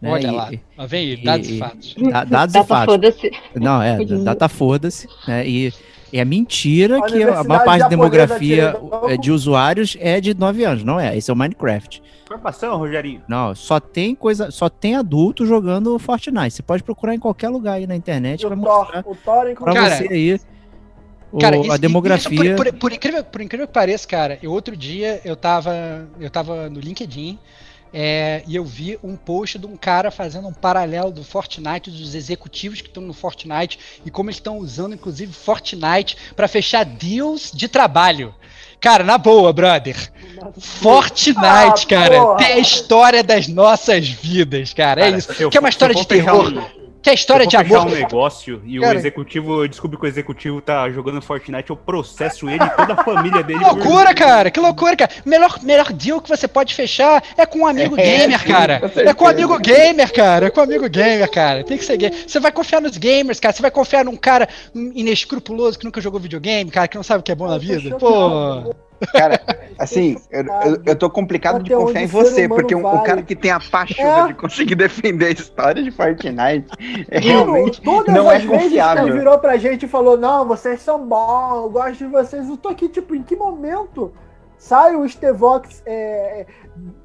né, 0.00 0.10
Olha 0.10 0.26
e- 0.28 0.30
lá, 0.30 0.50
lá 0.76 0.86
vem 0.86 1.04
ele, 1.08 1.22
e- 1.22 1.24
dados 1.24 1.48
e- 1.48 1.54
e 1.54 1.58
fatos. 1.58 1.94
da- 1.94 2.24
dados 2.24 2.54
e 2.54 2.58
Data 2.58 2.66
fatos. 2.66 2.94
foda-se. 2.94 3.30
Não, 3.54 3.80
é, 3.82 4.04
data 4.04 4.48
foda-se, 4.48 5.08
né? 5.26 5.46
E, 5.46 5.72
É 6.16 6.24
mentira 6.24 6.98
A 6.98 7.02
que 7.02 7.20
a 7.24 7.42
maior 7.42 7.64
parte 7.64 7.80
da 7.80 7.88
demografia 7.88 8.76
é, 9.08 9.16
de 9.16 9.32
usuários 9.32 9.96
é 9.98 10.20
de 10.20 10.32
9 10.32 10.62
anos, 10.62 10.84
não 10.84 11.00
é? 11.00 11.16
Esse 11.16 11.28
é 11.28 11.34
o 11.34 11.36
Minecraft. 11.36 12.00
Informação, 12.22 12.78
Rogerinho. 12.78 13.20
Não, 13.26 13.52
só 13.52 13.80
tem 13.80 14.14
coisa, 14.14 14.48
só 14.52 14.68
tem 14.68 14.94
adulto 14.94 15.44
jogando 15.44 15.98
Fortnite. 15.98 16.52
Você 16.52 16.62
pode 16.62 16.84
procurar 16.84 17.16
em 17.16 17.18
qualquer 17.18 17.48
lugar 17.48 17.72
aí 17.74 17.86
na 17.88 17.96
internet 17.96 18.42
E 18.42 18.46
pra 18.46 18.54
o 18.54 18.58
mostrar 18.58 19.02
Thor, 19.02 19.12
o 19.12 19.16
Thor 19.16 19.48
em 19.48 19.54
pra 19.56 19.72
Cara, 19.72 19.96
você 19.96 20.08
aí 20.08 20.40
Cara, 21.40 21.56
a 21.56 21.60
isso- 21.60 21.78
demografia. 21.78 22.30
isso 22.44 22.56
por, 22.56 22.66
por- 22.66 22.72
por 22.74 22.92
incrível, 22.92 23.24
por 23.24 23.40
incrível 23.40 23.66
que 23.66 23.72
pareça, 23.72 24.06
cara, 24.06 24.38
eu 24.42 24.52
outro 24.52 24.76
dia 24.76 25.20
eu 25.24 25.34
tava, 25.36 26.06
eu 26.20 26.30
tava 26.30 26.68
no 26.70 26.80
LinkedIn 26.80 27.38
é, 27.92 28.42
e 28.46 28.56
eu 28.56 28.64
vi 28.64 28.98
um 29.04 29.14
post 29.16 29.58
de 29.58 29.66
um 29.66 29.76
cara 29.76 30.10
fazendo 30.10 30.48
um 30.48 30.52
paralelo 30.52 31.10
do 31.12 31.22
Fortnite, 31.22 31.90
dos 31.90 32.14
executivos 32.14 32.80
que 32.80 32.88
estão 32.88 33.02
no 33.02 33.12
Fortnite 33.12 33.78
e 34.04 34.10
como 34.10 34.28
eles 34.30 34.36
estão 34.38 34.58
usando, 34.58 34.94
inclusive, 34.94 35.32
Fortnite 35.32 36.16
para 36.34 36.48
fechar 36.48 36.84
deals 36.84 37.50
de 37.54 37.68
trabalho. 37.68 38.34
Cara, 38.80 39.02
na 39.04 39.16
boa, 39.16 39.52
brother. 39.52 39.96
Fortnite, 40.58 41.36
Ah, 41.38 41.74
cara, 41.88 42.20
porra. 42.20 42.36
tem 42.38 42.46
a 42.54 42.58
história 42.58 43.22
das 43.22 43.48
nossas 43.48 44.08
vidas, 44.08 44.72
cara. 44.74 45.00
É 45.00 45.04
Cara, 45.06 45.16
isso. 45.18 45.32
se 45.34 45.42
eu 45.42 45.50
Que 45.50 45.56
é 45.56 45.60
uma 45.60 45.68
história 45.68 45.94
de 45.94 46.06
terror. 46.06 46.48
um- 46.52 46.83
Que 47.04 47.10
é 47.10 47.12
a 47.12 47.14
história 47.14 47.46
de 47.46 47.54
amor. 47.54 47.68
fechar 47.68 47.86
um 47.86 47.90
negócio 47.90 48.62
e 48.64 48.80
Cara. 48.80 48.94
o 48.94 48.98
executivo, 48.98 49.62
eu 49.62 49.68
descubro 49.68 49.98
que 49.98 50.06
o 50.06 50.08
executivo 50.08 50.62
tá 50.62 50.88
jogando 50.88 51.20
Fortnite, 51.20 51.68
eu 51.68 51.76
processo 51.76 52.48
ele 52.48 52.64
e 52.64 52.70
toda 52.70 52.94
a 52.94 53.04
família 53.04 53.42
dele. 53.44 53.58
Que 53.58 53.64
loucura, 53.66 54.14
cara! 54.14 54.50
Que 54.50 54.58
loucura, 54.58 54.96
cara! 54.96 55.10
Melhor, 55.22 55.58
melhor 55.62 55.92
deal 55.92 56.18
que 56.18 56.30
você 56.30 56.48
pode 56.48 56.74
fechar 56.74 57.22
é 57.36 57.44
com 57.44 57.58
um 57.58 57.66
amigo 57.66 57.94
É, 58.00 58.20
gamer, 58.20 58.40
sim, 58.40 58.46
cara. 58.48 58.80
com 58.80 59.00
É 59.00 59.12
com 59.12 59.24
um 59.24 59.28
amigo 59.28 59.58
gamer, 59.58 60.12
cara. 60.14 60.46
É 60.46 60.50
com 60.50 60.60
um 60.60 60.64
amigo 60.64 60.88
gamer, 60.88 61.30
cara. 61.30 61.62
Tem 61.62 61.76
que 61.76 61.84
ser 61.84 61.98
gamer. 61.98 62.24
Você 62.26 62.40
vai 62.40 62.50
confiar 62.50 62.80
nos 62.80 62.96
gamers, 62.96 63.38
cara. 63.38 63.54
Você 63.54 63.60
vai 63.60 63.70
confiar 63.70 64.02
num 64.06 64.16
cara 64.16 64.48
inescrupuloso 64.74 65.78
que 65.78 65.84
nunca 65.84 66.00
jogou 66.00 66.18
videogame, 66.18 66.70
cara, 66.70 66.88
que 66.88 66.96
não 66.96 67.04
sabe 67.04 67.20
o 67.20 67.22
que 67.22 67.32
é 67.32 67.34
bom 67.34 67.48
na 67.48 67.58
vida. 67.58 67.96
Pô. 67.98 68.74
Cara, 69.12 69.40
assim, 69.78 70.16
eu, 70.30 70.44
eu, 70.44 70.82
eu 70.86 70.96
tô 70.96 71.10
complicado 71.10 71.62
de 71.62 71.72
Até 71.72 71.82
confiar 71.82 72.02
em 72.02 72.06
você, 72.06 72.48
porque 72.48 72.74
um, 72.74 72.86
o 72.86 73.02
cara 73.02 73.22
que 73.22 73.34
tem 73.36 73.50
a 73.50 73.60
pachorra 73.60 74.24
É. 74.24 74.26
de 74.28 74.34
conseguir 74.34 74.74
defender 74.74 75.26
a 75.26 75.30
história 75.30 75.82
de 75.82 75.90
Fortnite 75.90 76.68
é 77.10 77.18
realmente 77.18 77.80
todas 77.80 78.14
não 78.14 78.30
é 78.30 78.36
as 78.36 78.42
vezes 78.44 78.48
que 78.48 78.54
ele 78.54 78.62
confiável. 78.64 79.14
virou 79.14 79.38
pra 79.38 79.56
gente 79.56 79.84
e 79.84 79.88
falou, 79.88 80.16
não, 80.16 80.46
vocês 80.46 80.80
são 80.80 81.06
bons, 81.06 81.64
eu 81.64 81.70
gosto 81.70 81.98
de 81.98 82.06
vocês. 82.06 82.48
Eu 82.48 82.56
tô 82.56 82.68
aqui, 82.68 82.88
tipo, 82.88 83.14
em 83.14 83.22
que 83.22 83.36
momento 83.36 84.12
sai 84.56 84.96
o 84.96 85.06
Stevox 85.06 85.82
é, 85.84 86.46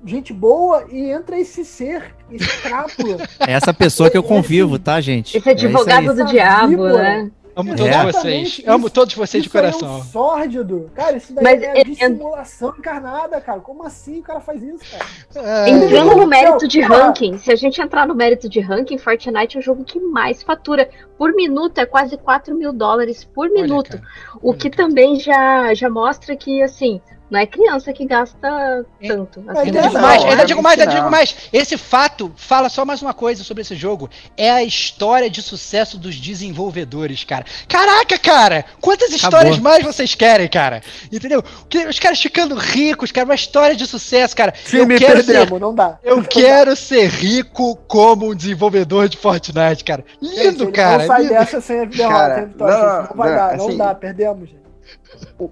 gente 0.06 0.32
boa 0.32 0.86
e 0.90 1.10
entra 1.10 1.38
esse 1.38 1.66
ser, 1.66 2.16
esse 2.32 2.62
crápula. 2.62 3.18
É 3.46 3.54
essa 3.54 3.74
pessoa 3.74 4.10
que 4.10 4.18
eu 4.18 4.24
convivo, 4.24 4.78
tá, 4.80 5.02
gente? 5.02 5.38
Esse 5.38 5.50
advogado 5.50 6.04
isso 6.04 6.12
aí. 6.12 6.18
do 6.18 6.26
diabo, 6.26 6.88
né? 6.90 7.32
Amo 7.56 7.74
É. 7.74 7.76
todos 7.76 7.88
Exatamente 7.90 8.22
vocês. 8.22 8.48
isso. 8.60 8.72
Amo 8.72 8.90
todos 8.90 9.16
vocês 9.16 9.44
de 9.44 9.50
coração. 9.50 9.90
É 9.90 9.98
um 10.00 10.04
sórdido. 10.04 10.92
Cara, 10.96 11.18
isso 11.18 11.34
daí 11.34 11.44
Mas 11.44 11.62
é 11.62 11.80
é- 11.80 11.84
dissimulação 11.84 12.74
encarnada, 12.78 13.42
cara. 13.42 13.60
Como 13.60 13.84
assim 13.84 14.20
o 14.20 14.24
cara 14.24 14.40
faz 14.40 14.62
isso, 14.64 14.84
cara? 14.92 15.06
É, 15.66 15.70
Entrando 15.70 16.16
no 16.16 16.28
mérito 16.28 16.68
de 16.68 16.80
ranking, 16.82 17.38
se 17.38 17.52
a 17.52 17.56
gente 17.56 17.82
entrar 17.82 18.08
no 18.08 18.16
mérito 18.16 18.48
de 18.48 18.60
ranking, 18.60 18.98
Fortnite 18.98 19.58
é 19.58 19.60
o 19.60 19.64
jogo 19.64 19.84
que 19.84 20.00
mais 20.00 20.42
fatura. 20.44 20.90
Por 21.18 21.34
minuto 21.34 21.78
é 21.80 21.86
quase 21.86 22.18
4 22.18 22.56
mil 22.56 22.72
dólares 22.72 23.24
por 23.26 23.48
olha, 23.50 23.62
minuto. 23.62 23.90
cara. 23.92 24.04
o 24.42 24.50
olha, 24.50 24.58
que 24.58 24.70
cara. 24.70 24.88
também 24.88 25.20
já, 25.20 25.74
já 25.74 25.90
mostra 25.90 26.36
que, 26.36 26.62
assim, 26.64 27.02
não 27.30 27.40
é 27.40 27.46
criança 27.46 27.94
que 27.94 28.06
gasta 28.06 28.86
É- 29.02 29.08
tanto. 29.08 29.44
é 29.48 29.52
Assim, 29.52 29.62
Ainda 29.68 29.82
Não, 29.82 29.88
digo 29.90 30.02
mais, 30.02 30.24
ainda 30.26 30.46
digo 30.46 30.62
mais, 30.64 30.80
ainda 30.80 30.92
não. 30.94 31.00
digo 31.00 31.12
mais. 31.12 31.36
Esse 31.54 31.78
fato 31.78 32.32
fala 32.36 32.70
só 32.70 32.84
mais 32.86 33.02
uma 33.02 33.14
coisa 33.14 33.44
sobre 33.44 33.62
esse 33.62 33.76
jogo. 33.76 34.10
É 34.36 34.50
a 34.50 34.64
história 34.64 35.30
de 35.30 35.42
sucesso 35.42 35.98
dos 35.98 36.16
desenvolvedores, 36.16 37.24
cara. 37.24 37.46
Caraca, 37.68 38.18
cara! 38.18 38.66
Quantas 38.82 39.10
histórias 39.12 39.54
Acabou. 39.56 39.72
mais 39.72 39.84
vocês 39.84 40.16
querem, 40.16 40.48
cara? 40.48 40.82
Entendeu? 41.12 41.44
Os 41.90 42.00
caras 42.00 42.20
ficando 42.22 42.56
ricos, 42.56 43.12
cara. 43.12 43.26
Uma 43.26 43.36
história 43.36 43.76
de 43.76 43.86
sucesso, 43.86 44.36
cara. 44.36 44.52
Time 44.52 44.96
eu 44.96 45.00
quero 45.00 45.24
ser, 45.24 45.34
perdemos, 45.34 45.62
não 45.62 45.74
dá. 45.76 46.00
eu 46.04 46.24
quero 46.24 46.76
ser 46.76 47.08
rico 47.10 47.76
como 47.88 48.30
um 48.30 48.36
desenvolvedor 48.36 49.08
de 49.08 49.18
Fortnite, 49.18 49.84
cara. 49.84 50.04
Gente, 50.22 50.40
Lindo, 50.48 50.64
ele 50.66 50.72
cara. 50.72 50.98
Não 51.00 51.08
sai 51.08 51.22
lindo. 51.22 51.34
dessa 51.34 51.62
sem 51.62 51.80
a 51.82 51.86
vitória. 51.86 52.36
não, 52.58 52.68
gente. 52.68 53.10
Não 53.10 53.16
vai 53.16 53.30
não, 53.30 53.36
dar, 53.36 53.58
não 53.58 53.68
assim- 53.68 53.78
dá, 53.78 53.96
perdemos, 53.96 54.50
gente. 54.50 54.60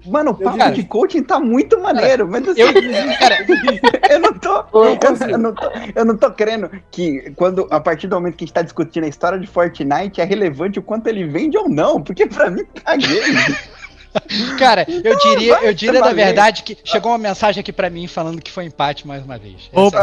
Mano, 0.06 0.30
o 0.30 0.34
papo 0.34 0.58
Cara. 0.58 0.70
de 0.72 0.84
coaching 0.84 1.22
tá 1.22 1.40
muito 1.40 1.80
maneiro, 1.80 2.28
mas 2.28 2.46
assim, 2.48 2.60
Eu, 2.60 2.72
cara, 3.18 3.44
eu 4.10 4.20
não 4.20 4.32
tô. 4.34 4.58
Eu, 4.78 5.28
eu 5.28 5.38
não 5.38 5.54
tô, 5.54 5.70
eu 5.94 6.04
não 6.04 6.16
tô 6.16 6.30
crendo 6.30 6.70
que 6.90 7.32
quando, 7.36 7.66
a 7.70 7.80
partir 7.80 8.06
do 8.06 8.16
momento 8.16 8.36
que 8.36 8.44
a 8.44 8.46
gente 8.46 8.54
tá 8.54 8.62
discutindo 8.62 9.04
a 9.04 9.08
história 9.08 9.38
de 9.38 9.46
Fortnite, 9.46 10.20
é 10.20 10.24
relevante 10.24 10.78
o 10.78 10.82
quanto 10.82 11.06
ele 11.06 11.24
vende 11.26 11.56
ou 11.56 11.68
não, 11.68 12.00
porque 12.02 12.26
pra 12.26 12.50
mim 12.50 12.64
caguei. 12.84 13.22
cara, 14.58 14.86
eu 14.88 15.16
diria, 15.18 15.58
eu 15.62 15.74
diria 15.74 15.94
na 16.00 16.06
trabalhar. 16.06 16.26
verdade 16.26 16.62
que 16.62 16.76
chegou 16.84 17.12
uma 17.12 17.18
mensagem 17.18 17.60
aqui 17.60 17.72
pra 17.72 17.88
mim 17.90 18.06
falando 18.06 18.40
que 18.42 18.50
foi 18.50 18.64
empate 18.64 19.06
mais 19.06 19.24
uma 19.24 19.38
vez. 19.38 19.68
Essa- 19.72 19.80
Opa, 19.80 19.98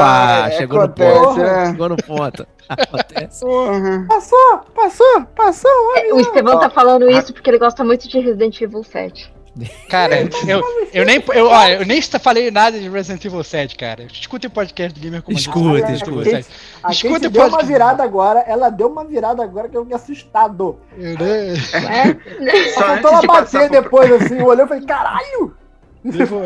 Ah, 0.45 0.51
chegou 0.51 0.78
no 0.80 0.86
acontece, 0.86 1.20
ponto. 1.20 1.38
né? 1.39 1.66
Chegou 1.68 1.89
no 1.89 1.97
ponto. 1.97 2.47
Acontece. 2.68 3.41
Porra. 3.41 4.05
Passou, 4.09 4.59
passou, 4.76 5.22
passou. 5.36 5.72
O 6.13 6.20
Estevão 6.20 6.59
tá 6.59 6.70
falando 6.70 7.09
isso 7.11 7.32
porque 7.32 7.47
ele 7.49 7.59
gosta 7.59 7.84
muito 7.84 8.07
de 8.07 8.20
Resident 8.20 8.59
Evil 8.59 8.84
7. 8.84 9.32
Cara, 9.89 10.22
eu, 10.47 10.62
eu 10.93 11.06
nem, 11.06 11.24
eu, 11.34 11.47
olha, 11.47 11.76
eu 11.76 11.86
nem 11.86 12.01
falei 12.01 12.51
nada 12.51 12.78
de 12.80 12.89
Resident 12.89 13.24
Evil 13.24 13.43
7, 13.43 13.76
cara. 13.78 14.03
Escuta 14.12 14.47
o 14.47 14.51
podcast 14.51 14.93
do 14.93 15.01
Gamer 15.01 15.22
Comando. 15.22 15.39
Escuta, 15.39 15.91
escuta. 15.93 16.12
Evil 16.30 16.43
7. 16.43 16.47
A 16.84 16.91
Escuta 16.91 17.14
Kate 17.14 17.28
o 17.28 17.30
deu 17.30 17.47
uma 17.47 17.64
virada 17.64 18.03
agora, 18.03 18.39
ela 18.47 18.70
deu 18.70 18.88
uma 18.88 19.06
virada 19.06 19.41
agora 19.43 19.70
que 19.70 19.78
eu 19.78 19.84
fiquei 19.84 19.95
assustado. 19.95 20.78
Eu 20.97 21.18
nem- 21.18 21.51
É, 21.51 22.74
Só 22.74 22.82
Faltou 22.82 23.12
ela 23.12 23.22
bater 23.22 23.28
passar 23.28 23.70
pro- 23.70 23.82
depois, 23.82 24.12
assim, 24.12 24.39
eu 24.39 24.45
olhei 24.45 24.66
e 24.66 24.68
falei, 24.68 24.86
caralho! 24.86 25.56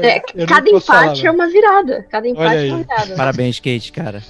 é, 0.01 0.19
cada 0.45 0.69
posso 0.71 0.85
falar, 0.85 1.05
empate 1.07 1.27
é 1.27 1.31
uma 1.31 1.47
virada. 1.49 2.05
Cada 2.09 2.27
empate 2.27 2.55
é 2.55 2.73
uma 2.73 2.77
virada. 2.77 3.15
Parabéns, 3.15 3.59
Kate, 3.59 3.91
cara. 3.91 4.23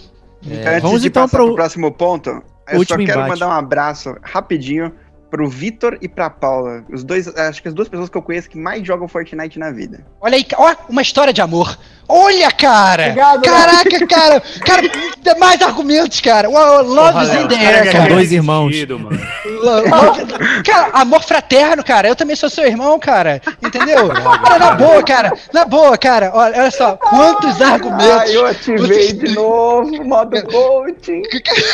É, 0.50 0.70
Antes 0.70 0.82
vamos 0.82 1.02
de 1.02 1.10
então 1.10 1.24
passar 1.24 1.38
para 1.38 1.46
pro 1.46 1.52
o 1.54 1.56
próximo 1.56 1.92
ponto, 1.92 2.30
eu 2.30 2.80
último 2.80 2.86
só 3.02 3.06
quero 3.06 3.12
embate. 3.20 3.30
mandar 3.30 3.48
um 3.50 3.58
abraço 3.60 4.16
rapidinho 4.24 4.92
pro 5.30 5.48
Vitor 5.48 5.98
e 6.02 6.08
pra 6.08 6.30
Paula. 6.30 6.84
Os 6.92 7.04
dois, 7.04 7.28
acho 7.28 7.62
que 7.62 7.68
as 7.68 7.74
duas 7.74 7.88
pessoas 7.88 8.10
que 8.10 8.18
eu 8.18 8.22
conheço 8.22 8.50
que 8.50 8.58
mais 8.58 8.86
jogam 8.86 9.08
Fortnite 9.08 9.60
na 9.60 9.72
vida. 9.72 10.06
Olha 10.20 10.36
aí, 10.36 10.46
ó, 10.56 10.76
uma 10.90 11.02
história 11.02 11.32
de 11.32 11.42
amor. 11.42 11.78
Olha, 12.12 12.50
cara! 12.50 13.04
Obrigado, 13.04 13.42
Caraca, 13.44 14.08
cara! 14.08 14.44
Cara, 14.66 14.82
mais 15.40 15.62
argumentos, 15.62 16.20
cara! 16.20 16.50
Love 16.50 17.24
is 17.24 17.34
in 17.36 17.48
the 17.48 17.56
air, 17.56 17.84
São 17.84 18.02
cara. 18.02 18.16
dois 18.16 18.32
irmãos. 18.32 18.76
Cara, 20.66 20.90
amor 20.94 21.22
fraterno, 21.24 21.84
cara. 21.84 22.08
Eu 22.08 22.16
também 22.16 22.36
sou 22.36 22.50
seu 22.50 22.66
irmão, 22.66 23.00
cara. 23.00 23.40
Entendeu? 23.62 24.10
Cara, 24.10 24.58
na 24.60 24.72
boa, 24.72 25.04
cara. 25.04 25.34
Na 25.54 25.66
boa, 25.66 25.98
cara. 25.98 26.32
Olha, 26.34 26.60
olha 26.60 26.72
só, 26.72 26.98
quantos 26.98 27.62
argumentos. 27.62 28.06
Ah, 28.22 28.28
eu 28.28 28.46
ativei 28.48 29.14
de 29.14 29.36
novo, 29.36 30.04
modo 30.04 30.42
coaching. 30.48 31.22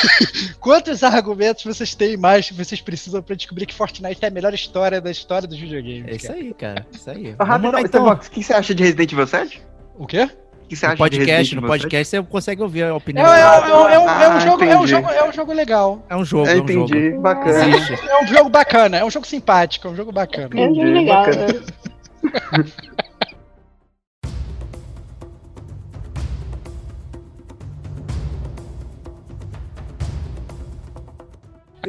Quantos 0.59 1.03
argumentos 1.03 1.63
vocês 1.63 1.93
têm 1.95 2.17
mais 2.17 2.47
que 2.47 2.53
vocês 2.53 2.81
precisam 2.81 3.21
pra 3.21 3.35
descobrir 3.45 3.65
que 3.65 3.73
Fortnite 3.73 4.19
é 4.23 4.27
a 4.27 4.31
melhor 4.31 4.53
história 4.53 4.99
da 4.99 5.11
história 5.11 5.47
dos 5.47 5.57
videogames? 5.57 6.05
É 6.07 6.15
isso 6.15 6.27
cara? 6.27 6.39
aí, 6.39 6.53
cara. 6.53 6.87
Isso 6.91 7.09
aí. 7.09 7.35
Lá, 7.39 7.81
então. 7.81 8.07
O 8.07 8.17
que 8.17 8.43
você 8.43 8.53
acha 8.53 8.73
de 8.75 8.83
Resident 8.83 9.11
Evil 9.11 9.27
7? 9.27 9.61
O 9.97 10.05
quê? 10.07 10.23
O 10.63 10.67
que 10.67 10.75
você 10.75 10.87
No 10.87 10.93
acha 10.93 11.09
de 11.09 11.17
Resident 11.19 11.27
podcast, 11.27 11.55
no 11.55 11.61
podcast 11.67 12.09
você 12.17 12.23
consegue 12.23 12.61
ouvir 12.63 12.83
a 12.83 12.87
É, 12.87 12.91
opinião. 12.91 13.25
é, 13.27 13.39
é, 13.39 13.43
é, 13.43 13.69
é 13.69 13.75
um, 13.75 13.89
é 13.89 13.99
um 13.99 14.09
Ah, 14.09 14.39
jogo, 14.39 14.63
é, 14.63 14.67
um 14.67 14.69
entendi. 14.77 14.87
jogo, 14.87 15.09
é 15.09 15.29
um 15.29 15.31
jogo 15.31 15.53
legal. 15.53 16.03
É 16.09 16.15
um 16.15 16.25
jogo, 16.25 16.45
7? 16.47 16.55
é 16.55 16.59
Eu 16.59 16.63
um 16.63 16.67
jogo. 16.67 16.95
entendi, 16.95 17.17
bacana. 17.19 17.67
Existe. 17.77 18.09
É 18.09 18.23
um 18.23 18.27
jogo 18.27 18.49
bacana, 18.49 18.97
é 18.97 19.05
um 19.05 19.11
jogo 19.11 19.27
simpático, 19.27 19.87
é 19.87 19.91
um 19.91 19.95
jogo 19.95 20.11
bacana. 20.11 20.49
É 20.51 20.57
um 20.67 20.73
jogo 20.75 20.81
Entendi, 20.81 20.93
legal, 20.99 21.25
bacana. 21.25 21.47
né? 21.47 22.65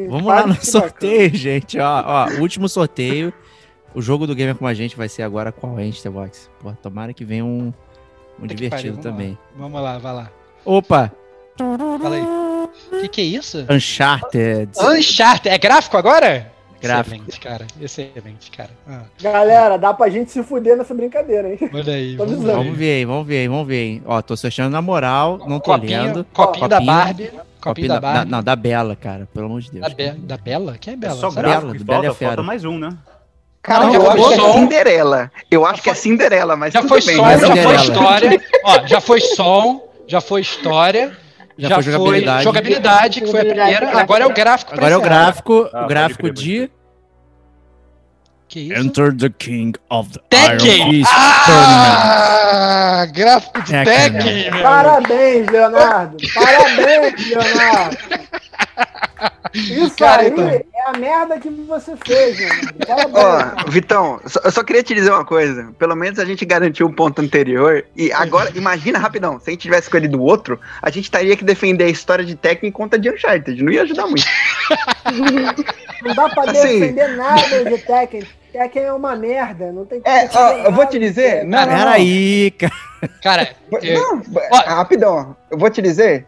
Vamos 0.09 0.27
lá 0.27 0.47
no 0.47 0.55
sorteio, 0.55 1.35
gente. 1.35 1.79
Ó, 1.79 2.03
ó, 2.07 2.29
último 2.41 2.69
sorteio. 2.69 3.33
O 3.95 4.03
jogo 4.03 4.27
do 4.27 4.35
Gamer 4.35 4.55
com 4.55 4.67
a 4.67 4.75
gente 4.75 4.97
vai 4.97 5.09
ser 5.09 5.23
agora 5.23 5.51
qual, 5.51 5.81
hein, 5.81 5.93
Box? 6.13 6.51
Pô, 6.61 6.73
tomara 6.73 7.15
que 7.15 7.25
venha 7.25 7.45
um, 7.45 7.73
um 8.41 8.47
divertido 8.47 8.69
pariu, 8.71 8.91
vamos 8.93 9.05
também. 9.05 9.31
Lá. 9.31 9.39
Vamos 9.57 9.83
lá, 9.83 9.99
vai 9.99 10.15
lá. 10.15 10.31
Opa! 10.65 11.13
Fala 11.59 12.17
aí. 12.17 12.23
O 12.23 13.01
que, 13.01 13.09
que 13.09 13.21
é 13.23 13.25
isso? 13.25 13.65
Uncharted. 13.71 14.71
Uncharted. 14.79 15.49
É 15.49 15.57
gráfico 15.57 15.97
agora? 15.97 16.53
Gráfico. 16.81 17.17
Excelente, 17.17 17.41
cara. 17.41 17.67
Excelente, 17.81 18.51
cara. 18.51 18.71
Ah, 18.89 19.03
Galera, 19.21 19.77
dá 19.79 19.93
pra 19.95 20.09
gente 20.09 20.31
se 20.31 20.43
fuder 20.43 20.77
nessa 20.77 20.95
brincadeira, 20.95 21.51
hein? 21.53 21.59
olha 21.73 21.93
aí. 21.95 22.17
Vamos 22.17 22.39
ver 22.77 22.91
aí, 22.97 23.05
vamos 23.05 23.27
ver 23.27 23.39
aí, 23.39 23.49
vamos 23.49 23.67
ver 23.67 23.75
aí. 23.77 24.03
Ó, 24.05 24.21
tô 24.23 24.37
sorteando 24.37 24.71
na 24.71 24.83
moral, 24.83 25.39
não 25.47 25.59
tô 25.59 25.73
Copinho, 25.73 26.03
lendo. 26.03 26.27
copinho 26.33 26.69
da 26.69 26.77
Copinho. 26.77 26.93
Barbie. 26.97 27.31
Copinho 27.61 27.89
da 27.89 28.01
Barbie. 28.01 28.31
não, 28.31 28.43
da 28.43 28.55
Bela, 28.57 28.95
cara, 28.97 29.29
pelo 29.33 29.47
amor 29.47 29.61
de 29.61 29.71
Deus. 29.73 29.83
Da, 29.89 29.95
Be- 29.95 30.11
da 30.19 30.37
Bela? 30.37 30.77
Quem 30.79 30.93
é 30.93 30.95
É 30.95 30.99
Bela? 30.99 31.15
só 31.17 31.31
Sabe? 31.31 31.49
gráfico 31.49 31.73
Bela, 31.73 31.85
Bela 31.85 32.03
falta, 32.03 32.07
é 32.09 32.15
fera. 32.15 32.31
falta 32.31 32.43
mais 32.43 32.65
um, 32.65 32.79
né? 32.79 32.91
Cara, 33.63 33.87
Não, 33.87 33.95
eu 33.95 34.03
já 34.03 34.09
acho 34.13 34.23
foi 34.23 34.35
que 34.37 34.41
é. 34.41 34.53
Cinderela. 34.53 35.33
Eu 35.51 35.67
acho 35.67 35.83
que 35.83 35.91
é 35.91 35.95
Cinderela, 35.95 36.57
mas 36.57 36.73
Já 36.73 36.81
tudo 36.83 36.89
foi 36.91 37.03
bem. 37.03 37.17
som, 37.17 37.25
já 37.25 37.57
eu- 37.57 37.63
foi 37.65 37.75
história. 37.75 38.41
Ó, 38.65 38.87
já 38.87 39.01
foi 39.01 39.21
som, 39.21 39.89
já 40.07 40.21
foi 40.21 40.41
história. 40.41 41.17
Já, 41.59 41.69
Já, 41.69 41.75
foi 41.77 41.83
jogabilidade. 41.85 42.45
jogabilidade, 42.45 43.21
que 43.23 43.27
foi 43.31 43.41
a 43.41 43.43
Jogabilidade, 43.45 43.77
primeira. 43.79 44.01
Agora 44.01 44.25
é 44.25 44.27
o 44.27 44.33
gráfico 44.33 44.75
Agora 44.75 44.93
é 44.93 44.97
o 44.97 45.01
gráfico, 45.01 45.71
Ah, 45.73 45.85
o 45.85 45.87
gráfico 45.89 46.31
de 46.31 46.71
Que 48.49 48.61
isso? 48.61 48.81
Enter 48.81 49.17
the 49.17 49.31
King 49.31 49.79
of 49.91 50.11
the 50.11 50.21
Tekken! 50.29 50.77
Iron 50.77 50.91
Fist 50.91 51.11
Tournament. 51.47 51.99
Ah, 51.99 53.07
gráfico 53.13 53.63
de 53.63 53.75
É. 53.75 53.85
Tekken, 53.85 54.51
meu. 54.53 54.63
Parabéns, 54.63 55.47
Leonardo! 55.49 56.17
Parabéns, 56.35 57.27
Leonardo! 57.31 57.97
Isso 59.55 59.97
Cara, 59.97 60.23
aí 60.23 60.29
então. 60.29 60.49
é 60.49 60.65
a 60.87 60.93
merda 60.99 61.39
que 61.39 61.49
você 61.51 61.95
fez. 62.05 62.39
Parabéns. 62.87 63.15
Ó, 63.15 63.71
Vitão, 63.71 64.21
só- 64.27 64.41
eu 64.45 64.51
só 64.51 64.63
queria 64.65 64.83
te 64.83 64.95
dizer 64.95 65.11
uma 65.11 65.25
coisa. 65.25 65.73
Pelo 65.79 65.95
menos 65.97 66.19
a 66.19 66.25
gente 66.25 66.45
garantiu 66.45 66.87
um 66.87 66.93
ponto 66.93 67.21
anterior. 67.23 67.85
E 67.97 68.13
agora, 68.13 68.51
imagina 68.57 68.99
rapidão, 68.99 69.39
se 69.41 69.49
a 69.49 69.53
gente 69.53 69.63
tivesse 69.63 69.83
escolhido 69.83 70.19
o 70.19 70.23
outro, 70.23 70.59
a 70.81 70.91
gente 70.91 71.11
teria 71.11 71.37
que 71.37 71.45
defender 71.45 71.85
a 71.85 71.89
história 71.91 72.25
de 72.25 72.35
Tekken 72.35 72.69
em 72.69 72.73
conta 72.73 72.99
de 72.99 73.11
Uncharted. 73.11 73.63
Não 73.63 73.73
ia 73.73 73.83
ajudar 73.83 74.07
muito. 74.09 74.25
Não 76.03 76.15
dá 76.15 76.29
pra 76.29 76.51
Assim. 76.51 76.81
defender 76.81 77.09
nada 77.17 77.65
de 77.65 77.79
Tekken. 77.79 78.23
Tekken 78.53 78.83
é 78.85 78.93
uma 78.93 79.15
merda. 79.17 79.73
Não 79.73 79.85
tem 79.85 80.01
que 80.01 80.09
É, 80.09 80.29
ó, 80.33 80.53
eu 80.67 80.73
vou 80.73 80.87
te 80.87 80.99
dizer, 80.99 81.45
não, 81.45 81.61
não, 81.61 81.67
não. 81.67 81.79
Peraí, 81.79 82.51
cara. 82.53 82.73
Cara, 83.23 83.51
eu- 83.83 83.95
Não, 83.95 84.23
Ó. 84.53 84.57
rapidão, 84.75 85.37
eu 85.51 85.59
vou 85.59 85.69
te 85.71 85.83
dizer. 85.83 86.27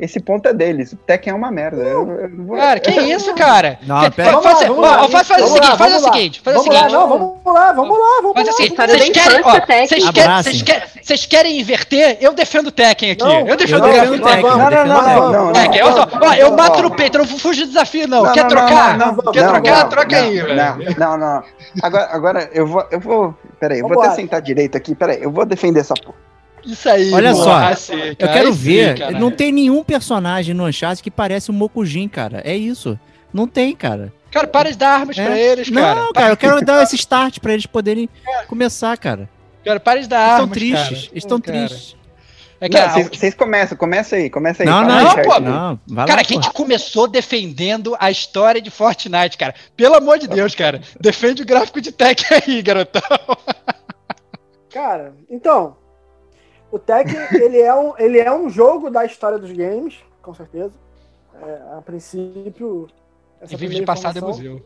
Esse 0.00 0.18
ponto 0.18 0.48
é 0.48 0.52
deles. 0.54 0.92
O 0.92 0.96
Tekken 0.96 1.32
é 1.32 1.36
uma 1.36 1.50
merda. 1.50 1.82
Eu, 1.82 2.10
eu 2.10 2.30
vou- 2.46 2.56
cara, 2.56 2.80
que 2.80 2.90
isso, 2.90 3.34
cara? 3.34 3.78
Não, 3.82 4.10
pera- 4.10 4.40
faz- 4.40 4.40
Vamos 4.40 4.44
lá, 4.44 4.50
faz- 4.50 4.66
vamos 4.68 4.82
lá, 4.82 5.04
ó, 5.04 5.08
faz, 5.08 5.28
faz 5.28 5.42
o 5.42 5.44
vamos 5.46 5.52
seguinte, 5.54 5.70
lá, 5.70 5.76
faz 5.76 5.90
o 5.92 5.94
vamos 5.94 6.02
lá. 6.06 6.12
seguinte, 6.14 6.40
faz 6.40 6.56
o 6.56 6.58
Vamos 6.60 6.74
lá, 6.74 6.80
seguinte. 6.80 6.94
não, 6.98 7.08
vamos 7.08 7.38
lá, 7.44 7.72
vamos 7.72 7.98
lá, 7.98 8.16
vamos 8.22 8.32
Faz 8.34 8.46
lá. 8.46 8.52
assim, 8.54 8.68
vocês 8.74 9.08
querem, 9.10 9.40
ó, 9.44 9.50
vocês 9.50 9.64
querem, 10.10 10.42
vocês 10.42 10.62
querem, 10.62 10.82
vocês 11.02 11.26
querem 11.26 11.60
inverter? 11.60 12.18
Eu 12.20 12.32
defendo 12.32 12.68
o 12.68 12.72
Tekken 12.72 13.10
aqui. 13.10 13.22
Não, 13.22 13.46
eu 13.46 13.56
defendo 13.56 13.84
o 13.84 13.88
Tekken. 14.22 14.42
Não, 14.42 14.58
não, 14.70 14.86
não, 15.02 15.32
não. 15.46 15.52
Tekken, 15.52 15.80
eu, 15.80 15.92
só- 15.92 16.08
ó, 16.22 16.34
eu 16.34 16.50
não. 16.52 16.82
no 16.82 16.90
peito, 16.92 17.18
eu 17.18 17.24
não 17.24 17.26
fugir 17.38 17.62
do 17.64 17.68
desafio, 17.68 18.08
não. 18.08 18.32
Quer 18.32 18.46
trocar? 18.48 18.96
Não, 18.96 19.12
não, 19.12 19.32
Quer 19.32 19.46
trocar? 19.46 19.88
Troca 19.88 20.16
aí, 20.16 20.40
velho. 20.40 20.96
Não, 20.98 21.16
não. 21.18 21.42
Agora, 21.82 22.08
agora 22.10 22.50
eu 22.52 22.66
vou. 22.66 22.84
Eu 22.90 23.00
vou. 23.00 23.34
Peraí, 23.58 23.80
eu 23.80 23.88
vou 23.88 24.02
até 24.02 24.14
sentar 24.14 24.40
direito 24.40 24.76
aqui. 24.76 24.94
Peraí, 24.94 25.22
eu 25.22 25.30
vou 25.30 25.44
defender 25.44 25.80
essa 25.80 25.94
porra. 25.94 26.16
Isso 26.64 26.88
aí. 26.88 27.12
Olha 27.12 27.34
só, 27.34 27.54
assim, 27.64 27.94
Eu 27.94 28.16
cara, 28.16 28.32
quero 28.32 28.48
aí 28.48 28.54
sim, 28.54 28.60
ver. 28.60 28.98
cara. 28.98 29.18
não 29.18 29.30
tem 29.30 29.50
nenhum 29.52 29.82
personagem 29.84 30.54
no 30.54 30.66
Uncharted 30.66 31.02
que 31.02 31.10
parece 31.10 31.50
um 31.50 31.54
Mokujin, 31.54 32.08
cara. 32.08 32.40
É 32.44 32.54
isso. 32.56 32.98
Não 33.32 33.46
tem, 33.46 33.74
cara. 33.74 34.12
Cara, 34.30 34.46
para 34.46 34.70
de 34.70 34.76
dar 34.78 35.00
armas 35.00 35.18
É. 35.18 35.24
pra 35.24 35.38
eles, 35.38 35.70
cara. 35.70 35.94
Não, 35.94 36.12
cara, 36.12 36.32
eu 36.32 36.36
quero 36.36 36.64
dar 36.64 36.82
esse 36.82 36.96
start 36.96 37.38
pra 37.40 37.52
eles 37.52 37.66
poderem 37.66 38.08
começar, 38.48 38.96
cara. 38.98 39.28
Cara, 39.64 39.80
para 39.80 40.00
de 40.00 40.08
dar 40.08 40.16
Eles 40.18 40.30
armas, 40.32 40.40
estão 40.42 40.48
tristes. 40.54 40.82
cara. 40.82 40.94
Eles 41.12 41.24
estão 41.24 41.40
Cara. 41.40 41.58
tristes. 41.68 41.96
É 42.62 42.68
que 42.68 42.76
Não, 42.78 42.84
a- 42.84 42.88
vocês, 42.90 43.08
vocês 43.08 43.34
começam, 43.34 43.76
começa 43.78 44.16
aí, 44.16 44.28
começa 44.28 44.62
aí. 44.62 44.68
Não, 44.68 44.82
não, 44.84 45.02
não, 45.04 45.14
pô. 45.22 45.40
Não, 45.40 45.80
vai 45.86 46.06
Cara, 46.06 46.20
lá. 46.20 46.26
a 46.26 46.30
gente 46.30 46.46
pô. 46.48 46.52
começou 46.54 47.08
defendendo 47.08 47.96
a 47.98 48.10
história 48.10 48.60
de 48.60 48.70
Fortnite, 48.70 49.38
cara. 49.38 49.54
Pelo 49.74 49.94
amor 49.96 50.18
de 50.18 50.28
Deus, 50.28 50.54
cara. 50.54 50.80
Defende 51.00 51.40
o 51.42 51.46
gráfico 51.46 51.80
de 51.80 51.90
Tekken 51.90 52.38
aí, 52.46 52.60
garotão. 52.62 53.00
Cara, 54.72 55.14
então, 55.30 55.76
o 56.70 56.78
Tekken, 56.78 57.18
ele 57.32 57.58
é, 57.58 57.74
um, 57.74 57.94
ele 57.98 58.18
é 58.18 58.32
um 58.32 58.48
jogo 58.48 58.90
da 58.90 59.04
história 59.04 59.38
dos 59.38 59.52
games, 59.52 59.98
com 60.22 60.34
certeza. 60.34 60.72
É, 61.42 61.78
a 61.78 61.82
princípio, 61.82 62.88
essa 63.40 63.54
E 63.54 63.56
vive 63.56 63.76
de 63.76 63.82
passado 63.82 64.18
é 64.18 64.20
museu. 64.20 64.62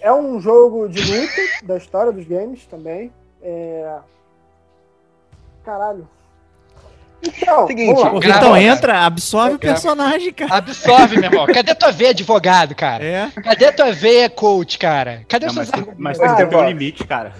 É 0.00 0.12
um 0.12 0.40
jogo 0.40 0.88
de 0.88 1.00
luta 1.02 1.66
da 1.66 1.76
história 1.76 2.12
dos 2.12 2.26
games 2.26 2.66
também. 2.66 3.12
É... 3.42 3.98
Caralho. 5.64 6.08
Então, 7.22 7.66
Seguinte, 7.66 8.00
cara. 8.02 8.62
entra, 8.62 9.04
absorve 9.04 9.56
o 9.56 9.58
personagem, 9.58 10.32
cara. 10.32 10.56
Absorve, 10.56 11.18
meu 11.18 11.30
irmão. 11.30 11.46
Cadê 11.46 11.74
tua 11.74 11.92
veia 11.92 12.10
advogado, 12.10 12.74
cara? 12.74 13.04
É. 13.04 13.30
Cadê 13.42 13.70
tua 13.72 13.92
veia 13.92 14.30
coach, 14.30 14.78
cara? 14.78 15.22
Cadê 15.28 15.44
Não, 15.46 15.52
os 15.52 15.56
mas, 15.58 15.68
seus 15.68 15.86
mas 15.98 16.18
argumentos? 16.18 16.38
tem 16.38 16.46
que 16.46 16.50
ter 16.50 16.56
um 16.56 16.68
limite, 16.68 17.06
cara. 17.06 17.34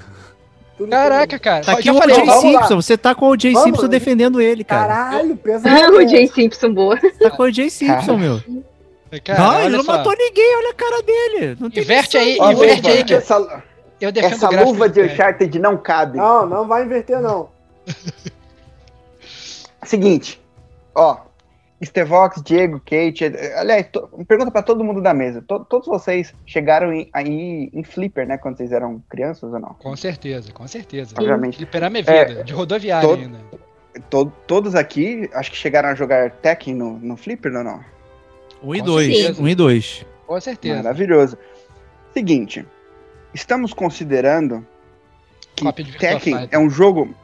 Tudo 0.81 0.89
Caraca, 0.89 1.39
cara. 1.39 1.63
Tá 1.63 1.73
aqui 1.73 1.91
o 1.91 1.95
falei, 1.95 2.17
O.J. 2.17 2.27
lá. 2.27 2.37
Simpson. 2.39 2.77
Você 2.77 2.97
tá 2.97 3.15
com 3.15 3.27
o 3.27 3.33
O.J. 3.33 3.55
Simpson 3.55 3.87
defendendo 3.87 4.41
ele, 4.41 4.65
cara. 4.65 4.89
Caralho, 4.89 5.37
pesado. 5.37 5.93
o 5.93 6.09
Jay 6.09 6.27
Simpson, 6.27 6.73
boa. 6.73 6.99
Tá 7.19 7.31
com 7.31 7.43
o 7.43 7.47
O.J. 7.47 7.69
Simpson, 7.69 8.17
meu. 8.17 8.41
cara, 9.23 9.39
não, 9.39 9.61
ele 9.61 9.77
não 9.77 9.85
só. 9.85 9.93
matou 9.93 10.15
ninguém, 10.17 10.57
olha 10.57 10.71
a 10.71 10.75
cara 10.75 11.03
dele. 11.03 11.57
Não 11.61 11.69
tem 11.69 11.83
Inverte 11.83 12.17
aí, 12.17 12.39
Ó, 12.41 12.53
inverte 12.53 12.89
aí 12.89 13.05
que 13.05 13.13
essa, 13.13 13.63
eu 14.01 14.11
defendo 14.11 14.33
essa 14.33 14.49
gráfico 14.49 14.73
luva 14.73 14.89
de. 14.89 15.03
Uncharted 15.03 15.59
não 15.59 15.77
cabe. 15.77 16.17
Não, 16.17 16.47
não 16.47 16.67
vai 16.67 16.83
inverter, 16.85 17.21
não. 17.21 17.51
Seguinte, 19.85 20.41
ó. 20.95 21.19
Stevox, 21.83 22.43
Diego, 22.43 22.79
Kate, 22.81 23.25
aliás, 23.57 23.87
to- 23.91 24.09
pergunta 24.29 24.51
pra 24.51 24.63
todo 24.63 24.85
mundo 24.85 25.01
da 25.01 25.15
mesa. 25.15 25.43
To- 25.43 25.65
todos 25.65 25.89
vocês 25.89 26.35
chegaram 26.47 26.93
em- 26.93 27.09
aí 27.13 27.71
em 27.73 27.83
Flipper, 27.83 28.27
né? 28.27 28.37
Quando 28.37 28.59
vocês 28.59 28.71
eram 28.71 29.03
crianças 29.09 29.51
ou 29.53 29.59
não? 29.59 29.71
Com 29.75 29.97
certeza, 29.97 30.53
com 30.53 30.67
certeza. 30.69 31.15
Obviamente. 31.19 31.57
Fliperama 31.57 31.99
é 31.99 32.03
vida, 32.03 32.45
de 32.45 32.53
rodoviária 32.53 33.09
todo- 33.09 33.21
ainda. 33.23 33.39
To- 34.11 34.33
todos 34.47 34.75
aqui, 34.75 35.29
acho 35.33 35.51
que 35.51 35.57
chegaram 35.57 35.89
a 35.89 35.95
jogar 35.95 36.31
Tekken 36.31 36.75
no, 36.75 36.99
no 36.99 37.17
Flipper 37.17 37.53
ou 37.57 37.65
não? 37.65 37.81
Um 38.63 38.75
e 38.75 38.81
Com 38.81 38.85
dois. 38.85 39.17
certeza. 39.17 39.43
Um 39.43 39.49
e 39.49 39.55
dois. 39.55 40.07
Com 40.27 40.41
certeza. 40.41 40.77
Maravilhoso. 40.77 41.39
Seguinte, 42.13 42.65
estamos 43.33 43.73
considerando 43.73 44.65
que 45.57 45.65
Tekken 45.99 46.49
é 46.51 46.59
um 46.59 46.69
jogo. 46.69 47.15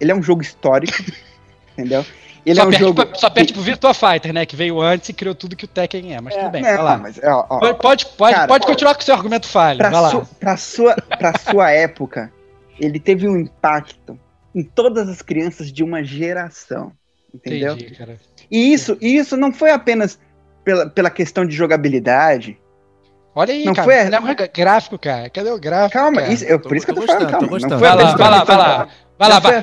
Ele 0.00 0.12
é 0.12 0.14
um 0.14 0.22
jogo 0.22 0.42
histórico, 0.42 0.92
entendeu? 1.76 2.04
Ele 2.44 2.56
só, 2.56 2.62
é 2.62 2.66
um 2.66 2.70
perde, 2.70 2.84
jogo. 2.84 3.06
pra- 3.06 3.14
só 3.18 3.30
perde 3.30 3.52
pro 3.52 3.62
Virtua 3.62 3.94
Fighter, 3.94 4.32
né? 4.32 4.44
Que 4.44 4.56
veio 4.56 4.80
antes 4.80 5.08
e 5.08 5.12
criou 5.12 5.34
tudo 5.34 5.54
que 5.54 5.64
o 5.64 5.68
Tekken 5.68 6.14
é. 6.14 6.20
Mas 6.20 6.34
É. 6.34 6.38
tudo 6.40 6.50
bem, 6.50 6.62
Não, 6.62 6.68
vai 6.70 6.82
lá. 6.82 6.96
mas, 6.98 7.20
ó, 7.22 7.46
ó, 7.48 7.58
Pode, 7.58 7.78
pode, 7.78 8.06
pode, 8.06 8.34
Cara, 8.34 8.48
pode 8.48 8.66
continuar 8.66 8.94
com 8.94 9.00
o 9.00 9.04
seu 9.04 9.14
argumento 9.14 9.46
falho. 9.46 9.78
pra, 9.78 9.90
Vai 9.90 10.00
lá. 10.00 10.10
su- 10.10 10.28
pra 10.40 10.56
sua, 10.56 10.96
pra 10.96 11.32
sua 11.38 11.70
época, 11.70 12.32
ele 12.80 12.98
teve 12.98 13.28
um 13.28 13.36
impacto 13.38 14.18
em 14.54 14.62
todas 14.64 15.08
as 15.08 15.22
crianças 15.22 15.72
de 15.72 15.84
uma 15.84 16.02
geração. 16.02 16.92
Entendeu? 17.34 17.74
Entendi, 17.74 17.94
cara. 17.94 18.16
E 18.50 18.72
isso, 18.74 18.98
e 19.00 19.16
isso 19.16 19.36
não 19.36 19.52
foi 19.52 19.70
apenas 19.70 20.18
pela, 20.64 20.86
pela 20.90 21.08
questão 21.10 21.46
de 21.46 21.54
jogabilidade. 21.56 22.58
Olha 23.34 23.54
aí, 23.54 23.64
Não 23.64 23.72
cara. 23.72 23.84
foi- 23.90 24.10
Não 24.10 24.28
é 24.28 24.34
gráfico, 24.48 24.98
cara. 24.98 25.30
Cadê 25.30 25.50
o 25.50 25.58
gráfico? 25.58 25.94
Calma, 25.98 26.20
cara? 26.20 26.32
isso, 26.32 26.44
eu, 26.44 26.60
Tô- 26.60 26.68
por 26.68 26.76
isso 26.76 26.84
que 26.84 26.90
eu 26.92 26.96
tô 26.96 27.00
tô 27.00 27.06
falando, 27.06 27.22
gostando, 27.24 27.32
tô 27.32 27.40
calma. 27.40 27.46
Não 27.46 27.68
gostando. 27.70 27.78
foi 27.78 27.88
Vai 27.88 27.96
lá, 27.96 28.16
vai 28.16 28.30
lá, 28.30 28.44
vai 28.44 28.56
lá. 28.58 28.88
Vai 29.18 29.28
lá, 29.28 29.38
vai. 29.38 29.62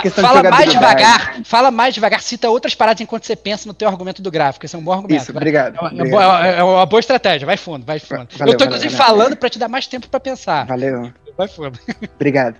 questão 0.00 0.22
de 0.22 0.28
fala 0.30 0.50
mais 0.50 0.70
devagar. 0.70 1.40
Fala 1.44 1.70
mais 1.70 1.94
devagar. 1.94 2.22
Cita 2.22 2.48
outras 2.48 2.74
paradas 2.74 3.00
enquanto 3.00 3.24
você 3.24 3.34
pensa 3.34 3.66
no 3.66 3.74
teu 3.74 3.88
argumento 3.88 4.22
do 4.22 4.30
gráfico. 4.30 4.64
Esse 4.66 4.76
é 4.76 4.78
um 4.78 4.82
bom 4.82 4.92
argumento. 4.92 5.22
Isso, 5.22 5.32
obrigado. 5.32 5.76
É 5.76 5.80
uma, 5.80 5.88
é 5.88 5.92
obrigado. 5.92 6.10
boa, 6.10 6.46
é 6.46 6.62
uma 6.62 6.86
boa 6.86 7.00
estratégia. 7.00 7.46
Vai 7.46 7.56
fundo, 7.56 7.84
vai 7.84 7.98
fundo. 7.98 8.28
Valeu, 8.38 8.54
eu 8.54 8.58
tô, 8.58 8.64
inclusive, 8.64 8.94
falando 8.94 9.36
pra 9.36 9.48
te 9.48 9.58
dar 9.58 9.68
mais 9.68 9.86
tempo 9.86 10.08
pra 10.08 10.20
pensar. 10.20 10.66
Valeu. 10.66 11.12
Vai 11.36 11.48
fundo. 11.48 11.78
Obrigado. 12.14 12.56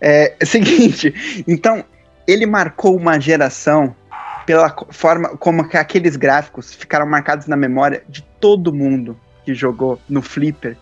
É, 0.00 0.34
é 0.38 0.44
o 0.44 0.46
seguinte, 0.46 1.44
então, 1.46 1.84
ele 2.26 2.46
marcou 2.46 2.96
uma 2.96 3.18
geração 3.18 3.94
pela 4.44 4.74
forma 4.90 5.36
como 5.36 5.68
que 5.68 5.76
aqueles 5.76 6.16
gráficos 6.16 6.74
ficaram 6.74 7.06
marcados 7.06 7.46
na 7.46 7.56
memória 7.56 8.02
de 8.08 8.22
todo 8.40 8.72
mundo 8.72 9.18
que 9.44 9.54
jogou 9.54 9.98
no 10.08 10.22
Flipper 10.22 10.76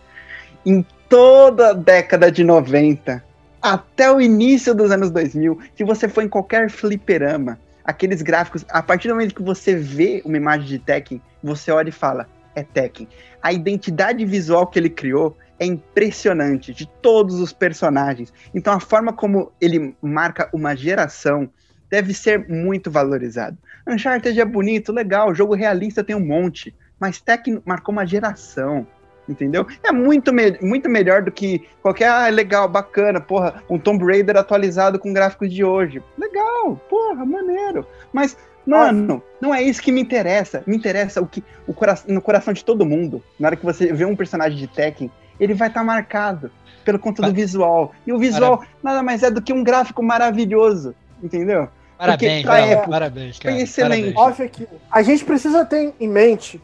em 0.66 0.84
toda 1.08 1.70
a 1.70 1.72
década 1.72 2.30
de 2.30 2.42
90 2.44 3.24
até 3.64 4.12
o 4.12 4.20
início 4.20 4.74
dos 4.74 4.90
anos 4.90 5.10
2000. 5.10 5.58
Se 5.74 5.84
você 5.84 6.06
for 6.06 6.22
em 6.22 6.28
qualquer 6.28 6.68
fliperama, 6.68 7.58
aqueles 7.82 8.20
gráficos, 8.20 8.62
a 8.68 8.82
partir 8.82 9.08
do 9.08 9.14
momento 9.14 9.34
que 9.34 9.42
você 9.42 9.74
vê 9.74 10.20
uma 10.26 10.36
imagem 10.36 10.66
de 10.66 10.78
Tekken, 10.78 11.18
você 11.42 11.70
olha 11.70 11.88
e 11.88 11.92
fala, 11.92 12.28
é 12.54 12.62
Tekken. 12.62 13.08
A 13.42 13.54
identidade 13.54 14.22
visual 14.26 14.66
que 14.66 14.78
ele 14.78 14.90
criou 14.90 15.34
é 15.58 15.64
impressionante 15.64 16.74
de 16.74 16.86
todos 17.00 17.40
os 17.40 17.54
personagens. 17.54 18.34
Então 18.54 18.70
a 18.70 18.80
forma 18.80 19.14
como 19.14 19.50
ele 19.58 19.96
marca 20.02 20.50
uma 20.52 20.76
geração 20.76 21.48
deve 21.88 22.12
ser 22.12 22.46
muito 22.46 22.90
valorizado. 22.90 23.56
Uncharted 23.88 24.38
é 24.38 24.44
bonito, 24.44 24.92
legal, 24.92 25.34
jogo 25.34 25.54
realista 25.54 26.04
tem 26.04 26.14
um 26.14 26.26
monte, 26.26 26.74
mas 27.00 27.18
Tekken 27.18 27.62
marcou 27.64 27.94
uma 27.94 28.04
geração. 28.04 28.86
Entendeu? 29.28 29.66
É 29.82 29.90
muito, 29.90 30.32
me 30.32 30.58
muito 30.60 30.88
melhor 30.88 31.22
do 31.22 31.32
que 31.32 31.66
qualquer. 31.80 32.08
Ah, 32.08 32.28
legal, 32.28 32.68
bacana, 32.68 33.20
porra, 33.20 33.62
um 33.68 33.78
Tomb 33.78 34.04
Raider 34.04 34.36
atualizado 34.36 34.98
com 34.98 35.12
gráficos 35.12 35.52
de 35.52 35.64
hoje. 35.64 36.02
Legal, 36.18 36.76
porra, 36.88 37.24
maneiro. 37.24 37.86
Mas, 38.12 38.36
mano, 38.66 39.22
não 39.40 39.54
é 39.54 39.62
isso 39.62 39.82
que 39.82 39.90
me 39.90 40.00
interessa. 40.00 40.62
Me 40.66 40.76
interessa 40.76 41.22
o 41.22 41.26
que 41.26 41.42
o 41.66 41.72
cora 41.72 41.98
no 42.06 42.20
coração 42.20 42.52
de 42.52 42.64
todo 42.64 42.84
mundo. 42.84 43.22
Na 43.40 43.48
hora 43.48 43.56
que 43.56 43.64
você 43.64 43.92
vê 43.92 44.04
um 44.04 44.16
personagem 44.16 44.58
de 44.58 44.66
Tekken, 44.66 45.10
ele 45.40 45.54
vai 45.54 45.68
estar 45.68 45.82
marcado 45.82 46.50
pelo 46.84 46.98
conta 46.98 47.22
do 47.22 47.32
visual. 47.32 47.94
E 48.06 48.12
o 48.12 48.18
visual 48.18 48.62
nada 48.82 49.02
mais 49.02 49.22
é 49.22 49.30
do 49.30 49.40
que 49.40 49.52
um 49.52 49.64
gráfico 49.64 50.02
maravilhoso. 50.02 50.94
Entendeu? 51.22 51.68
Parabéns, 51.96 52.44
Bela, 52.44 52.58
época, 52.58 52.88
Parabéns, 52.90 53.38
cara. 53.38 53.54
foi 53.54 53.62
excelente. 53.62 54.12
Parabéns. 54.12 54.32
Off 54.32 54.42
aqui. 54.42 54.68
A 54.90 55.02
gente 55.02 55.24
precisa 55.24 55.64
ter 55.64 55.94
em 55.98 56.08
mente 56.08 56.60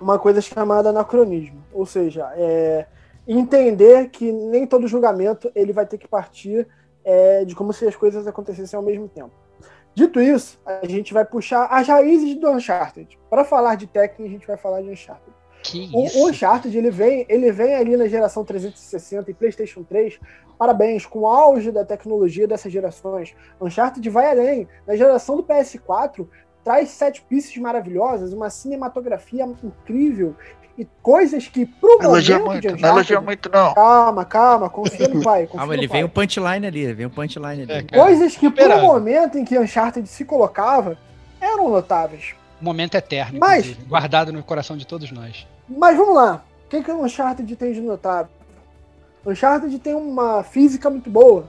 uma 0.00 0.18
coisa 0.18 0.40
chamada 0.40 0.90
anacronismo. 0.90 1.64
Ou 1.72 1.86
seja, 1.86 2.30
é, 2.36 2.86
entender 3.26 4.08
que 4.10 4.30
nem 4.32 4.66
todo 4.66 4.88
julgamento 4.88 5.50
ele 5.54 5.72
vai 5.72 5.86
ter 5.86 5.98
que 5.98 6.08
partir 6.08 6.66
é, 7.04 7.44
de 7.44 7.54
como 7.54 7.72
se 7.72 7.86
as 7.86 7.96
coisas 7.96 8.26
acontecessem 8.26 8.76
ao 8.76 8.82
mesmo 8.82 9.08
tempo. 9.08 9.32
Dito 9.94 10.20
isso, 10.20 10.60
a 10.64 10.86
gente 10.86 11.12
vai 11.12 11.24
puxar 11.24 11.66
as 11.66 11.88
raízes 11.88 12.36
do 12.36 12.48
Uncharted. 12.50 13.18
Para 13.28 13.44
falar 13.44 13.74
de 13.74 13.86
Tekken, 13.86 14.26
a 14.26 14.28
gente 14.28 14.46
vai 14.46 14.56
falar 14.56 14.80
de 14.80 14.90
Uncharted. 14.90 15.36
Que 15.62 15.90
O, 15.92 16.04
isso? 16.04 16.18
o 16.18 16.28
Uncharted, 16.28 16.76
ele 16.76 16.90
vem, 16.90 17.26
ele 17.28 17.50
vem 17.50 17.74
ali 17.74 17.96
na 17.96 18.06
geração 18.06 18.44
360 18.44 19.30
e 19.30 19.34
PlayStation 19.34 19.82
3. 19.82 20.20
Parabéns, 20.56 21.04
com 21.04 21.20
o 21.20 21.26
auge 21.26 21.72
da 21.72 21.84
tecnologia 21.84 22.46
dessas 22.46 22.72
gerações. 22.72 23.34
Uncharted 23.60 24.08
vai 24.08 24.30
além. 24.30 24.68
Na 24.86 24.94
geração 24.94 25.36
do 25.36 25.42
PS4, 25.42 26.26
traz 26.68 26.90
sete 26.90 27.22
pieces 27.22 27.56
maravilhosas, 27.56 28.30
uma 28.30 28.50
cinematografia 28.50 29.42
incrível 29.64 30.36
e 30.76 30.86
coisas 31.02 31.48
que 31.48 31.64
pro 31.64 31.96
Não 31.96 32.04
elogia 32.10 32.38
momento 32.38 32.60
de 32.60 32.68
muito, 32.68 32.82
não 32.82 32.88
elogia 32.90 33.18
Uncharted... 33.18 33.24
muito, 33.26 33.50
não. 33.50 33.74
Calma, 33.74 34.24
calma, 34.26 34.68
confia 34.68 35.08
no 35.08 35.22
pai. 35.22 35.44
Confia 35.46 35.58
Calma, 35.60 35.74
no 35.74 35.80
ele 35.80 35.88
pai. 35.88 35.96
vem 35.96 36.04
o 36.04 36.08
punchline 36.10 36.66
ali, 36.66 36.80
ele 36.80 36.92
vem 36.92 37.06
o 37.06 37.10
punchline 37.10 37.62
ali. 37.62 37.72
É. 37.72 37.82
Coisas 37.84 38.36
que 38.36 38.50
pro 38.50 38.60
Esperava. 38.64 38.82
momento 38.82 39.38
em 39.38 39.46
que 39.46 39.58
Uncharted 39.58 40.06
se 40.06 40.26
colocava 40.26 40.98
eram 41.40 41.70
notáveis. 41.70 42.34
Um 42.60 42.66
momento 42.66 42.96
eterno, 42.96 43.38
Mas- 43.40 43.60
inclusive, 43.64 43.86
guardado 43.88 44.30
no 44.30 44.42
coração 44.42 44.76
de 44.76 44.86
todos 44.86 45.10
nós. 45.10 45.46
Mas 45.66 45.96
vamos 45.96 46.14
lá. 46.14 46.44
O 46.66 46.68
que, 46.68 46.82
que 46.82 46.90
o 46.92 47.02
Uncharted 47.02 47.56
tem 47.56 47.72
de 47.72 47.80
notável? 47.80 48.30
Uncharted 49.24 49.78
tem 49.78 49.94
uma 49.94 50.42
física 50.42 50.90
muito 50.90 51.08
boa. 51.08 51.46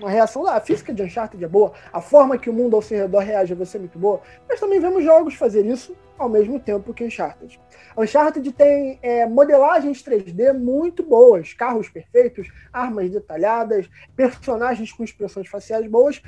Uma 0.00 0.08
reação. 0.08 0.46
A 0.46 0.58
física 0.60 0.94
de 0.94 1.02
Uncharted 1.02 1.44
é 1.44 1.46
boa. 1.46 1.72
A 1.92 2.00
forma 2.00 2.38
que 2.38 2.48
o 2.48 2.52
mundo 2.52 2.74
ao 2.74 2.80
seu 2.80 2.98
redor 2.98 3.18
reage 3.18 3.52
a 3.52 3.56
você 3.56 3.76
é 3.76 3.80
muito 3.80 3.98
boa. 3.98 4.22
Mas 4.48 4.58
também 4.58 4.80
vemos 4.80 5.04
jogos 5.04 5.34
fazer 5.34 5.64
isso 5.66 5.94
ao 6.18 6.28
mesmo 6.28 6.58
tempo 6.58 6.94
que 6.94 7.04
Uncharted. 7.04 7.60
Uncharted 7.96 8.50
tem 8.52 8.98
é, 9.02 9.26
modelagens 9.26 10.02
3D 10.02 10.54
muito 10.54 11.02
boas. 11.02 11.52
Carros 11.52 11.90
perfeitos, 11.90 12.48
armas 12.72 13.10
detalhadas, 13.10 13.90
personagens 14.16 14.90
com 14.90 15.04
expressões 15.04 15.48
faciais 15.48 15.86
boas. 15.86 16.22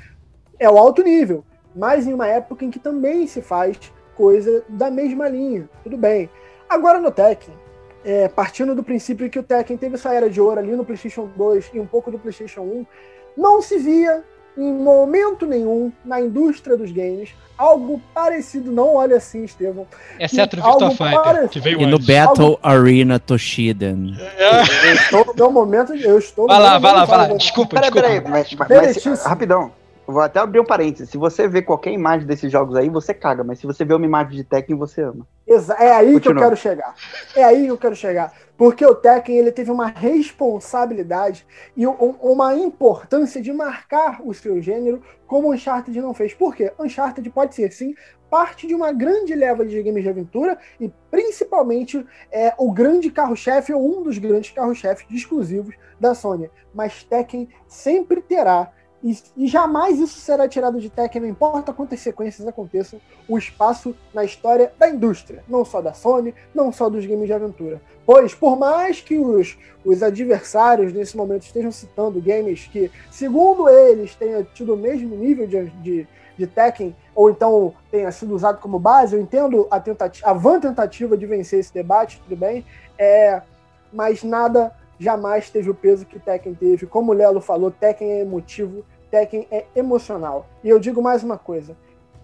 É 0.59 0.69
o 0.69 0.77
alto 0.77 1.01
nível. 1.01 1.43
Mas 1.75 2.05
em 2.05 2.13
uma 2.13 2.27
época 2.27 2.63
em 2.63 2.69
que 2.69 2.77
também 2.77 3.25
se 3.25 3.41
faz 3.41 3.91
coisa 4.15 4.63
da 4.69 4.91
mesma 4.91 5.27
linha. 5.27 5.67
Tudo 5.83 5.97
bem. 5.97 6.29
Agora 6.69 6.99
no 6.99 7.11
Tekken, 7.11 7.55
é, 8.05 8.27
partindo 8.27 8.75
do 8.75 8.83
princípio 8.83 9.29
que 9.29 9.39
o 9.39 9.43
Tekken 9.43 9.77
teve 9.77 9.95
essa 9.95 10.13
era 10.13 10.29
de 10.29 10.39
ouro 10.41 10.59
ali 10.59 10.75
no 10.75 10.85
PlayStation 10.85 11.29
2 11.35 11.71
e 11.73 11.79
um 11.79 11.85
pouco 11.85 12.11
do 12.11 12.19
PlayStation 12.19 12.61
1, 12.61 12.85
não 13.37 13.61
se 13.61 13.77
via 13.77 14.23
em 14.57 14.71
momento 14.73 15.45
nenhum 15.45 15.91
na 16.05 16.21
indústria 16.21 16.77
dos 16.77 16.91
games 16.91 17.29
algo 17.57 17.99
parecido. 18.13 18.71
Não 18.71 18.95
olha 18.95 19.17
assim, 19.17 19.43
Estevão. 19.43 19.87
Exceto 20.19 20.57
no 20.57 20.63
Algo 20.65 20.89
Virtua 20.89 21.09
Fighter, 21.09 21.49
que 21.49 21.59
veio 21.59 21.81
E 21.81 21.85
no. 21.85 21.97
Battle 21.99 22.59
Arena 22.61 23.19
Toshiden. 23.19 24.15
Eu 24.85 24.93
estou 24.93 25.25
no 25.25 25.33
meu 25.33 25.51
momento. 25.51 25.93
Eu 25.95 26.17
estou 26.19 26.45
no 26.47 26.53
Vai 26.53 26.61
lá, 26.61 26.77
vai 26.79 26.93
lá, 26.93 27.05
vai 27.05 27.17
lá. 27.19 27.27
de- 27.27 27.37
Desculpa, 27.37 27.75
Peraí, 27.75 27.91
desculpa. 27.91 28.07
peraí, 28.21 28.29
mas, 28.29 28.53
mas- 28.53 28.69
Meritíssimo. 28.69 29.15
rapidão. 29.29 29.71
Vou 30.05 30.19
até 30.21 30.39
abrir 30.39 30.59
um 30.59 30.65
parênteses. 30.65 31.09
Se 31.09 31.17
você 31.17 31.47
vê 31.47 31.61
qualquer 31.61 31.91
imagem 31.91 32.27
desses 32.27 32.51
jogos 32.51 32.75
aí, 32.75 32.89
você 32.89 33.13
caga. 33.13 33.43
Mas 33.43 33.59
se 33.59 33.65
você 33.65 33.85
vê 33.85 33.93
uma 33.93 34.05
imagem 34.05 34.35
de 34.35 34.43
Tekken, 34.43 34.75
você 34.75 35.01
ama. 35.01 35.25
Exa- 35.47 35.75
É 35.79 35.91
aí 35.93 36.07
que 36.07 36.11
eu 36.15 36.21
Continua. 36.21 36.43
quero 36.43 36.57
chegar. 36.57 36.93
É 37.35 37.43
aí 37.43 37.63
que 37.63 37.71
eu 37.71 37.77
quero 37.77 37.95
chegar. 37.95 38.33
Porque 38.57 38.85
o 38.85 38.93
Tekken 38.95 39.37
ele 39.37 39.51
teve 39.51 39.71
uma 39.71 39.87
responsabilidade 39.87 41.45
e 41.75 41.87
um- 41.87 42.15
uma 42.21 42.55
importância 42.55 43.41
de 43.41 43.51
marcar 43.53 44.21
o 44.23 44.33
seu 44.33 44.61
gênero 44.61 45.01
como 45.27 45.49
o 45.49 45.53
Uncharted 45.53 45.99
não 46.01 46.13
fez. 46.13 46.33
Por 46.33 46.55
quê? 46.55 46.71
Uncharted 46.79 47.27
pode 47.29 47.55
ser, 47.55 47.71
sim, 47.71 47.95
parte 48.29 48.67
de 48.67 48.75
uma 48.75 48.91
grande 48.91 49.33
leva 49.35 49.65
de 49.65 49.81
games 49.81 50.03
de 50.03 50.09
aventura 50.09 50.57
e 50.79 50.91
principalmente 51.09 52.05
é, 52.31 52.53
o 52.57 52.71
grande 52.71 53.09
carro-chefe 53.11 53.73
ou 53.73 53.99
um 53.99 54.03
dos 54.03 54.17
grandes 54.17 54.51
carros-chefes 54.51 55.05
exclusivos 55.11 55.75
da 55.99 56.13
Sony. 56.13 56.49
Mas 56.73 57.03
Tekken 57.03 57.47
sempre 57.67 58.21
terá 58.21 58.71
e, 59.03 59.17
e 59.35 59.47
jamais 59.47 59.99
isso 59.99 60.19
será 60.19 60.47
tirado 60.47 60.79
de 60.79 60.89
Tekken, 60.89 61.23
não 61.23 61.27
importa 61.27 61.73
quantas 61.73 61.99
sequências 61.99 62.47
aconteçam, 62.47 63.01
o 63.27 63.37
espaço 63.37 63.93
na 64.13 64.23
história 64.23 64.71
da 64.79 64.87
indústria, 64.87 65.43
não 65.47 65.65
só 65.65 65.81
da 65.81 65.93
Sony, 65.93 66.33
não 66.55 66.71
só 66.71 66.89
dos 66.89 67.05
games 67.05 67.27
de 67.27 67.33
aventura. 67.33 67.81
Pois, 68.05 68.33
por 68.33 68.57
mais 68.57 69.01
que 69.01 69.17
os, 69.17 69.57
os 69.83 70.01
adversários 70.01 70.93
nesse 70.93 71.17
momento 71.17 71.43
estejam 71.43 71.71
citando 71.71 72.21
games 72.21 72.69
que, 72.71 72.89
segundo 73.11 73.67
eles, 73.67 74.15
tenham 74.15 74.43
tido 74.53 74.73
o 74.73 74.77
mesmo 74.77 75.15
nível 75.15 75.47
de, 75.47 75.65
de, 75.81 76.07
de 76.37 76.47
Tekken, 76.47 76.95
ou 77.13 77.29
então 77.29 77.73
tenha 77.91 78.11
sido 78.11 78.33
usado 78.33 78.61
como 78.61 78.79
base, 78.79 79.15
eu 79.15 79.21
entendo 79.21 79.67
a, 79.69 79.81
tentativa, 79.81 80.29
a 80.29 80.33
vã 80.33 80.61
tentativa 80.61 81.17
de 81.17 81.25
vencer 81.25 81.59
esse 81.59 81.73
debate, 81.73 82.21
tudo 82.23 82.37
bem, 82.37 82.65
é, 82.97 83.41
mas 83.91 84.23
nada 84.23 84.73
jamais 84.97 85.49
teve 85.49 85.69
o 85.69 85.75
peso 85.75 86.05
que 86.05 86.19
Tekken 86.19 86.55
teve. 86.55 86.85
Como 86.85 87.11
o 87.11 87.15
Lelo 87.15 87.41
falou, 87.41 87.69
Tekken 87.69 88.09
é 88.09 88.21
emotivo, 88.21 88.85
Tekken 89.13 89.47
é 89.51 89.65
emocional. 89.75 90.47
E 90.63 90.69
eu 90.69 90.79
digo 90.79 90.99
mais 90.99 91.23
uma 91.23 91.37
coisa: 91.37 91.77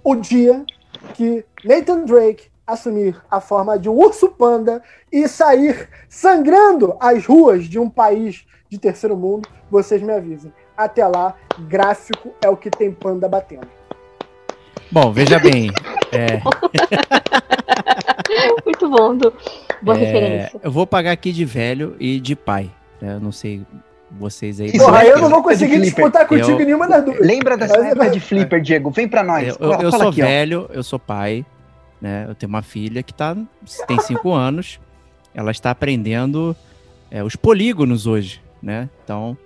o 0.04 0.16
dia 0.16 0.66
que 1.14 1.46
Nathan 1.64 2.04
Drake 2.04 2.48
assumir 2.66 3.16
a 3.30 3.40
forma 3.40 3.78
de 3.78 3.88
um 3.88 3.94
urso 3.94 4.30
panda 4.30 4.82
e 5.12 5.28
sair 5.28 5.88
sangrando 6.10 6.98
as 7.00 7.28
ruas 7.28 7.66
de 7.66 7.78
um 7.78 7.88
país 7.88 8.44
de 8.68 8.80
terceiro 8.80 9.16
mundo, 9.16 9.48
vocês 9.70 10.02
me 10.02 10.12
avisem. 10.12 10.52
Até 10.76 11.06
lá, 11.06 11.36
gráfico 11.68 12.34
é 12.44 12.50
o 12.50 12.58
que 12.58 12.72
tem 12.72 12.92
panda 12.92 13.30
batendo. 13.30 13.68
Bom, 14.92 15.12
veja 15.12 15.38
bem. 15.38 15.70
é, 16.12 16.42
Muito 18.66 18.90
bom, 18.90 19.16
Du. 19.16 19.32
Boa 19.80 19.96
é, 19.96 20.02
referência. 20.02 20.60
eu 20.64 20.72
vou 20.72 20.88
pagar 20.88 21.12
aqui 21.12 21.32
de 21.32 21.46
velho 21.46 21.96
e 22.00 22.20
de 22.20 22.36
pai. 22.36 22.72
né? 23.00 23.14
Eu 23.14 23.20
não 23.20 23.32
sei 23.32 23.64
vocês 24.12 24.60
aí. 24.60 24.72
Porra, 24.78 25.04
é 25.04 25.12
eu 25.12 25.20
não 25.20 25.30
vou 25.30 25.40
de 25.40 25.44
conseguir 25.44 25.80
disputar 25.82 26.28
contigo 26.28 26.60
Eu- 26.60 26.66
nenhuma 26.66 26.88
das 26.88 27.04
duas. 27.06 27.20
Lembra 27.20 27.56
dessa 27.58 27.78
Mas- 27.78 27.92
época 27.92 28.10
de 28.10 28.20
Flipper, 28.20 28.62
Diego? 28.62 28.90
Vem 28.92 29.08
pra 29.08 29.24
nós. 29.24 29.48
Eu, 29.48 29.56
eu- 29.60 29.82
eu 29.82 29.92
sou 29.92 30.10
aqui, 30.10 30.22
ó. 30.22 30.26
velho, 30.26 30.70
eu 30.74 30.84
sou 30.84 30.98
pai, 31.00 31.46
né? 32.02 32.26
Eu 32.28 32.36
tenho 32.36 32.50
uma 32.50 32.62
filha 32.62 33.04
que 33.04 33.14
tá, 33.14 33.36
tem 33.88 34.00
cinco 34.00 34.32
anos. 34.34 34.80
Ela 35.34 35.52
está 35.52 35.70
aprendendo 35.72 36.56
é, 37.12 37.24
os 37.24 37.36
polígonos 37.36 38.08
hoje, 38.08 38.42
né? 38.62 38.90
Então, 39.04 39.38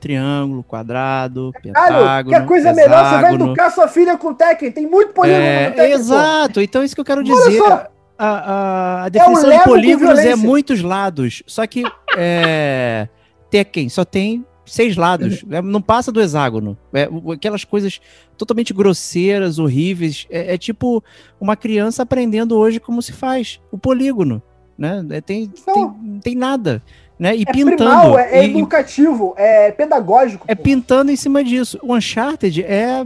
triângulo, 0.00 0.62
quadrado, 0.62 1.50
Caralho, 1.72 1.94
pentágono, 1.96 2.40
que 2.40 2.46
coisa 2.46 2.72
melhor, 2.74 2.88
você 2.88 3.10
vai 3.10 3.18
hexágono. 3.22 3.44
educar 3.46 3.70
sua 3.70 3.88
filha 3.88 4.16
com 4.18 4.34
Tekken. 4.34 4.70
Tem 4.70 4.86
muito 4.86 5.12
polígono 5.12 5.42
É, 5.42 5.68
no 5.70 5.74
Tekken. 5.76 5.90
pô. 5.92 5.98
exato, 5.98 6.60
então 6.60 6.82
é 6.82 6.84
isso 6.84 6.94
que 6.94 7.00
eu 7.00 7.04
quero 7.04 7.20
Olha 7.22 7.32
dizer. 7.34 7.58
só. 7.58 7.86
A, 8.16 8.26
a, 8.28 9.04
a 9.04 9.08
definição 9.08 9.48
Lego 9.48 9.58
de 9.58 9.64
com 9.64 9.70
polígonos 9.70 10.18
é 10.20 10.36
muitos 10.36 10.82
lados. 10.82 11.42
Só 11.46 11.66
que 11.66 11.82
é, 12.16 13.08
Tekken 13.54 13.88
só 13.88 14.04
tem 14.04 14.44
seis 14.66 14.96
lados. 14.96 15.44
É, 15.50 15.62
não 15.62 15.80
passa 15.80 16.10
do 16.10 16.20
hexágono. 16.20 16.76
É, 16.92 17.08
aquelas 17.32 17.64
coisas 17.64 18.00
totalmente 18.36 18.72
grosseiras, 18.74 19.58
horríveis. 19.58 20.26
É, 20.30 20.54
é 20.54 20.58
tipo 20.58 21.02
uma 21.40 21.54
criança 21.56 22.02
aprendendo 22.02 22.56
hoje 22.56 22.80
como 22.80 23.00
se 23.02 23.12
faz 23.12 23.60
o 23.70 23.78
polígono. 23.78 24.42
Né? 24.76 25.04
É, 25.10 25.20
tem, 25.20 25.52
Não. 25.66 25.74
tem, 25.92 26.20
tem 26.20 26.34
nada. 26.34 26.82
Né? 27.16 27.36
E 27.36 27.42
É 27.42 27.52
pintando. 27.52 27.76
primal, 27.76 28.18
é, 28.18 28.38
é 28.38 28.46
e- 28.46 28.50
educativo, 28.50 29.34
é 29.36 29.70
pedagógico. 29.70 30.44
é 30.48 30.54
pô. 30.56 30.62
pintando 30.64 31.12
em 31.12 31.16
cima 31.16 31.44
disso. 31.44 31.78
O 31.82 31.94
Uncharted 31.94 32.62
é. 32.64 33.04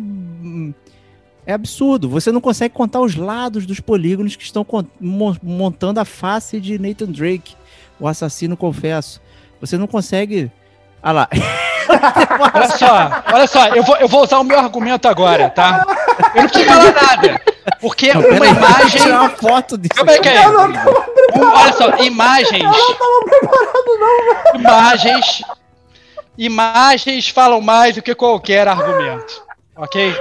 É 1.45 1.53
absurdo. 1.55 2.09
Você 2.11 2.31
não 2.31 2.41
consegue 2.43 2.75
contar 2.75 3.01
os 3.01 3.15
lados 3.17 3.65
dos 3.67 3.81
polígonos 3.81 4.37
que 4.37 4.45
estão 4.45 4.67
montando 5.43 5.99
a 5.99 6.05
face 6.05 6.61
de 6.61 6.79
Nathan 6.79 7.07
Drake, 7.11 7.55
o 7.99 8.07
assassino, 8.07 8.55
confesso. 8.57 9.21
Você 9.61 9.77
não 9.77 9.87
consegue. 9.87 10.51
Ah 11.03 11.13
lá. 11.13 11.29
Olha 12.55 12.69
só, 12.69 13.23
olha 13.33 13.47
só, 13.47 13.67
eu 13.69 13.83
vou, 13.83 13.97
eu 13.97 14.07
vou 14.09 14.23
usar 14.23 14.39
o 14.41 14.45
meu 14.45 14.59
argumento 14.59 15.09
agora, 15.09 15.49
tá? 15.49 15.87
Eu 16.35 16.43
não 16.43 16.49
preciso 16.51 16.71
falar 16.71 16.93
nada. 16.93 17.41
Porque 17.81 18.13
Não, 18.13 18.21
uma 18.21 18.29
peraí, 18.29 18.51
imagem. 18.51 19.01
tirar 19.01 19.21
uma 19.23 19.31
foto 19.31 19.79
disso. 19.79 19.95
Calma 19.95 20.13
aí, 20.13 20.19
aqui. 20.19 20.31
calma 20.31 20.65
aí. 20.67 21.41
Um- 21.41 21.51
olha 21.51 21.73
só, 21.73 21.97
imagens. 22.05 22.77
Imagens. 24.55 25.43
Imagens 26.37 27.29
falam 27.29 27.61
mais 27.61 27.95
do 27.95 28.03
que 28.03 28.15
qualquer 28.15 28.69
argumento. 28.69 29.43
Ok? 29.79 30.13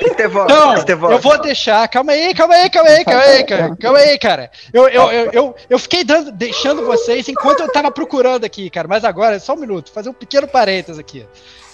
Estevão, 0.00 0.44
Então, 0.44 0.74
Estevão. 0.74 1.12
eu 1.12 1.18
vou 1.18 1.38
deixar. 1.40 1.86
Calma 1.88 2.12
aí, 2.12 2.34
calma 2.34 2.54
aí, 2.54 2.70
calma 2.70 2.88
aí, 2.90 3.04
calma 3.04 3.20
aí, 3.22 3.44
cara. 3.44 3.76
Calma 3.76 3.98
aí, 3.98 4.18
cara. 4.18 4.50
Eu, 4.72 4.88
eu, 4.88 5.10
eu, 5.12 5.30
eu, 5.32 5.56
eu 5.68 5.78
fiquei 5.78 6.02
dando, 6.02 6.32
deixando 6.32 6.84
vocês 6.86 7.28
enquanto 7.28 7.60
eu 7.60 7.70
tava 7.70 7.90
procurando 7.90 8.44
aqui, 8.44 8.70
cara. 8.70 8.88
Mas 8.88 9.04
agora, 9.04 9.38
só 9.38 9.52
um 9.54 9.58
minuto, 9.58 9.92
fazer 9.92 10.08
um 10.08 10.14
pequeno 10.14 10.48
parênteses 10.48 10.98
aqui. 10.98 11.26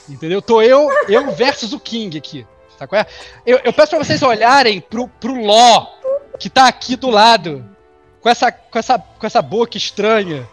Entendeu? 0.08 0.42
Tô 0.42 0.60
eu, 0.60 0.88
eu 1.08 1.30
versus 1.32 1.72
o 1.72 1.78
King 1.78 2.18
aqui. 2.18 2.44
Tá 2.78 2.86
qual 2.88 3.00
é? 3.00 3.06
Eu, 3.46 3.60
eu 3.64 3.72
peço 3.72 3.90
pra 3.90 3.98
vocês 4.04 4.20
olharem 4.22 4.80
pro, 4.80 5.06
pro 5.06 5.34
Ló, 5.34 5.86
que 6.40 6.50
tá 6.50 6.66
aqui 6.66 6.96
do 6.96 7.08
lado. 7.08 7.64
Com 8.20 8.28
essa, 8.28 8.50
com 8.50 8.78
essa, 8.78 8.98
com 8.98 9.26
essa 9.26 9.40
boca 9.42 9.76
estranha. 9.76 10.48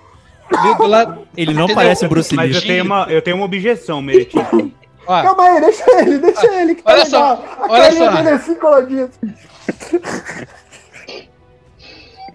ali 0.55 0.75
do 0.75 0.85
lado. 0.85 1.27
Ele 1.35 1.53
não 1.53 1.63
Entendeu? 1.63 1.75
parece 1.75 2.05
o 2.05 2.09
Bruce 2.09 2.35
Mas 2.35 2.53
eu 2.53 2.59
Lee. 2.61 2.67
tenho 2.67 2.83
uma, 2.83 3.07
eu 3.09 3.21
tenho 3.23 3.35
uma 3.37 3.45
objeção, 3.45 4.01
Meritinho. 4.01 4.73
Ó, 5.11 5.22
Calma 5.23 5.44
aí, 5.44 5.60
deixa 5.61 6.02
ele, 6.02 6.18
deixa 6.19 6.45
ele, 6.53 6.76
que 6.76 6.84
tá 6.84 6.91
Olha 6.91 7.06
só, 7.07 7.31
legal. 7.31 7.45
A 7.57 7.72
olha 7.72 7.91
só. 7.91 8.11
dele 8.15 8.30
é 8.30 8.34
assim 8.34 8.53
coladinha. 8.56 9.10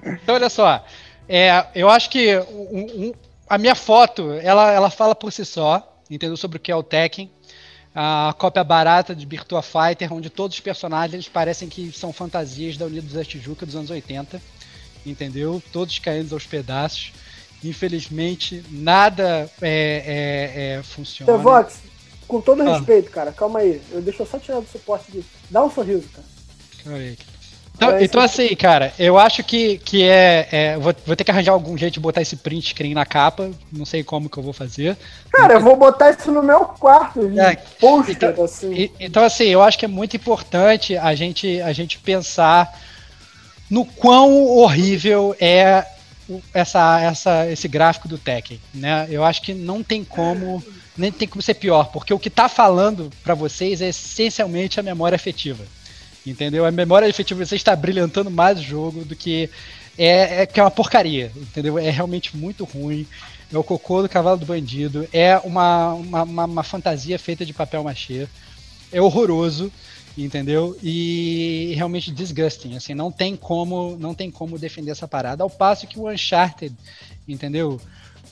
Então, 0.03 0.35
olha 0.35 0.51
só. 0.51 0.85
É, 1.29 1.67
eu 1.75 1.89
acho 1.89 2.11
que 2.11 2.37
um- 2.37 3.07
um- 3.09 3.13
a 3.49 3.57
minha 3.59 3.75
foto, 3.75 4.33
ela, 4.43 4.71
ela 4.73 4.91
fala 4.91 5.15
por 5.15 5.33
si 5.33 5.45
só, 5.45 5.97
entendeu? 6.11 6.37
Sobre 6.37 6.57
o 6.59 6.61
que 6.61 6.71
é 6.73 6.77
o 6.77 6.83
Tekken. 6.83 7.31
A 7.95 8.35
cópia 8.37 8.65
barata 8.65 9.15
de 9.15 9.25
Virtua 9.25 9.63
Fighter, 9.63 10.13
onde 10.13 10.29
todos 10.29 10.57
os 10.57 10.61
personagens 10.61 11.29
parecem 11.29 11.69
que 11.69 11.93
são 11.93 12.13
fantasias 12.13 12.77
da 12.77 12.87
Unidos 12.87 13.13
da 13.13 13.25
Tijuca 13.25 13.65
dos 13.65 13.77
anos 13.77 13.91
80. 13.91 14.41
entendeu? 15.07 15.63
Todos 15.71 15.99
caindo 15.99 16.35
aos 16.35 16.47
pedaços. 16.47 17.13
Infelizmente, 17.63 18.65
nada 18.71 19.51
é, 19.61 19.69
é, 19.71 20.79
é, 20.79 20.83
funciona. 20.83 21.31
Devox, 21.31 21.79
com 22.27 22.41
todo 22.41 22.63
Ah. 22.63 22.77
respeito, 22.77 23.11
cara, 23.11 23.33
calma 23.33 23.61
aí. 23.61 23.81
Eu, 23.93 24.01
deixa 24.03 24.23
eu 24.23 24.27
só 24.27 24.39
tirar 24.39 24.61
do 24.61 24.69
suporte 24.69 25.07
aqui. 25.09 25.25
Dá 25.51 25.63
um 25.65 25.71
sorriso, 25.71 26.09
cara. 26.15 26.97
Aí. 26.97 27.17
Então, 27.77 27.91
É, 27.91 28.05
então 28.05 28.21
assim, 28.21 28.55
cara, 28.55 28.93
eu 28.99 29.19
acho 29.19 29.43
que, 29.43 29.79
que 29.79 30.05
é. 30.05 30.49
é 30.53 30.79
vou, 30.79 30.95
vou 31.05 31.17
ter 31.17 31.25
que 31.25 31.31
arranjar 31.33 31.51
algum 31.53 31.77
jeito 31.77 31.95
de 31.95 32.01
botar 32.01 32.23
esse 32.23 32.37
print 32.37 32.69
screen 32.69 32.95
na 32.95 33.05
capa. 33.05 33.51
Não 33.73 33.85
sei 33.85 34.05
como 34.05 34.29
que 34.31 34.37
eu 34.39 34.45
vou 34.45 34.53
fazer. 34.53 34.97
Cara, 35.33 35.55
eu 35.55 35.61
vou 35.61 35.75
botar 35.77 36.11
isso 36.13 36.31
no 36.31 36.41
meu 36.41 36.61
quarto, 36.67 37.29
de 37.29 37.41
É, 37.41 37.57
pôster, 37.81 38.15
então- 38.31 38.45
assim. 38.45 38.73
E- 38.75 38.93
então, 39.01 39.25
assim, 39.25 39.47
eu 39.47 39.61
acho 39.61 39.77
que 39.77 39.85
é 39.85 39.89
muito 39.89 40.15
importante 40.17 40.97
a 40.97 41.15
gente, 41.17 41.61
a 41.63 41.73
gente 41.73 41.99
pensar 41.99 42.81
no 43.69 43.85
quão 43.85 44.47
horrível 44.47 45.35
é 45.41 45.85
essa, 46.55 47.01
essa, 47.01 47.51
esse 47.51 47.67
gráfico 47.67 48.07
do 48.07 48.17
Tekken, 48.19 48.61
né? 48.73 49.07
Eu 49.11 49.25
acho 49.25 49.43
que 49.43 49.53
não 49.53 49.83
tem 49.83 50.05
como, 50.05 50.63
nem 50.97 51.11
tem 51.11 51.27
como 51.27 51.43
ser 51.43 51.55
pior, 51.55 51.91
porque 51.91 52.15
o 52.15 52.19
que 52.19 52.31
tá 52.31 52.49
falando 52.49 53.11
para 53.23 53.35
vocês 53.35 53.81
é 53.81 53.89
essencialmente 53.89 54.79
a 54.79 54.83
memória 54.83 55.17
afetiva. 55.17 55.65
Entendeu? 56.27 56.65
A 56.65 56.71
memória 56.71 57.09
afetiva 57.09 57.45
você 57.45 57.57
está 57.57 57.77
brilhantando 57.77 58.31
mais 58.31 58.59
o 58.59 58.63
jogo 58.63 59.05
do 59.05 59.15
que 59.15 59.51
é, 59.99 60.43
é 60.43 60.47
que 60.47 60.59
é 60.59 60.63
uma 60.63 60.71
porcaria, 60.71 61.31
entendeu? 61.37 61.79
É 61.79 61.91
realmente 61.91 62.37
muito 62.37 62.65
ruim. 62.65 63.07
É 63.53 63.59
o 63.59 63.63
cocô 63.63 64.03
do 64.03 64.09
cavalo 64.09 64.39
do 64.39 64.47
bandido. 64.47 65.07
É 65.13 65.37
uma, 65.39 65.93
uma, 65.93 66.23
uma, 66.23 66.45
uma 66.45 66.63
fantasia 66.63 67.19
feita 67.19 67.45
de 67.45 67.53
papel 67.53 67.85
machê. 67.85 68.27
É 68.91 69.01
horroroso, 69.01 69.71
entendeu? 70.17 70.77
E 70.83 71.73
realmente 71.77 72.11
disgusting. 72.11 72.75
Assim, 72.75 72.95
não 72.95 73.13
tem 73.13 73.37
como, 73.37 73.97
não 73.99 74.15
tem 74.15 74.31
como 74.31 74.59
defender 74.59 74.93
essa 74.93 75.07
parada. 75.07 75.43
Ao 75.43 75.51
passo 75.51 75.87
que 75.87 75.99
o 75.99 76.11
Uncharted, 76.11 76.75
entendeu? 77.29 77.81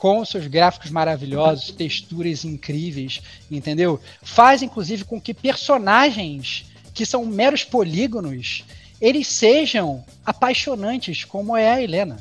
Com 0.02 0.24
seus 0.24 0.48
gráficos 0.48 0.90
maravilhosos, 0.90 1.70
texturas 1.70 2.44
incríveis, 2.44 3.22
entendeu? 3.48 4.00
Faz 4.20 4.60
inclusive 4.60 5.04
com 5.04 5.20
que 5.20 5.32
personagens 5.32 6.64
que 6.92 7.06
são 7.06 7.24
meros 7.24 7.62
polígonos, 7.62 8.64
eles 9.00 9.28
sejam 9.28 10.04
apaixonantes, 10.26 11.22
como 11.22 11.56
é 11.56 11.70
a 11.70 11.80
Helena. 11.80 12.16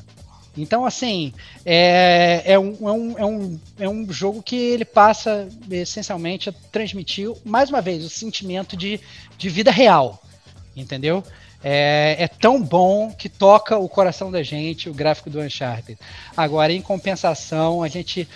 Então, 0.56 0.86
assim, 0.86 1.34
é, 1.66 2.44
é, 2.46 2.60
um, 2.60 2.78
é, 2.88 2.92
um, 2.92 3.18
é, 3.18 3.26
um, 3.26 3.60
é 3.80 3.90
um 3.90 4.14
jogo 4.14 4.44
que 4.44 4.56
ele 4.56 4.86
passa 4.86 5.50
essencialmente 5.72 6.50
a 6.50 6.54
transmitir, 6.72 7.32
mais 7.44 7.72
uma 7.72 7.82
vez, 7.82 8.06
o 8.06 8.10
sentimento 8.12 8.78
de, 8.78 9.00
de 9.40 9.50
vida 9.50 9.72
real. 9.72 10.22
Entendeu? 10.76 11.24
É, 11.64 12.16
é 12.20 12.28
tão 12.28 12.62
bom 12.62 13.12
que 13.12 13.30
toca 13.30 13.78
o 13.78 13.88
coração 13.88 14.32
da 14.32 14.42
gente 14.42 14.90
o 14.90 14.94
gráfico 14.94 15.30
do 15.30 15.40
Uncharted. 15.40 15.98
Agora, 16.36 16.74
em 16.74 16.82
compensação, 16.82 17.84
a 17.84 17.88
gente 17.88 18.28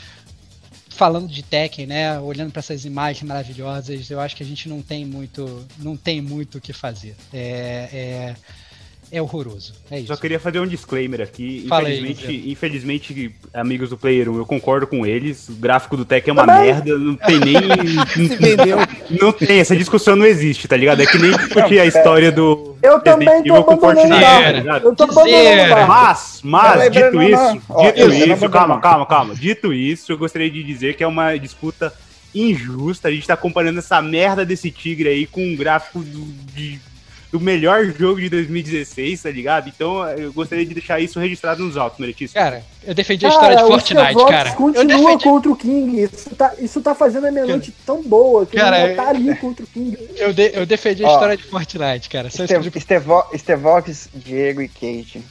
falando 0.95 1.27
de 1.27 1.43
Tekken, 1.43 1.85
né, 1.85 2.19
olhando 2.19 2.51
para 2.51 2.61
essas 2.61 2.85
imagens 2.85 3.27
maravilhosas, 3.27 4.09
eu 4.09 4.19
acho 4.19 4.35
que 4.35 4.43
a 4.43 4.45
gente 4.45 4.69
não 4.69 4.81
tem 4.81 5.05
muito, 5.05 5.65
não 5.77 5.97
tem 5.97 6.21
muito 6.21 6.57
o 6.57 6.61
que 6.61 6.71
fazer. 6.71 7.15
É, 7.33 7.89
é, 7.91 8.35
é 9.11 9.21
horroroso. 9.21 9.73
É 9.89 9.99
isso. 9.99 10.07
Só 10.07 10.15
queria 10.15 10.39
fazer 10.39 10.59
um 10.59 10.67
disclaimer 10.67 11.21
aqui. 11.21 11.65
Fala 11.67 11.87
aí, 11.87 11.99
Infelizmente, 11.99 12.49
infelizmente, 12.51 13.35
amigos 13.53 13.89
do 13.89 13.97
Player 13.97 14.29
1, 14.29 14.37
eu 14.37 14.45
concordo 14.45 14.87
com 14.87 15.05
eles. 15.05 15.47
O 15.49 15.53
gráfico 15.53 15.95
do 15.95 16.03
Tech 16.05 16.29
é 16.29 16.33
uma 16.33 16.45
Também. 16.45 16.63
merda, 16.73 16.97
não 16.97 17.15
tem 17.15 17.39
nem. 17.39 17.55
Entendeu? 18.17 18.77
não 19.21 19.31
tem, 19.31 19.59
essa 19.59 19.75
discussão 19.75 20.15
não 20.15 20.25
existe, 20.25 20.67
tá 20.67 20.75
ligado? 20.77 21.01
É 21.01 21.05
que 21.05 21.17
nem 21.17 21.31
discutir 21.31 21.79
a 21.79 21.85
história 21.85 22.31
do. 22.31 22.75
Eu 22.81 22.99
também 22.99 23.27
Resident 23.27 23.47
tô 23.47 23.53
Evil 23.53 23.63
com 23.63 23.77
Fortnite, 23.79 24.09
tá 24.09 24.51
ligado? 24.51 24.85
Eu 24.85 24.95
tô. 24.95 25.07
Mas, 25.87 26.41
mas, 26.43 26.79
lembrando, 26.79 27.19
dito 27.19 27.23
isso, 27.23 27.53
dito 27.53 28.27
não 28.27 28.35
isso, 28.35 28.49
calma, 28.49 28.79
calma, 28.79 29.05
calma. 29.05 29.35
Dito 29.35 29.73
isso, 29.73 30.11
eu 30.11 30.17
gostaria 30.17 30.49
de 30.49 30.63
dizer 30.63 30.95
que 30.95 31.03
é 31.03 31.07
uma 31.07 31.35
disputa 31.37 31.93
injusta. 32.33 33.07
A 33.07 33.11
gente 33.11 33.25
tá 33.25 33.37
comparando 33.37 33.79
essa 33.79 34.01
merda 34.01 34.45
desse 34.45 34.69
tigre 34.69 35.09
aí 35.09 35.25
com 35.25 35.41
um 35.41 35.55
gráfico 35.55 35.99
do, 35.99 36.25
de- 36.53 36.79
do 37.37 37.39
melhor 37.41 37.83
jogo 37.85 38.21
de 38.21 38.29
2016, 38.29 39.21
tá 39.23 39.29
ligado? 39.29 39.67
Então 39.67 40.07
eu 40.11 40.31
gostaria 40.31 40.65
de 40.65 40.73
deixar 40.73 41.01
isso 41.01 41.19
registrado 41.19 41.61
nos 41.63 41.75
autos, 41.75 41.99
Meritíssimo. 41.99 42.39
Cara, 42.41 42.63
eu 42.87 42.93
defendi 42.93 43.25
a 43.25 43.29
história 43.29 43.57
de 43.57 43.63
o 43.63 43.67
Fortnite, 43.67 44.25
cara. 44.29 44.49
Eu 44.51 44.55
continua 44.55 44.85
defendi, 44.85 45.23
contra 45.25 45.51
o 45.51 45.55
King. 45.55 46.01
Isso 46.03 46.29
tá, 46.35 46.53
isso 46.59 46.81
tá 46.81 46.95
fazendo 46.95 47.27
a 47.27 47.31
minha 47.31 47.45
noite 47.45 47.73
tão 47.85 48.01
boa 48.01 48.45
que 48.45 48.55
Cara, 48.55 48.87
eu 48.89 48.95
tá 48.95 49.09
ali 49.09 49.35
contra 49.35 49.65
o 49.65 49.67
King. 49.67 49.97
eu, 50.15 50.31
de- 50.31 50.51
eu 50.53 50.65
defendi 50.65 51.03
a 51.03 51.09
Ó. 51.09 51.11
história 51.13 51.35
de 51.35 51.43
Fortnite, 51.43 52.09
cara. 52.09 52.29
Só. 52.29 52.43
Estevo- 52.45 53.25
Estevox, 53.33 54.09
Diego 54.13 54.61
e 54.61 54.69
Kate. 54.69 55.21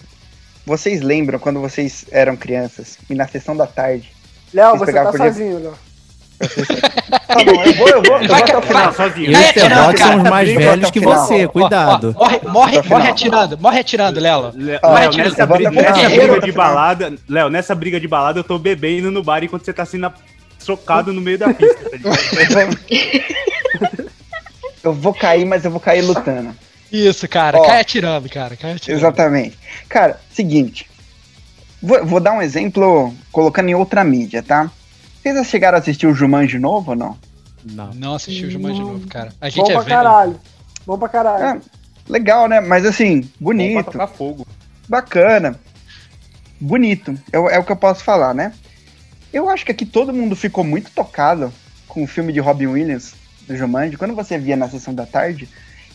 Vocês 0.67 1.01
lembram 1.01 1.39
quando 1.39 1.59
vocês 1.61 2.05
eram 2.11 2.37
crianças 2.37 2.99
e 3.09 3.15
na 3.15 3.27
sessão 3.27 3.57
da 3.57 3.67
tarde? 3.67 4.13
Léo, 4.53 4.77
você 4.79 4.93
tá 4.93 5.11
sozinho, 5.13 5.59
Léo. 5.59 5.75
Tá 6.39 7.45
bom, 7.45 7.65
eu 7.65 7.73
vou, 7.75 7.89
eu 7.89 8.03
vou, 8.03 8.21
eu 8.21 8.29
vou 8.29 8.37
até 8.37 8.57
o 8.57 8.63
final. 8.63 8.93
sozinho. 8.93 9.27
Eu 9.27 9.33
e 9.33 9.45
É, 9.45 9.51
o 9.51 9.53
Tevox 9.55 9.99
cara, 9.99 10.13
somos 10.13 10.31
mais 10.31 10.53
velhos 10.53 10.91
que 10.91 11.01
você, 11.01 11.47
Ó, 11.47 11.49
cuidado. 11.49 12.15
ó, 12.17 12.25
morre, 12.25 12.41
morre, 12.49 12.83
morre 12.89 13.09
atirando, 13.09 13.59
morre 13.59 13.81
atirando. 13.81 14.21
Léo, 14.21 14.53
Ó, 14.83 14.95
Léo, 14.95 15.13
nessa, 15.13 15.47
vou 15.47 15.57
briga, 15.57 15.71
nessa 15.71 16.09
briga 16.09 16.41
de 16.41 16.51
vou 16.51 16.53
balada, 16.53 17.15
Léo, 17.29 17.49
nessa 17.51 17.75
briga 17.75 18.01
de 18.01 18.09
balada 18.09 18.39
eu 18.41 18.45
tô 18.45 18.59
bebendo 18.59 19.11
no 19.11 19.23
bar 19.23 19.43
enquanto 19.45 19.65
você 19.65 19.73
tá 19.73 19.85
sendo 19.85 20.13
socado 20.59 21.13
no 21.13 21.21
meio 21.21 21.39
da 21.39 21.53
pista, 21.53 21.91
tá 21.91 21.97
ligado? 21.97 22.79
Eu 24.83 24.93
vou 24.93 25.15
cair, 25.15 25.45
mas 25.47 25.65
eu 25.65 25.71
vou 25.71 25.81
cair 25.81 26.03
lutando. 26.03 26.55
Isso, 26.93 27.27
cara. 27.27 27.59
Ó. 27.59 27.63
cai 27.67 27.81
atirando, 27.81 28.29
cara. 28.29 28.57
Cai 28.57 28.73
atirando. 28.73 29.01
Exatamente. 29.01 29.59
Cara, 29.89 30.21
seguinte. 30.31 30.87
Vou, 31.83 32.05
vou 32.05 32.21
dar 32.21 32.33
um 32.33 32.43
exemplo 32.43 33.13
colocando 33.33 33.69
em 33.69 33.75
outra 33.75 34.05
mídia, 34.05 34.43
tá? 34.43 34.71
Vocês 35.25 35.35
já 35.37 35.43
chegaram 35.45 35.77
a 35.79 35.81
assistir 35.81 36.07
o 36.07 36.13
Jumanji 36.15 36.59
novo 36.59 36.91
ou 36.91 36.97
não? 36.97 37.19
Não. 37.65 37.95
Não 37.95 38.15
assistiu 38.15 38.47
o 38.47 38.51
Jumanji 38.51 38.75
de 38.75 38.81
Não. 38.85 38.93
novo, 38.93 39.07
cara. 39.09 39.33
A 39.41 39.47
Bom 39.47 39.51
gente 39.51 39.71
é 39.71 39.73
pra 39.73 39.81
velho. 39.83 39.89
caralho. 39.97 40.41
Bom 40.87 40.99
pra 40.99 41.09
caralho. 41.09 41.45
É, 41.45 41.61
legal, 42.13 42.47
né? 42.47 42.61
Mas 42.61 42.85
assim, 42.85 43.23
Bom 43.23 43.27
pra 43.31 43.37
bonito, 43.41 43.85
tocar 43.91 44.07
fogo. 44.07 44.47
bacana. 44.87 45.59
Bonito. 46.61 47.19
É, 47.33 47.39
o- 47.39 47.49
é 47.49 47.59
o 47.59 47.65
que 47.65 47.73
eu 47.73 47.77
posso 47.77 48.05
falar, 48.05 48.35
né? 48.35 48.53
Eu 49.33 49.49
acho 49.49 49.65
que 49.65 49.73
aqui 49.73 49.87
todo 49.87 50.13
mundo 50.13 50.37
ficou 50.37 50.63
muito 50.63 50.91
tocado 50.91 51.51
com 51.89 52.05
o 52.05 52.07
filme 52.07 52.31
de 52.31 52.39
Robin 52.41 52.67
Williams, 52.67 53.15
do 53.49 53.57
Jumanji, 53.57 53.97
quando 53.97 54.15
você 54.15 54.37
via 54.39 54.57
na 54.57 54.69
sessão 54.69 54.95
da 54.95 55.07
tarde. 55.07 55.49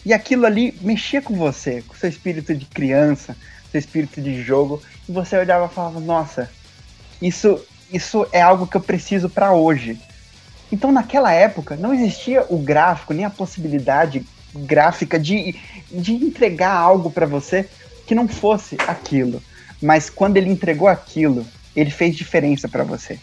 E 0.04 0.12
aquilo 0.12 0.48
ali 0.48 0.76
mexia 0.82 1.22
com 1.22 1.36
você, 1.36 1.84
com 1.88 1.94
seu 1.94 2.10
espírito 2.10 2.56
de 2.56 2.66
criança, 2.66 3.38
seu 3.72 3.78
espírito 3.80 4.20
de 4.20 4.42
jogo. 4.42 4.82
E 5.08 5.12
você 5.12 5.38
olhava 5.38 5.68
e 5.68 5.70
falava, 5.70 6.00
nossa, 6.00 6.50
isso, 7.22 7.64
isso 7.92 8.28
é 8.32 8.42
algo 8.42 8.68
que 8.68 8.78
eu 8.78 8.82
preciso 8.82 9.30
pra 9.30 9.54
hoje. 9.54 10.00
Então 10.72 10.92
naquela 10.92 11.32
época 11.32 11.76
não 11.76 11.94
existia 11.94 12.46
o 12.50 12.58
gráfico, 12.58 13.14
nem 13.14 13.26
a 13.26 13.30
possibilidade 13.30 14.26
gráfica 14.54 15.20
de, 15.20 15.56
de 15.92 16.14
entregar 16.14 16.74
algo 16.74 17.12
pra 17.12 17.26
você 17.26 17.68
que 18.06 18.16
não 18.16 18.28
fosse 18.28 18.78
aquilo. 18.88 19.42
Mas 19.82 20.10
quando 20.10 20.38
ele 20.38 20.50
entregou 20.50 20.88
aquilo, 20.88 21.46
ele 21.76 21.90
fez 21.90 22.16
diferença 22.16 22.68
pra 22.68 22.84
você. 22.84 23.20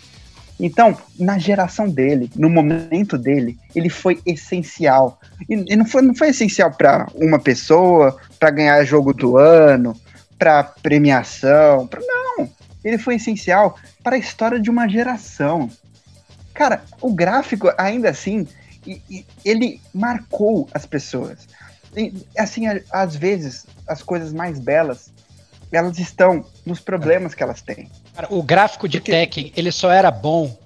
Então, 0.59 0.97
na 1.19 1.39
geração 1.39 1.89
dele, 1.89 2.31
no 2.35 2.49
momento 2.49 3.19
dele, 3.19 3.59
ele 3.75 3.91
foi 3.91 4.21
essencial. 4.25 5.21
E, 5.49 5.77
não, 5.77 5.85
foi, 5.85 6.01
não 6.01 6.15
foi 6.15 6.29
essencial 6.29 6.73
pra 6.73 7.07
uma 7.15 7.39
pessoa, 7.39 8.17
pra 8.39 8.51
ganhar 8.51 8.83
jogo 8.85 9.13
do 9.13 9.37
ano, 9.37 9.95
pra 10.39 10.63
premiação. 10.65 11.87
Pra, 11.87 12.01
não! 12.01 12.49
Ele 12.87 12.99
foi 12.99 13.17
essencial 13.17 13.77
para 14.01 14.15
a 14.15 14.19
história 14.19 14.61
de 14.61 14.71
uma 14.71 14.89
geração. 14.89 15.69
Cara, 16.55 16.85
o 17.01 17.13
gráfico, 17.13 17.69
ainda 17.77 18.09
assim, 18.11 18.47
ele 19.45 19.81
marcou 19.93 20.69
as 20.73 20.87
pessoas. 20.87 21.49
E, 21.97 22.15
assim, 22.39 22.63
às 22.93 23.17
vezes, 23.17 23.67
as 23.89 24.03
coisas 24.03 24.33
mais 24.33 24.61
belas, 24.61 25.13
elas 25.73 25.99
estão 25.99 26.45
nos 26.65 26.79
problemas 26.79 27.35
que 27.35 27.43
elas 27.43 27.61
têm. 27.61 27.91
Cara, 28.15 28.29
o 28.31 28.41
gráfico 28.41 28.89
de 28.89 28.99
Porque- 29.01 29.11
Tekken, 29.11 29.53
ele 29.57 29.73
só 29.73 29.91
era 29.91 30.13
bom 30.13 30.57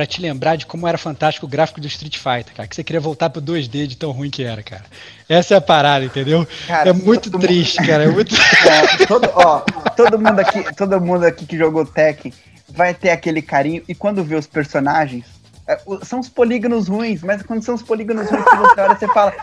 pra 0.00 0.06
te 0.06 0.18
lembrar 0.22 0.56
de 0.56 0.64
como 0.64 0.88
era 0.88 0.96
fantástico 0.96 1.44
o 1.44 1.48
gráfico 1.48 1.78
do 1.78 1.86
Street 1.86 2.16
Fighter, 2.16 2.54
cara. 2.56 2.66
Que 2.66 2.74
você 2.74 2.82
queria 2.82 3.00
voltar 3.00 3.28
pro 3.28 3.42
2D 3.42 3.86
de 3.86 3.96
tão 3.98 4.12
ruim 4.12 4.30
que 4.30 4.42
era, 4.42 4.62
cara. 4.62 4.84
Essa 5.28 5.52
é 5.54 5.56
a 5.58 5.60
parada, 5.60 6.02
entendeu? 6.06 6.46
Cara, 6.66 6.88
é 6.88 6.92
muito 6.94 7.30
triste, 7.38 7.76
cara. 7.86 8.04
É 8.04 8.08
muito. 8.08 8.34
É, 8.70 9.04
todo, 9.06 9.28
ó, 9.34 9.58
todo 9.96 10.18
mundo 10.18 10.38
aqui, 10.38 10.74
todo 10.74 10.98
mundo 11.00 11.24
aqui 11.26 11.44
que 11.44 11.56
jogou 11.58 11.84
Tekken 11.84 12.32
vai 12.70 12.94
ter 12.94 13.10
aquele 13.10 13.42
carinho 13.42 13.82
e 13.86 13.94
quando 13.94 14.24
vê 14.24 14.36
os 14.36 14.46
personagens, 14.46 15.24
é, 15.68 15.78
o- 15.84 16.02
são 16.04 16.18
os 16.20 16.28
polígonos 16.30 16.88
ruins, 16.88 17.20
mas 17.22 17.42
quando 17.42 17.62
são 17.62 17.74
os 17.74 17.82
polígonos 17.82 18.30
ruins 18.30 18.44
que 18.44 18.56
você 18.56 18.80
olha, 18.80 18.94
você 18.96 19.08
fala, 19.08 19.34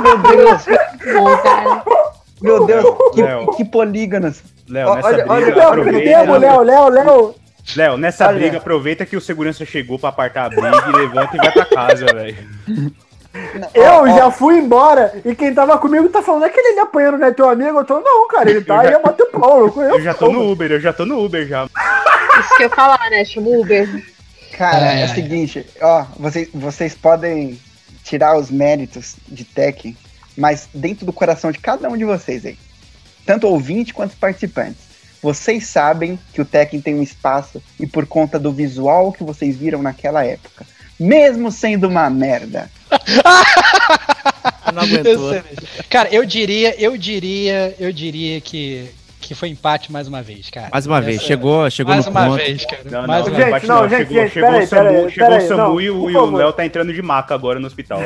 meu 0.00 0.18
Deus, 0.18 0.62
meu 2.40 2.66
Deus, 2.66 2.84
que, 3.14 3.56
que 3.56 3.64
polígonos. 3.64 4.42
Léo, 4.68 4.94
nessa 4.94 5.08
olha- 5.08 5.16
briga, 5.26 5.32
olha- 5.32 5.54
Léo, 5.56 5.68
aproveita. 5.68 6.20
tempo, 6.20 6.32
Léo, 6.36 6.62
Léo, 6.62 6.88
Léo. 6.88 7.34
Léo, 7.76 7.96
nessa 7.96 8.28
Olha. 8.28 8.38
briga, 8.38 8.58
aproveita 8.58 9.06
que 9.06 9.16
o 9.16 9.20
segurança 9.20 9.64
chegou 9.64 9.98
pra 9.98 10.10
apartar 10.10 10.44
a 10.44 10.48
briga 10.50 10.84
e 10.88 10.92
levanta 10.92 11.34
e 11.36 11.38
vai 11.38 11.52
pra 11.52 11.64
casa, 11.64 12.06
velho. 12.06 12.36
Eu 13.74 13.82
Ó, 13.82 14.02
ó, 14.02 14.06
já 14.08 14.30
fui 14.30 14.58
embora 14.58 15.12
e 15.24 15.34
quem 15.34 15.52
tava 15.52 15.76
comigo 15.78 16.08
tá 16.08 16.22
falando, 16.22 16.44
é 16.44 16.48
que 16.50 16.60
ele 16.60 16.78
apanhando, 16.78 17.18
né? 17.18 17.32
Teu 17.32 17.48
amigo? 17.48 17.78
Eu 17.80 17.84
tô, 17.84 18.00
não, 18.00 18.28
cara, 18.28 18.48
ele 18.50 18.60
tá 18.62 18.74
Eu 18.74 18.80
aí 18.80 18.90
já- 18.92 18.98
bater 19.00 19.26
pau. 19.30 19.60
Eu, 19.60 19.72
conheço 19.72 19.96
Eu 19.96 20.02
já 20.02 20.14
tô 20.14 20.30
no 20.30 20.50
Uber, 20.52 20.70
eu 20.70 20.80
já 20.80 20.92
tô 20.92 21.04
no 21.04 21.24
Uber 21.24 21.46
já. 21.48 21.64
Isso 21.64 22.56
que 22.56 22.62
eu 22.62 22.68
ia 22.68 22.74
falar, 22.74 23.10
né? 23.10 23.24
Chama 23.24 23.48
o 23.48 23.60
Uber. 23.60 24.04
Cara, 24.56 24.90
Ai, 24.90 25.02
é 25.02 25.06
o 25.06 25.08
seguinte, 25.08 25.66
ó, 25.80 26.04
vocês, 26.16 26.48
vocês 26.54 26.94
podem 26.94 27.58
tirar 28.04 28.36
os 28.36 28.50
méritos 28.52 29.16
de 29.26 29.42
Tekken, 29.44 29.96
mas 30.36 30.68
dentro 30.72 31.04
do 31.04 31.12
coração 31.12 31.50
de 31.50 31.58
cada 31.58 31.88
um 31.88 31.96
de 31.96 32.04
vocês 32.04 32.46
aí, 32.46 32.56
tanto 33.26 33.48
ouvinte 33.48 33.92
quanto 33.92 34.16
participantes, 34.16 34.83
vocês 35.24 35.66
sabem 35.68 36.18
que 36.34 36.40
o 36.42 36.44
Tekken 36.44 36.82
tem 36.82 36.94
um 36.94 37.02
espaço 37.02 37.62
e 37.80 37.86
por 37.86 38.04
conta 38.04 38.38
do 38.38 38.52
visual 38.52 39.10
que 39.10 39.24
vocês 39.24 39.56
viram 39.56 39.80
naquela 39.82 40.22
época, 40.22 40.66
mesmo 41.00 41.50
sendo 41.50 41.88
uma 41.88 42.10
merda, 42.10 42.70
Não 44.74 44.82
aguentou. 44.82 45.42
Cara, 45.88 46.10
eu 46.14 46.26
diria, 46.26 46.78
eu 46.78 46.94
diria, 46.98 47.74
eu 47.78 47.90
diria 47.90 48.38
que, 48.42 48.90
que 49.18 49.34
foi 49.34 49.48
empate 49.48 49.90
mais 49.90 50.06
uma 50.06 50.22
vez, 50.22 50.50
cara. 50.50 50.68
Mais 50.70 50.86
uma 50.86 51.00
vez, 51.00 51.16
Essa- 51.16 51.26
chegou, 51.26 51.70
chegou 51.70 51.94
mais 51.94 52.04
no 52.04 52.10
uma 52.10 52.24
ponto. 52.26 52.36
vez, 52.36 52.66
cara. 52.66 52.82
Não, 52.84 53.06
mais 53.06 53.24
não, 53.24 53.32
uma 53.32 53.40
Gente, 53.40 53.50
bate 53.50 53.66
não, 53.66 53.80
não. 53.82 53.88
gente, 53.88 53.98
chegou 54.08 54.22
gente, 54.22 54.32
chegou 54.32 54.50
peraí, 54.50 54.64
o 54.64 54.68
Samu, 54.68 54.84
peraí, 54.84 55.10
chegou 55.10 55.28
peraí, 55.30 55.46
o 55.52 55.56
não, 55.56 55.80
e 55.80 55.90
o, 55.90 56.10
e. 56.10 56.36
Léo 56.36 56.52
tá 56.52 56.66
entrando 56.66 56.92
de 56.92 57.00
maca 57.00 57.34
agora 57.34 57.58
no 57.58 57.66
hospital. 57.66 58.00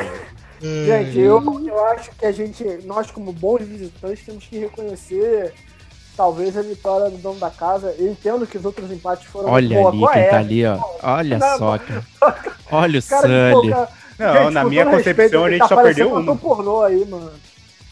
Gente, 0.61 1.17
eu, 1.19 1.41
eu 1.67 1.85
acho 1.87 2.11
que 2.17 2.25
a 2.25 2.31
gente, 2.31 2.63
nós 2.85 3.11
como 3.11 3.31
bons 3.33 3.61
visitantes, 3.65 4.25
temos 4.25 4.45
que 4.45 4.57
reconhecer 4.59 5.53
talvez 6.19 6.57
a 6.57 6.61
vitória 6.61 7.09
do 7.09 7.17
dono 7.17 7.39
da 7.39 7.49
casa. 7.49 7.95
Eu 7.97 8.11
entendo 8.11 8.45
que 8.45 8.57
os 8.57 8.65
outros 8.65 8.91
empates 8.91 9.25
foram 9.27 9.49
Olha 9.49 9.79
pô, 9.81 9.87
ali 9.87 10.07
quem 10.11 10.21
é? 10.21 10.29
tá 10.29 10.37
ali, 10.39 10.65
ó. 10.65 10.77
Olha 11.01 11.37
Não, 11.39 11.57
só, 11.57 11.77
cara. 11.77 12.03
Olha 12.69 12.99
o 12.99 13.03
Cara, 13.03 13.53
pô, 13.53 13.61
Sully. 13.61 13.71
cara, 13.71 13.89
Não, 14.19 14.33
gente, 14.43 14.53
na 14.53 14.63
minha 14.65 14.85
concepção 14.85 15.13
respeito, 15.15 15.43
a 15.45 15.49
gente 15.49 15.59
tá 15.59 15.67
só 15.69 15.81
perdeu 15.81 16.13
um 16.13 16.19
uma. 16.19 16.35
pornô 16.35 16.83
aí, 16.83 17.05
mano. 17.05 17.31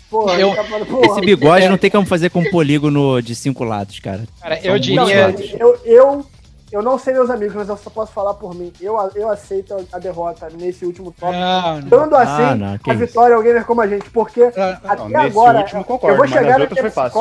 Porra, 0.09 0.33
Eu- 0.33 0.53
tá 0.53 0.63
falando, 0.65 0.85
porra. 0.87 1.05
Esse 1.07 1.21
bigode 1.21 1.69
não 1.69 1.77
tem 1.77 1.89
como 1.89 2.05
fazer 2.05 2.29
com 2.29 2.43
polígono 2.51 3.21
de 3.21 3.33
cinco 3.33 3.63
lados, 3.63 3.97
cara. 4.01 4.23
Cara, 4.41 4.55
São 4.57 4.65
eu 4.65 4.73
Não, 4.73 4.79
diria. 4.79 5.35
eu, 5.57 5.79
eu, 5.85 6.25
eu 6.69 6.81
não 6.81 6.99
sei 6.99 7.13
meus 7.13 7.29
amigos, 7.29 7.55
mas 7.55 7.69
eu 7.69 7.77
só 7.77 7.89
posso 7.89 8.11
falar 8.11 8.33
por 8.33 8.53
mim. 8.53 8.73
Eu, 8.81 8.97
eu 9.15 9.29
aceito 9.29 9.73
a 9.89 9.99
derrota 9.99 10.49
nesse 10.49 10.85
último 10.85 11.13
top. 11.17 11.31
Não, 11.31 11.79
não. 11.79 11.87
Dando 11.87 12.15
assim 12.17 12.43
Ah, 12.43 12.55
não, 12.55 12.73
a 12.73 12.93
isso. 12.93 13.05
vitória 13.05 13.35
ao 13.37 13.41
gamer 13.41 13.63
como 13.63 13.79
a 13.79 13.87
gente, 13.87 14.09
porque 14.09 14.43
Ah, 14.57 14.79
até 14.83 15.07
Não, 15.07 15.21
agora 15.21 15.59
último 15.59 15.79
eu 15.81 15.85
concordo, 15.85 16.17
vou 16.17 16.25
mas 16.27 16.33
chegar 16.33 16.59
na 16.59 16.67
foi 16.67 16.89
fácil. 16.89 17.19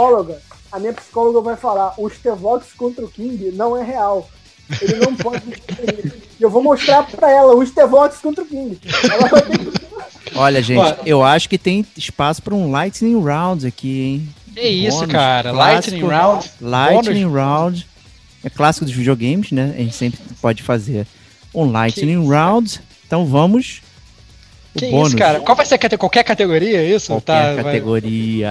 A 0.71 0.79
minha 0.79 0.93
psicóloga 0.93 1.41
vai 1.41 1.57
falar, 1.57 1.95
o 1.99 2.09
Stevox 2.09 2.73
contra 2.75 3.05
o 3.05 3.09
King 3.09 3.51
não 3.53 3.77
é 3.77 3.83
real. 3.85 4.29
Ele 4.81 4.97
não 4.97 5.15
pode. 5.17 5.43
E 6.39 6.43
eu 6.43 6.51
vou 6.51 6.63
mostrar 6.63 7.05
pra 7.07 7.31
ela 7.31 7.55
o 7.55 7.65
Stevox 7.65 8.19
contra 8.19 8.43
o 8.45 8.47
King. 8.47 8.79
Ela 9.11 9.29
vai 9.29 9.43
ter 9.43 9.59
que 9.59 9.87
Olha, 10.35 10.63
gente, 10.63 10.79
Ó. 10.81 10.97
eu 11.07 11.23
acho 11.25 11.49
que 11.49 11.57
tem 11.57 11.87
espaço 11.97 12.43
pra 12.43 12.55
um 12.55 12.71
Lightning 12.71 13.19
Round 13.23 13.67
aqui, 13.67 14.03
hein? 14.03 14.29
Que 14.55 14.61
isso, 14.69 14.99
Bônus, 14.99 15.13
cara. 15.13 15.51
clássico. 15.53 15.91
Lightning 16.07 16.09
Round. 16.09 16.51
Lightning 16.61 17.25
Round. 17.33 17.87
É 18.45 18.51
clássico 18.51 18.85
dos 18.85 18.95
videogames, 18.95 19.51
né? 19.53 19.75
A 19.77 19.81
gente 19.81 19.95
sempre 19.95 20.21
pode 20.41 20.63
fazer 20.63 21.07
um 21.55 21.71
Lightning 21.71 22.29
Round. 22.29 22.81
Então 23.07 23.25
vamos. 23.25 23.81
O 24.77 24.79
Que 24.79 24.91
bônus. 24.91 25.09
isso, 25.09 25.17
cara? 25.17 25.41
Qual 25.41 25.57
vai 25.57 25.65
ser 25.65 25.77
a 25.77 25.79
cate- 25.79 25.97
qualquer 25.97 26.23
categoria? 26.23 26.79
é 26.83 26.85
Isso? 26.85 27.09
Qualquer 27.13 27.25
tá, 27.25 27.55
vai- 27.55 27.65
categoria. 27.65 28.51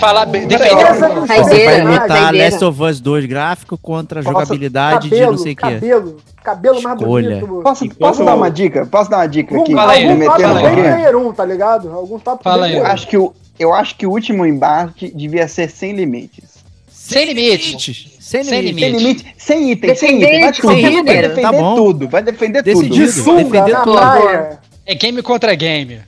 Falar 0.00 0.24
bem. 0.26 0.46
Defender. 0.46 0.74
não- 0.74 0.94
Você 0.94 1.26
vai 1.26 1.44
saideira. 1.44 2.44
Last 2.44 2.64
of 2.64 2.82
Us 2.82 3.00
2 3.00 3.26
gráfico 3.26 3.76
contra 3.76 4.22
Posso- 4.22 4.32
jogabilidade 4.32 5.04
de 5.04 5.10
cabelo, 5.10 5.30
não 5.32 5.38
sei 5.38 5.52
o 5.52 5.56
quê. 5.56 5.62
cabelo, 5.62 6.16
cabelo 6.42 6.82
mais 6.82 6.98
Escolha. 7.00 7.36
bonito. 7.40 7.62
Posso, 7.62 7.84
Enquanto- 7.84 7.98
posso 7.98 8.24
dar 8.24 8.34
uma 8.34 8.50
dica? 8.50 8.86
Posso 8.86 9.10
dar 9.10 9.18
uma 9.18 9.26
dica 9.28 9.58
aqui? 9.60 9.74
Fala 9.74 9.92
aí, 9.92 10.08
algum 10.08 10.24
top 10.24 10.44
um 10.44 10.54
bem 10.54 10.74
player 10.74 11.16
1, 11.18 11.32
tá 11.32 11.44
ligado? 11.44 11.90
Algum 11.92 12.18
top 12.18 12.42
Fala 12.44 12.62
bem 12.66 12.72
aí. 12.76 12.78
Eu 12.80 12.86
acho 12.86 13.06
que 13.06 13.16
o, 13.18 13.32
eu 13.58 13.74
acho 13.74 13.96
que 13.96 14.06
o 14.06 14.10
último 14.10 14.46
embate 14.46 15.12
devia 15.14 15.46
ser 15.48 15.68
sem 15.70 15.92
limites. 15.92 16.58
Sem 16.90 17.26
limites. 17.32 18.16
Sem 18.20 18.44
Sem 18.44 18.60
limite. 18.60 18.80
Sem 18.84 18.92
limite, 18.98 19.34
sem 19.38 19.70
item, 19.72 19.94
sem 19.94 20.18
Defender 20.18 20.26
item. 20.28 20.40
Vai, 20.42 20.52
de 20.52 20.82
defender, 20.82 21.02
vai 21.14 21.22
defender 21.28 21.42
Tá 21.62 21.74
tudo, 21.74 22.08
vai 22.08 22.22
defender 22.22 22.62
Decidido. 22.62 22.94
de 22.94 23.00
tudo. 23.12 23.22
sunga 23.24 23.42
defender 23.44 23.72
na 23.72 23.80
tudo. 23.80 23.96
praia. 23.96 24.58
É 24.90 24.94
game 24.94 25.20
contra 25.22 25.54
game. 25.54 26.00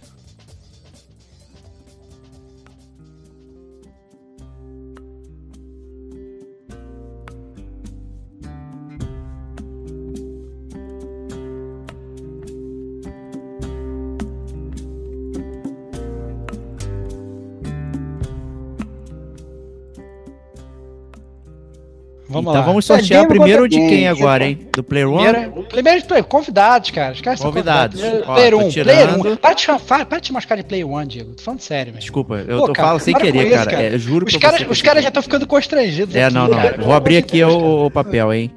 Vamos 22.31 22.51
então 22.51 22.61
lá. 22.61 22.67
vamos 22.67 22.85
sortear 22.85 23.27
primeiro 23.27 23.69
de 23.69 23.77
quem 23.77 23.89
game, 23.89 24.07
agora, 24.07 24.47
tipo- 24.49 24.63
hein? 24.63 24.69
Do 24.73 24.83
Player 24.85 25.09
One? 25.11 25.25
Primeiro, 25.33 25.63
primeiro 25.69 26.05
play- 26.07 26.23
convidados, 26.23 26.91
cara. 26.91 27.13
Os 27.13 27.21
caras 27.21 27.41
são 27.41 27.51
Convidados. 27.51 28.01
convidados. 28.01 28.29
Ó, 28.29 28.35
Player 28.35 28.51
tô 28.53 28.59
1, 28.59 28.69
tirando. 28.69 28.85
player 28.87 29.19
1. 29.33 29.37
Para 29.37 29.55
de, 29.55 29.67
para, 29.85 30.05
de 30.05 30.21
te 30.23 30.33
machucar 30.33 30.57
de 30.59 30.65
Player 30.65 30.87
1, 30.87 31.05
Diego. 31.07 31.35
Tô 31.35 31.43
falando 31.43 31.61
sério, 31.61 31.93
velho. 31.93 32.01
Desculpa, 32.01 32.35
eu 32.47 32.59
Pô, 32.61 32.67
tô 32.69 32.73
cara, 32.73 32.89
falando 32.89 33.01
sem 33.03 33.15
querer, 33.15 33.47
isso, 33.47 33.55
cara. 33.57 33.71
cara. 33.71 33.83
É, 33.83 33.99
juro 33.99 34.27
Os 34.27 34.37
caras, 34.37 34.61
você. 34.61 34.67
os 34.71 34.83
caras 34.83 35.03
já 35.03 35.09
estão 35.09 35.23
ficando 35.23 35.47
constrangidos. 35.47 36.15
É, 36.15 36.25
aqui, 36.25 36.35
não, 36.35 36.47
não. 36.49 36.57
cara. 36.57 36.77
Vou 36.81 36.95
abrir 36.95 37.17
aqui 37.17 37.43
o, 37.43 37.87
o 37.87 37.91
papel, 37.91 38.33
hein? 38.33 38.51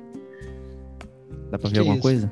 Dá 1.51 1.57
pra 1.57 1.67
ver 1.69 1.73
Que 1.73 1.79
alguma 1.79 1.95
isso? 1.95 2.01
coisa? 2.03 2.31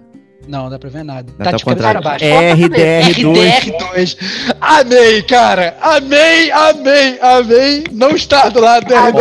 Não, 0.52 0.64
não 0.64 0.70
dá 0.70 0.78
pra 0.78 0.90
ver 0.90 1.04
nada. 1.06 1.32
Tá 1.38 1.46
tá 1.46 1.52
de 1.56 1.64
cabeça 1.64 1.94
contrário. 1.94 2.02
pra 2.02 2.12
baixo. 2.12 2.26
RDR2. 2.26 3.72
RDR2. 3.96 4.18
Amei, 4.60 5.22
cara. 5.24 5.78
Amei, 5.82 6.52
amei, 6.52 7.20
amei. 7.22 7.84
Não 7.90 8.10
estar 8.10 8.50
do 8.50 8.60
lado 8.60 8.86
do 8.86 8.94
Olha 8.94 9.04
a 9.06 9.12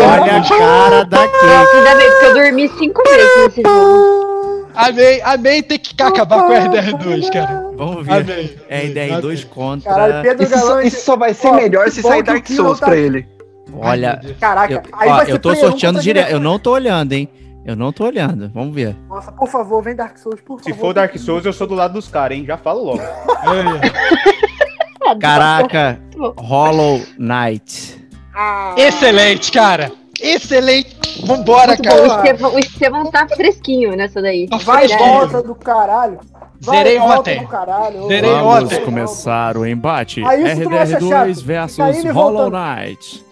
RDR2. 0.43 0.48
cara 0.48 1.05
daqui. 1.05 1.47
Ainda 1.47 1.94
bem, 1.94 2.11
porque 2.11 2.27
eu 2.27 2.35
dormi 2.35 2.69
cinco 2.77 3.02
vezes 3.05 3.44
nesse 3.44 3.62
jogo. 3.62 4.66
Amei, 4.74 5.20
amei 5.23 5.62
ter 5.62 5.78
que 5.78 6.02
acabar 6.02 6.43
com 6.43 6.52
o 6.52 6.57
RDR2, 6.57 7.32
cara. 7.32 7.70
Vamos 7.77 8.05
ver. 8.05 8.12
Amei. 8.12 8.57
RDR2 8.69 9.44
contra. 9.47 9.89
Caralho, 9.89 10.23
Pedro 10.23 10.43
Isso, 10.44 10.52
só- 10.59 10.66
Galante. 10.66 10.86
isso 10.89 11.05
só 11.05 11.16
vai 11.16 11.32
ser 11.35 11.47
Ó, 11.48 11.55
melhor 11.55 11.90
se 11.90 12.02
sair 12.02 12.16
que 12.19 12.23
Dark 12.24 12.47
Souls 12.48 12.81
tá- 12.81 12.86
pra 12.86 12.97
ele. 12.97 13.24
Olha, 13.73 14.20
Caraca, 14.40 14.74
eu, 14.74 14.82
aí 14.98 15.09
ó, 15.09 15.15
vai 15.16 15.27
ser 15.27 15.32
eu 15.32 15.39
tô 15.39 15.55
sorteando 15.55 16.01
direto. 16.01 16.28
Eu 16.32 16.40
não 16.40 16.59
tô 16.59 16.73
olhando, 16.73 17.12
hein? 17.12 17.28
Eu 17.70 17.76
não 17.76 17.92
tô 17.92 18.05
olhando. 18.05 18.51
Vamos 18.52 18.74
ver. 18.74 18.97
Nossa, 19.09 19.30
por 19.30 19.47
favor, 19.48 19.80
vem 19.80 19.94
Dark 19.94 20.18
Souls, 20.18 20.40
por 20.40 20.60
Se 20.60 20.70
favor. 20.70 20.86
for 20.86 20.92
Dark 20.94 21.16
Souls, 21.16 21.47
eu 21.47 21.52
sou 21.52 21.68
do 21.68 21.74
lado 21.76 21.92
dos 21.94 22.09
caras, 22.09 22.36
hein? 22.36 22.44
Já 22.44 22.56
falo 22.56 22.82
logo. 22.82 23.01
Caraca, 25.20 26.01
Hollow 26.36 27.01
Knight. 27.18 28.05
Ah, 28.34 28.74
Excelente, 28.76 29.51
cara. 29.52 29.90
Excelente. 30.20 30.98
Vambora, 31.26 31.68
Muito 31.68 31.82
cara. 31.82 32.02
bom. 32.02 32.02
O 32.02 32.06
Estevão, 32.18 32.55
o 32.55 32.59
Estevão 32.59 33.10
tá 33.10 33.26
fresquinho 33.28 33.97
nessa 33.97 34.20
daí. 34.20 34.48
Tá 34.48 34.56
vai 34.59 34.88
volta 34.88 35.42
do 35.42 35.55
caralho. 35.55 36.18
Vai 36.60 36.76
Zerei 36.78 36.98
volta 36.98 37.18
ontem. 37.20 37.40
do 37.40 37.47
caralho. 37.48 38.09
Zerei 38.09 38.30
ontem. 38.32 38.78
ô, 38.78 38.84
começar 38.84 39.56
o 39.56 39.66
embate. 39.66 40.22
Ah, 40.24 40.36
isso 40.36 40.62
tu 40.62 40.70
não 40.70 40.78
acha 40.78 41.01
chato? 41.01 41.68
Fica 41.70 41.90
indo 41.98 42.09
e 42.09 42.12
voltando. 42.12 42.56
Knight. 42.56 43.24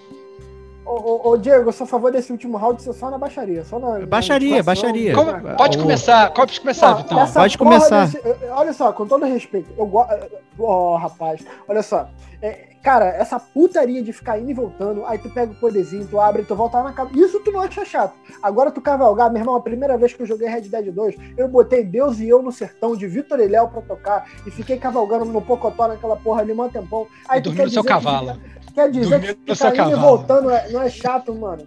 Ô, 0.89 1.29
ô, 1.29 1.31
ô, 1.33 1.37
Diego, 1.37 1.69
eu 1.69 1.73
sou 1.73 1.85
a 1.85 1.89
favor 1.89 2.11
desse 2.11 2.33
último 2.33 2.57
round 2.57 2.81
ser 2.83 2.93
só 2.95 3.11
na 3.11 3.19
baixaria. 3.19 3.63
Só 3.65 3.79
na, 3.79 4.07
Baixaria, 4.07 4.57
na 4.57 4.63
baixaria. 4.63 5.15
Como- 5.15 5.33
pode 5.57 5.77
O- 5.77 5.83
começar, 5.83 6.33
pode 6.33 6.59
começar, 6.61 6.91
Não, 6.91 6.97
Vitão. 6.99 7.19
Pode 7.33 7.59
porra 7.59 7.71
começar. 7.71 8.07
desse- 8.07 8.23
olha 8.51 8.73
só, 8.73 8.91
com 8.93 9.07
todo 9.07 9.27
respeito, 9.27 9.71
eu 9.77 9.87
gosto. 9.87 10.15
Ó, 10.59 10.97
rapaz, 10.97 11.45
olha 11.69 11.83
só. 11.83 12.09
É, 12.41 12.69
cara, 12.83 13.07
essa 13.09 13.39
putaria 13.39 14.03
de 14.03 14.13
ficar 14.13 14.39
indo 14.39 14.51
e 14.51 14.55
voltando, 14.55 15.05
aí 15.07 15.19
tu 15.19 15.29
pega 15.29 15.53
o 15.53 15.55
poderzinho, 15.57 16.07
tu 16.07 16.19
abre, 16.21 16.43
tu 16.45 16.55
volta 16.55 16.79
lá 16.79 16.85
na 16.85 16.93
casa. 16.93 17.11
Isso 17.15 17.39
tu 17.41 17.51
não 17.53 17.61
acha 17.61 17.85
chato. 17.85 18.15
Agora 18.43 18.71
tu 18.71 18.81
cavalgar, 18.81 19.31
meu 19.31 19.41
irmão, 19.43 19.57
a 19.57 19.61
primeira 19.61 19.99
vez 19.99 20.15
que 20.15 20.23
eu 20.23 20.27
joguei 20.27 20.49
Red 20.49 20.63
Dead 20.63 20.91
2, 20.93 21.17
eu 21.37 21.49
botei 21.49 21.85
Deus 21.85 22.19
e 22.19 22.29
eu 22.29 22.41
no 22.43 22.51
sertão 22.51 22.97
de 22.97 23.07
Vitor 23.07 23.39
e 23.41 23.47
Léo 23.47 23.69
pra 23.69 23.83
tocar 23.83 24.25
e 24.47 24.51
fiquei 24.51 24.79
cavalgando 24.79 25.27
no 25.27 25.43
Pocotó 25.43 25.87
naquela 25.89 26.17
porra 26.17 26.41
ali 26.41 26.53
um 26.53 26.69
tempão. 26.69 27.07
Aí 27.29 27.41
tu 27.43 27.51
quer 27.55 27.65
no 27.65 27.71
seu 27.71 27.83
dizer 27.83 27.95
que 27.95 28.03
cavalo. 28.05 28.33
fica- 28.35 28.58
Quer 28.85 28.91
dizer 28.91 29.21
que 29.21 29.39
no 29.51 29.57
ficar 29.57 29.75
indo 29.87 29.97
e 29.97 30.01
voltando 30.01 30.51
é- 30.51 30.69
não 30.71 30.83
é 30.83 30.89
chato, 30.89 31.35
mano. 31.35 31.67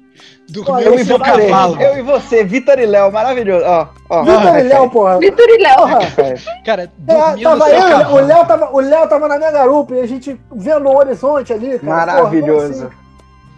No 0.54 0.96
e 0.96 1.06
seu 1.06 1.20
cavalo. 1.20 1.82
eu 1.82 1.98
e 1.98 2.02
você, 2.02 2.44
Vitor 2.44 2.80
e 2.80 2.86
Léo, 2.86 3.12
maravilhoso. 3.12 3.66
Ó, 3.66 3.88
ó. 4.10 4.24
Vitor 4.24 4.58
e 4.60 4.64
Léo, 4.64 4.90
porra. 4.90 5.20
Vitor 5.20 5.46
e 5.50 5.58
Léo. 5.62 5.78
Porra. 5.78 6.00
Cara, 6.66 6.84
É, 6.84 6.90
dormiu 7.14 7.50
no 7.52 7.58
tava 7.60 7.70
seu 7.70 7.80
eu, 7.80 8.08
o. 8.16 8.20
Léo 8.28 8.46
tava, 8.46 8.70
o 8.76 8.80
Léo 8.80 9.08
tava 9.10 9.28
na 9.28 9.38
minha 9.38 9.52
garupa 9.52 9.96
e 9.96 10.00
a 10.02 10.08
gente 10.08 10.40
vendo 10.54 10.88
o 10.88 10.98
horizonte 10.98 11.52
ali, 11.54 11.80
cara. 11.80 11.84
Maravilhoso. 12.14 12.74
Porra, 12.74 12.88
assim? 12.88 13.02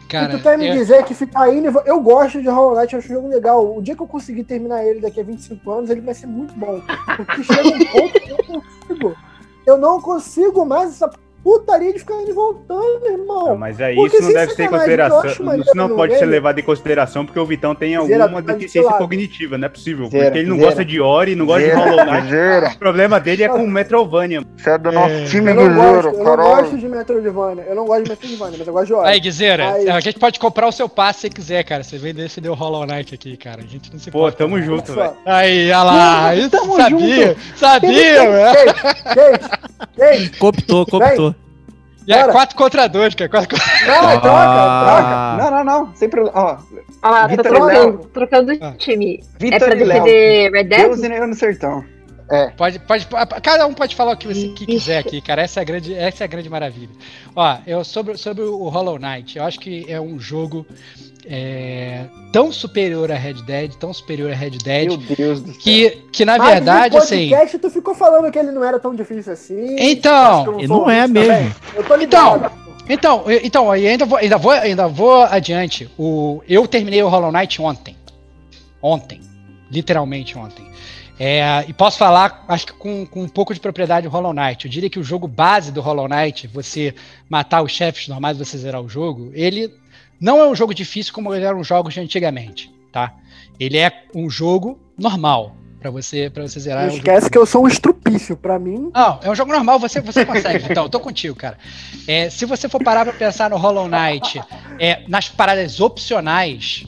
Cara, 0.10 0.34
e 0.34 0.38
tu 0.38 0.44
quer 0.44 0.58
me 0.60 0.68
eu- 0.68 0.74
dizer 0.74 1.04
que 1.06 1.14
ficar 1.16 1.52
indo 1.52 1.66
e 1.68 1.70
vo- 1.72 1.82
Eu 1.86 2.00
gosto 2.00 2.40
de 2.40 2.48
Hollow 2.48 2.76
Knight, 2.80 2.94
eu 2.94 3.00
acho 3.00 3.12
um 3.12 3.16
jogo 3.16 3.28
legal. 3.30 3.76
O 3.78 3.82
dia 3.82 3.96
que 3.96 4.02
eu 4.02 4.08
conseguir 4.08 4.44
terminar 4.44 4.84
ele 4.86 5.00
daqui 5.02 5.20
a 5.20 5.24
25 5.24 5.72
anos, 5.72 5.90
ele 5.90 6.02
vai 6.02 6.14
ser 6.14 6.28
muito 6.28 6.54
bom. 6.54 6.80
Porque 7.18 7.44
chega 7.44 7.68
um 7.68 7.86
ponto 7.86 8.14
que 8.20 8.30
eu 8.32 8.38
não 8.38 8.62
consigo. 8.62 9.16
Eu 9.66 9.78
não 9.78 10.02
consigo 10.02 10.66
mais 10.66 10.90
essa 10.92 11.10
putaria 11.44 11.92
de 11.92 12.00
ficar 12.00 12.22
indo 12.22 12.32
e 12.32 12.34
voltando, 12.34 13.06
irmão. 13.06 13.52
Ah, 13.52 13.56
mas 13.56 13.82
aí 13.82 13.96
Porque 13.96 14.18
isso 14.18 14.26
não 14.26 14.34
deve 14.34 14.56
ter 14.56 14.64
em 14.64 14.70
consideração. 14.70 15.26
Isso 15.58 15.76
não 15.76 15.90
pode 15.96 16.18
ser 16.18 16.26
levado 16.26 16.60
em 16.60 16.64
consideração 16.64 17.26
porque 17.26 17.40
o 17.40 17.46
Vitão 17.46 17.76
tem 17.76 17.96
alguma 17.96 18.42
tá 18.42 18.54
deficiência 18.54 18.94
cognitiva, 18.94 19.58
não 19.58 19.66
é 19.66 19.70
possível. 19.70 20.10
Zera, 20.10 20.26
porque 20.26 20.40
ele 20.40 20.50
não 20.50 20.56
zera. 20.56 20.68
gosta 20.68 20.86
de 20.86 21.02
Ori, 21.02 21.36
não 21.36 21.46
gosta 21.46 21.68
de 21.68 21.72
Hollow 21.72 22.06
Knight. 22.06 22.76
O 22.76 22.80
problema 22.80 23.20
dele 23.20 23.44
é 23.44 23.50
com 23.50 23.68
Metroidvania. 23.68 24.42
Você 24.56 24.70
é 24.70 24.78
do 24.78 24.92
nosso 24.92 25.26
time, 25.26 25.52
Eu 25.52 25.56
não, 25.56 25.68
Guerreiro, 25.68 26.02
gosto, 26.04 26.18
eu 26.18 26.24
não 26.24 26.36
gosto 26.36 26.78
de 26.78 26.88
Metroidvania. 26.88 27.64
Eu 27.68 27.76
não 27.76 27.86
gosto 27.86 28.04
de 28.04 28.10
Metroidvania, 28.10 28.58
mas 28.58 28.68
eu 28.68 28.74
gosto 28.74 28.88
de 28.88 28.94
Ori. 28.94 29.10
Aí, 29.10 29.20
Guizeira, 29.20 29.74
Aí. 29.74 29.90
a 29.90 30.00
gente 30.00 30.20
pode 30.20 30.40
comprar 30.40 30.68
o 30.68 30.72
seu 30.72 30.88
passe 30.88 31.22
se 31.22 31.30
quiser, 31.30 31.64
cara. 31.64 31.84
Você 31.84 31.98
vem 31.98 32.14
defender 32.14 32.50
o 32.50 32.54
Hollow 32.54 32.86
Knight 32.86 33.14
aqui, 33.14 33.36
cara. 33.36 33.62
A 33.62 33.66
gente 33.68 33.92
não 33.92 34.00
se 34.00 34.10
Pô, 34.10 34.20
importa. 34.20 34.38
tamo 34.38 34.56
Olha 34.56 34.64
junto, 34.64 34.94
velho. 34.94 35.14
Aí, 35.26 35.72
olha 35.72 35.84
lá. 35.84 36.32
Tamo 36.50 36.76
sabia. 36.78 37.28
junto. 37.28 37.40
Sabia, 37.58 38.32
velho. 38.32 38.76
Gente, 39.14 40.24
gente, 40.24 40.38
Cooptou, 40.38 40.86
cooptou. 40.86 41.33
E 42.08 42.14
é 42.14 42.20
Bora. 42.20 42.32
4 42.34 42.56
contra 42.58 42.88
2, 42.88 43.16
cara. 43.16 43.30
4 43.30 43.50
contra... 43.50 43.66
não, 43.88 44.22
troca, 44.22 44.38
Ah. 44.38 45.38
Não, 45.40 45.52
não, 45.52 45.64
não. 45.64 45.96
Sem 45.96 46.10
problema. 46.10 46.38
Ó, 46.38 46.58
Olha 47.02 47.12
lá, 47.12 47.30
tô 47.30 47.44
trocando, 47.44 47.98
trocando 48.14 48.52
Ah. 48.62 48.70
de 48.72 48.78
time. 48.78 49.20
é 49.20 49.40
Vitor 49.40 49.60
pra 49.60 49.76
defender 49.76 50.52
Red 50.52 50.64
Dead? 50.66 50.82
Deus 50.82 51.04
e 51.04 51.06
eu 51.14 51.28
no 51.28 51.34
sertão. 51.34 51.84
Pode, 52.58 52.80
pode, 52.80 53.08
cada 53.42 53.68
um 53.68 53.74
pode 53.74 53.96
falar 53.96 54.14
o 54.14 54.18
que 54.18 54.28
você 54.28 54.50
que 54.50 54.66
quiser 54.66 54.98
aqui, 54.98 55.22
cara. 55.22 55.42
Essa 55.44 55.60
é 55.60 55.62
a 55.62 55.64
grande, 55.64 55.94
essa 55.94 56.24
é 56.24 56.26
a 56.26 56.28
grande 56.28 56.50
maravilha. 56.50 56.90
Ó, 57.36 57.58
eu 57.68 57.84
sobre, 57.84 58.18
sobre 58.18 58.44
o 58.44 58.70
Hollow 58.70 58.98
Knight, 58.98 59.38
eu 59.38 59.44
acho 59.44 59.60
que 59.60 59.86
é 59.88 60.00
um 60.00 60.20
jogo 60.20 60.66
é, 61.26 62.06
tão 62.32 62.52
superior 62.52 63.12
a 63.12 63.16
Red 63.16 63.44
Dead, 63.44 63.74
tão 63.76 63.94
superior 63.94 64.32
a 64.32 64.36
Red 64.36 64.52
Dead, 64.52 64.88
Meu 64.88 64.98
Deus 64.98 65.42
do 65.42 65.52
céu. 65.52 65.62
que, 65.62 65.90
que 66.12 66.26
na 66.26 66.38
Mas 66.38 66.54
verdade, 66.54 66.96
no 66.96 67.02
assim. 67.02 67.30
tu 67.62 67.70
ficou 67.70 67.96
falando 67.96 68.32
que 68.32 68.40
ele 68.40 68.52
não 68.52 68.64
era 68.64 68.80
tão 68.80 68.94
difícil 68.96 69.34
assim. 69.34 69.76
Então, 69.80 70.46
sou 70.46 70.68
não 70.68 70.90
é 70.90 71.08
mesmo. 71.08 71.56
Então, 72.90 73.24
então, 73.42 73.76
eu 73.76 73.92
ainda 73.92 74.06
vou, 74.06 74.18
ainda 74.18 74.38
vou, 74.38 74.52
ainda 74.52 74.88
vou 74.88 75.24
adiante. 75.24 75.90
O, 75.98 76.42
eu 76.48 76.68
terminei 76.68 77.02
o 77.02 77.08
Hollow 77.08 77.32
Knight 77.32 77.62
ontem. 77.62 77.96
Ontem. 78.82 79.22
Literalmente 79.72 80.38
ontem. 80.38 80.73
É, 81.26 81.64
e 81.70 81.72
posso 81.72 81.98
falar, 81.98 82.44
acho 82.50 82.66
que 82.66 82.74
com, 82.74 83.06
com 83.06 83.24
um 83.24 83.30
pouco 83.30 83.54
de 83.54 83.60
propriedade, 83.62 84.06
o 84.06 84.10
Hollow 84.10 84.34
Knight. 84.34 84.66
Eu 84.66 84.70
diria 84.70 84.90
que 84.90 85.00
o 85.00 85.04
jogo 85.04 85.26
base 85.26 85.72
do 85.72 85.80
Hollow 85.80 86.06
Knight, 86.06 86.48
você 86.48 86.94
matar 87.30 87.62
os 87.62 87.72
chefes 87.72 88.10
normais, 88.10 88.38
você 88.38 88.58
zerar 88.58 88.82
o 88.82 88.90
jogo, 88.90 89.32
ele 89.34 89.74
não 90.20 90.40
é 90.40 90.50
um 90.50 90.54
jogo 90.54 90.74
difícil 90.74 91.14
como 91.14 91.34
eram 91.34 91.62
os 91.62 91.68
jogos 91.68 91.94
de 91.94 92.02
antigamente, 92.02 92.70
tá? 92.92 93.14
Ele 93.58 93.78
é 93.78 94.04
um 94.14 94.30
jogo 94.30 94.78
normal 95.00 95.56
para 95.80 95.90
você, 95.90 96.30
pra 96.30 96.46
você 96.46 96.60
zerar. 96.60 96.88
Não 96.88 96.90
o 96.90 96.98
jogo. 96.98 97.08
esquece 97.10 97.30
que 97.30 97.38
eu 97.38 97.46
sou 97.46 97.64
um 97.64 97.68
estrupício. 97.70 98.36
Pra 98.36 98.60
mim, 98.60 98.92
Não, 98.94 99.20
é 99.24 99.30
um 99.30 99.36
jogo 99.36 99.54
normal, 99.54 99.80
você, 99.80 100.02
você 100.02 100.26
consegue. 100.26 100.66
Então, 100.70 100.84
eu 100.84 100.90
tô 100.90 101.00
contigo, 101.00 101.36
cara. 101.38 101.58
É, 102.06 102.30
se 102.30 102.46
você 102.46 102.68
for 102.68 102.84
parar 102.84 103.06
pra 103.06 103.14
pensar 103.14 103.50
no 103.50 103.56
Hollow 103.56 103.88
Knight, 103.88 104.42
é, 104.78 105.04
nas 105.08 105.30
paradas 105.30 105.80
opcionais, 105.80 106.86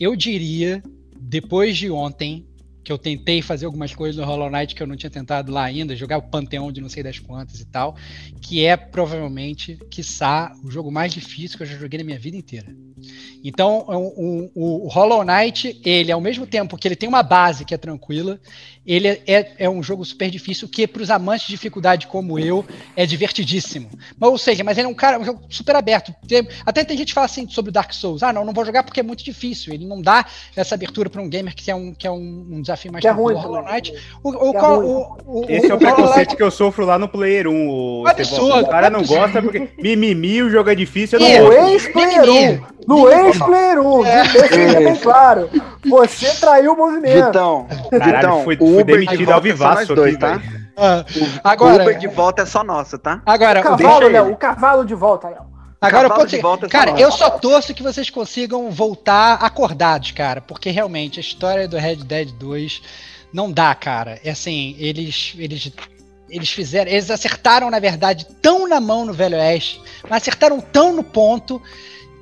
eu 0.00 0.16
diria, 0.16 0.82
depois 1.20 1.76
de 1.76 1.90
ontem, 1.90 2.46
que 2.84 2.90
eu 2.90 2.98
tentei 2.98 3.40
fazer 3.40 3.66
algumas 3.66 3.94
coisas 3.94 4.16
no 4.16 4.24
Hollow 4.24 4.50
Knight 4.50 4.74
que 4.74 4.82
eu 4.82 4.86
não 4.86 4.96
tinha 4.96 5.10
tentado 5.10 5.52
lá 5.52 5.64
ainda, 5.64 5.94
jogar 5.94 6.18
o 6.18 6.22
Panteão 6.22 6.72
de 6.72 6.80
não 6.80 6.88
sei 6.88 7.02
das 7.02 7.18
quantas 7.18 7.60
e 7.60 7.64
tal, 7.64 7.96
que 8.40 8.64
é 8.64 8.76
provavelmente, 8.76 9.78
quiçá, 9.90 10.52
o 10.64 10.70
jogo 10.70 10.90
mais 10.90 11.12
difícil 11.12 11.56
que 11.56 11.62
eu 11.62 11.66
já 11.66 11.76
joguei 11.78 11.98
na 11.98 12.04
minha 12.04 12.18
vida 12.18 12.36
inteira. 12.36 12.74
Então, 13.44 13.84
o, 13.88 14.50
o, 14.54 14.86
o 14.86 14.88
Hollow 14.88 15.24
Knight, 15.24 15.80
ele, 15.84 16.10
ao 16.10 16.20
mesmo 16.20 16.46
tempo 16.46 16.76
que 16.76 16.88
ele 16.88 16.96
tem 16.96 17.08
uma 17.08 17.22
base 17.22 17.64
que 17.64 17.74
é 17.74 17.78
tranquila, 17.78 18.40
ele 18.86 19.08
é, 19.08 19.20
é, 19.26 19.52
é 19.60 19.70
um 19.70 19.82
jogo 19.82 20.04
super 20.04 20.28
difícil 20.30 20.68
que, 20.68 20.86
para 20.86 21.02
os 21.02 21.10
amantes 21.10 21.46
de 21.46 21.52
dificuldade 21.52 22.06
como 22.08 22.38
eu, 22.38 22.64
é 22.96 23.06
divertidíssimo. 23.06 23.88
Mas, 24.18 24.30
ou 24.30 24.38
seja, 24.38 24.64
mas 24.64 24.76
ele 24.78 24.86
é 24.86 24.90
um 24.90 24.94
cara, 24.94 25.18
um 25.18 25.24
jogo 25.24 25.40
super 25.48 25.76
aberto. 25.76 26.12
Tem- 26.26 26.46
até 26.66 26.82
tem 26.84 26.96
gente 26.96 27.08
que 27.08 27.14
fala 27.14 27.26
assim 27.26 27.48
sobre 27.48 27.68
o 27.70 27.72
Dark 27.72 27.92
Souls. 27.92 28.22
Ah, 28.22 28.32
não, 28.32 28.44
não 28.44 28.52
vou 28.52 28.64
jogar 28.64 28.82
porque 28.82 29.00
é 29.00 29.02
muito 29.02 29.22
difícil. 29.24 29.72
Ele 29.72 29.86
não 29.86 30.00
dá 30.02 30.24
essa 30.56 30.74
abertura 30.74 31.08
para 31.08 31.22
um 31.22 31.28
gamer 31.28 31.54
que 31.54 31.70
é 31.70 31.74
um, 31.74 31.94
que 31.94 32.06
é 32.06 32.10
um, 32.10 32.46
um 32.50 32.60
desafio 32.60 32.90
mais 32.90 33.02
Que 33.02 33.08
é 33.08 33.12
ruim 33.12 33.34
O 33.34 33.38
Hollow. 33.38 33.62
Knight. 33.64 33.94
O, 34.22 34.30
o, 34.30 34.50
é 34.50 34.58
qual- 34.58 34.80
ruim. 34.80 34.86
o- 35.26 35.40
o- 35.42 35.46
Esse 35.48 35.70
é 35.70 35.74
o 35.74 35.78
preconceito 35.78 36.36
que 36.36 36.42
eu 36.42 36.50
sofro 36.50 36.84
lá 36.84 36.98
no 36.98 37.08
Player 37.08 37.46
1. 37.48 37.68
O, 37.68 38.04
Absurdo, 38.08 38.60
o 38.64 38.68
cara 38.68 38.90
não 38.90 39.02
gosta 39.04 39.40
porque 39.40 39.68
mimimi, 39.78 40.42
o 40.42 40.50
jogo 40.50 40.70
é 40.70 40.74
difícil, 40.74 41.18
eu 41.20 41.40
não 41.40 41.46
no 41.48 41.68
ex-player 41.68 42.26
mimimi. 42.26 42.58
1. 42.58 42.72
No 42.88 43.08
ex-player 43.08 43.80
1. 43.80 44.02
Deixa 44.02 44.60
isso 44.60 44.76
bem 44.78 44.96
claro. 44.96 45.48
Você 45.86 46.34
traiu 46.40 46.72
o 46.72 46.76
movimento. 46.76 47.26
Vitão, 47.26 47.66
Caralho, 47.90 48.16
Vitão, 48.16 48.44
fui- 48.44 48.56
o 48.72 48.74
fui 48.74 48.82
Uber 48.82 48.98
de 49.00 49.06
demitido 49.06 49.26
volta 49.26 49.32
ao 49.34 49.38
é 49.38 49.42
vivaço 49.42 49.94
dois, 49.94 50.14
aqui, 50.14 50.20
tá? 50.20 50.42
Ah, 50.76 51.04
O 51.44 51.48
Agora- 51.48 51.82
Uber 51.82 51.98
de 51.98 52.08
volta 52.08 52.42
é 52.42 52.46
só 52.46 52.64
nosso, 52.64 52.98
tá? 52.98 53.22
agora, 53.26 53.60
O 53.60 53.74
o 53.74 53.76
cavalo, 53.76 54.08
Léo. 54.08 54.32
O 54.32 54.36
cavalo 54.36 54.84
de 54.84 54.94
volta, 54.94 55.28
Léo. 55.28 55.52
Agora 55.80 56.06
eu 56.06 56.14
posso 56.14 56.40
volta 56.40 56.66
é 56.66 56.68
só 56.68 56.72
Cara, 56.78 57.00
eu 57.00 57.10
só 57.10 57.30
torço 57.30 57.74
que 57.74 57.82
vocês 57.82 58.08
consigam 58.08 58.70
voltar 58.70 59.34
acordados, 59.34 60.12
cara. 60.12 60.40
Porque 60.40 60.70
realmente 60.70 61.18
a 61.18 61.20
história 61.20 61.66
do 61.66 61.76
Red 61.76 61.96
Dead 61.96 62.30
2 62.32 62.80
não 63.32 63.50
dá, 63.50 63.74
cara. 63.74 64.20
É 64.24 64.30
assim, 64.30 64.76
eles. 64.78 65.34
eles 65.36 65.72
eles 66.30 66.50
fizeram, 66.50 66.90
eles 66.90 67.10
acertaram, 67.10 67.68
na 67.68 67.78
verdade, 67.78 68.26
tão 68.40 68.66
na 68.66 68.80
mão 68.80 69.04
no 69.04 69.12
Velho 69.12 69.36
Oeste, 69.36 69.82
mas 70.08 70.22
acertaram 70.22 70.62
tão 70.62 70.94
no 70.94 71.02
ponto 71.04 71.60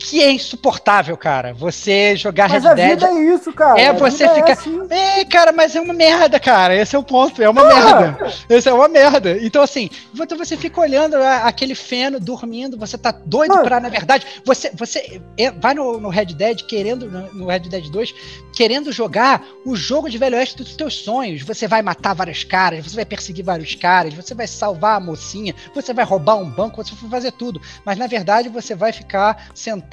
que 0.03 0.23
é 0.23 0.33
insuportável, 0.33 1.15
cara. 1.17 1.53
Você 1.53 2.17
jogar 2.17 2.49
Mas 2.49 2.65
Red 2.65 2.75
Dead. 2.75 2.91
vida 2.91 3.07
é 3.09 3.35
isso, 3.35 3.53
cara. 3.53 3.79
É 3.81 3.89
A 3.89 3.93
você 3.93 4.25
vida 4.27 4.35
ficar- 4.35 4.53
assim. 4.55 4.81
É, 4.89 5.25
cara, 5.27 5.53
mas 5.53 5.77
é 5.77 5.81
uma 5.81 5.93
merda, 5.93 6.41
cara. 6.41 6.75
Esse 6.75 6.97
é 6.97 6.99
o 6.99 7.03
ponto. 7.03 7.43
É 7.43 7.49
uma 7.49 7.63
Porra! 7.63 8.01
merda. 8.01 8.33
Esse 8.49 8.69
é 8.69 8.73
uma 8.73 8.89
merda. 8.89 9.39
Então, 9.43 9.63
assim, 9.63 9.91
então 10.19 10.39
você 10.39 10.57
fica 10.57 10.81
olhando 10.81 11.17
aquele 11.17 11.75
feno 11.75 12.19
dormindo, 12.19 12.79
você 12.79 12.97
tá 12.97 13.13
doido 13.13 13.51
Mano. 13.51 13.63
pra, 13.65 13.79
na 13.79 13.91
verdade, 13.91 14.27
você, 14.45 14.71
você 14.75 15.21
é- 15.37 15.51
vai 15.51 15.75
no, 15.75 16.01
no 16.01 16.09
Red 16.09 16.27
Dead 16.27 16.63
querendo, 16.63 17.07
no 17.11 17.21
no 17.35 17.47
Red 17.47 17.61
Dead 17.61 17.91
2, 17.91 18.15
querendo 18.55 18.91
jogar 18.91 19.45
o 19.67 19.77
jogo 19.77 20.09
de 20.09 20.17
Velho 20.19 20.37
Oeste 20.37 20.57
dos 20.57 20.75
teus 20.75 20.95
sonhos. 20.95 21.43
Você 21.43 21.69
vai 21.69 21.83
matar 21.83 22.15
vários 22.15 22.43
caras, 22.43 22.85
você 22.85 22.97
vai 22.97 23.05
perseguir 23.05 23.45
vários 23.45 23.75
caras, 23.75 24.15
você 24.15 24.35
vai 24.35 24.47
salvar 24.47 24.97
a 24.97 25.01
mocinha, 25.01 25.55
você 25.75 25.93
vai 25.93 26.05
roubar 26.05 26.37
um 26.37 26.49
banco, 26.49 26.83
você 26.83 26.95
vai 26.95 27.11
fazer 27.11 27.33
tudo. 27.33 27.61
Mas, 27.85 27.99
na 27.99 28.07
verdade, 28.07 28.49
você 28.49 28.75
vai 28.75 28.93
ficar 28.93 29.49
sentado 29.55 29.90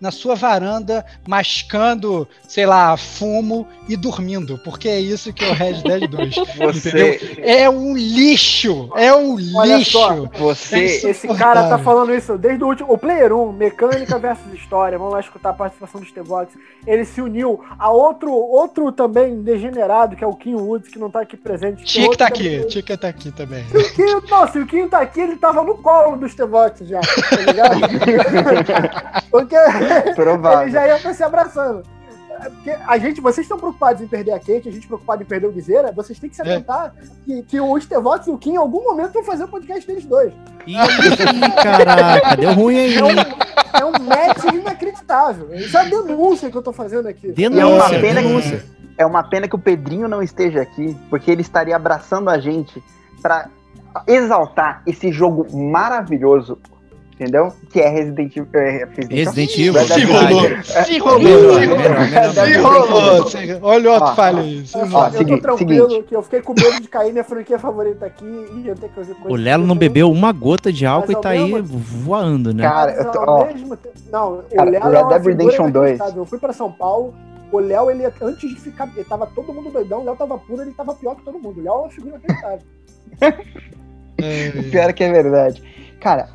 na 0.00 0.10
sua 0.10 0.34
varanda, 0.34 1.04
mascando, 1.26 2.26
sei 2.48 2.66
lá, 2.66 2.96
fumo 2.96 3.66
e 3.88 3.96
dormindo. 3.96 4.58
Porque 4.64 4.88
é 4.88 5.00
isso 5.00 5.32
que 5.32 5.44
é 5.44 5.50
o 5.50 5.54
Red 5.54 5.82
Dead 5.82 6.08
2. 6.08 6.36
entendeu? 6.76 7.12
Você, 7.18 7.36
É 7.42 7.68
um 7.68 7.94
lixo! 7.96 8.90
É 8.96 9.14
um 9.14 9.36
Olha 9.56 9.76
lixo! 9.76 9.92
só. 9.92 10.14
você, 10.38 10.76
É 10.76 11.10
Esse 11.10 11.28
cara 11.34 11.68
tá 11.68 11.78
falando 11.78 12.14
isso 12.14 12.38
desde 12.38 12.62
o 12.64 12.68
último. 12.68 12.92
O 12.92 12.98
Player 12.98 13.32
1, 13.32 13.52
Mecânica 13.52 14.18
versus 14.18 14.52
História. 14.54 14.96
Vamos 14.98 15.12
lá 15.14 15.20
escutar 15.20 15.50
a 15.50 15.54
participação 15.54 16.00
do 16.00 16.06
Stevox. 16.06 16.52
Ele 16.86 17.04
se 17.04 17.20
uniu 17.20 17.62
a 17.78 17.90
outro, 17.90 18.32
outro 18.32 18.90
também 18.92 19.42
degenerado, 19.42 20.16
que 20.16 20.22
é 20.24 20.26
o 20.26 20.34
Kim 20.34 20.54
Woods, 20.54 20.90
que 20.90 20.98
não 20.98 21.10
tá 21.10 21.20
aqui 21.20 21.36
presente. 21.36 21.82
que 21.84 22.02
outro 22.02 22.18
tá 22.18 22.30
também- 22.30 22.58
aqui, 22.58 22.66
tinha 22.68 22.82
que 22.82 22.96
tá 22.96 23.08
aqui 23.08 23.30
também. 23.32 23.64
Se 23.68 23.76
o 23.76 23.92
Kim, 23.94 24.30
não, 24.30 24.48
se 24.52 24.58
o 24.58 24.66
Kim 24.66 24.88
tá 24.88 25.00
aqui, 25.00 25.20
ele 25.20 25.36
tava 25.36 25.62
no 25.62 25.76
colo 25.78 26.16
do 26.16 26.28
Stevox 26.28 26.80
já, 26.86 27.00
tá 27.00 27.36
ligado? 27.36 27.80
Porque 29.30 29.54
ele 30.06 30.14
provável. 30.14 30.68
já 30.70 30.86
ia 30.86 30.96
estar 30.96 31.14
se 31.14 31.22
abraçando. 31.22 31.82
É 32.40 32.48
Porque 32.50 32.70
a 32.70 32.98
gente, 32.98 33.20
vocês 33.20 33.44
estão 33.44 33.56
preocupados 33.58 34.02
em 34.02 34.08
perder 34.08 34.32
a 34.32 34.38
Kate, 34.40 34.68
a 34.68 34.72
gente 34.72 34.86
preocupado 34.88 35.22
em 35.22 35.26
perder 35.26 35.46
o 35.46 35.52
Guizeira, 35.52 35.92
vocês 35.92 36.18
têm 36.18 36.28
que 36.28 36.34
se 36.36 36.42
É. 36.42 36.44
atentar 36.54 36.92
que, 37.24 37.42
que 37.44 37.60
o 37.60 37.80
Stevox 37.80 38.26
e 38.26 38.30
o 38.30 38.38
Kim 38.38 38.54
em 38.54 38.56
algum 38.56 38.82
momento 38.82 39.12
vão 39.12 39.22
fazer 39.24 39.44
o 39.44 39.48
podcast 39.48 39.86
deles 39.86 40.04
dois. 40.04 40.32
Ih, 40.66 40.74
caraca, 41.62 42.36
deu 42.36 42.52
ruim 42.54 42.76
aí. 42.78 42.96
É 42.96 43.04
um, 43.04 43.08
é 43.80 43.84
um 43.84 43.92
match 44.04 44.44
inacreditável. 44.52 45.54
Isso 45.54 45.76
é 45.76 45.80
a 45.80 45.84
denúncia 45.84 46.50
que 46.50 46.56
eu 46.56 46.62
tô 46.62 46.72
fazendo 46.72 47.06
aqui. 47.08 47.32
E 47.36 47.44
é 47.44 47.48
uma 47.48 47.56
Denúncia, 47.56 48.00
pena 48.00 48.20
denúncia. 48.22 48.58
que 48.58 48.64
é 48.98 49.06
uma 49.06 49.22
pena 49.22 49.46
que 49.48 49.54
o 49.54 49.58
Pedrinho 49.58 50.08
não 50.08 50.22
esteja 50.22 50.60
aqui, 50.60 50.96
porque 51.10 51.30
ele 51.30 51.40
estaria 51.42 51.74
abraçando 51.76 52.30
a 52.30 52.38
gente 52.38 52.82
pra 53.22 53.48
exaltar 54.08 54.82
esse 54.86 55.12
jogo 55.12 55.46
maravilhoso, 55.56 56.58
entendeu? 57.14 57.52
Que 57.70 57.80
é 57.80 57.88
Resident 57.88 58.36
Evil. 58.36 58.48
É, 58.54 58.88
Resident 59.10 59.58
Evil. 59.58 59.72
Red 59.72 59.84
Se 59.86 60.04
rolou, 60.04 60.40
se 60.64 60.98
rolou, 62.58 63.26
se 63.28 63.46
rolou. 63.46 63.58
olha 63.62 63.90
o 63.90 63.94
outro 63.94 64.14
falha 64.14 64.40
aí. 64.42 64.64
eu 65.14 65.26
tô 65.26 65.38
tranquilo, 65.38 65.88
seguinte. 65.90 66.08
que 66.08 66.16
eu 66.16 66.22
fiquei 66.22 66.42
com 66.42 66.54
medo 66.54 66.80
de 66.82 66.88
cair 66.88 67.12
minha 67.12 67.24
franquia 67.24 67.58
favorita 67.58 68.06
aqui 68.06 68.24
e 68.24 68.68
eu 68.68 68.74
ter 68.74 68.88
que 68.88 68.98
ouvir 68.98 69.14
coisa 69.14 69.32
O 69.32 69.36
Lelo 69.36 69.66
não 69.66 69.76
bebeu 69.76 70.10
uma 70.10 70.32
gota 70.32 70.72
de 70.72 70.84
álcool 70.86 71.12
e 71.12 71.16
tá 71.16 71.30
aí 71.30 71.50
voando, 71.62 72.52
né? 72.52 72.62
Cara, 72.64 72.92
eu 72.92 73.10
tô- 73.10 73.20
ó, 73.26 73.46
Não, 74.10 74.32
o 74.32 74.42
Red 74.64 74.76
é 74.76 74.78
uma 74.80 75.08
Dead 75.08 75.24
Redemption 75.26 75.70
2. 75.70 75.74
inacreditável. 75.90 76.22
Eu 76.22 76.26
fui 76.26 76.38
pra 76.38 76.52
São 76.52 76.70
Paulo, 76.70 77.14
o 77.52 77.58
Léo, 77.58 77.90
ele, 77.90 78.04
antes 78.20 78.48
de 78.50 78.60
ficar, 78.60 78.88
ele 78.94 79.04
tava 79.04 79.26
todo 79.26 79.52
mundo 79.52 79.70
doidão, 79.70 80.00
o 80.00 80.04
Léo 80.04 80.16
tava 80.16 80.36
puro, 80.38 80.62
ele 80.62 80.72
tava 80.72 80.94
pior 80.94 81.14
que 81.16 81.22
todo 81.22 81.38
mundo. 81.38 81.60
O 81.60 81.62
Léo 81.62 81.72
é 81.72 81.76
uma 81.78 81.90
figura 81.90 82.16
inacreditável. 82.16 82.58
É, 84.18 84.50
Pior 84.70 84.92
que 84.92 85.04
é 85.04 85.12
verdade. 85.12 85.62
Cara, 86.00 86.28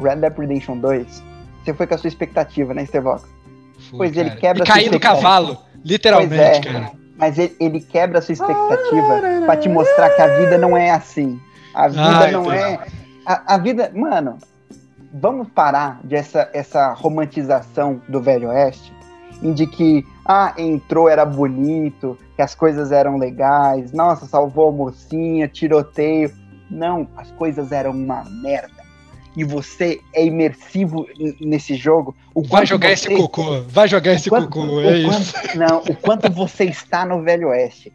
Red 0.00 0.16
Dead 0.16 0.36
Redemption 0.36 0.78
2, 0.78 1.22
você 1.64 1.74
foi 1.74 1.86
com 1.86 1.94
a 1.94 1.98
sua 1.98 2.08
expectativa, 2.08 2.72
né, 2.74 2.84
Stevox? 2.86 3.24
Pois 3.96 4.16
ele 4.16 4.30
cara. 4.30 4.40
quebra 4.40 4.80
E 4.80 4.88
do 4.90 5.00
cavalo, 5.00 5.58
literalmente, 5.84 6.36
Pois 6.36 6.40
é. 6.40 6.60
cara. 6.60 6.90
Mas 7.16 7.38
ele, 7.38 7.56
ele 7.60 7.80
quebra 7.80 8.18
a 8.18 8.22
sua 8.22 8.32
expectativa 8.32 9.20
pra 9.44 9.56
te 9.56 9.68
mostrar 9.68 10.10
que 10.10 10.22
a 10.22 10.38
vida 10.38 10.56
não 10.56 10.74
é 10.76 10.90
assim. 10.90 11.38
A 11.74 11.88
vida 11.88 12.02
Ah, 12.02 12.30
não 12.32 12.44
entendi. 12.46 12.56
é. 12.56 12.86
A, 13.26 13.54
a 13.54 13.58
vida. 13.58 13.92
Mano, 13.94 14.38
vamos 15.12 15.48
parar 15.48 16.00
de 16.02 16.16
essa, 16.16 16.48
essa 16.54 16.92
romantização 16.94 18.00
do 18.08 18.20
Velho 18.22 18.48
Oeste, 18.48 18.90
em 19.42 19.52
de 19.52 19.66
que, 19.66 20.02
ah, 20.26 20.54
entrou, 20.56 21.08
era 21.10 21.24
bonito, 21.26 22.16
que 22.36 22.42
as 22.42 22.54
coisas 22.54 22.90
eram 22.90 23.18
legais, 23.18 23.92
nossa, 23.92 24.24
salvou 24.26 24.68
a 24.68 24.72
mocinha, 24.72 25.46
tiroteio. 25.46 26.30
Não, 26.70 27.06
as 27.16 27.30
coisas 27.32 27.70
eram 27.70 27.90
uma 27.90 28.24
merda. 28.42 28.79
E 29.36 29.44
você 29.44 30.00
é 30.12 30.24
imersivo 30.24 31.06
nesse 31.40 31.74
jogo. 31.74 32.16
Vai 32.48 32.66
jogar 32.66 32.88
você- 32.88 33.12
esse 33.12 33.16
cocô, 33.16 33.62
vai 33.62 33.86
jogar 33.88 34.12
esse 34.14 34.28
quanto- 34.28 34.48
cocô, 34.48 34.80
é 34.80 34.98
isso. 34.98 35.32
quanto- 35.32 35.56
Não, 35.58 35.78
o 35.82 35.94
quanto 35.96 36.32
você 36.32 36.64
está 36.64 37.04
no 37.06 37.22
Velho 37.22 37.48
Oeste. 37.48 37.92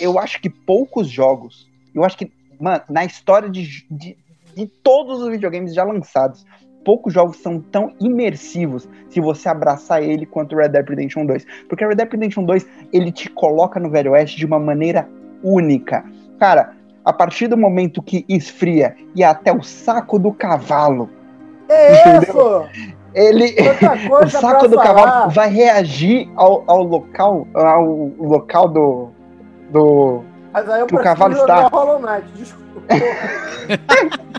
Eu 0.00 0.18
acho 0.18 0.40
que 0.40 0.50
poucos 0.50 1.08
jogos, 1.08 1.68
eu 1.94 2.04
acho 2.04 2.18
que, 2.18 2.30
mano, 2.60 2.82
na 2.88 3.04
história 3.04 3.48
de, 3.48 3.84
de, 3.90 4.16
de 4.56 4.66
todos 4.66 5.22
os 5.22 5.28
videogames 5.30 5.72
já 5.72 5.84
lançados, 5.84 6.44
poucos 6.84 7.14
jogos 7.14 7.36
são 7.36 7.60
tão 7.60 7.94
imersivos 8.00 8.88
se 9.08 9.20
você 9.20 9.48
abraçar 9.48 10.02
ele 10.02 10.26
quanto 10.26 10.56
Red 10.56 10.70
Dead 10.70 10.88
Redemption 10.88 11.24
2. 11.24 11.46
Porque 11.68 11.86
Red 11.86 11.94
Dead 11.94 12.10
Redemption 12.10 12.44
2, 12.44 12.66
ele 12.92 13.12
te 13.12 13.30
coloca 13.30 13.78
no 13.78 13.88
Velho 13.88 14.10
Oeste 14.12 14.36
de 14.36 14.44
uma 14.46 14.58
maneira 14.58 15.08
única. 15.44 16.04
Cara, 16.40 16.74
a 17.04 17.12
partir 17.12 17.48
do 17.48 17.56
momento 17.56 18.02
que 18.02 18.24
esfria 18.28 18.94
e 19.14 19.24
até 19.24 19.52
o 19.52 19.62
saco 19.62 20.18
do 20.18 20.32
cavalo, 20.32 21.08
É 21.68 22.00
Entendeu? 22.00 22.22
isso! 22.22 22.92
ele, 23.14 23.54
o 24.10 24.28
saco 24.28 24.68
do 24.68 24.76
falar. 24.76 24.86
cavalo 24.86 25.30
vai 25.30 25.48
reagir 25.50 26.30
ao, 26.36 26.64
ao 26.66 26.82
local, 26.82 27.46
ao 27.54 27.84
local 28.18 28.68
do. 28.68 29.08
do. 29.70 30.22
Mas 30.52 30.68
aí 30.68 30.80
eu 30.80 30.86
que 30.86 30.94
o 30.94 31.02
cavalo 31.02 31.34
está. 31.34 31.68
Hollow 31.68 32.00
Knight, 32.00 32.26
desculpa. 32.34 32.82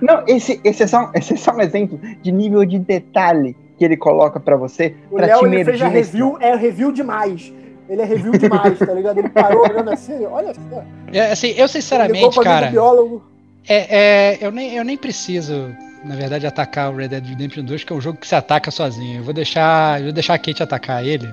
Não, 0.00 0.24
esse, 0.26 0.60
esse, 0.64 0.82
é 0.82 0.86
só, 0.86 1.10
esse 1.14 1.34
é 1.34 1.36
só 1.36 1.52
um 1.52 1.60
exemplo 1.60 1.98
de 2.22 2.32
nível 2.32 2.64
de 2.64 2.78
detalhe 2.78 3.56
que 3.78 3.84
ele 3.84 3.96
coloca 3.96 4.40
pra 4.40 4.56
você. 4.56 4.96
O 5.10 5.16
pra 5.16 5.26
Léo 5.26 5.38
te 5.40 5.46
ele 5.46 5.64
fez 5.64 5.82
a 5.82 5.88
review, 5.88 6.36
é 6.40 6.56
review 6.56 6.90
demais. 6.92 7.52
Ele 7.88 8.00
é 8.00 8.04
review 8.04 8.32
demais, 8.32 8.78
tá 8.78 8.92
ligado? 8.92 9.18
Ele 9.18 9.28
parou 9.28 9.62
olhando 9.62 9.90
assim, 9.90 10.24
olha 10.24 10.54
só. 10.54 10.84
É, 11.12 11.32
assim, 11.32 11.48
eu 11.56 11.68
sinceramente, 11.68 12.40
cara, 12.40 12.70
biólogo. 12.70 13.22
é, 13.68 13.98
é, 13.98 14.38
eu, 14.40 14.50
nem, 14.50 14.74
eu 14.74 14.84
nem 14.84 14.96
preciso, 14.96 15.74
na 16.04 16.14
verdade, 16.16 16.46
atacar 16.46 16.92
o 16.92 16.96
Red 16.96 17.08
Dead 17.08 17.26
Redemption 17.26 17.64
2, 17.64 17.84
que 17.84 17.92
é 17.92 17.96
um 17.96 18.00
jogo 18.00 18.18
que 18.18 18.26
se 18.26 18.34
ataca 18.34 18.70
sozinho. 18.70 19.20
Eu 19.20 19.24
vou 19.24 19.34
deixar, 19.34 19.98
eu 20.00 20.04
vou 20.04 20.12
deixar 20.12 20.34
a 20.34 20.38
Kate 20.38 20.62
atacar 20.62 21.04
ele, 21.04 21.28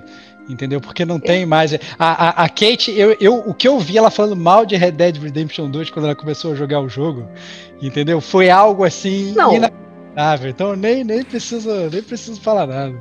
entendeu? 0.50 0.82
Porque 0.82 1.06
não 1.06 1.20
tem 1.20 1.46
mais. 1.46 1.74
A, 1.74 1.80
a, 1.98 2.44
a 2.44 2.50
Kate, 2.50 2.92
eu, 2.92 3.16
eu, 3.22 3.36
o 3.40 3.54
que 3.54 3.68
eu 3.68 3.80
vi 3.80 3.98
ela 3.98 4.12
falando 4.12 4.36
mal 4.36 4.66
de 4.66 4.76
Red 4.76 4.92
Dead 4.92 5.18
Redemption 5.18 5.70
2 5.70 5.90
quando 5.90 6.06
ela 6.06 6.16
começou 6.16 6.52
a 6.52 6.56
jogar 6.56 6.82
o 6.82 6.90
jogo, 6.90 7.30
entendeu? 7.82 8.20
Foi 8.20 8.50
algo 8.50 8.84
assim 8.84 9.32
Não. 9.32 9.54
Inacreditável. 10.12 10.50
Então 10.50 10.70
eu 10.72 10.76
nem, 10.76 11.04
nem, 11.04 11.24
preciso, 11.24 11.70
nem 11.92 12.02
preciso 12.02 12.42
falar 12.42 12.68
nada. 12.68 12.96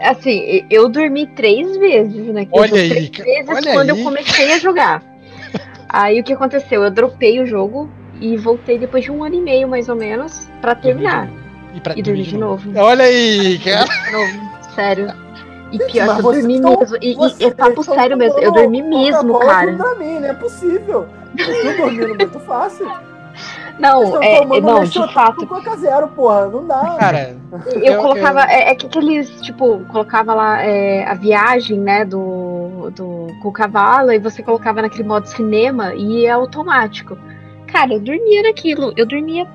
Assim, 0.00 0.64
eu 0.70 0.88
dormi 0.88 1.26
três 1.28 1.76
vezes 1.76 2.26
naquele 2.26 2.60
Olha 2.60 2.80
aí, 2.80 3.08
três 3.08 3.46
vezes 3.46 3.48
olha 3.48 3.72
quando 3.72 3.90
aí. 3.90 3.98
eu 3.98 4.04
comecei 4.04 4.52
a 4.52 4.58
jogar. 4.58 5.02
aí 5.88 6.20
o 6.20 6.24
que 6.24 6.32
aconteceu? 6.32 6.82
Eu 6.82 6.90
dropei 6.90 7.40
o 7.40 7.46
jogo 7.46 7.90
e 8.20 8.36
voltei 8.36 8.78
depois 8.78 9.04
de 9.04 9.10
um 9.10 9.24
ano 9.24 9.36
e 9.36 9.40
meio, 9.40 9.68
mais 9.68 9.88
ou 9.88 9.96
menos, 9.96 10.48
pra 10.60 10.74
terminar. 10.74 11.28
E, 11.74 11.80
pra, 11.80 11.96
E 11.96 12.02
dormi 12.02 12.22
de 12.22 12.36
novo. 12.36 12.70
Olha 12.78 13.04
aí, 13.04 13.58
cara. 13.58 13.88
Novo, 14.10 14.74
sério. 14.74 15.08
E 15.72 15.78
pior 15.78 16.06
Mas 16.06 16.20
que 16.20 16.26
eu 16.26 16.32
dormi 16.32 16.56
então, 16.56 16.78
mesmo. 16.78 16.96
E, 17.00 17.16
e 17.38 17.44
é 17.44 17.50
papo 17.52 17.82
sério 17.84 18.16
mesmo. 18.16 18.38
Eu 18.40 18.52
dormi 18.52 18.82
mesmo, 18.82 19.38
cara. 19.38 19.72
Pra 19.72 19.94
mim, 19.94 20.18
não 20.18 20.28
é 20.28 20.34
possível. 20.34 21.08
Eu 21.38 21.76
tô 21.76 21.82
dormindo 21.82 22.08
muito 22.08 22.40
fácil. 22.40 22.90
Não, 23.80 24.22
é, 24.22 24.44
não, 24.60 24.84
de 24.84 25.12
fato. 25.12 25.46
com 25.46 25.46
Coca 25.46 25.76
Zero, 25.76 26.08
porra. 26.08 26.46
Não 26.48 26.66
dá. 26.66 26.96
Cara, 26.98 27.36
Eu, 27.74 27.80
Eu- 27.80 28.02
colocava. 28.02 28.40
eu- 28.42 28.48
É, 28.48 28.70
é 28.70 28.74
que 28.74 28.86
aqueles, 28.86 29.40
tipo, 29.40 29.80
colocava 29.88 30.34
lá 30.34 30.62
é, 30.62 31.04
a 31.06 31.14
viagem, 31.14 31.78
né, 31.78 32.04
do, 32.04 32.90
do. 32.94 33.26
com 33.42 33.48
o 33.48 33.52
cavalo, 33.52 34.12
e 34.12 34.18
você 34.18 34.42
colocava 34.42 34.82
naquele 34.82 35.04
modo 35.08 35.26
cinema 35.26 35.94
e 35.94 36.26
é 36.26 36.30
automático. 36.30 37.16
Cara, 37.66 37.94
eu 37.94 38.00
dormia 38.00 38.42
naquilo. 38.42 38.92
Eu 38.96 39.06
dormia 39.06 39.46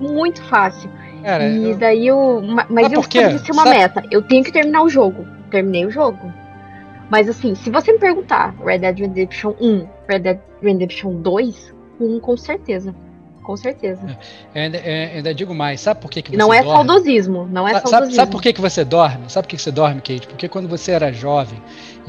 muito 0.00 0.42
fácil. 0.44 0.90
cara, 1.22 1.46
e 1.46 1.70
eu- 1.70 1.76
daí 1.76 2.06
eu. 2.06 2.42
ma- 2.42 2.66
Mas 2.68 2.84
Sabe 2.84 2.94
eu 2.96 3.00
estabeleci 3.00 3.52
uma 3.52 3.62
Sabe- 3.64 3.76
meta. 3.78 4.02
Eu 4.10 4.22
tenho 4.22 4.42
que 4.44 4.52
terminar 4.52 4.82
o 4.82 4.88
jogo. 4.88 5.26
Terminei 5.50 5.84
o 5.86 5.90
jogo. 5.90 6.32
Mas 7.10 7.28
assim, 7.28 7.54
se 7.54 7.68
você 7.70 7.92
me 7.92 7.98
perguntar 7.98 8.54
Red 8.64 8.78
Dead 8.78 8.98
Redemption 9.00 9.52
1, 9.60 9.86
Red 10.08 10.18
Dead 10.20 10.38
Redemption 10.62 11.14
2, 11.16 11.74
1 12.00 12.20
com 12.20 12.36
certeza. 12.36 12.94
Com 13.50 13.56
certeza. 13.56 14.16
ainda, 14.54 14.78
eu 14.78 15.16
ainda 15.16 15.34
digo 15.34 15.52
mais. 15.52 15.80
Sabe 15.80 16.00
por 16.00 16.08
que, 16.08 16.22
que 16.22 16.30
você 16.30 16.36
não 16.36 16.54
é 16.54 16.62
dorme? 16.62 16.88
saudosismo. 16.88 17.48
Não 17.50 17.66
é 17.66 17.72
sabe, 17.72 17.88
saudosismo. 17.88 18.16
sabe 18.16 18.30
por 18.30 18.40
que, 18.40 18.52
que 18.52 18.60
você 18.60 18.84
dorme? 18.84 19.24
Sabe 19.28 19.44
por 19.44 19.50
que, 19.50 19.56
que 19.56 19.62
você 19.62 19.72
dorme, 19.72 20.00
Kate? 20.00 20.28
Porque 20.28 20.48
quando 20.48 20.68
você 20.68 20.92
era 20.92 21.12
jovem 21.12 21.60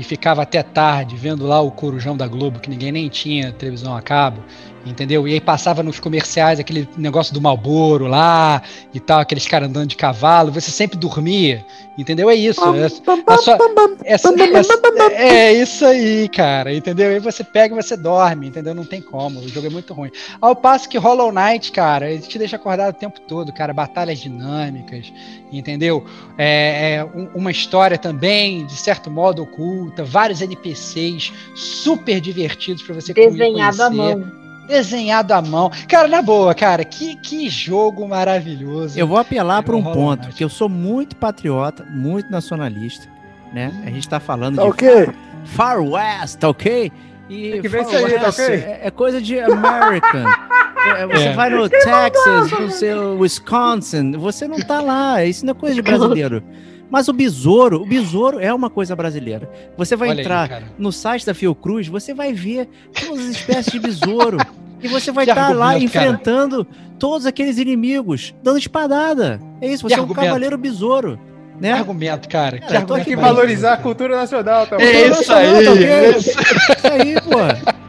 e 0.01 0.03
ficava 0.03 0.41
até 0.41 0.63
tarde 0.63 1.15
vendo 1.15 1.45
lá 1.45 1.61
o 1.61 1.69
Corujão 1.69 2.17
da 2.17 2.27
Globo, 2.27 2.59
que 2.59 2.67
ninguém 2.71 2.91
nem 2.91 3.07
tinha 3.07 3.51
televisão 3.51 3.95
a 3.95 4.01
cabo, 4.01 4.43
entendeu? 4.83 5.27
E 5.27 5.33
aí 5.33 5.39
passava 5.39 5.83
nos 5.83 5.99
comerciais 5.99 6.59
aquele 6.59 6.89
negócio 6.97 7.31
do 7.35 7.39
Malboro 7.39 8.07
lá 8.07 8.63
e 8.91 8.99
tal, 8.99 9.19
aqueles 9.19 9.45
caras 9.47 9.69
andando 9.69 9.89
de 9.89 9.95
cavalo, 9.95 10.51
você 10.51 10.71
sempre 10.71 10.97
dormia, 10.97 11.63
entendeu? 11.95 12.31
É 12.31 12.33
isso. 12.35 12.59
É, 12.83 12.89
sua- 12.89 13.59
essa- 14.03 14.29
essa- 14.59 14.73
é 15.13 15.53
isso 15.53 15.85
aí, 15.85 16.27
cara, 16.29 16.73
entendeu? 16.73 17.11
Aí 17.11 17.19
você 17.19 17.43
pega 17.43 17.75
e 17.77 17.83
você 17.83 17.95
dorme, 17.95 18.47
entendeu? 18.47 18.73
Não 18.73 18.83
tem 18.85 19.01
como, 19.03 19.39
o 19.39 19.47
jogo 19.47 19.67
é 19.67 19.69
muito 19.69 19.93
ruim. 19.93 20.09
Ao 20.41 20.55
passo 20.55 20.89
que 20.89 20.97
Hollow 20.97 21.31
Knight, 21.31 21.71
cara, 21.71 22.09
ele 22.09 22.23
te 22.23 22.39
deixa 22.39 22.55
acordado 22.55 22.89
o 22.95 22.97
tempo 22.97 23.21
todo, 23.21 23.53
cara, 23.53 23.71
batalhas 23.71 24.17
dinâmicas, 24.17 25.13
entendeu? 25.51 26.05
É, 26.37 26.95
é 26.95 27.03
um- 27.05 27.29
uma 27.35 27.51
história 27.51 27.97
também, 27.97 28.65
de 28.65 28.75
certo 28.75 29.09
modo, 29.11 29.43
oculta, 29.43 30.03
vários 30.03 30.41
NPCs 30.41 31.31
super 31.55 32.19
divertidos 32.21 32.81
pra 32.83 32.95
você 32.95 33.13
Desenhado 33.13 33.81
à 33.83 33.89
conhecer. 33.89 34.15
mão. 34.17 34.41
Desenhado 34.67 35.33
à 35.33 35.41
mão. 35.41 35.69
Cara, 35.87 36.07
na 36.07 36.21
boa, 36.21 36.53
cara, 36.55 36.85
que, 36.85 37.15
que 37.17 37.49
jogo 37.49 38.07
maravilhoso. 38.07 38.97
Eu 38.97 39.05
vou 39.07 39.17
apelar 39.17 39.61
para 39.63 39.75
um 39.75 39.83
ponto, 39.83 40.29
que 40.29 40.43
eu 40.43 40.49
sou 40.49 40.69
muito 40.69 41.15
patriota, 41.15 41.85
muito 41.89 42.31
nacionalista, 42.31 43.07
né? 43.51 43.73
A 43.85 43.89
gente 43.89 44.07
tá 44.07 44.19
falando 44.19 44.55
Tá 44.55 44.61
de 44.63 44.69
ok? 44.69 45.09
Far 45.43 45.81
West, 45.81 46.37
tá 46.39 46.47
ok? 46.47 46.91
E 47.31 47.51
Tem 47.53 47.61
que 47.61 47.67
aí, 47.77 48.19
tá 48.19 48.29
ok? 48.29 48.45
é, 48.45 48.79
é 48.83 48.91
coisa 48.91 49.21
de 49.21 49.39
American. 49.39 50.25
É, 50.83 51.05
você 51.05 51.25
É. 51.25 51.33
vai 51.33 51.47
no 51.51 51.69
Texas, 51.69 52.51
no 52.59 52.71
seu 52.71 53.19
Wisconsin, 53.19 54.13
você 54.13 54.47
não 54.47 54.57
tá 54.57 54.81
lá. 54.81 55.23
Isso 55.23 55.45
não 55.45 55.51
é 55.51 55.53
coisa 55.53 55.75
de 55.75 55.81
brasileiro. 55.83 56.41
Mas 56.89 57.07
o 57.07 57.13
besouro, 57.13 57.83
o 57.83 57.85
besouro 57.85 58.39
é 58.39 58.51
uma 58.51 58.67
coisa 58.67 58.95
brasileira. 58.95 59.47
Você 59.77 59.95
vai 59.95 60.09
Olha 60.09 60.17
aí, 60.17 60.21
entrar 60.25 60.49
cara. 60.49 60.63
no 60.79 60.91
site 60.91 61.23
da 61.23 61.35
Fiocruz, 61.35 61.87
você 61.87 62.15
vai 62.15 62.33
ver 62.33 62.67
todas 62.99 63.25
as 63.25 63.31
espécies 63.35 63.71
de 63.73 63.79
besouro. 63.79 64.37
e 64.81 64.87
você 64.87 65.11
vai 65.13 65.23
Que 65.25 65.31
estar 65.31 65.53
lá 65.55 65.67
argumento, 65.69 65.93
cara. 65.93 66.05
enfrentando 66.07 66.65
todos 66.97 67.27
aqueles 67.27 67.59
inimigos, 67.59 68.33
dando 68.41 68.57
espadada. 68.57 69.39
É 69.61 69.67
isso, 69.67 69.87
você 69.87 69.93
é 69.93 69.97
um 69.99 70.01
argumento. 70.01 70.25
cavaleiro 70.25 70.57
besouro. 70.57 71.19
Que 71.61 71.67
Né? 71.67 71.73
argumento, 71.73 72.27
cara. 72.27 72.57
Que 72.59 72.67
Cara, 72.67 72.79
eu 72.79 72.85
tô 72.87 72.93
argumento 72.93 73.01
aqui 73.01 73.05
Tem 73.05 73.15
que 73.15 73.21
Mas- 73.21 73.31
valorizar 73.35 73.73
a 73.73 73.77
cultura 73.77 74.15
nacional, 74.15 74.65
tá? 74.67 74.77
É 74.81 75.07
isso 75.07 75.31
aí, 75.31 75.65
Tá 75.65 75.71
é 75.71 76.09
isso. 76.09 76.29
Isso 76.29 76.87
aí, 76.91 77.15
pô. 77.21 77.81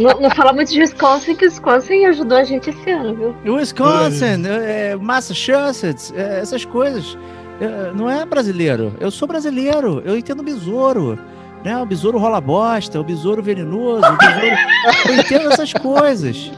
Não, 0.00 0.20
não 0.20 0.30
fala 0.30 0.52
muito 0.52 0.72
de 0.72 0.80
Wisconsin, 0.80 1.34
que 1.34 1.44
Wisconsin 1.44 2.04
ajudou 2.06 2.38
a 2.38 2.44
gente 2.44 2.70
esse 2.70 2.90
ano, 2.90 3.34
viu? 3.44 3.54
Wisconsin, 3.56 4.42
é, 4.46 4.96
Massachusetts, 4.96 6.12
é, 6.16 6.40
essas 6.40 6.64
coisas. 6.64 7.18
É, 7.60 7.92
não 7.94 8.08
é 8.08 8.24
brasileiro. 8.24 8.94
Eu 9.00 9.10
sou 9.10 9.26
brasileiro. 9.28 10.00
Eu 10.04 10.16
entendo 10.16 10.42
besouro. 10.42 11.18
Né? 11.64 11.76
O 11.76 11.84
besouro 11.84 12.16
rola 12.18 12.40
bosta, 12.40 13.00
o 13.00 13.04
besouro 13.04 13.42
venenoso, 13.42 14.06
o 14.06 14.16
besouro... 14.16 14.56
Eu 15.08 15.14
entendo 15.16 15.50
essas 15.52 15.72
coisas. 15.72 16.52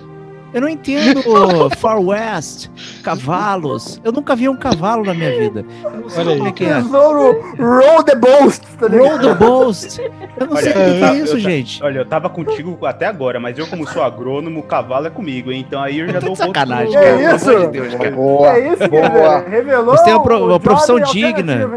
Eu 0.52 0.60
não 0.60 0.68
entendo 0.68 1.20
Far 1.78 2.00
West, 2.00 2.68
cavalos. 3.02 4.00
Eu 4.04 4.10
nunca 4.12 4.34
vi 4.34 4.48
um 4.48 4.56
cavalo 4.56 5.04
na 5.04 5.14
minha 5.14 5.30
vida. 5.38 5.64
Eu 5.84 5.90
não 6.00 6.08
sei 6.08 6.20
Olha 6.22 6.30
aí, 6.32 6.36
como 6.38 6.48
é 6.48 6.52
que 6.52 6.64
é. 6.64 6.74
Tesouro 6.82 7.40
Roll 7.58 8.02
the 8.02 8.14
Boast, 8.16 8.66
tá 8.78 8.88
ligado? 8.88 9.08
Roll 9.08 9.18
the 9.20 9.34
Boast. 9.34 10.00
Eu 10.38 10.46
não 10.46 10.56
sei 10.56 10.70
o 10.72 10.74
que 10.74 10.98
que 10.98 11.04
é 11.04 11.14
isso, 11.14 11.36
eu- 11.36 11.40
gente. 11.40 11.82
Olha, 11.82 11.98
eu 11.98 12.04
tava 12.04 12.28
contigo 12.28 12.84
até 12.84 13.06
agora, 13.06 13.38
mas 13.38 13.58
eu, 13.58 13.66
como 13.68 13.86
sou 13.88 14.02
agrônomo, 14.02 14.60
o 14.60 14.62
cavalo 14.64 15.06
é 15.06 15.10
comigo, 15.10 15.52
hein? 15.52 15.64
Então 15.66 15.80
aí 15.82 16.00
eu 16.00 16.06
já 16.08 16.14
Tá 16.14 16.20
dou 16.20 16.32
um 16.32 16.36
sacanagem, 16.36 16.92
pro- 16.92 17.00
É 17.02 17.34
isso? 17.34 17.50
amor 17.50 17.60
de 17.66 17.72
Deus, 17.80 17.94
cara. 17.94 18.10
Boa. 18.10 18.48
É 18.58 18.72
isso, 18.72 18.88
boa. 18.88 19.02
cara. 19.10 19.48
Revelou 19.48 19.96
Você 19.96 20.04
tem 20.04 20.14
uma 20.14 20.22
pro- 20.22 20.44
uma 20.46 20.60
profissão 20.60 20.98
digna. 21.00 21.70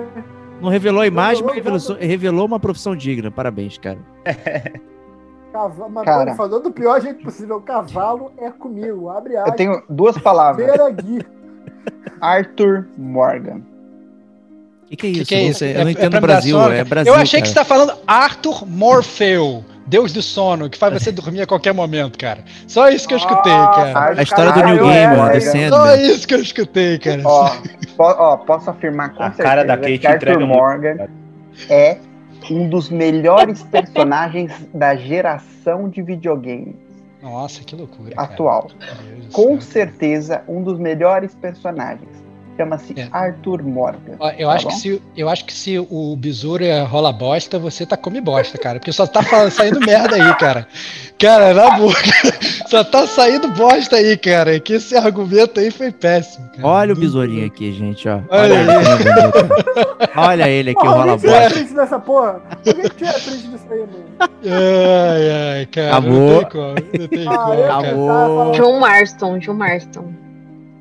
Não 0.61 0.69
revelou 0.69 1.01
a 1.01 1.07
imagem, 1.07 1.43
mas 1.43 1.55
Revelou, 1.55 1.77
revelou, 1.79 1.97
revelou 2.07 2.45
uma 2.45 2.59
profissão 2.59 2.95
digna. 2.95 3.29
Parabéns, 3.29 3.77
cara. 3.77 3.99
Cava- 5.53 5.87
Mas 5.87 6.03
Cara. 6.03 6.33
falando 6.35 6.59
do 6.63 6.71
pior 6.71 6.99
jeito 6.99 7.23
possível, 7.23 7.57
o 7.57 7.61
cavalo 7.61 8.31
é 8.39 8.49
comigo. 8.49 9.09
Abre 9.09 9.35
Eu 9.35 9.41
aspas. 9.41 9.55
tenho 9.55 9.83
duas 9.87 10.17
palavras. 10.17 10.65
Peragui. 10.69 11.23
Arthur 12.19 12.87
Morgan. 12.97 13.61
O 14.91 14.95
que, 14.95 14.97
que 14.97 15.07
é 15.07 15.11
Que 15.11 15.17
isso? 15.19 15.25
que 15.29 15.35
é 15.35 15.41
Não 15.43 15.49
isso? 15.49 15.59
sei, 15.59 15.69
É- 15.73 15.75
eu 15.75 15.81
não 15.81 15.87
é 15.87 15.91
entendo 15.91 16.11
dar 16.11 16.21
Brasil, 16.21 16.59
é. 16.71 16.83
Brasil. 16.83 17.13
Eu 17.13 17.19
achei 17.19 17.41
que 17.41 17.47
cara. 17.53 17.53
você 17.53 17.59
tá 17.59 17.65
falando 17.65 17.93
Arthur 18.07 18.65
Morfeu. 18.67 19.63
Deus 19.85 20.13
do 20.13 20.21
sono, 20.21 20.69
que 20.69 20.77
faz 20.77 20.93
você 20.93 21.11
dormir 21.11 21.41
a 21.41 21.45
qualquer 21.47 21.73
momento, 21.73 22.17
cara. 22.17 22.39
Só 22.67 22.87
isso 22.89 23.05
que 23.07 23.13
eu 23.13 23.17
escutei, 23.17 23.51
Nossa, 23.51 23.93
cara. 23.93 24.19
A 24.19 24.23
história 24.23 24.51
do 24.53 24.59
Caralho, 24.59 24.75
New 24.81 24.89
é, 24.89 24.93
Gamer, 25.01 25.19
é, 25.19 25.39
do 25.39 25.57
é. 25.57 25.69
Só 25.69 25.95
isso 25.95 26.27
que 26.27 26.33
eu 26.33 26.41
escutei, 26.41 26.99
cara. 26.99 27.21
Ó, 27.25 27.51
ó, 27.99 28.37
posso 28.37 28.69
afirmar 28.69 29.13
com 29.13 29.21
A 29.23 29.27
certeza 29.27 29.43
cara 29.49 29.65
da 29.65 29.75
que 29.77 29.97
Kate 29.99 30.07
Arthur 30.07 30.15
entrega 30.29 30.39
muito, 30.45 30.57
Morgan 30.57 30.97
cara. 30.97 31.09
é 31.69 31.97
um 32.49 32.69
dos 32.69 32.89
melhores 32.89 33.63
personagens 33.63 34.51
da 34.73 34.95
geração 34.95 35.89
de 35.89 36.01
videogame 36.01 36.75
Nossa, 37.21 37.63
que 37.63 37.75
loucura. 37.75 38.13
atual. 38.17 38.69
Com 39.31 39.59
certeza, 39.61 40.43
um 40.47 40.61
dos 40.63 40.77
melhores 40.77 41.33
personagens. 41.35 42.23
Chama-se 42.55 42.93
É. 42.99 43.07
Arthur 43.11 43.63
Morgan. 43.63 44.13
Eu, 44.37 44.47
tá 44.47 44.53
acho 44.53 44.67
que 44.67 44.75
se, 44.75 45.01
eu 45.17 45.27
acho 45.29 45.45
que 45.45 45.53
se 45.53 45.79
o 45.79 46.15
besouro 46.15 46.63
é 46.63 46.81
rola 46.83 47.11
bosta, 47.11 47.57
você 47.57 47.85
tá 47.85 47.97
come 47.97 48.21
bosta, 48.21 48.57
cara. 48.59 48.77
Porque 48.79 48.91
só 48.91 49.07
tá 49.07 49.23
falando, 49.23 49.49
saindo 49.49 49.79
merda 49.79 50.15
aí, 50.15 50.35
cara. 50.35 50.67
Cara, 51.19 51.53
na 51.53 51.77
boca. 51.77 51.99
Só 52.67 52.83
tá 52.83 53.05
saindo 53.07 53.47
bosta 53.49 53.95
aí, 53.97 54.17
cara. 54.17 54.59
Que 54.59 54.73
esse 54.73 54.95
argumento 54.95 55.59
aí 55.59 55.69
foi 55.71 55.91
péssimo. 55.91 56.49
Cara. 56.49 56.67
Olha 56.67 56.93
o 56.93 56.95
besourinho 56.97 57.45
aqui, 57.45 57.71
gente, 57.71 58.09
ó. 58.09 58.19
Olha 58.29 58.53
Olha, 58.55 58.55
ele, 58.59 58.71
é. 58.71 60.09
Olha 60.19 60.49
ele 60.49 60.69
aqui, 60.71 60.79
o 60.79 60.83
Porra, 60.83 60.95
rola 60.95 61.11
alguém 61.13 61.29
tira 61.29 61.37
a 61.37 61.41
bosta. 61.43 61.59
print 61.59 61.73
dessa 61.75 61.99
porra. 61.99 62.41
Alguém 62.65 62.89
tira 62.97 63.09
a 63.09 63.13
print 63.13 63.47
disso 63.47 63.65
aí, 63.71 63.79
mano. 63.79 64.05
Ai, 64.45 65.57
ai, 65.59 65.65
cara. 65.67 65.89
Acabou. 65.89 66.11
Não 66.19 66.39
tem 66.39 66.49
como. 66.49 66.75
Não 66.99 67.07
tem 67.07 67.27
Ah, 67.27 67.37
como. 67.37 67.63
Acabou. 68.09 68.51
John 68.53 68.79
Marston, 68.79 69.37
John 69.39 69.53
Marston. 69.53 70.13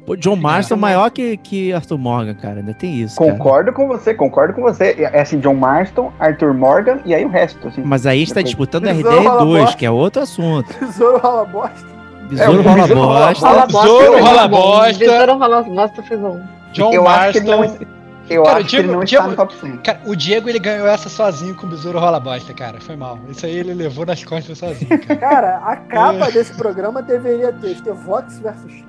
Pô, 0.04 0.16
John 0.16 0.34
Marston 0.36 0.74
é 0.74 0.78
maior 0.78 1.10
que, 1.10 1.36
que 1.36 1.72
Arthur 1.72 1.96
Morgan, 1.98 2.34
cara. 2.34 2.58
Ainda 2.58 2.74
tem 2.74 3.00
isso, 3.02 3.16
cara. 3.18 3.32
Concordo 3.32 3.72
com 3.72 3.86
você, 3.86 4.12
concordo 4.12 4.52
com 4.54 4.62
você. 4.62 4.96
É 5.12 5.20
assim, 5.20 5.38
John 5.38 5.54
Marston, 5.54 6.12
Arthur 6.18 6.52
Morgan 6.54 6.98
e 7.04 7.14
aí 7.14 7.24
o 7.24 7.28
resto. 7.28 7.68
Assim. 7.68 7.82
Mas 7.84 8.04
aí 8.06 8.22
está 8.22 8.42
disputando 8.42 8.82
Besouro 8.84 9.22
rola 9.22 9.42
RDR2, 9.44 9.60
bosta. 9.60 9.76
que 9.76 9.86
é 9.86 9.90
outro 9.90 10.22
assunto. 10.22 10.74
Tesouro 10.78 11.18
rola 11.18 11.44
bosta. 11.44 11.86
Besouro 12.28 12.58
o 12.58 12.62
rola 12.62 12.82
besouro 12.82 13.00
rola 13.00 13.26
bosta. 13.28 13.46
Rola 13.48 13.66
bosta. 13.66 13.78
Besouro 13.82 14.24
rola 14.24 14.48
bosta. 14.48 14.98
Besouro 14.98 15.38
rola 15.38 15.62
bosta 15.62 16.02
foi 16.02 16.16
bom. 16.16 16.40
John 16.72 16.92
eu 16.92 17.06
acho 17.08 17.32
que 17.32 17.38
ele 17.38 17.50
não, 17.50 17.58
Marston. 17.58 17.84
eu 18.30 18.42
Cara, 18.42 18.58
acho 18.58 18.66
que 18.68 18.76
ele 18.76 18.82
Diego- 18.84 18.98
não 18.98 19.04
Diego- 19.04 19.28
está 19.30 19.30
no 19.30 19.36
top 19.48 19.54
100. 19.60 19.76
Cara, 19.78 20.00
o 20.06 20.16
Diego 20.16 20.48
ele 20.48 20.58
ganhou 20.58 20.88
essa 20.88 21.08
sozinho 21.08 21.54
com 21.54 21.66
o 21.66 21.70
besouro 21.70 22.00
rola 22.00 22.18
bosta, 22.18 22.52
cara. 22.54 22.80
Foi 22.80 22.96
mal. 22.96 23.18
Isso 23.28 23.44
aí 23.46 23.56
ele 23.58 23.74
levou 23.74 24.04
nas 24.06 24.24
costas 24.24 24.58
sozinho, 24.58 24.98
cara. 25.06 25.16
Cara, 25.20 25.56
a 25.64 25.76
capa 25.76 26.30
desse 26.32 26.54
programa 26.54 27.02
deveria 27.02 27.52
ter 27.52 27.76
Stevox 27.76 28.38
versus 28.38 28.72
Chile, 28.72 28.86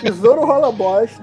Tesouro 0.00 0.44
rola 0.44 0.70
bosta, 0.72 1.22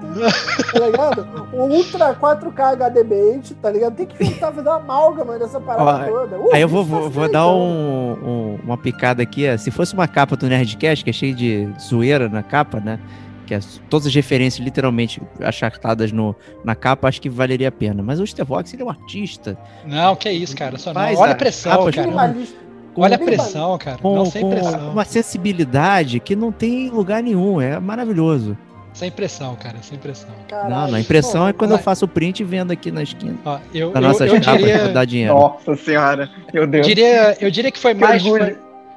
tá 0.72 0.78
ligado? 0.78 1.26
O 1.52 1.62
Ultra 1.64 2.14
4K 2.14 2.76
HDBait, 2.76 3.54
tá 3.60 3.70
ligado? 3.70 3.94
Tem 3.96 4.06
que 4.06 4.24
juntar, 4.24 4.52
fazer 4.52 4.68
uma 4.68 4.76
amálgama 4.76 5.38
dessa 5.38 5.60
parada 5.60 6.06
Ó, 6.12 6.20
toda. 6.20 6.38
Uh, 6.38 6.54
Aí 6.54 6.60
eu 6.62 6.68
vou, 6.68 6.82
isso 6.82 6.90
vou, 6.90 7.10
vou 7.10 7.30
dar 7.30 7.46
um, 7.48 8.12
um- 8.12 8.58
uma 8.64 8.76
picada 8.76 9.22
aqui. 9.22 9.48
ó. 9.48 9.56
Se 9.56 9.70
fosse 9.70 9.94
uma 9.94 10.08
capa 10.08 10.36
do 10.36 10.46
Nerdcast, 10.46 11.04
que 11.04 11.10
é 11.10 11.12
cheio 11.12 11.34
de 11.34 11.68
zoeira 11.80 12.28
na 12.28 12.42
capa, 12.42 12.80
né? 12.80 12.98
Que 13.46 13.54
é 13.54 13.60
todas 13.88 14.08
as 14.08 14.14
referências 14.14 14.64
literalmente 14.64 15.22
achartadas 15.40 16.10
no, 16.10 16.34
na 16.64 16.74
capa, 16.74 17.06
acho 17.08 17.20
que 17.20 17.28
valeria 17.28 17.68
a 17.68 17.72
pena. 17.72 18.02
Mas 18.02 18.18
o 18.18 18.26
Stevox, 18.26 18.72
ele 18.74 18.82
é 18.82 18.84
um 18.84 18.90
artista. 18.90 19.56
Não, 19.84 20.16
que 20.16 20.28
isso, 20.28 20.56
cara. 20.56 20.76
Só 20.78 20.92
não. 20.92 21.00
Olha 21.14 21.32
a 21.32 21.34
pressão, 21.36 21.88
cara. 21.90 22.02
Minimalista. 22.08 22.65
Olha 22.96 23.16
a 23.16 23.18
pressão, 23.18 23.76
cara. 23.78 23.98
Com, 23.98 24.14
Não, 24.16 24.26
sem 24.26 24.42
com 24.42 24.50
pressão. 24.50 24.90
uma 24.92 25.04
sensibilidade 25.04 26.20
que 26.20 26.34
não 26.34 26.50
tem 26.52 26.86
em 26.86 26.90
lugar 26.90 27.22
nenhum. 27.22 27.60
É 27.60 27.78
maravilhoso. 27.78 28.56
Sem 28.94 29.10
pressão, 29.10 29.54
cara. 29.56 29.76
Sem 29.82 29.98
pressão. 29.98 30.30
Caralho, 30.48 30.70
não, 30.74 30.88
não, 30.88 30.94
a 30.94 31.00
impressão 31.00 31.42
pô, 31.42 31.48
é 31.48 31.52
quando 31.52 31.72
eu 31.72 31.78
faço 31.78 32.06
o 32.06 32.08
print 32.08 32.40
e 32.40 32.44
vendo 32.44 32.70
aqui 32.70 32.90
na 32.90 33.02
esquina. 33.02 33.34
Ó, 33.44 33.58
eu, 33.74 33.90
Da 33.92 34.00
eu, 34.00 34.06
eu 34.10 34.16
capas 34.16 34.44
pra 34.44 34.56
diria, 34.56 34.88
dar 34.88 35.04
dinheiro. 35.04 35.34
Nossa 35.34 35.76
senhora, 35.76 36.30
meu 36.52 36.66
Deus. 36.66 36.86
diria, 36.86 37.36
eu 37.40 37.50
diria 37.50 37.70
que 37.70 37.78
foi 37.78 37.94
Que 37.94 38.00
mais, 38.00 38.22
foi, 38.22 38.56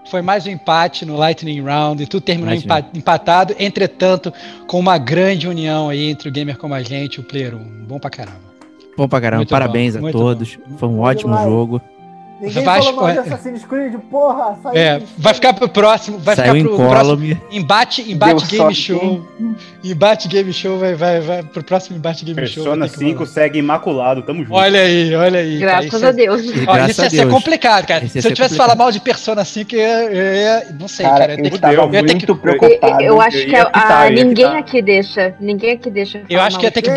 foi 0.10 0.22
mais 0.22 0.46
um 0.48 0.52
empate 0.52 1.06
no 1.06 1.18
Lightning 1.18 1.60
Round 1.62 2.02
e 2.02 2.08
tudo 2.08 2.22
terminou 2.24 2.54
empa- 2.54 2.86
empatado, 2.94 3.54
entretanto, 3.60 4.32
com 4.68 4.80
uma 4.80 4.98
grande 4.98 5.50
união 5.50 5.90
aí 5.90 6.10
entre 6.10 6.30
o 6.30 6.32
gamer 6.32 6.58
como 6.58 6.74
a 6.74 6.82
gente 6.82 7.16
e 7.16 7.20
o 7.20 7.24
Player 7.24 7.54
1. 7.56 7.60
Bom 7.86 8.00
pra 8.00 8.10
caramba. 8.10 8.40
Bom 8.96 9.08
pra 9.08 9.20
caramba, 9.20 9.40
Muito 9.40 9.50
parabéns 9.50 9.98
bom, 9.98 10.08
a 10.08 10.12
todos. 10.14 10.58
Foi 10.78 10.88
um 10.88 11.00
ótimo 11.02 11.36
jogo. 11.44 11.82
Ninguém 12.42 12.64
Vai- 12.64 12.82
falou 12.82 13.02
mal 13.02 13.12
de 13.12 13.18
é- 13.18 13.22
Assassin's 13.22 13.66
Creed, 13.66 13.96
porra. 14.10 14.58
saiu 14.64 14.78
É, 14.78 15.02
vai 15.18 15.34
ficar 15.34 15.54
pro 15.54 15.68
próximo, 15.68 16.18
vai 16.20 16.36
Saiu 16.38 16.54
ficar 16.56 16.66
pro 16.70 16.74
incólume. 16.86 17.36
próximo 17.36 17.60
embate, 17.60 18.12
embate 18.12 18.46
Deu 18.48 18.60
game 18.60 18.76
show. 18.76 19.22
Embate 19.84 20.28
game 20.30 20.54
show 20.54 20.78
vai, 20.78 20.96
vai, 20.96 21.20
vai 21.20 21.44
pro 21.44 21.62
próximo 21.64 21.98
embate 21.98 22.24
game 22.24 22.48
show. 22.48 22.64
Persona 22.64 22.88
ter 22.88 22.94
que 22.94 23.00
5 23.00 23.20
rolar. 23.20 23.30
segue 23.32 23.60
imaculado, 23.60 24.22
tamo 24.22 24.44
junto. 24.44 24.54
Olha 24.56 24.80
aí, 24.82 25.14
olha 25.16 25.40
aí. 25.40 25.60
cara, 25.60 25.72
Graças 25.72 25.94
isso 25.94 26.06
a 26.06 26.10
é- 26.10 26.14
Deus. 26.14 26.42
E 26.46 26.50
Ó, 26.66 26.74
graças 26.74 26.90
isso 26.92 27.02
a 27.02 27.04
ia 27.04 27.10
ser 27.10 27.18
Deus. 27.18 27.34
complicado, 27.34 27.86
cara. 27.86 28.04
Ia 28.06 28.10
Se 28.22 28.28
eu 28.28 28.34
tivesse 28.34 28.56
falar 28.56 28.76
mal 28.76 28.92
de 28.92 29.00
Persona 29.02 29.44
5, 29.44 29.76
eu 29.76 29.80
ia, 29.80 30.04
eu 30.06 30.36
ia- 30.36 30.68
não 30.80 30.88
sei, 30.88 31.06
Cara, 31.06 31.20
cara. 31.20 31.34
eu 31.34 31.38
Eu, 31.40 31.44
ia 31.44 31.44
ter 31.44 31.50
que- 31.50 31.56
estava 31.56 31.74
eu 31.74 31.88
muito 31.90 32.18
que- 32.26 32.32
Eu, 32.32 32.36
preocupado. 32.38 33.02
eu 33.04 33.22
acho 33.22 33.38
eu 33.38 33.46
que 33.50 33.56
a- 33.58 33.66
quitar, 33.66 34.12
ia 34.14 34.24
ninguém 34.24 34.46
quitar. 34.46 34.58
aqui 34.60 34.82
deixa. 34.82 35.36
Ninguém 35.42 35.72
aqui 35.74 35.90
deixa. 35.90 36.22
Eu 36.30 36.40
acho 36.40 36.58
que 36.58 36.66
ia 36.66 36.72
ter 36.72 36.82
que 36.82 36.90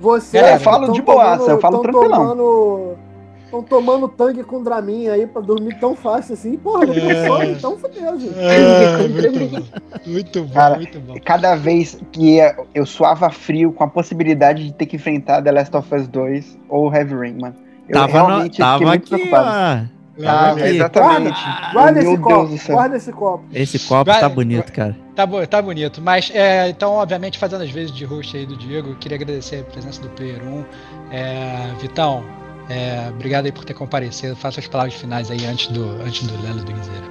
Você, 0.00 0.38
eu 0.38 0.60
falo 0.60 0.92
de 0.92 1.02
boaça, 1.02 1.50
eu 1.50 1.60
falo 1.60 1.78
tranquilão. 1.80 3.07
Estão 3.48 3.62
tomando 3.62 4.06
tangue 4.08 4.44
com 4.44 4.62
Dramin 4.62 5.08
aí 5.08 5.26
pra 5.26 5.40
dormir 5.40 5.78
tão 5.80 5.96
fácil 5.96 6.34
assim. 6.34 6.58
Porra, 6.58 6.84
não 6.84 6.92
tem 6.92 7.10
É. 7.10 7.26
sono, 7.26 7.44
então 7.44 7.78
fodeu, 7.78 8.20
gente. 8.20 8.34
Ah, 8.38 9.08
muito 9.08 9.48
bom. 9.48 9.62
Muito 10.06 10.42
bom, 10.44 10.52
Cara, 10.54 10.76
muito 10.76 11.00
bom. 11.00 11.14
Cada 11.24 11.56
vez 11.56 11.98
que 12.12 12.38
eu 12.74 12.84
suava 12.84 13.30
frio 13.30 13.72
com 13.72 13.84
a 13.84 13.88
possibilidade 13.88 14.64
de 14.64 14.72
ter 14.74 14.84
que 14.84 14.96
enfrentar 14.96 15.40
The 15.42 15.50
Last 15.50 15.74
of 15.74 15.94
Us 15.94 16.06
2 16.08 16.58
ou 16.68 16.94
Heavy 16.94 17.14
Rain, 17.14 17.38
mano. 17.40 17.54
Eu 17.88 17.94
Tava, 17.94 18.18
no, 18.18 18.26
realmente 18.26 18.50
fiquei 18.52 18.64
tava 18.66 18.84
muito 18.84 19.14
aqui, 19.14 19.24
preocupado. 19.30 19.48
ó. 19.48 19.98
Ah, 20.26 20.50
aqui. 20.50 20.62
exatamente. 20.64 21.40
Guarda 21.72 21.92
Meu 22.02 22.12
esse 22.12 22.20
copo, 22.22 22.58
guarda 22.72 22.96
esse 22.96 23.12
copo. 23.12 23.44
Esse 23.54 23.78
copo 23.78 24.10
Vai- 24.10 24.20
tá 24.20 24.28
bonito, 24.28 24.72
cara. 24.72 24.96
Tá, 25.14 25.24
bo- 25.24 25.46
tá 25.46 25.62
bonito. 25.62 26.02
Mas, 26.02 26.30
é, 26.34 26.68
então, 26.68 26.92
obviamente, 26.94 27.38
fazendo 27.38 27.62
as 27.62 27.70
vezes 27.70 27.92
de 27.92 28.04
host 28.04 28.36
aí 28.36 28.44
do 28.44 28.56
Diego, 28.56 28.90
eu 28.90 28.96
queria 28.96 29.16
agradecer 29.16 29.60
a 29.60 29.64
presença 29.70 30.02
do 30.02 30.08
Player 30.10 30.42
1. 30.44 30.64
É, 31.12 31.70
Vitão, 31.80 32.24
é, 32.68 33.08
obrigado 33.08 33.46
aí 33.46 33.52
por 33.52 33.64
ter 33.64 33.74
comparecido. 33.74 34.36
Faça 34.36 34.60
as 34.60 34.66
palavras 34.66 34.94
finais 34.94 35.30
aí 35.30 35.44
antes 35.46 35.68
do, 35.68 35.84
antes 36.02 36.26
do 36.26 36.42
Lelo 36.42 36.62
do 36.62 36.72
Guizeira. 36.72 37.06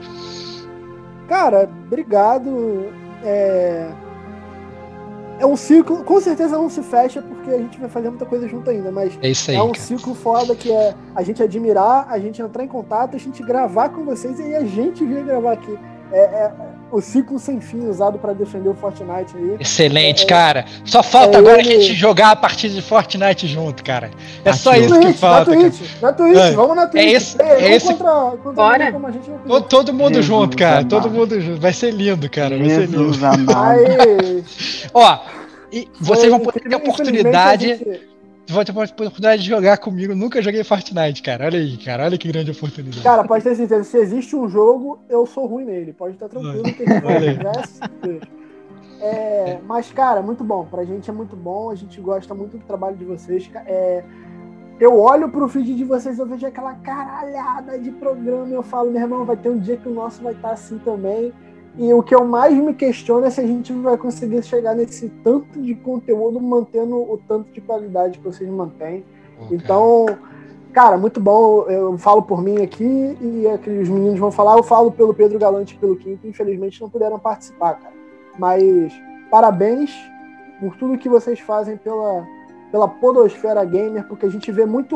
Cara, 1.27 1.69
obrigado. 1.85 2.91
É... 3.23 3.89
é 5.39 5.45
um 5.45 5.57
ciclo, 5.57 6.03
com 6.03 6.21
certeza 6.21 6.57
não 6.57 6.69
se 6.69 6.81
fecha 6.83 7.21
porque 7.21 7.49
a 7.49 7.57
gente 7.57 7.79
vai 7.79 7.89
fazer 7.89 8.09
muita 8.09 8.25
coisa 8.25 8.47
junto 8.47 8.69
ainda, 8.69 8.91
mas 8.91 9.17
É 9.21 9.29
isso 9.29 9.49
aí, 9.49 9.57
é 9.57 9.61
um 9.61 9.71
cara. 9.71 9.79
ciclo 9.79 10.13
foda 10.13 10.55
que 10.55 10.71
é 10.71 10.93
a 11.15 11.23
gente 11.23 11.41
admirar, 11.41 12.07
a 12.09 12.19
gente 12.19 12.41
entrar 12.41 12.63
em 12.63 12.67
contato, 12.67 13.15
a 13.15 13.19
gente 13.19 13.43
gravar 13.43 13.89
com 13.89 14.05
vocês 14.05 14.39
e 14.39 14.55
a 14.55 14.63
gente 14.63 15.03
vir 15.03 15.23
gravar 15.25 15.53
aqui. 15.53 15.77
É, 16.11 16.19
é 16.19 16.51
o 16.91 17.01
ciclo 17.01 17.37
sem 17.37 17.59
fim 17.59 17.87
usado 17.87 18.17
pra 18.17 18.33
defender 18.33 18.69
o 18.69 18.73
Fortnite 18.73 19.35
aí. 19.35 19.57
Excelente, 19.59 20.23
É, 20.23 20.27
cara. 20.27 20.65
Só 20.85 21.03
falta 21.03 21.37
é 21.37 21.39
agora 21.39 21.57
a 21.57 21.59
ele- 21.59 21.81
gente 21.81 21.93
jogar 21.95 22.31
a 22.31 22.35
partida 22.35 22.73
de 22.73 22.81
Fortnite 22.81 23.47
junto, 23.47 23.83
cara. 23.83 24.09
É 24.45 24.53
só 24.53 24.73
isso 24.73 24.97
que 24.99 25.13
falta, 25.13 25.51
na 25.51 25.57
cara. 25.57 25.69
Twitch, 25.71 26.01
na 26.01 26.13
Twitch, 26.13 26.37
É. 26.37 26.51
vamos 26.51 26.75
na 26.75 26.87
Twitch. 26.87 27.13
esse- 27.13 27.41
Ei, 27.41 27.47
é 27.47 27.55
vamos 27.55 27.71
esse- 27.75 27.87
Contra, 27.93 28.13
contra 28.37 28.51
Bora. 28.53 28.91
como 28.91 29.07
a 29.07 29.11
gente 29.11 29.29
não 29.45 29.61
Todo 29.61 29.93
mundo 29.93 30.07
Jesus 30.15 30.25
junto, 30.25 30.57
cara. 30.57 30.75
amado. 30.79 30.89
Todo 30.89 31.09
mundo 31.11 31.41
junto. 31.41 31.59
Vai 31.61 31.73
ser 31.73 31.91
lindo, 31.91 32.29
cara. 32.29 32.57
Vai 32.57 32.69
ser 32.69 32.87
lindo. 32.87 33.11
Ó, 34.93 35.19
e 35.71 35.87
vocês 35.99 36.29
vão 36.29 36.39
poder 36.39 36.61
ter 36.61 36.73
a 36.73 36.77
oportunidade. 36.77 37.79
Vão 38.49 38.63
ter 38.63 38.71
a 38.71 38.83
oportunidade 38.83 39.43
de 39.43 39.49
jogar 39.49 39.77
comigo. 39.77 40.15
Nunca 40.15 40.41
joguei 40.41 40.63
Fortnite, 40.63 41.21
cara. 41.21 41.45
Olha 41.45 41.59
aí, 41.59 41.77
cara. 41.77 42.05
Olha 42.05 42.17
que 42.17 42.27
grande 42.27 42.51
oportunidade. 42.51 43.03
Cara, 43.03 43.23
pode 43.25 43.43
ter 43.43 43.55
certeza, 43.55 43.83
se 43.83 43.97
existe 43.97 44.35
um 44.35 44.47
jogo, 44.47 44.99
eu 45.09 45.25
sou 45.25 45.45
ruim 45.45 45.65
nele. 45.65 45.91
Pode 45.91 46.13
estar 46.13 46.29
tranquilo 46.29 46.63
que 46.63 46.85
vai. 46.85 47.37
É, 48.99 49.59
mas, 49.67 49.91
cara, 49.91 50.21
muito 50.21 50.43
bom. 50.43 50.65
Pra 50.65 50.83
gente 50.83 51.09
é 51.09 51.13
muito 51.13 51.35
bom. 51.35 51.69
A 51.69 51.75
gente 51.75 51.99
gosta 51.99 52.33
muito 52.33 52.57
do 52.57 52.63
trabalho 52.63 52.95
de 52.95 53.05
vocês. 53.05 53.49
É, 53.65 54.03
eu 54.79 54.99
olho 54.99 55.29
pro 55.29 55.47
feed 55.49 55.75
de 55.75 55.83
vocês, 55.83 56.17
eu 56.17 56.25
vejo 56.25 56.45
aquela 56.45 56.73
caralhada 56.75 57.77
de 57.77 57.91
programa. 57.91 58.47
e 58.49 58.53
Eu 58.53 58.63
falo, 58.63 58.91
meu 58.91 59.01
irmão, 59.01 59.25
vai 59.25 59.35
ter 59.35 59.49
um 59.49 59.59
dia 59.59 59.75
que 59.75 59.89
o 59.89 59.93
nosso 59.93 60.23
vai 60.23 60.33
estar 60.33 60.51
assim 60.51 60.77
também. 60.79 61.33
E 61.77 61.93
o 61.93 62.01
que 62.01 62.15
eu 62.15 62.25
mais 62.25 62.55
me 62.55 62.73
questiono 62.73 63.25
é 63.25 63.29
se 63.29 63.39
a 63.39 63.45
gente 63.45 63.71
vai 63.71 63.95
conseguir 63.97 64.41
chegar 64.43 64.73
nesse 64.73 65.09
tanto 65.23 65.61
de 65.61 65.75
conteúdo, 65.75 66.41
mantendo 66.41 66.95
o 66.95 67.19
tanto 67.27 67.51
de 67.51 67.61
qualidade 67.61 68.17
que 68.17 68.23
vocês 68.23 68.49
mantêm. 68.49 69.05
Cara. 69.37 69.47
Então, 69.51 70.05
cara, 70.73 70.97
muito 70.97 71.19
bom. 71.19 71.63
Eu 71.69 71.95
falo 71.99 72.23
por 72.23 72.41
mim 72.41 72.63
aqui 72.63 73.15
e 73.21 73.45
é 73.45 73.57
que 73.59 73.69
os 73.69 73.89
meninos 73.89 74.17
vão 74.17 74.31
falar. 74.31 74.57
Eu 74.57 74.63
falo 74.63 74.91
pelo 74.91 75.13
Pedro 75.13 75.37
Galante 75.37 75.75
e 75.75 75.77
pelo 75.77 75.95
Quinto. 75.95 76.27
Infelizmente 76.27 76.81
não 76.81 76.89
puderam 76.89 77.19
participar, 77.19 77.75
cara. 77.75 77.93
Mas 78.39 78.91
parabéns 79.29 79.91
por 80.59 80.75
tudo 80.77 80.97
que 80.97 81.07
vocês 81.07 81.39
fazem 81.39 81.77
pela, 81.77 82.25
pela 82.71 82.87
Podosfera 82.87 83.63
Gamer, 83.63 84.07
porque 84.07 84.25
a 84.25 84.29
gente 84.29 84.51
vê 84.51 84.65
muito. 84.65 84.95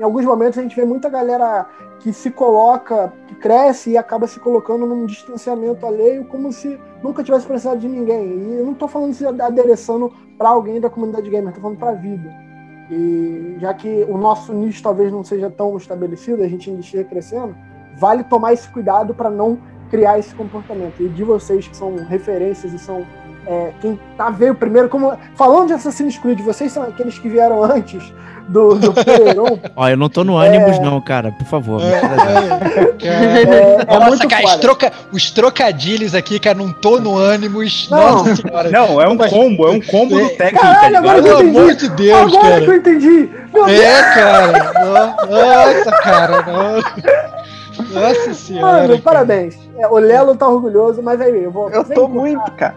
Em 0.00 0.02
alguns 0.02 0.24
momentos 0.24 0.58
a 0.58 0.62
gente 0.62 0.74
vê 0.74 0.84
muita 0.84 1.08
galera 1.08 1.68
que 2.02 2.12
se 2.12 2.32
coloca, 2.32 3.12
que 3.28 3.34
cresce 3.36 3.90
e 3.90 3.96
acaba 3.96 4.26
se 4.26 4.40
colocando 4.40 4.84
num 4.84 5.06
distanciamento 5.06 5.86
alheio, 5.86 6.24
como 6.24 6.52
se 6.52 6.78
nunca 7.00 7.22
tivesse 7.22 7.46
precisado 7.46 7.78
de 7.78 7.88
ninguém. 7.88 8.26
E 8.26 8.58
eu 8.58 8.66
não 8.66 8.74
tô 8.74 8.88
falando 8.88 9.12
isso 9.12 9.26
adereçando 9.28 10.12
para 10.36 10.48
alguém 10.48 10.80
da 10.80 10.90
comunidade 10.90 11.30
gamer, 11.30 11.54
tô 11.54 11.60
falando 11.60 11.78
pra 11.78 11.92
vida. 11.92 12.28
E 12.90 13.56
já 13.60 13.72
que 13.72 14.04
o 14.08 14.18
nosso 14.18 14.52
nicho 14.52 14.82
talvez 14.82 15.12
não 15.12 15.22
seja 15.22 15.48
tão 15.48 15.76
estabelecido, 15.76 16.42
a 16.42 16.48
gente 16.48 16.68
ainda 16.68 16.82
esteja 16.82 17.04
crescendo, 17.04 17.54
vale 17.96 18.24
tomar 18.24 18.52
esse 18.52 18.68
cuidado 18.68 19.14
para 19.14 19.30
não 19.30 19.56
criar 19.88 20.18
esse 20.18 20.34
comportamento. 20.34 21.00
E 21.00 21.08
de 21.08 21.22
vocês 21.22 21.68
que 21.68 21.76
são 21.76 21.94
referências 21.94 22.72
e 22.72 22.80
são 22.80 23.06
é, 23.46 23.72
quem 23.80 23.98
tá 24.16 24.30
veio 24.30 24.54
primeiro, 24.54 24.88
como 24.88 25.12
falando 25.34 25.68
de 25.68 25.72
Assassin's 25.74 26.16
Creed, 26.18 26.40
vocês 26.40 26.70
são 26.72 26.82
aqueles 26.82 27.18
que 27.18 27.28
vieram 27.28 27.62
antes 27.64 28.12
do, 28.48 28.74
do 28.74 28.92
Player 29.04 29.40
1. 29.40 29.58
Ó, 29.76 29.88
eu 29.88 29.96
não 29.96 30.08
tô 30.08 30.24
no 30.24 30.36
ânimos, 30.36 30.78
não, 30.80 31.00
cara. 31.00 31.32
Por 31.32 31.46
favor. 31.46 31.80
me 31.82 31.90
traz- 31.90 33.02
É, 33.02 33.42
é 33.82 33.98
Nossa, 33.98 34.06
muito 34.08 34.28
cara, 34.28 34.44
os, 34.44 34.56
troca- 34.56 34.92
os 35.12 35.30
trocadilhos 35.30 36.14
aqui, 36.14 36.38
cara, 36.38 36.56
não 36.56 36.72
tô 36.72 37.00
no 37.00 37.16
ânimos. 37.16 37.88
Não. 37.90 37.98
Nossa 37.98 38.36
senhora. 38.36 38.70
Não, 38.70 39.00
é 39.00 39.08
um 39.08 39.16
combo, 39.18 39.66
é 39.66 39.70
um 39.72 39.80
combo 39.80 40.18
do 40.18 40.28
técnico, 40.30 40.64
tá 40.64 40.74
Caralho, 40.74 40.96
agora 40.98 41.20
ligado? 41.20 41.26
eu 41.28 41.36
Pelo 41.36 41.48
entendi. 41.48 41.58
amor 41.58 41.74
de 41.74 41.88
Deus, 41.90 42.20
Agora 42.34 42.48
cara. 42.50 42.60
que 42.64 42.70
eu 42.70 42.76
entendi. 42.76 43.30
Meu 43.52 43.66
Deus, 43.66 43.80
É, 43.80 44.02
cara. 44.14 44.72
Nossa, 45.26 45.90
cara. 46.02 46.42
Nossa, 46.42 46.94
Nossa 47.92 48.34
senhora. 48.34 48.66
mano, 48.72 48.88
cara. 48.88 49.00
parabéns. 49.02 49.58
É, 49.78 49.86
o 49.88 49.98
Lelo 49.98 50.36
tá 50.36 50.46
orgulhoso, 50.48 51.02
mas 51.02 51.20
aí, 51.20 51.42
eu 51.44 51.50
vou. 51.50 51.68
Eu 51.70 51.82
tô 51.84 52.06
muito, 52.08 52.50
cara. 52.52 52.74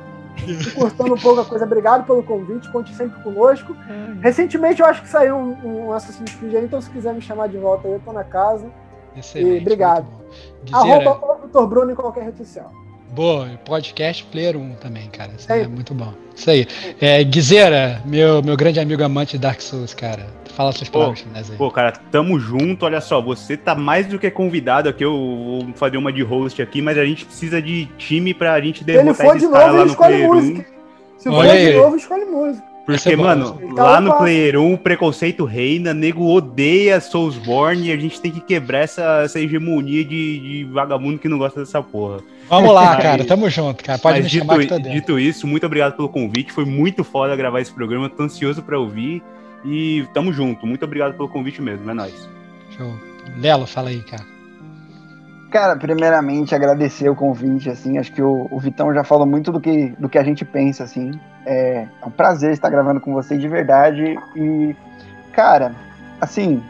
Cortando 0.76 1.14
um 1.14 1.18
pouco 1.18 1.41
a 1.41 1.45
coisa. 1.45 1.66
Obrigado 1.66 2.06
pelo 2.06 2.22
convite, 2.24 2.70
conte 2.72 2.94
sempre 2.95 3.22
conosco. 3.24 3.76
Recentemente 4.22 4.82
eu 4.82 4.86
acho 4.88 5.02
que 5.02 5.10
saiu 5.10 5.36
um, 5.36 5.88
um 5.88 5.94
Assassin's 5.94 6.34
Creed 6.36 6.56
aí, 6.56 6.66
então 6.66 6.82
se 6.82 6.90
quiser 6.90 7.14
me 7.14 7.22
chamar 7.22 7.48
de 7.48 7.57
volta 7.57 7.88
aí, 7.88 7.94
eu 7.94 7.99
tô 7.99 8.12
na 8.14 8.24
casa. 8.24 8.70
Excelente, 9.16 9.57
E 9.60 9.62
obrigado. 9.62 10.07
Guizeira, 10.64 11.10
Arroba 11.10 11.44
o 11.44 11.48
Dr. 11.48 11.68
Bruno 11.68 11.91
em 11.91 11.95
qualquer 11.95 12.24
rede 12.26 12.38
social. 12.40 12.72
boa, 13.12 13.48
podcast 13.66 14.26
Player 14.26 14.57
1 14.57 14.76
também, 14.76 15.10
cara. 15.10 15.32
Isso 15.38 15.52
É. 15.52 15.62
é 15.62 15.68
muito 15.68 15.94
bom. 15.94 16.14
Isso 16.36 16.49
aí. 16.49 16.68
É, 16.99 17.24
Guizeira, 17.24 18.02
meu, 18.06 18.41
meu 18.44 18.57
grande 18.57 18.80
amigo 18.80 19.03
amante 19.03 19.34
de 19.34 19.40
Dark 19.40 19.62
Souls, 19.62 19.94
cara. 19.94 20.28
Fala 20.56 20.72
suas 20.72 20.88
Pô, 20.88 20.99
palavras 20.99 21.20
finais 21.20 21.52
aí. 21.52 21.57
Pô, 21.57 21.70
cara, 21.70 21.91
tamo 22.12 22.40
junto. 22.40 22.86
Olha 22.86 23.02
só, 23.02 23.22
você 23.22 23.57
tá 23.57 23.76
mais 23.76 24.07
do 24.07 24.18
que 24.18 24.32
convidado 24.32 24.88
aqui. 24.88 25.03
Eu 25.03 25.12
vou 25.12 25.68
fazer 25.76 25.98
uma 25.98 26.14
de 26.14 26.22
host 26.22 26.62
aqui, 26.62 26.82
mas 26.82 26.98
a 26.98 27.06
gente 27.06 27.26
precisa 27.26 27.62
de 27.62 27.88
time 27.98 28.34
pra 28.34 28.60
gente 28.62 28.84
Se 28.84 28.90
ele 28.90 29.03
derrotar 29.03 29.38
de 29.38 29.48
caras 29.48 29.52
novo, 29.52 29.53
lá 29.53 29.68
ele 29.68 29.78
no 29.78 29.86
escolhe 29.88 30.14
Player 30.14 30.30
1. 30.32 30.34
música. 30.34 30.66
Se 31.18 31.30
for 31.30 31.48
de 31.48 31.74
novo, 31.74 31.95
escolhe 31.98 32.26
música. 32.26 32.74
Porque, 32.86 33.10
é 33.10 33.16
mano, 33.16 33.53
bom. 33.53 33.74
lá 33.74 33.99
Então, 33.99 34.02
no. 34.02 34.18
Player 34.20 34.60
1 34.60 34.74
o 34.74 34.78
preconceito 34.78 35.44
reina, 35.44 35.94
nego 35.94 36.32
odeia 36.32 37.02
Soulsborne 37.02 37.88
e 37.88 37.91
a 37.91 37.98
gente 37.98 38.22
tem 38.22 38.32
que 38.32 38.40
quebrar 38.40 38.80
essa, 38.80 39.22
essa 39.24 39.40
hegemonia 39.40 40.03
de, 40.06 40.40
de 40.40 40.64
vagabundo 40.72 41.18
que 41.18 41.28
não 41.28 41.38
gosta 41.40 41.62
dessa 41.62 41.82
porra. 41.82 42.20
Vamos 42.48 42.74
lá, 42.74 42.94
Mas- 42.94 43.03
cara. 43.03 43.26
Tamo 43.26 43.49
junto, 43.49 43.84
cara. 43.84 43.98
Pode 43.98 44.22
me 44.22 44.30
chamar 44.30 44.53
que 44.56 44.62
dito, 44.62 44.76
dentro. 44.76 44.91
dito 44.91 45.20
isso, 45.20 45.48
muito 45.48 45.66
obrigado 45.66 45.95
pelo 45.95 46.10
convite. 46.10 46.53
Foi 46.53 46.64
muito 46.66 47.03
foda 47.03 47.36
gravar 47.36 47.60
esse 47.60 47.74
programa. 47.74 48.07
Tô 48.07 48.22
ansioso 48.24 48.62
pra 48.62 48.78
ouvir. 48.78 49.24
E 49.66 50.06
tamo 50.14 50.32
junto. 50.32 50.68
Muito 50.68 50.86
obrigado 50.86 51.16
pelo 51.16 51.28
convite 51.28 51.60
mesmo. 51.62 51.90
É 51.90 51.94
nóis. 51.95 52.30
Show. 52.78 52.94
Lelo, 53.40 53.66
fala 53.66 53.90
aí, 53.90 54.02
cara. 54.03 54.24
Cara, 55.49 55.76
primeiramente 55.76 56.53
agradecer 56.53 57.10
o 57.10 57.16
convite, 57.16 57.70
assim, 57.70 57.98
acho 57.98 58.12
que 58.12 58.22
o, 58.22 58.48
o 58.52 58.60
Vitão 58.60 58.94
já 58.94 59.03
falou 59.03 59.26
muito 59.26 59.52
do 59.52 59.60
que, 59.62 59.88
do 59.98 60.10
que 60.10 60.18
a 60.18 60.24
gente 60.24 60.44
pensa, 60.44 60.84
assim. 60.84 61.12
É, 61.45 61.88
é 62.01 62.05
um 62.05 62.11
prazer 62.11 62.51
estar 62.51 62.69
gravando 62.69 62.99
com 62.99 63.13
vocês 63.13 63.39
de 63.39 63.47
verdade 63.47 64.17
e, 64.35 64.76
cara, 65.31 65.73
assim, 66.19 66.63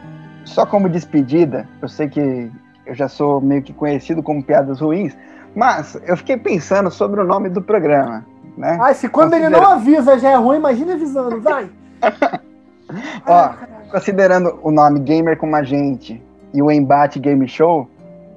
só 0.44 0.66
como 0.66 0.88
despedida, 0.88 1.66
eu 1.80 1.88
sei 1.88 2.08
que 2.08 2.50
eu 2.84 2.94
já 2.94 3.08
sou 3.08 3.40
meio 3.40 3.62
que 3.62 3.72
conhecido 3.72 4.22
como 4.22 4.42
piadas 4.42 4.80
ruins, 4.80 5.16
mas 5.54 5.98
eu 6.06 6.16
fiquei 6.16 6.36
pensando 6.36 6.90
sobre 6.90 7.20
o 7.20 7.24
nome 7.24 7.48
do 7.48 7.62
programa, 7.62 8.24
né? 8.56 8.78
Ah, 8.80 8.94
se 8.94 9.08
quando 9.08 9.34
ele 9.34 9.48
não 9.48 9.66
avisa 9.66 10.18
já 10.18 10.30
é 10.30 10.36
ruim, 10.36 10.58
imagina 10.58 10.94
avisando, 10.94 11.40
vai. 11.40 11.68
Ó, 13.26 13.52
considerando 13.90 14.58
o 14.62 14.70
nome 14.70 15.00
Gamer 15.00 15.36
como 15.36 15.56
a 15.56 15.62
gente 15.62 16.22
e 16.54 16.62
o 16.62 16.70
embate 16.70 17.18
Game 17.18 17.48
Show, 17.48 17.88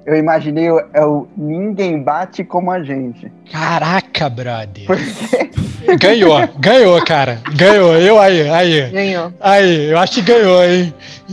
eu 0.04 0.16
imaginei 0.16 0.70
o, 0.70 0.80
é 0.92 1.04
o 1.04 1.28
Ninguém 1.36 2.02
Bate 2.02 2.42
como 2.42 2.70
a 2.70 2.82
gente. 2.82 3.30
Caraca, 3.52 4.28
brother. 4.28 4.86
Porque 4.86 5.50
Ganhou, 5.98 6.48
ganhou, 6.58 7.04
cara. 7.04 7.40
Ganhou. 7.54 7.94
Eu 7.96 8.18
aí, 8.18 8.48
aí. 8.50 8.90
Ganhou. 8.90 9.32
Aí, 9.40 9.90
eu 9.90 9.98
acho 9.98 10.14
que 10.14 10.22
ganhou, 10.22 10.64
hein? 10.64 10.94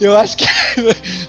Eu 0.00 0.18
acho 0.18 0.36
que 0.36 0.44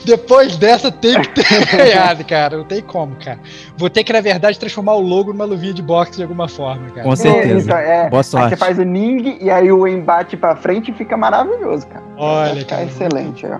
depois 0.04 0.58
dessa 0.58 0.92
tem 0.92 1.22
que 1.22 1.30
ter 1.30 1.66
ganhado, 1.78 2.26
cara. 2.26 2.58
Não 2.58 2.66
tem 2.66 2.82
como, 2.82 3.16
cara. 3.16 3.40
Vou 3.78 3.90
ter 3.90 4.04
que, 4.04 4.12
na 4.12 4.20
verdade, 4.20 4.58
transformar 4.58 4.94
o 4.94 5.02
logo 5.02 5.32
numa 5.32 5.46
luvinha 5.46 5.74
de 5.74 5.82
boxe 5.82 6.18
de 6.18 6.24
alguma 6.24 6.48
forma, 6.48 6.90
cara. 6.90 7.04
Com 7.04 7.16
certeza. 7.16 7.66
Então, 7.66 7.78
é, 7.78 8.10
Boa 8.10 8.22
Aí 8.22 8.24
sorte. 8.24 8.50
você 8.50 8.56
faz 8.58 8.80
o 8.80 8.84
Ning 8.84 9.38
e 9.40 9.52
aí 9.52 9.72
o 9.72 9.88
embate 9.88 10.36
pra 10.36 10.56
frente 10.56 10.92
fica 10.92 11.16
maravilhoso, 11.16 11.86
cara. 11.88 12.04
Olha, 12.18 12.66
cara. 12.66 12.84
excelente, 12.84 13.46
ó. 13.46 13.60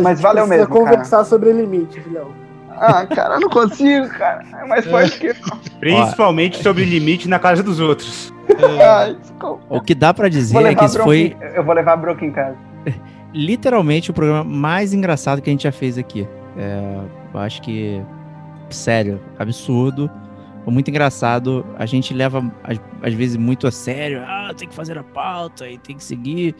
Mas 0.00 0.20
valeu 0.20 0.46
mesmo, 0.46 0.68
conversar 0.68 1.24
sobre 1.24 1.52
limite, 1.52 2.00
filhão. 2.00 2.45
Ah, 2.78 3.06
cara, 3.06 3.34
eu 3.34 3.40
não 3.40 3.48
consigo, 3.48 4.08
cara. 4.10 4.44
É 4.62 4.66
mais 4.66 4.84
forte 4.86 5.18
que 5.18 5.26
eu. 5.28 5.34
Principalmente 5.80 6.62
sobre 6.62 6.84
limite 6.84 7.28
na 7.28 7.38
casa 7.38 7.62
dos 7.62 7.80
outros. 7.80 8.32
Ai, 8.80 9.14
desculpa. 9.14 9.62
O 9.68 9.80
que 9.80 9.94
dá 9.94 10.14
pra 10.14 10.24
Vou 10.24 10.30
dizer 10.30 10.64
é 10.64 10.74
que 10.74 10.84
isso 10.84 11.02
foi 11.02 11.36
Eu 11.54 11.64
vou 11.64 11.74
levar 11.74 11.92
a 11.92 11.96
bronca 11.96 12.24
em 12.24 12.32
casa. 12.32 12.56
literalmente 13.36 14.10
o 14.10 14.14
programa 14.14 14.42
mais 14.42 14.94
engraçado 14.94 15.42
que 15.42 15.50
a 15.50 15.52
gente 15.52 15.64
já 15.64 15.72
fez 15.72 15.98
aqui. 15.98 16.26
É, 16.56 17.00
eu 17.34 17.40
acho 17.40 17.60
que, 17.60 18.02
sério, 18.70 19.20
absurdo. 19.38 20.10
Foi 20.64 20.72
muito 20.72 20.88
engraçado. 20.88 21.64
A 21.78 21.86
gente 21.86 22.14
leva, 22.14 22.42
às, 22.64 22.80
às 23.02 23.14
vezes, 23.14 23.36
muito 23.36 23.66
a 23.66 23.70
sério. 23.70 24.22
Ah, 24.26 24.52
tem 24.56 24.66
que 24.66 24.74
fazer 24.74 24.98
a 24.98 25.04
pauta 25.04 25.68
e 25.68 25.78
tem 25.78 25.96
que 25.96 26.02
seguir. 26.02 26.54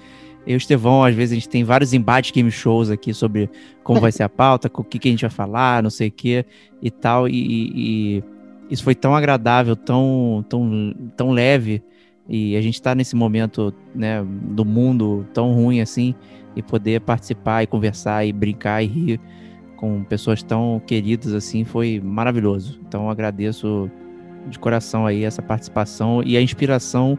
Eu 0.47 0.53
e 0.53 0.55
o 0.55 0.59
Estevão, 0.59 1.03
às 1.03 1.15
vezes, 1.15 1.33
a 1.33 1.35
gente 1.35 1.49
tem 1.49 1.65
vários 1.65 1.93
embates 1.93 2.31
game 2.31 2.51
shows 2.51 2.89
aqui 2.91 3.13
sobre 3.13 3.51
como 3.83 4.01
vai 4.01 4.13
ser 4.13 4.23
a 4.23 4.29
pauta, 4.29 4.71
o 4.73 4.85
que, 4.85 4.99
que 4.99 5.09
a 5.09 5.11
gente 5.11 5.23
vai 5.23 5.31
falar, 5.31 5.83
não 5.83 5.91
sei 5.91 6.09
o 6.09 6.13
que 6.13 6.45
e 6.81 6.91
tal. 6.91 7.29
E, 7.29 7.35
e- 8.19 8.25
isso 8.71 8.83
foi 8.83 8.95
tão 8.95 9.15
agradável, 9.15 9.75
tão, 9.77 10.45
tão, 10.49 10.95
tão 11.17 11.31
leve. 11.31 11.83
E 12.29 12.57
a 12.57 12.61
gente 12.61 12.81
tá 12.81 12.95
nesse 12.95 13.15
momento, 13.15 13.73
né, 13.95 14.25
do 14.25 14.65
mundo 14.65 15.27
tão 15.33 15.53
ruim 15.53 15.81
assim 15.81 16.15
e 16.57 16.63
poder 16.63 17.01
participar 17.01 17.63
e 17.63 17.67
conversar 17.67 18.25
e 18.25 18.33
brincar 18.33 18.83
e 18.83 18.87
rir 18.87 19.21
com 19.77 20.03
pessoas 20.03 20.43
tão 20.43 20.81
queridas 20.85 21.33
assim 21.35 21.65
foi 21.65 22.01
maravilhoso. 22.03 22.81
Então 22.87 23.11
agradeço 23.11 23.91
de 24.49 24.59
coração 24.59 25.07
aí 25.07 25.23
essa 25.25 25.43
participação 25.43 26.23
e 26.25 26.37
a 26.37 26.43
inspiração 26.43 27.19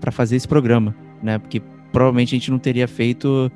para 0.00 0.12
fazer 0.12 0.36
esse 0.36 0.46
programa, 0.46 0.94
né? 1.22 1.38
Porque 1.38 1.60
provavelmente 1.96 2.34
a 2.34 2.38
gente 2.38 2.50
não 2.50 2.58
teria 2.58 2.86
feito 2.86 3.50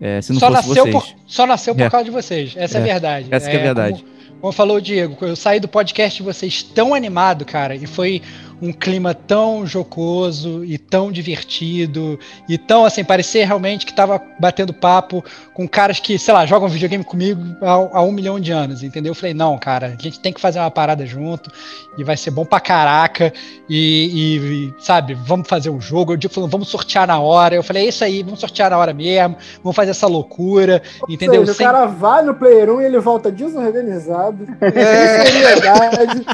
é, 0.00 0.20
se 0.22 0.32
não 0.32 0.40
Só 0.40 0.46
fosse 0.50 0.68
nasceu, 0.68 0.84
vocês. 0.84 0.94
por, 0.94 1.16
só 1.26 1.46
nasceu 1.46 1.74
por 1.74 1.82
É. 1.82 1.90
causa 1.90 2.04
de 2.06 2.10
vocês. 2.10 2.54
Essa 2.56 2.78
é, 2.78 2.80
a 2.80 2.84
É. 2.84 2.86
verdade. 2.92 3.26
Essa 3.30 3.50
que 3.50 3.56
é 3.56 3.60
a 3.60 3.62
verdade. 3.62 4.02
Como, 4.02 4.40
como 4.40 4.52
falou 4.52 4.78
o 4.78 4.80
Diego, 4.80 5.16
eu 5.20 5.36
saí 5.36 5.60
do 5.60 5.68
podcast 5.68 6.16
de 6.16 6.22
vocês 6.24 6.62
tão 6.62 6.94
animado, 6.94 7.44
cara, 7.44 7.76
e 7.76 7.86
foi 7.86 8.22
um 8.62 8.72
clima 8.72 9.12
tão 9.12 9.66
jocoso 9.66 10.64
e 10.64 10.78
tão 10.78 11.10
divertido 11.10 12.16
e 12.48 12.56
tão 12.56 12.84
assim, 12.84 13.02
parecia 13.02 13.44
realmente 13.44 13.84
que 13.84 13.92
tava 13.92 14.22
batendo 14.38 14.72
papo 14.72 15.22
com 15.52 15.66
caras 15.68 15.98
que, 15.98 16.16
sei 16.16 16.32
lá, 16.32 16.46
jogam 16.46 16.68
videogame 16.68 17.02
comigo 17.02 17.42
há, 17.60 17.98
há 17.98 18.02
um 18.02 18.12
milhão 18.12 18.38
de 18.38 18.52
anos, 18.52 18.84
entendeu? 18.84 19.10
Eu 19.10 19.14
falei, 19.16 19.34
não, 19.34 19.58
cara, 19.58 19.88
a 19.98 20.02
gente 20.02 20.20
tem 20.20 20.32
que 20.32 20.40
fazer 20.40 20.60
uma 20.60 20.70
parada 20.70 21.04
junto 21.04 21.50
e 21.98 22.04
vai 22.04 22.16
ser 22.16 22.30
bom 22.30 22.44
pra 22.44 22.60
caraca 22.60 23.32
e, 23.68 24.70
e- 24.78 24.82
sabe, 24.82 25.14
vamos 25.14 25.48
fazer 25.48 25.68
um 25.68 25.80
jogo. 25.80 26.12
Eu 26.12 26.16
digo, 26.16 26.32
falando, 26.32 26.50
vamos 26.50 26.68
sortear 26.68 27.06
na 27.06 27.18
hora. 27.18 27.56
Eu 27.56 27.62
falei, 27.64 27.86
é 27.86 27.88
isso 27.88 28.04
aí, 28.04 28.22
vamos 28.22 28.38
sortear 28.38 28.70
na 28.70 28.78
hora 28.78 28.94
mesmo, 28.94 29.36
vamos 29.62 29.74
fazer 29.74 29.90
essa 29.90 30.06
loucura, 30.06 30.80
entendeu? 31.08 31.40
Ou 31.40 31.46
seja, 31.46 31.58
Sem- 31.58 31.66
o 31.66 31.70
cara 31.72 31.86
vai 31.86 32.22
no 32.22 32.34
Player 32.34 32.70
1 32.70 32.80
e 32.80 32.84
ele 32.84 33.00
volta 33.00 33.30
desorganizado. 33.32 34.46
É. 34.60 35.24
sem 35.24 35.32
seriedade. 35.32 36.24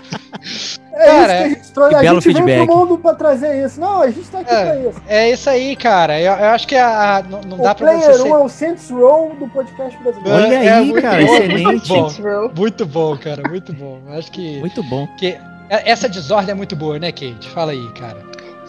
É 0.93 1.07
Cara, 1.07 1.47
isso 1.49 1.73
que 1.73 1.81
a 1.81 1.89
gente 2.03 2.03
trouxe. 2.05 2.18
Veio 2.21 2.37
feedback. 2.37 2.67
pro 2.67 2.77
mundo 2.77 2.99
pra 2.99 3.15
trazer 3.15 3.65
isso. 3.65 3.81
Não, 3.81 4.03
a 4.03 4.11
gente 4.11 4.29
tá 4.29 4.41
aqui 4.41 4.55
É. 4.55 4.65
pra 4.65 4.77
isso. 4.91 5.03
É 5.09 5.31
isso 5.31 5.51
aí, 5.51 5.77
cara. 5.77 6.21
Eu, 6.21 6.33
eu 6.33 6.49
acho 6.51 6.67
que 6.69 6.75
a, 6.77 7.17
a- 7.19 7.23
não, 7.23 7.41
não 7.43 7.57
dá 7.59 7.73
o 7.73 7.75
pra 7.75 7.87
Player 7.93 8.01
você 8.01 8.21
1 8.21 8.23
ser... 8.25 8.29
é 8.29 8.37
o 8.37 8.49
Saints 8.49 8.91
Row 8.91 9.35
do 9.39 9.49
podcast 9.49 10.03
brasileiro. 10.03 10.37
Olha 10.45 10.55
É, 10.55 10.69
aí, 10.73 10.87
muito 10.87 11.03
cara, 11.03 11.25
bom, 11.25 11.35
excelente. 11.35 11.63
Muito 11.65 11.89
bom, 12.23 12.51
muito 12.57 12.87
bom, 12.87 13.17
cara, 13.17 13.43
muito 13.49 13.73
bom. 13.73 13.99
Acho 14.11 14.31
que, 14.33 14.59
Muito 14.61 14.83
bom. 14.85 15.07
que 15.19 15.37
essa 15.71 16.09
desordem 16.09 16.53
é 16.53 16.55
muito 16.55 16.75
boa, 16.75 16.99
né, 16.99 17.13
Kate? 17.13 17.49
Fala 17.51 17.73
aí, 17.73 17.89
cara. 17.99 18.17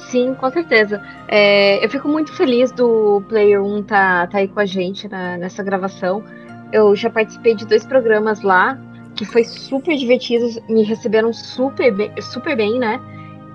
Sim, 0.10 0.34
com 0.34 0.50
certeza. 0.50 1.02
É, 1.28 1.84
eu 1.86 1.90
fico 1.90 2.08
muito 2.08 2.34
feliz 2.34 2.72
do 2.72 3.22
Player 3.30 3.64
1 3.64 3.84
tá, 3.84 4.26
tá 4.28 4.40
aí 4.40 4.48
com 4.48 4.60
a 4.60 4.66
gente 4.66 5.08
na- 5.08 5.38
nessa 5.38 5.62
gravação. 5.62 6.24
Eu 6.74 6.96
já 6.96 7.10
participei 7.10 7.54
de 7.56 7.66
dois 7.66 7.86
programas 7.86 8.42
lá, 8.42 8.78
que 9.16 9.24
foi 9.26 9.44
super 9.44 9.96
divertidos, 9.96 10.60
me 10.70 10.84
receberam 10.84 11.32
super 11.34 11.92
bem, 11.94 12.12
super 12.22 12.56
bem 12.56 12.80
né? 12.80 13.00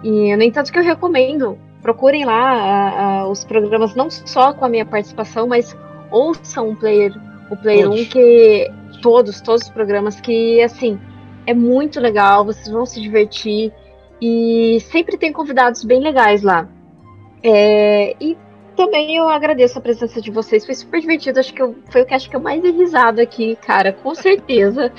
E, 0.04 0.36
no 0.36 0.42
entanto, 0.42 0.70
que 0.70 0.78
eu 0.78 0.82
recomendo, 0.84 1.58
procurem 1.82 2.24
lá 2.24 2.52
a- 2.52 3.20
a- 3.22 3.28
os 3.28 3.42
programas, 3.42 3.94
não 3.94 4.08
só 4.10 4.52
com 4.52 4.64
a 4.64 4.68
minha 4.68 4.84
participação, 4.84 5.46
mas 5.48 5.76
ouçam 6.10 6.70
o 6.70 6.76
Player, 6.76 7.12
o 7.50 7.56
Player 7.56 7.84
Todos. 7.86 8.00
1, 8.02 8.04
que 8.10 8.70
todos, 9.02 9.40
todos 9.40 9.62
os 9.62 9.70
programas, 9.70 10.20
que, 10.20 10.62
assim, 10.62 11.00
é 11.46 11.54
muito 11.54 11.98
legal, 12.00 12.44
vocês 12.44 12.68
vão 12.68 12.84
se 12.86 13.00
divertir. 13.00 13.72
E 14.20 14.78
sempre 14.90 15.16
tem 15.16 15.32
convidados 15.32 15.84
bem 15.84 16.00
legais 16.00 16.42
lá. 16.42 16.68
É, 17.42 18.14
e 18.20 18.36
também 18.76 19.16
eu 19.16 19.28
agradeço 19.28 19.78
a 19.78 19.82
presença 19.82 20.20
de 20.20 20.30
vocês. 20.30 20.64
Foi 20.64 20.74
super 20.74 21.00
divertido. 21.00 21.40
Acho 21.40 21.52
que 21.52 21.60
eu, 21.62 21.74
foi 21.90 22.02
o 22.02 22.06
que 22.06 22.14
acho 22.14 22.30
que 22.30 22.36
eu 22.36 22.40
mais 22.40 22.62
dei 22.62 22.72
risada 22.72 23.22
aqui, 23.22 23.56
cara, 23.56 23.92
com 23.92 24.14
certeza. 24.14 24.92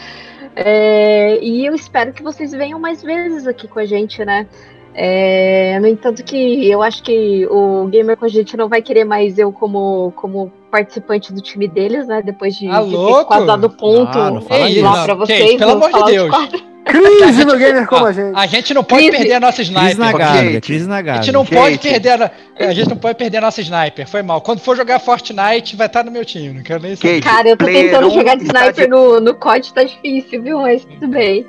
É, 0.55 1.37
e 1.43 1.65
eu 1.65 1.73
espero 1.73 2.13
que 2.13 2.23
vocês 2.23 2.51
venham 2.51 2.79
mais 2.79 3.01
vezes 3.03 3.47
aqui 3.47 3.67
com 3.67 3.79
a 3.79 3.85
gente, 3.85 4.23
né? 4.23 4.47
É, 4.97 5.77
no 5.81 5.87
entanto, 5.87 6.23
que 6.23 6.69
eu 6.71 6.81
acho 6.81 7.03
que 7.03 7.45
o 7.47 7.85
Gamer 7.87 8.15
com 8.15 8.23
a 8.23 8.29
gente 8.29 8.55
não 8.55 8.69
vai 8.69 8.81
querer 8.81 9.03
mais 9.03 9.37
eu 9.37 9.51
como, 9.51 10.13
como 10.15 10.49
participante 10.71 11.33
do 11.33 11.41
time 11.41 11.67
deles, 11.67 12.07
né? 12.07 12.21
Depois 12.21 12.55
de, 12.55 12.69
Ah, 12.69 12.81
de 12.81 12.91
ter 12.91 13.25
quase 13.25 13.45
dado 13.45 13.69
ponto 13.69 14.17
Ah, 14.17 14.31
não 14.31 14.41
fala 14.41 14.69
isso. 14.69 14.81
lá 14.81 15.03
pra 15.03 15.13
Não, 15.15 15.19
vocês. 15.25 15.39
Kate, 15.43 15.57
pelo 15.57 15.71
amor 15.71 15.91
de 15.91 16.03
Deus. 16.11 16.29
4. 16.29 16.75
Crise 16.85 17.43
no 17.45 17.57
gamer 17.57 17.87
como 17.87 18.05
Ó, 18.05 18.07
a 18.07 18.11
gente. 18.13 18.35
A 18.37 18.45
gente 18.45 18.73
não 18.73 18.83
pode 18.83 19.01
Crise. 19.07 19.17
perder 19.17 19.33
a 19.33 19.39
nossa 19.39 19.55
Crise 19.57 19.71
sniper. 19.71 19.97
na 19.99 20.11
Kate. 20.13 20.43
Gávea, 20.45 20.61
crise 20.61 20.87
na 20.87 20.95
A 20.97 21.15
gente 21.15 21.31
não 21.31 21.43
Kate. 21.43 21.55
pode 21.55 21.77
perder 21.79 22.21
a, 22.21 22.31
a 22.59 22.73
gente 22.73 22.89
não 22.89 22.97
pode 22.97 23.17
perder 23.17 23.37
a 23.37 23.41
nossa 23.41 23.59
sniper. 23.61 24.07
Foi 24.07 24.21
mal. 24.21 24.39
Quando 24.39 24.59
for 24.59 24.77
jogar 24.77 24.99
Fortnite, 24.99 25.75
vai 25.75 25.87
estar 25.87 26.03
no 26.05 26.11
meu 26.11 26.23
time. 26.23 26.53
Não 26.53 26.63
quero 26.63 26.83
nem 26.83 26.95
saber. 26.95 27.21
Cara, 27.21 27.49
eu 27.49 27.57
tô 27.57 27.65
tentando 27.65 28.09
jogar 28.11 28.35
de 28.35 28.43
sniper 28.43 28.87
no, 28.87 29.19
no 29.19 29.33
COD, 29.33 29.73
tá 29.73 29.83
difícil, 29.83 30.41
viu? 30.43 30.61
Mas 30.61 30.85
tudo 30.85 31.07
bem. 31.07 31.45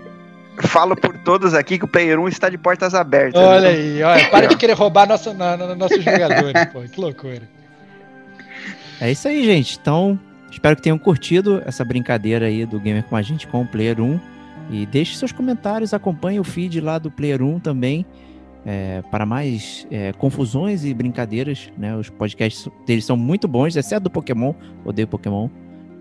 Falo 0.63 0.97
por 0.97 1.17
todos 1.19 1.55
aqui 1.55 1.79
que 1.79 1.85
o 1.85 1.89
Player 1.89 2.19
1 2.19 2.29
está 2.29 2.49
de 2.49 2.57
portas 2.59 2.95
abertas. 2.95 3.41
Olha 3.41 3.71
viu? 3.73 3.81
aí, 3.81 4.03
olha, 4.03 4.31
para 4.31 4.47
de 4.47 4.57
querer 4.57 4.73
roubar 4.75 5.09
nossa, 5.09 5.33
na- 5.35 5.57
na- 5.57 5.75
nossos 5.75 6.03
jogadores, 6.03 6.65
pô. 6.73 6.81
Que 6.83 7.01
loucura. 7.01 7.43
É 9.01 9.11
isso 9.11 9.29
aí, 9.29 9.45
gente. 9.45 9.79
Então, 9.81 10.19
espero 10.51 10.77
que 10.77 10.83
tenham 10.83 10.99
curtido 10.99 11.63
essa 11.67 11.85
brincadeira 11.85 12.47
aí 12.47 12.65
do 12.65 12.81
Gamer 12.81 13.05
com 13.05 13.17
a 13.17 13.23
gente 13.23 13.47
com 13.47 13.63
o 13.63 13.67
Player 13.67 14.01
1. 14.01 14.19
E 14.71 14.85
deixe 14.87 15.15
seus 15.17 15.31
comentários, 15.31 15.95
acompanhe 15.95 16.41
o 16.41 16.45
feed 16.45 16.81
lá 16.81 16.99
do 16.99 17.11
Player 17.11 17.43
1 17.43 17.61
também. 17.61 18.05
é, 18.69 19.01
para 19.13 19.25
mais 19.25 19.87
é, 19.93 20.13
confusões 20.15 20.85
e 20.85 20.93
brincadeiras, 20.93 21.71
né? 21.79 21.95
Os 21.95 22.11
podcasts 22.11 22.69
deles 22.85 23.05
são 23.05 23.17
muito 23.17 23.47
bons, 23.47 23.77
exceto 23.77 24.03
do 24.03 24.11
Pokémon. 24.11 24.55
Odeio 24.85 25.07
Pokémon. 25.07 25.49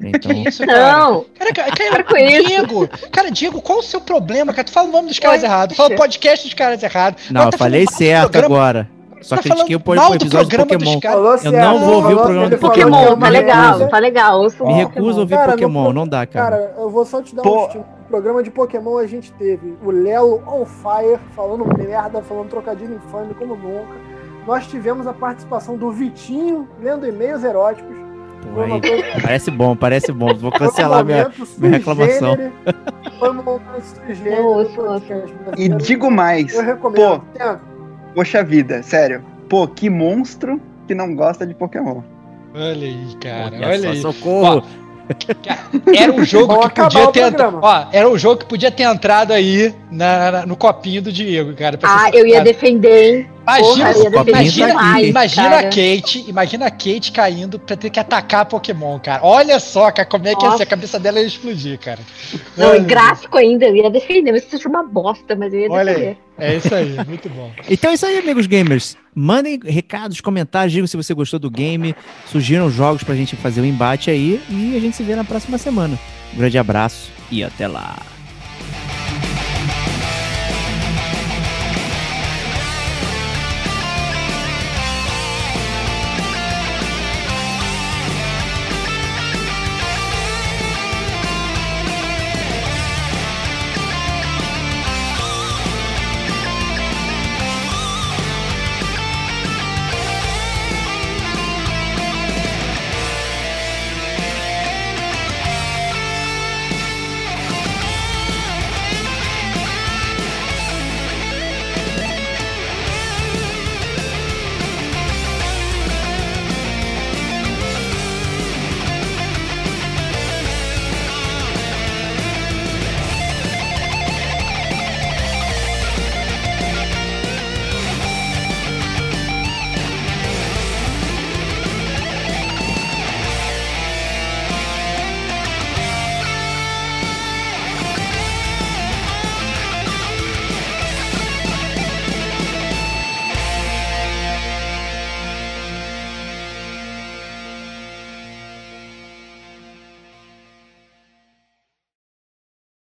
Então, 0.01 0.31
Que 0.31 0.49
isso, 0.49 0.65
cara? 0.65 0.97
Não, 0.97 1.25
Cara, 1.37 1.53
cara, 1.53 2.03
com 2.03 2.17
isso. 2.17 2.47
Diego, 2.47 2.89
cara, 3.11 3.31
Diego, 3.31 3.61
qual 3.61 3.79
o 3.79 3.83
seu 3.83 4.01
problema, 4.01 4.53
cara? 4.53 4.65
Tu 4.65 4.71
fala 4.71 4.89
o 4.89 4.91
nome 4.91 5.07
dos 5.07 5.19
caras 5.19 5.41
Poxa. 5.41 5.51
errados, 5.51 5.77
fala 5.77 5.93
o 5.93 5.97
podcast 5.97 6.45
dos 6.45 6.53
caras 6.53 6.83
errados. 6.83 7.29
não, 7.31 7.43
eu 7.43 7.49
tá 7.51 7.57
falei 7.57 7.85
certo 7.87 8.37
agora. 8.37 8.89
Só 9.21 9.37
tá 9.37 9.41
critiquei 9.41 9.75
o 9.75 9.79
episódio 9.79 10.49
do 10.49 10.67
Pokémon. 10.67 10.99
Eu 11.43 11.51
não 11.51 11.79
vou 11.79 11.95
ouvir 11.95 12.13
o 12.13 12.21
programa 12.21 12.49
do 12.49 12.57
Pokémon, 12.59 13.05
que 13.07 13.13
é 13.13 13.15
tá 13.15 13.29
legal, 13.29 13.87
tá 13.87 13.99
legal. 13.99 14.41
Me 14.61 14.73
recuso 14.73 15.17
a 15.17 15.21
ouvir 15.21 15.35
Cara, 15.35 15.51
Pokémon, 15.53 15.93
não 15.93 16.07
dá, 16.07 16.27
cara. 16.27 16.57
Cara, 16.57 16.73
eu 16.77 16.89
vou 16.91 17.05
só 17.05 17.23
te 17.23 17.33
dar 17.33 17.41
Pô. 17.41 17.65
um 17.75 17.83
programa 18.07 18.43
de 18.43 18.51
Pokémon 18.51 18.99
a 18.99 19.07
gente 19.07 19.31
teve 19.33 19.75
o 19.83 19.89
Lelo 19.89 20.43
on 20.45 20.63
fire, 20.63 21.19
falando 21.35 21.65
merda, 21.75 22.21
falando 22.21 22.49
trocadilho 22.49 22.95
infame 23.03 23.33
como 23.33 23.55
nunca. 23.55 23.95
Nós 24.45 24.67
tivemos 24.67 25.07
a 25.07 25.13
participação 25.13 25.75
do 25.75 25.89
Vitinho 25.89 26.69
lendo 26.79 27.07
e-mails 27.07 27.43
eróticos. 27.43 28.04
Pô, 28.53 28.61
aí, 28.61 29.21
parece 29.21 29.51
bom, 29.51 29.75
parece 29.75 30.11
bom. 30.11 30.33
Vou 30.35 30.51
cancelar 30.51 31.03
minha. 31.03 31.31
minha 31.57 31.71
reclamação. 31.77 32.37
E 35.57 35.69
digo 35.69 36.11
mais, 36.11 36.53
Eu 36.53 36.63
recomendo. 36.63 37.21
pô, 37.37 37.57
poxa 38.13 38.43
vida, 38.43 38.81
sério. 38.83 39.23
Pô, 39.49 39.67
que 39.67 39.89
monstro 39.89 40.59
que 40.87 40.93
não 40.95 41.15
gosta 41.15 41.45
de 41.45 41.53
Pokémon. 41.53 42.01
Olha 42.53 42.87
aí, 42.87 43.07
cara, 43.21 43.55
Olha 43.55 43.67
olha 43.67 43.79
só, 43.81 43.89
aí. 43.89 44.01
socorro. 44.01 44.63
Era 45.95 46.11
um 46.11 46.23
jogo 46.25 46.57
que 46.69 46.81
podia 46.81 47.11
ter 47.11 47.19
entrado. 47.27 47.59
Ó, 47.61 47.85
era 47.91 48.09
um 48.09 48.17
jogo 48.17 48.37
que 48.39 48.45
podia 48.45 48.71
ter 48.71 48.83
entrado 48.83 49.31
aí 49.33 49.73
na, 49.91 50.31
na- 50.31 50.45
no 50.47 50.55
copinho 50.55 51.01
do 51.01 51.11
Diego, 51.11 51.53
cara. 51.53 51.77
Ah, 51.83 52.09
eu 52.11 52.25
ia 52.25 52.41
defender, 52.41 53.17
hein? 53.19 53.29
Imagina, 53.45 53.93
Porra, 53.93 54.29
imagina, 54.29 54.67
demais, 54.67 55.07
imagina 55.07 55.49
cara. 55.49 55.59
a 55.59 55.63
Kate, 55.63 56.25
imagina 56.27 56.65
a 56.65 56.71
Kate 56.71 57.11
caindo 57.11 57.59
pra 57.59 57.75
ter 57.75 57.91
que 57.91 57.99
atacar 57.99 58.45
Pokémon, 58.47 58.97
cara. 58.99 59.23
Olha 59.23 59.59
só, 59.59 59.91
cara, 59.91 60.07
como 60.07 60.27
é 60.27 60.35
que 60.35 60.43
ia 60.43 60.57
ser, 60.57 60.63
a 60.63 60.65
cabeça 60.65 60.99
dela 60.99 61.19
ia 61.19 61.27
explodir, 61.27 61.77
cara. 61.79 61.99
Não, 62.57 62.69
Olha, 62.69 62.77
e 62.79 62.81
gráfico 62.81 63.37
ainda, 63.37 63.65
eu 63.65 63.75
ia 63.75 63.89
defender, 63.89 64.31
mas 64.31 64.41
isso 64.41 64.51
seja 64.57 64.67
uma 64.67 64.83
bosta, 64.83 65.35
mas 65.35 65.53
eu 65.53 65.59
ia 65.59 65.71
Olha 65.71 65.91
aí. 65.91 65.95
defender. 65.95 66.17
É 66.37 66.55
isso 66.55 66.73
aí, 66.73 66.97
muito 67.07 67.29
bom. 67.29 67.51
Então 67.69 67.91
é 67.91 67.93
isso 67.93 68.05
aí, 68.05 68.17
amigos 68.17 68.47
gamers. 68.47 68.97
Mandem 69.13 69.59
recados, 69.63 70.19
comentários, 70.19 70.73
digam 70.73 70.87
se 70.87 70.97
você 70.97 71.13
gostou 71.13 71.39
do 71.39 71.49
game, 71.49 71.95
sugiram 72.25 72.69
jogos 72.69 73.03
pra 73.03 73.15
gente 73.15 73.35
fazer 73.35 73.61
o 73.61 73.65
embate 73.65 74.09
aí 74.09 74.41
e 74.49 74.75
a 74.75 74.79
gente 74.79 74.95
se 74.97 75.03
vê 75.03 75.15
na 75.15 75.23
próxima 75.23 75.57
semana. 75.57 75.97
Um 76.33 76.37
grande 76.37 76.57
abraço 76.57 77.11
e 77.31 77.43
até 77.43 77.67
lá. 77.67 77.95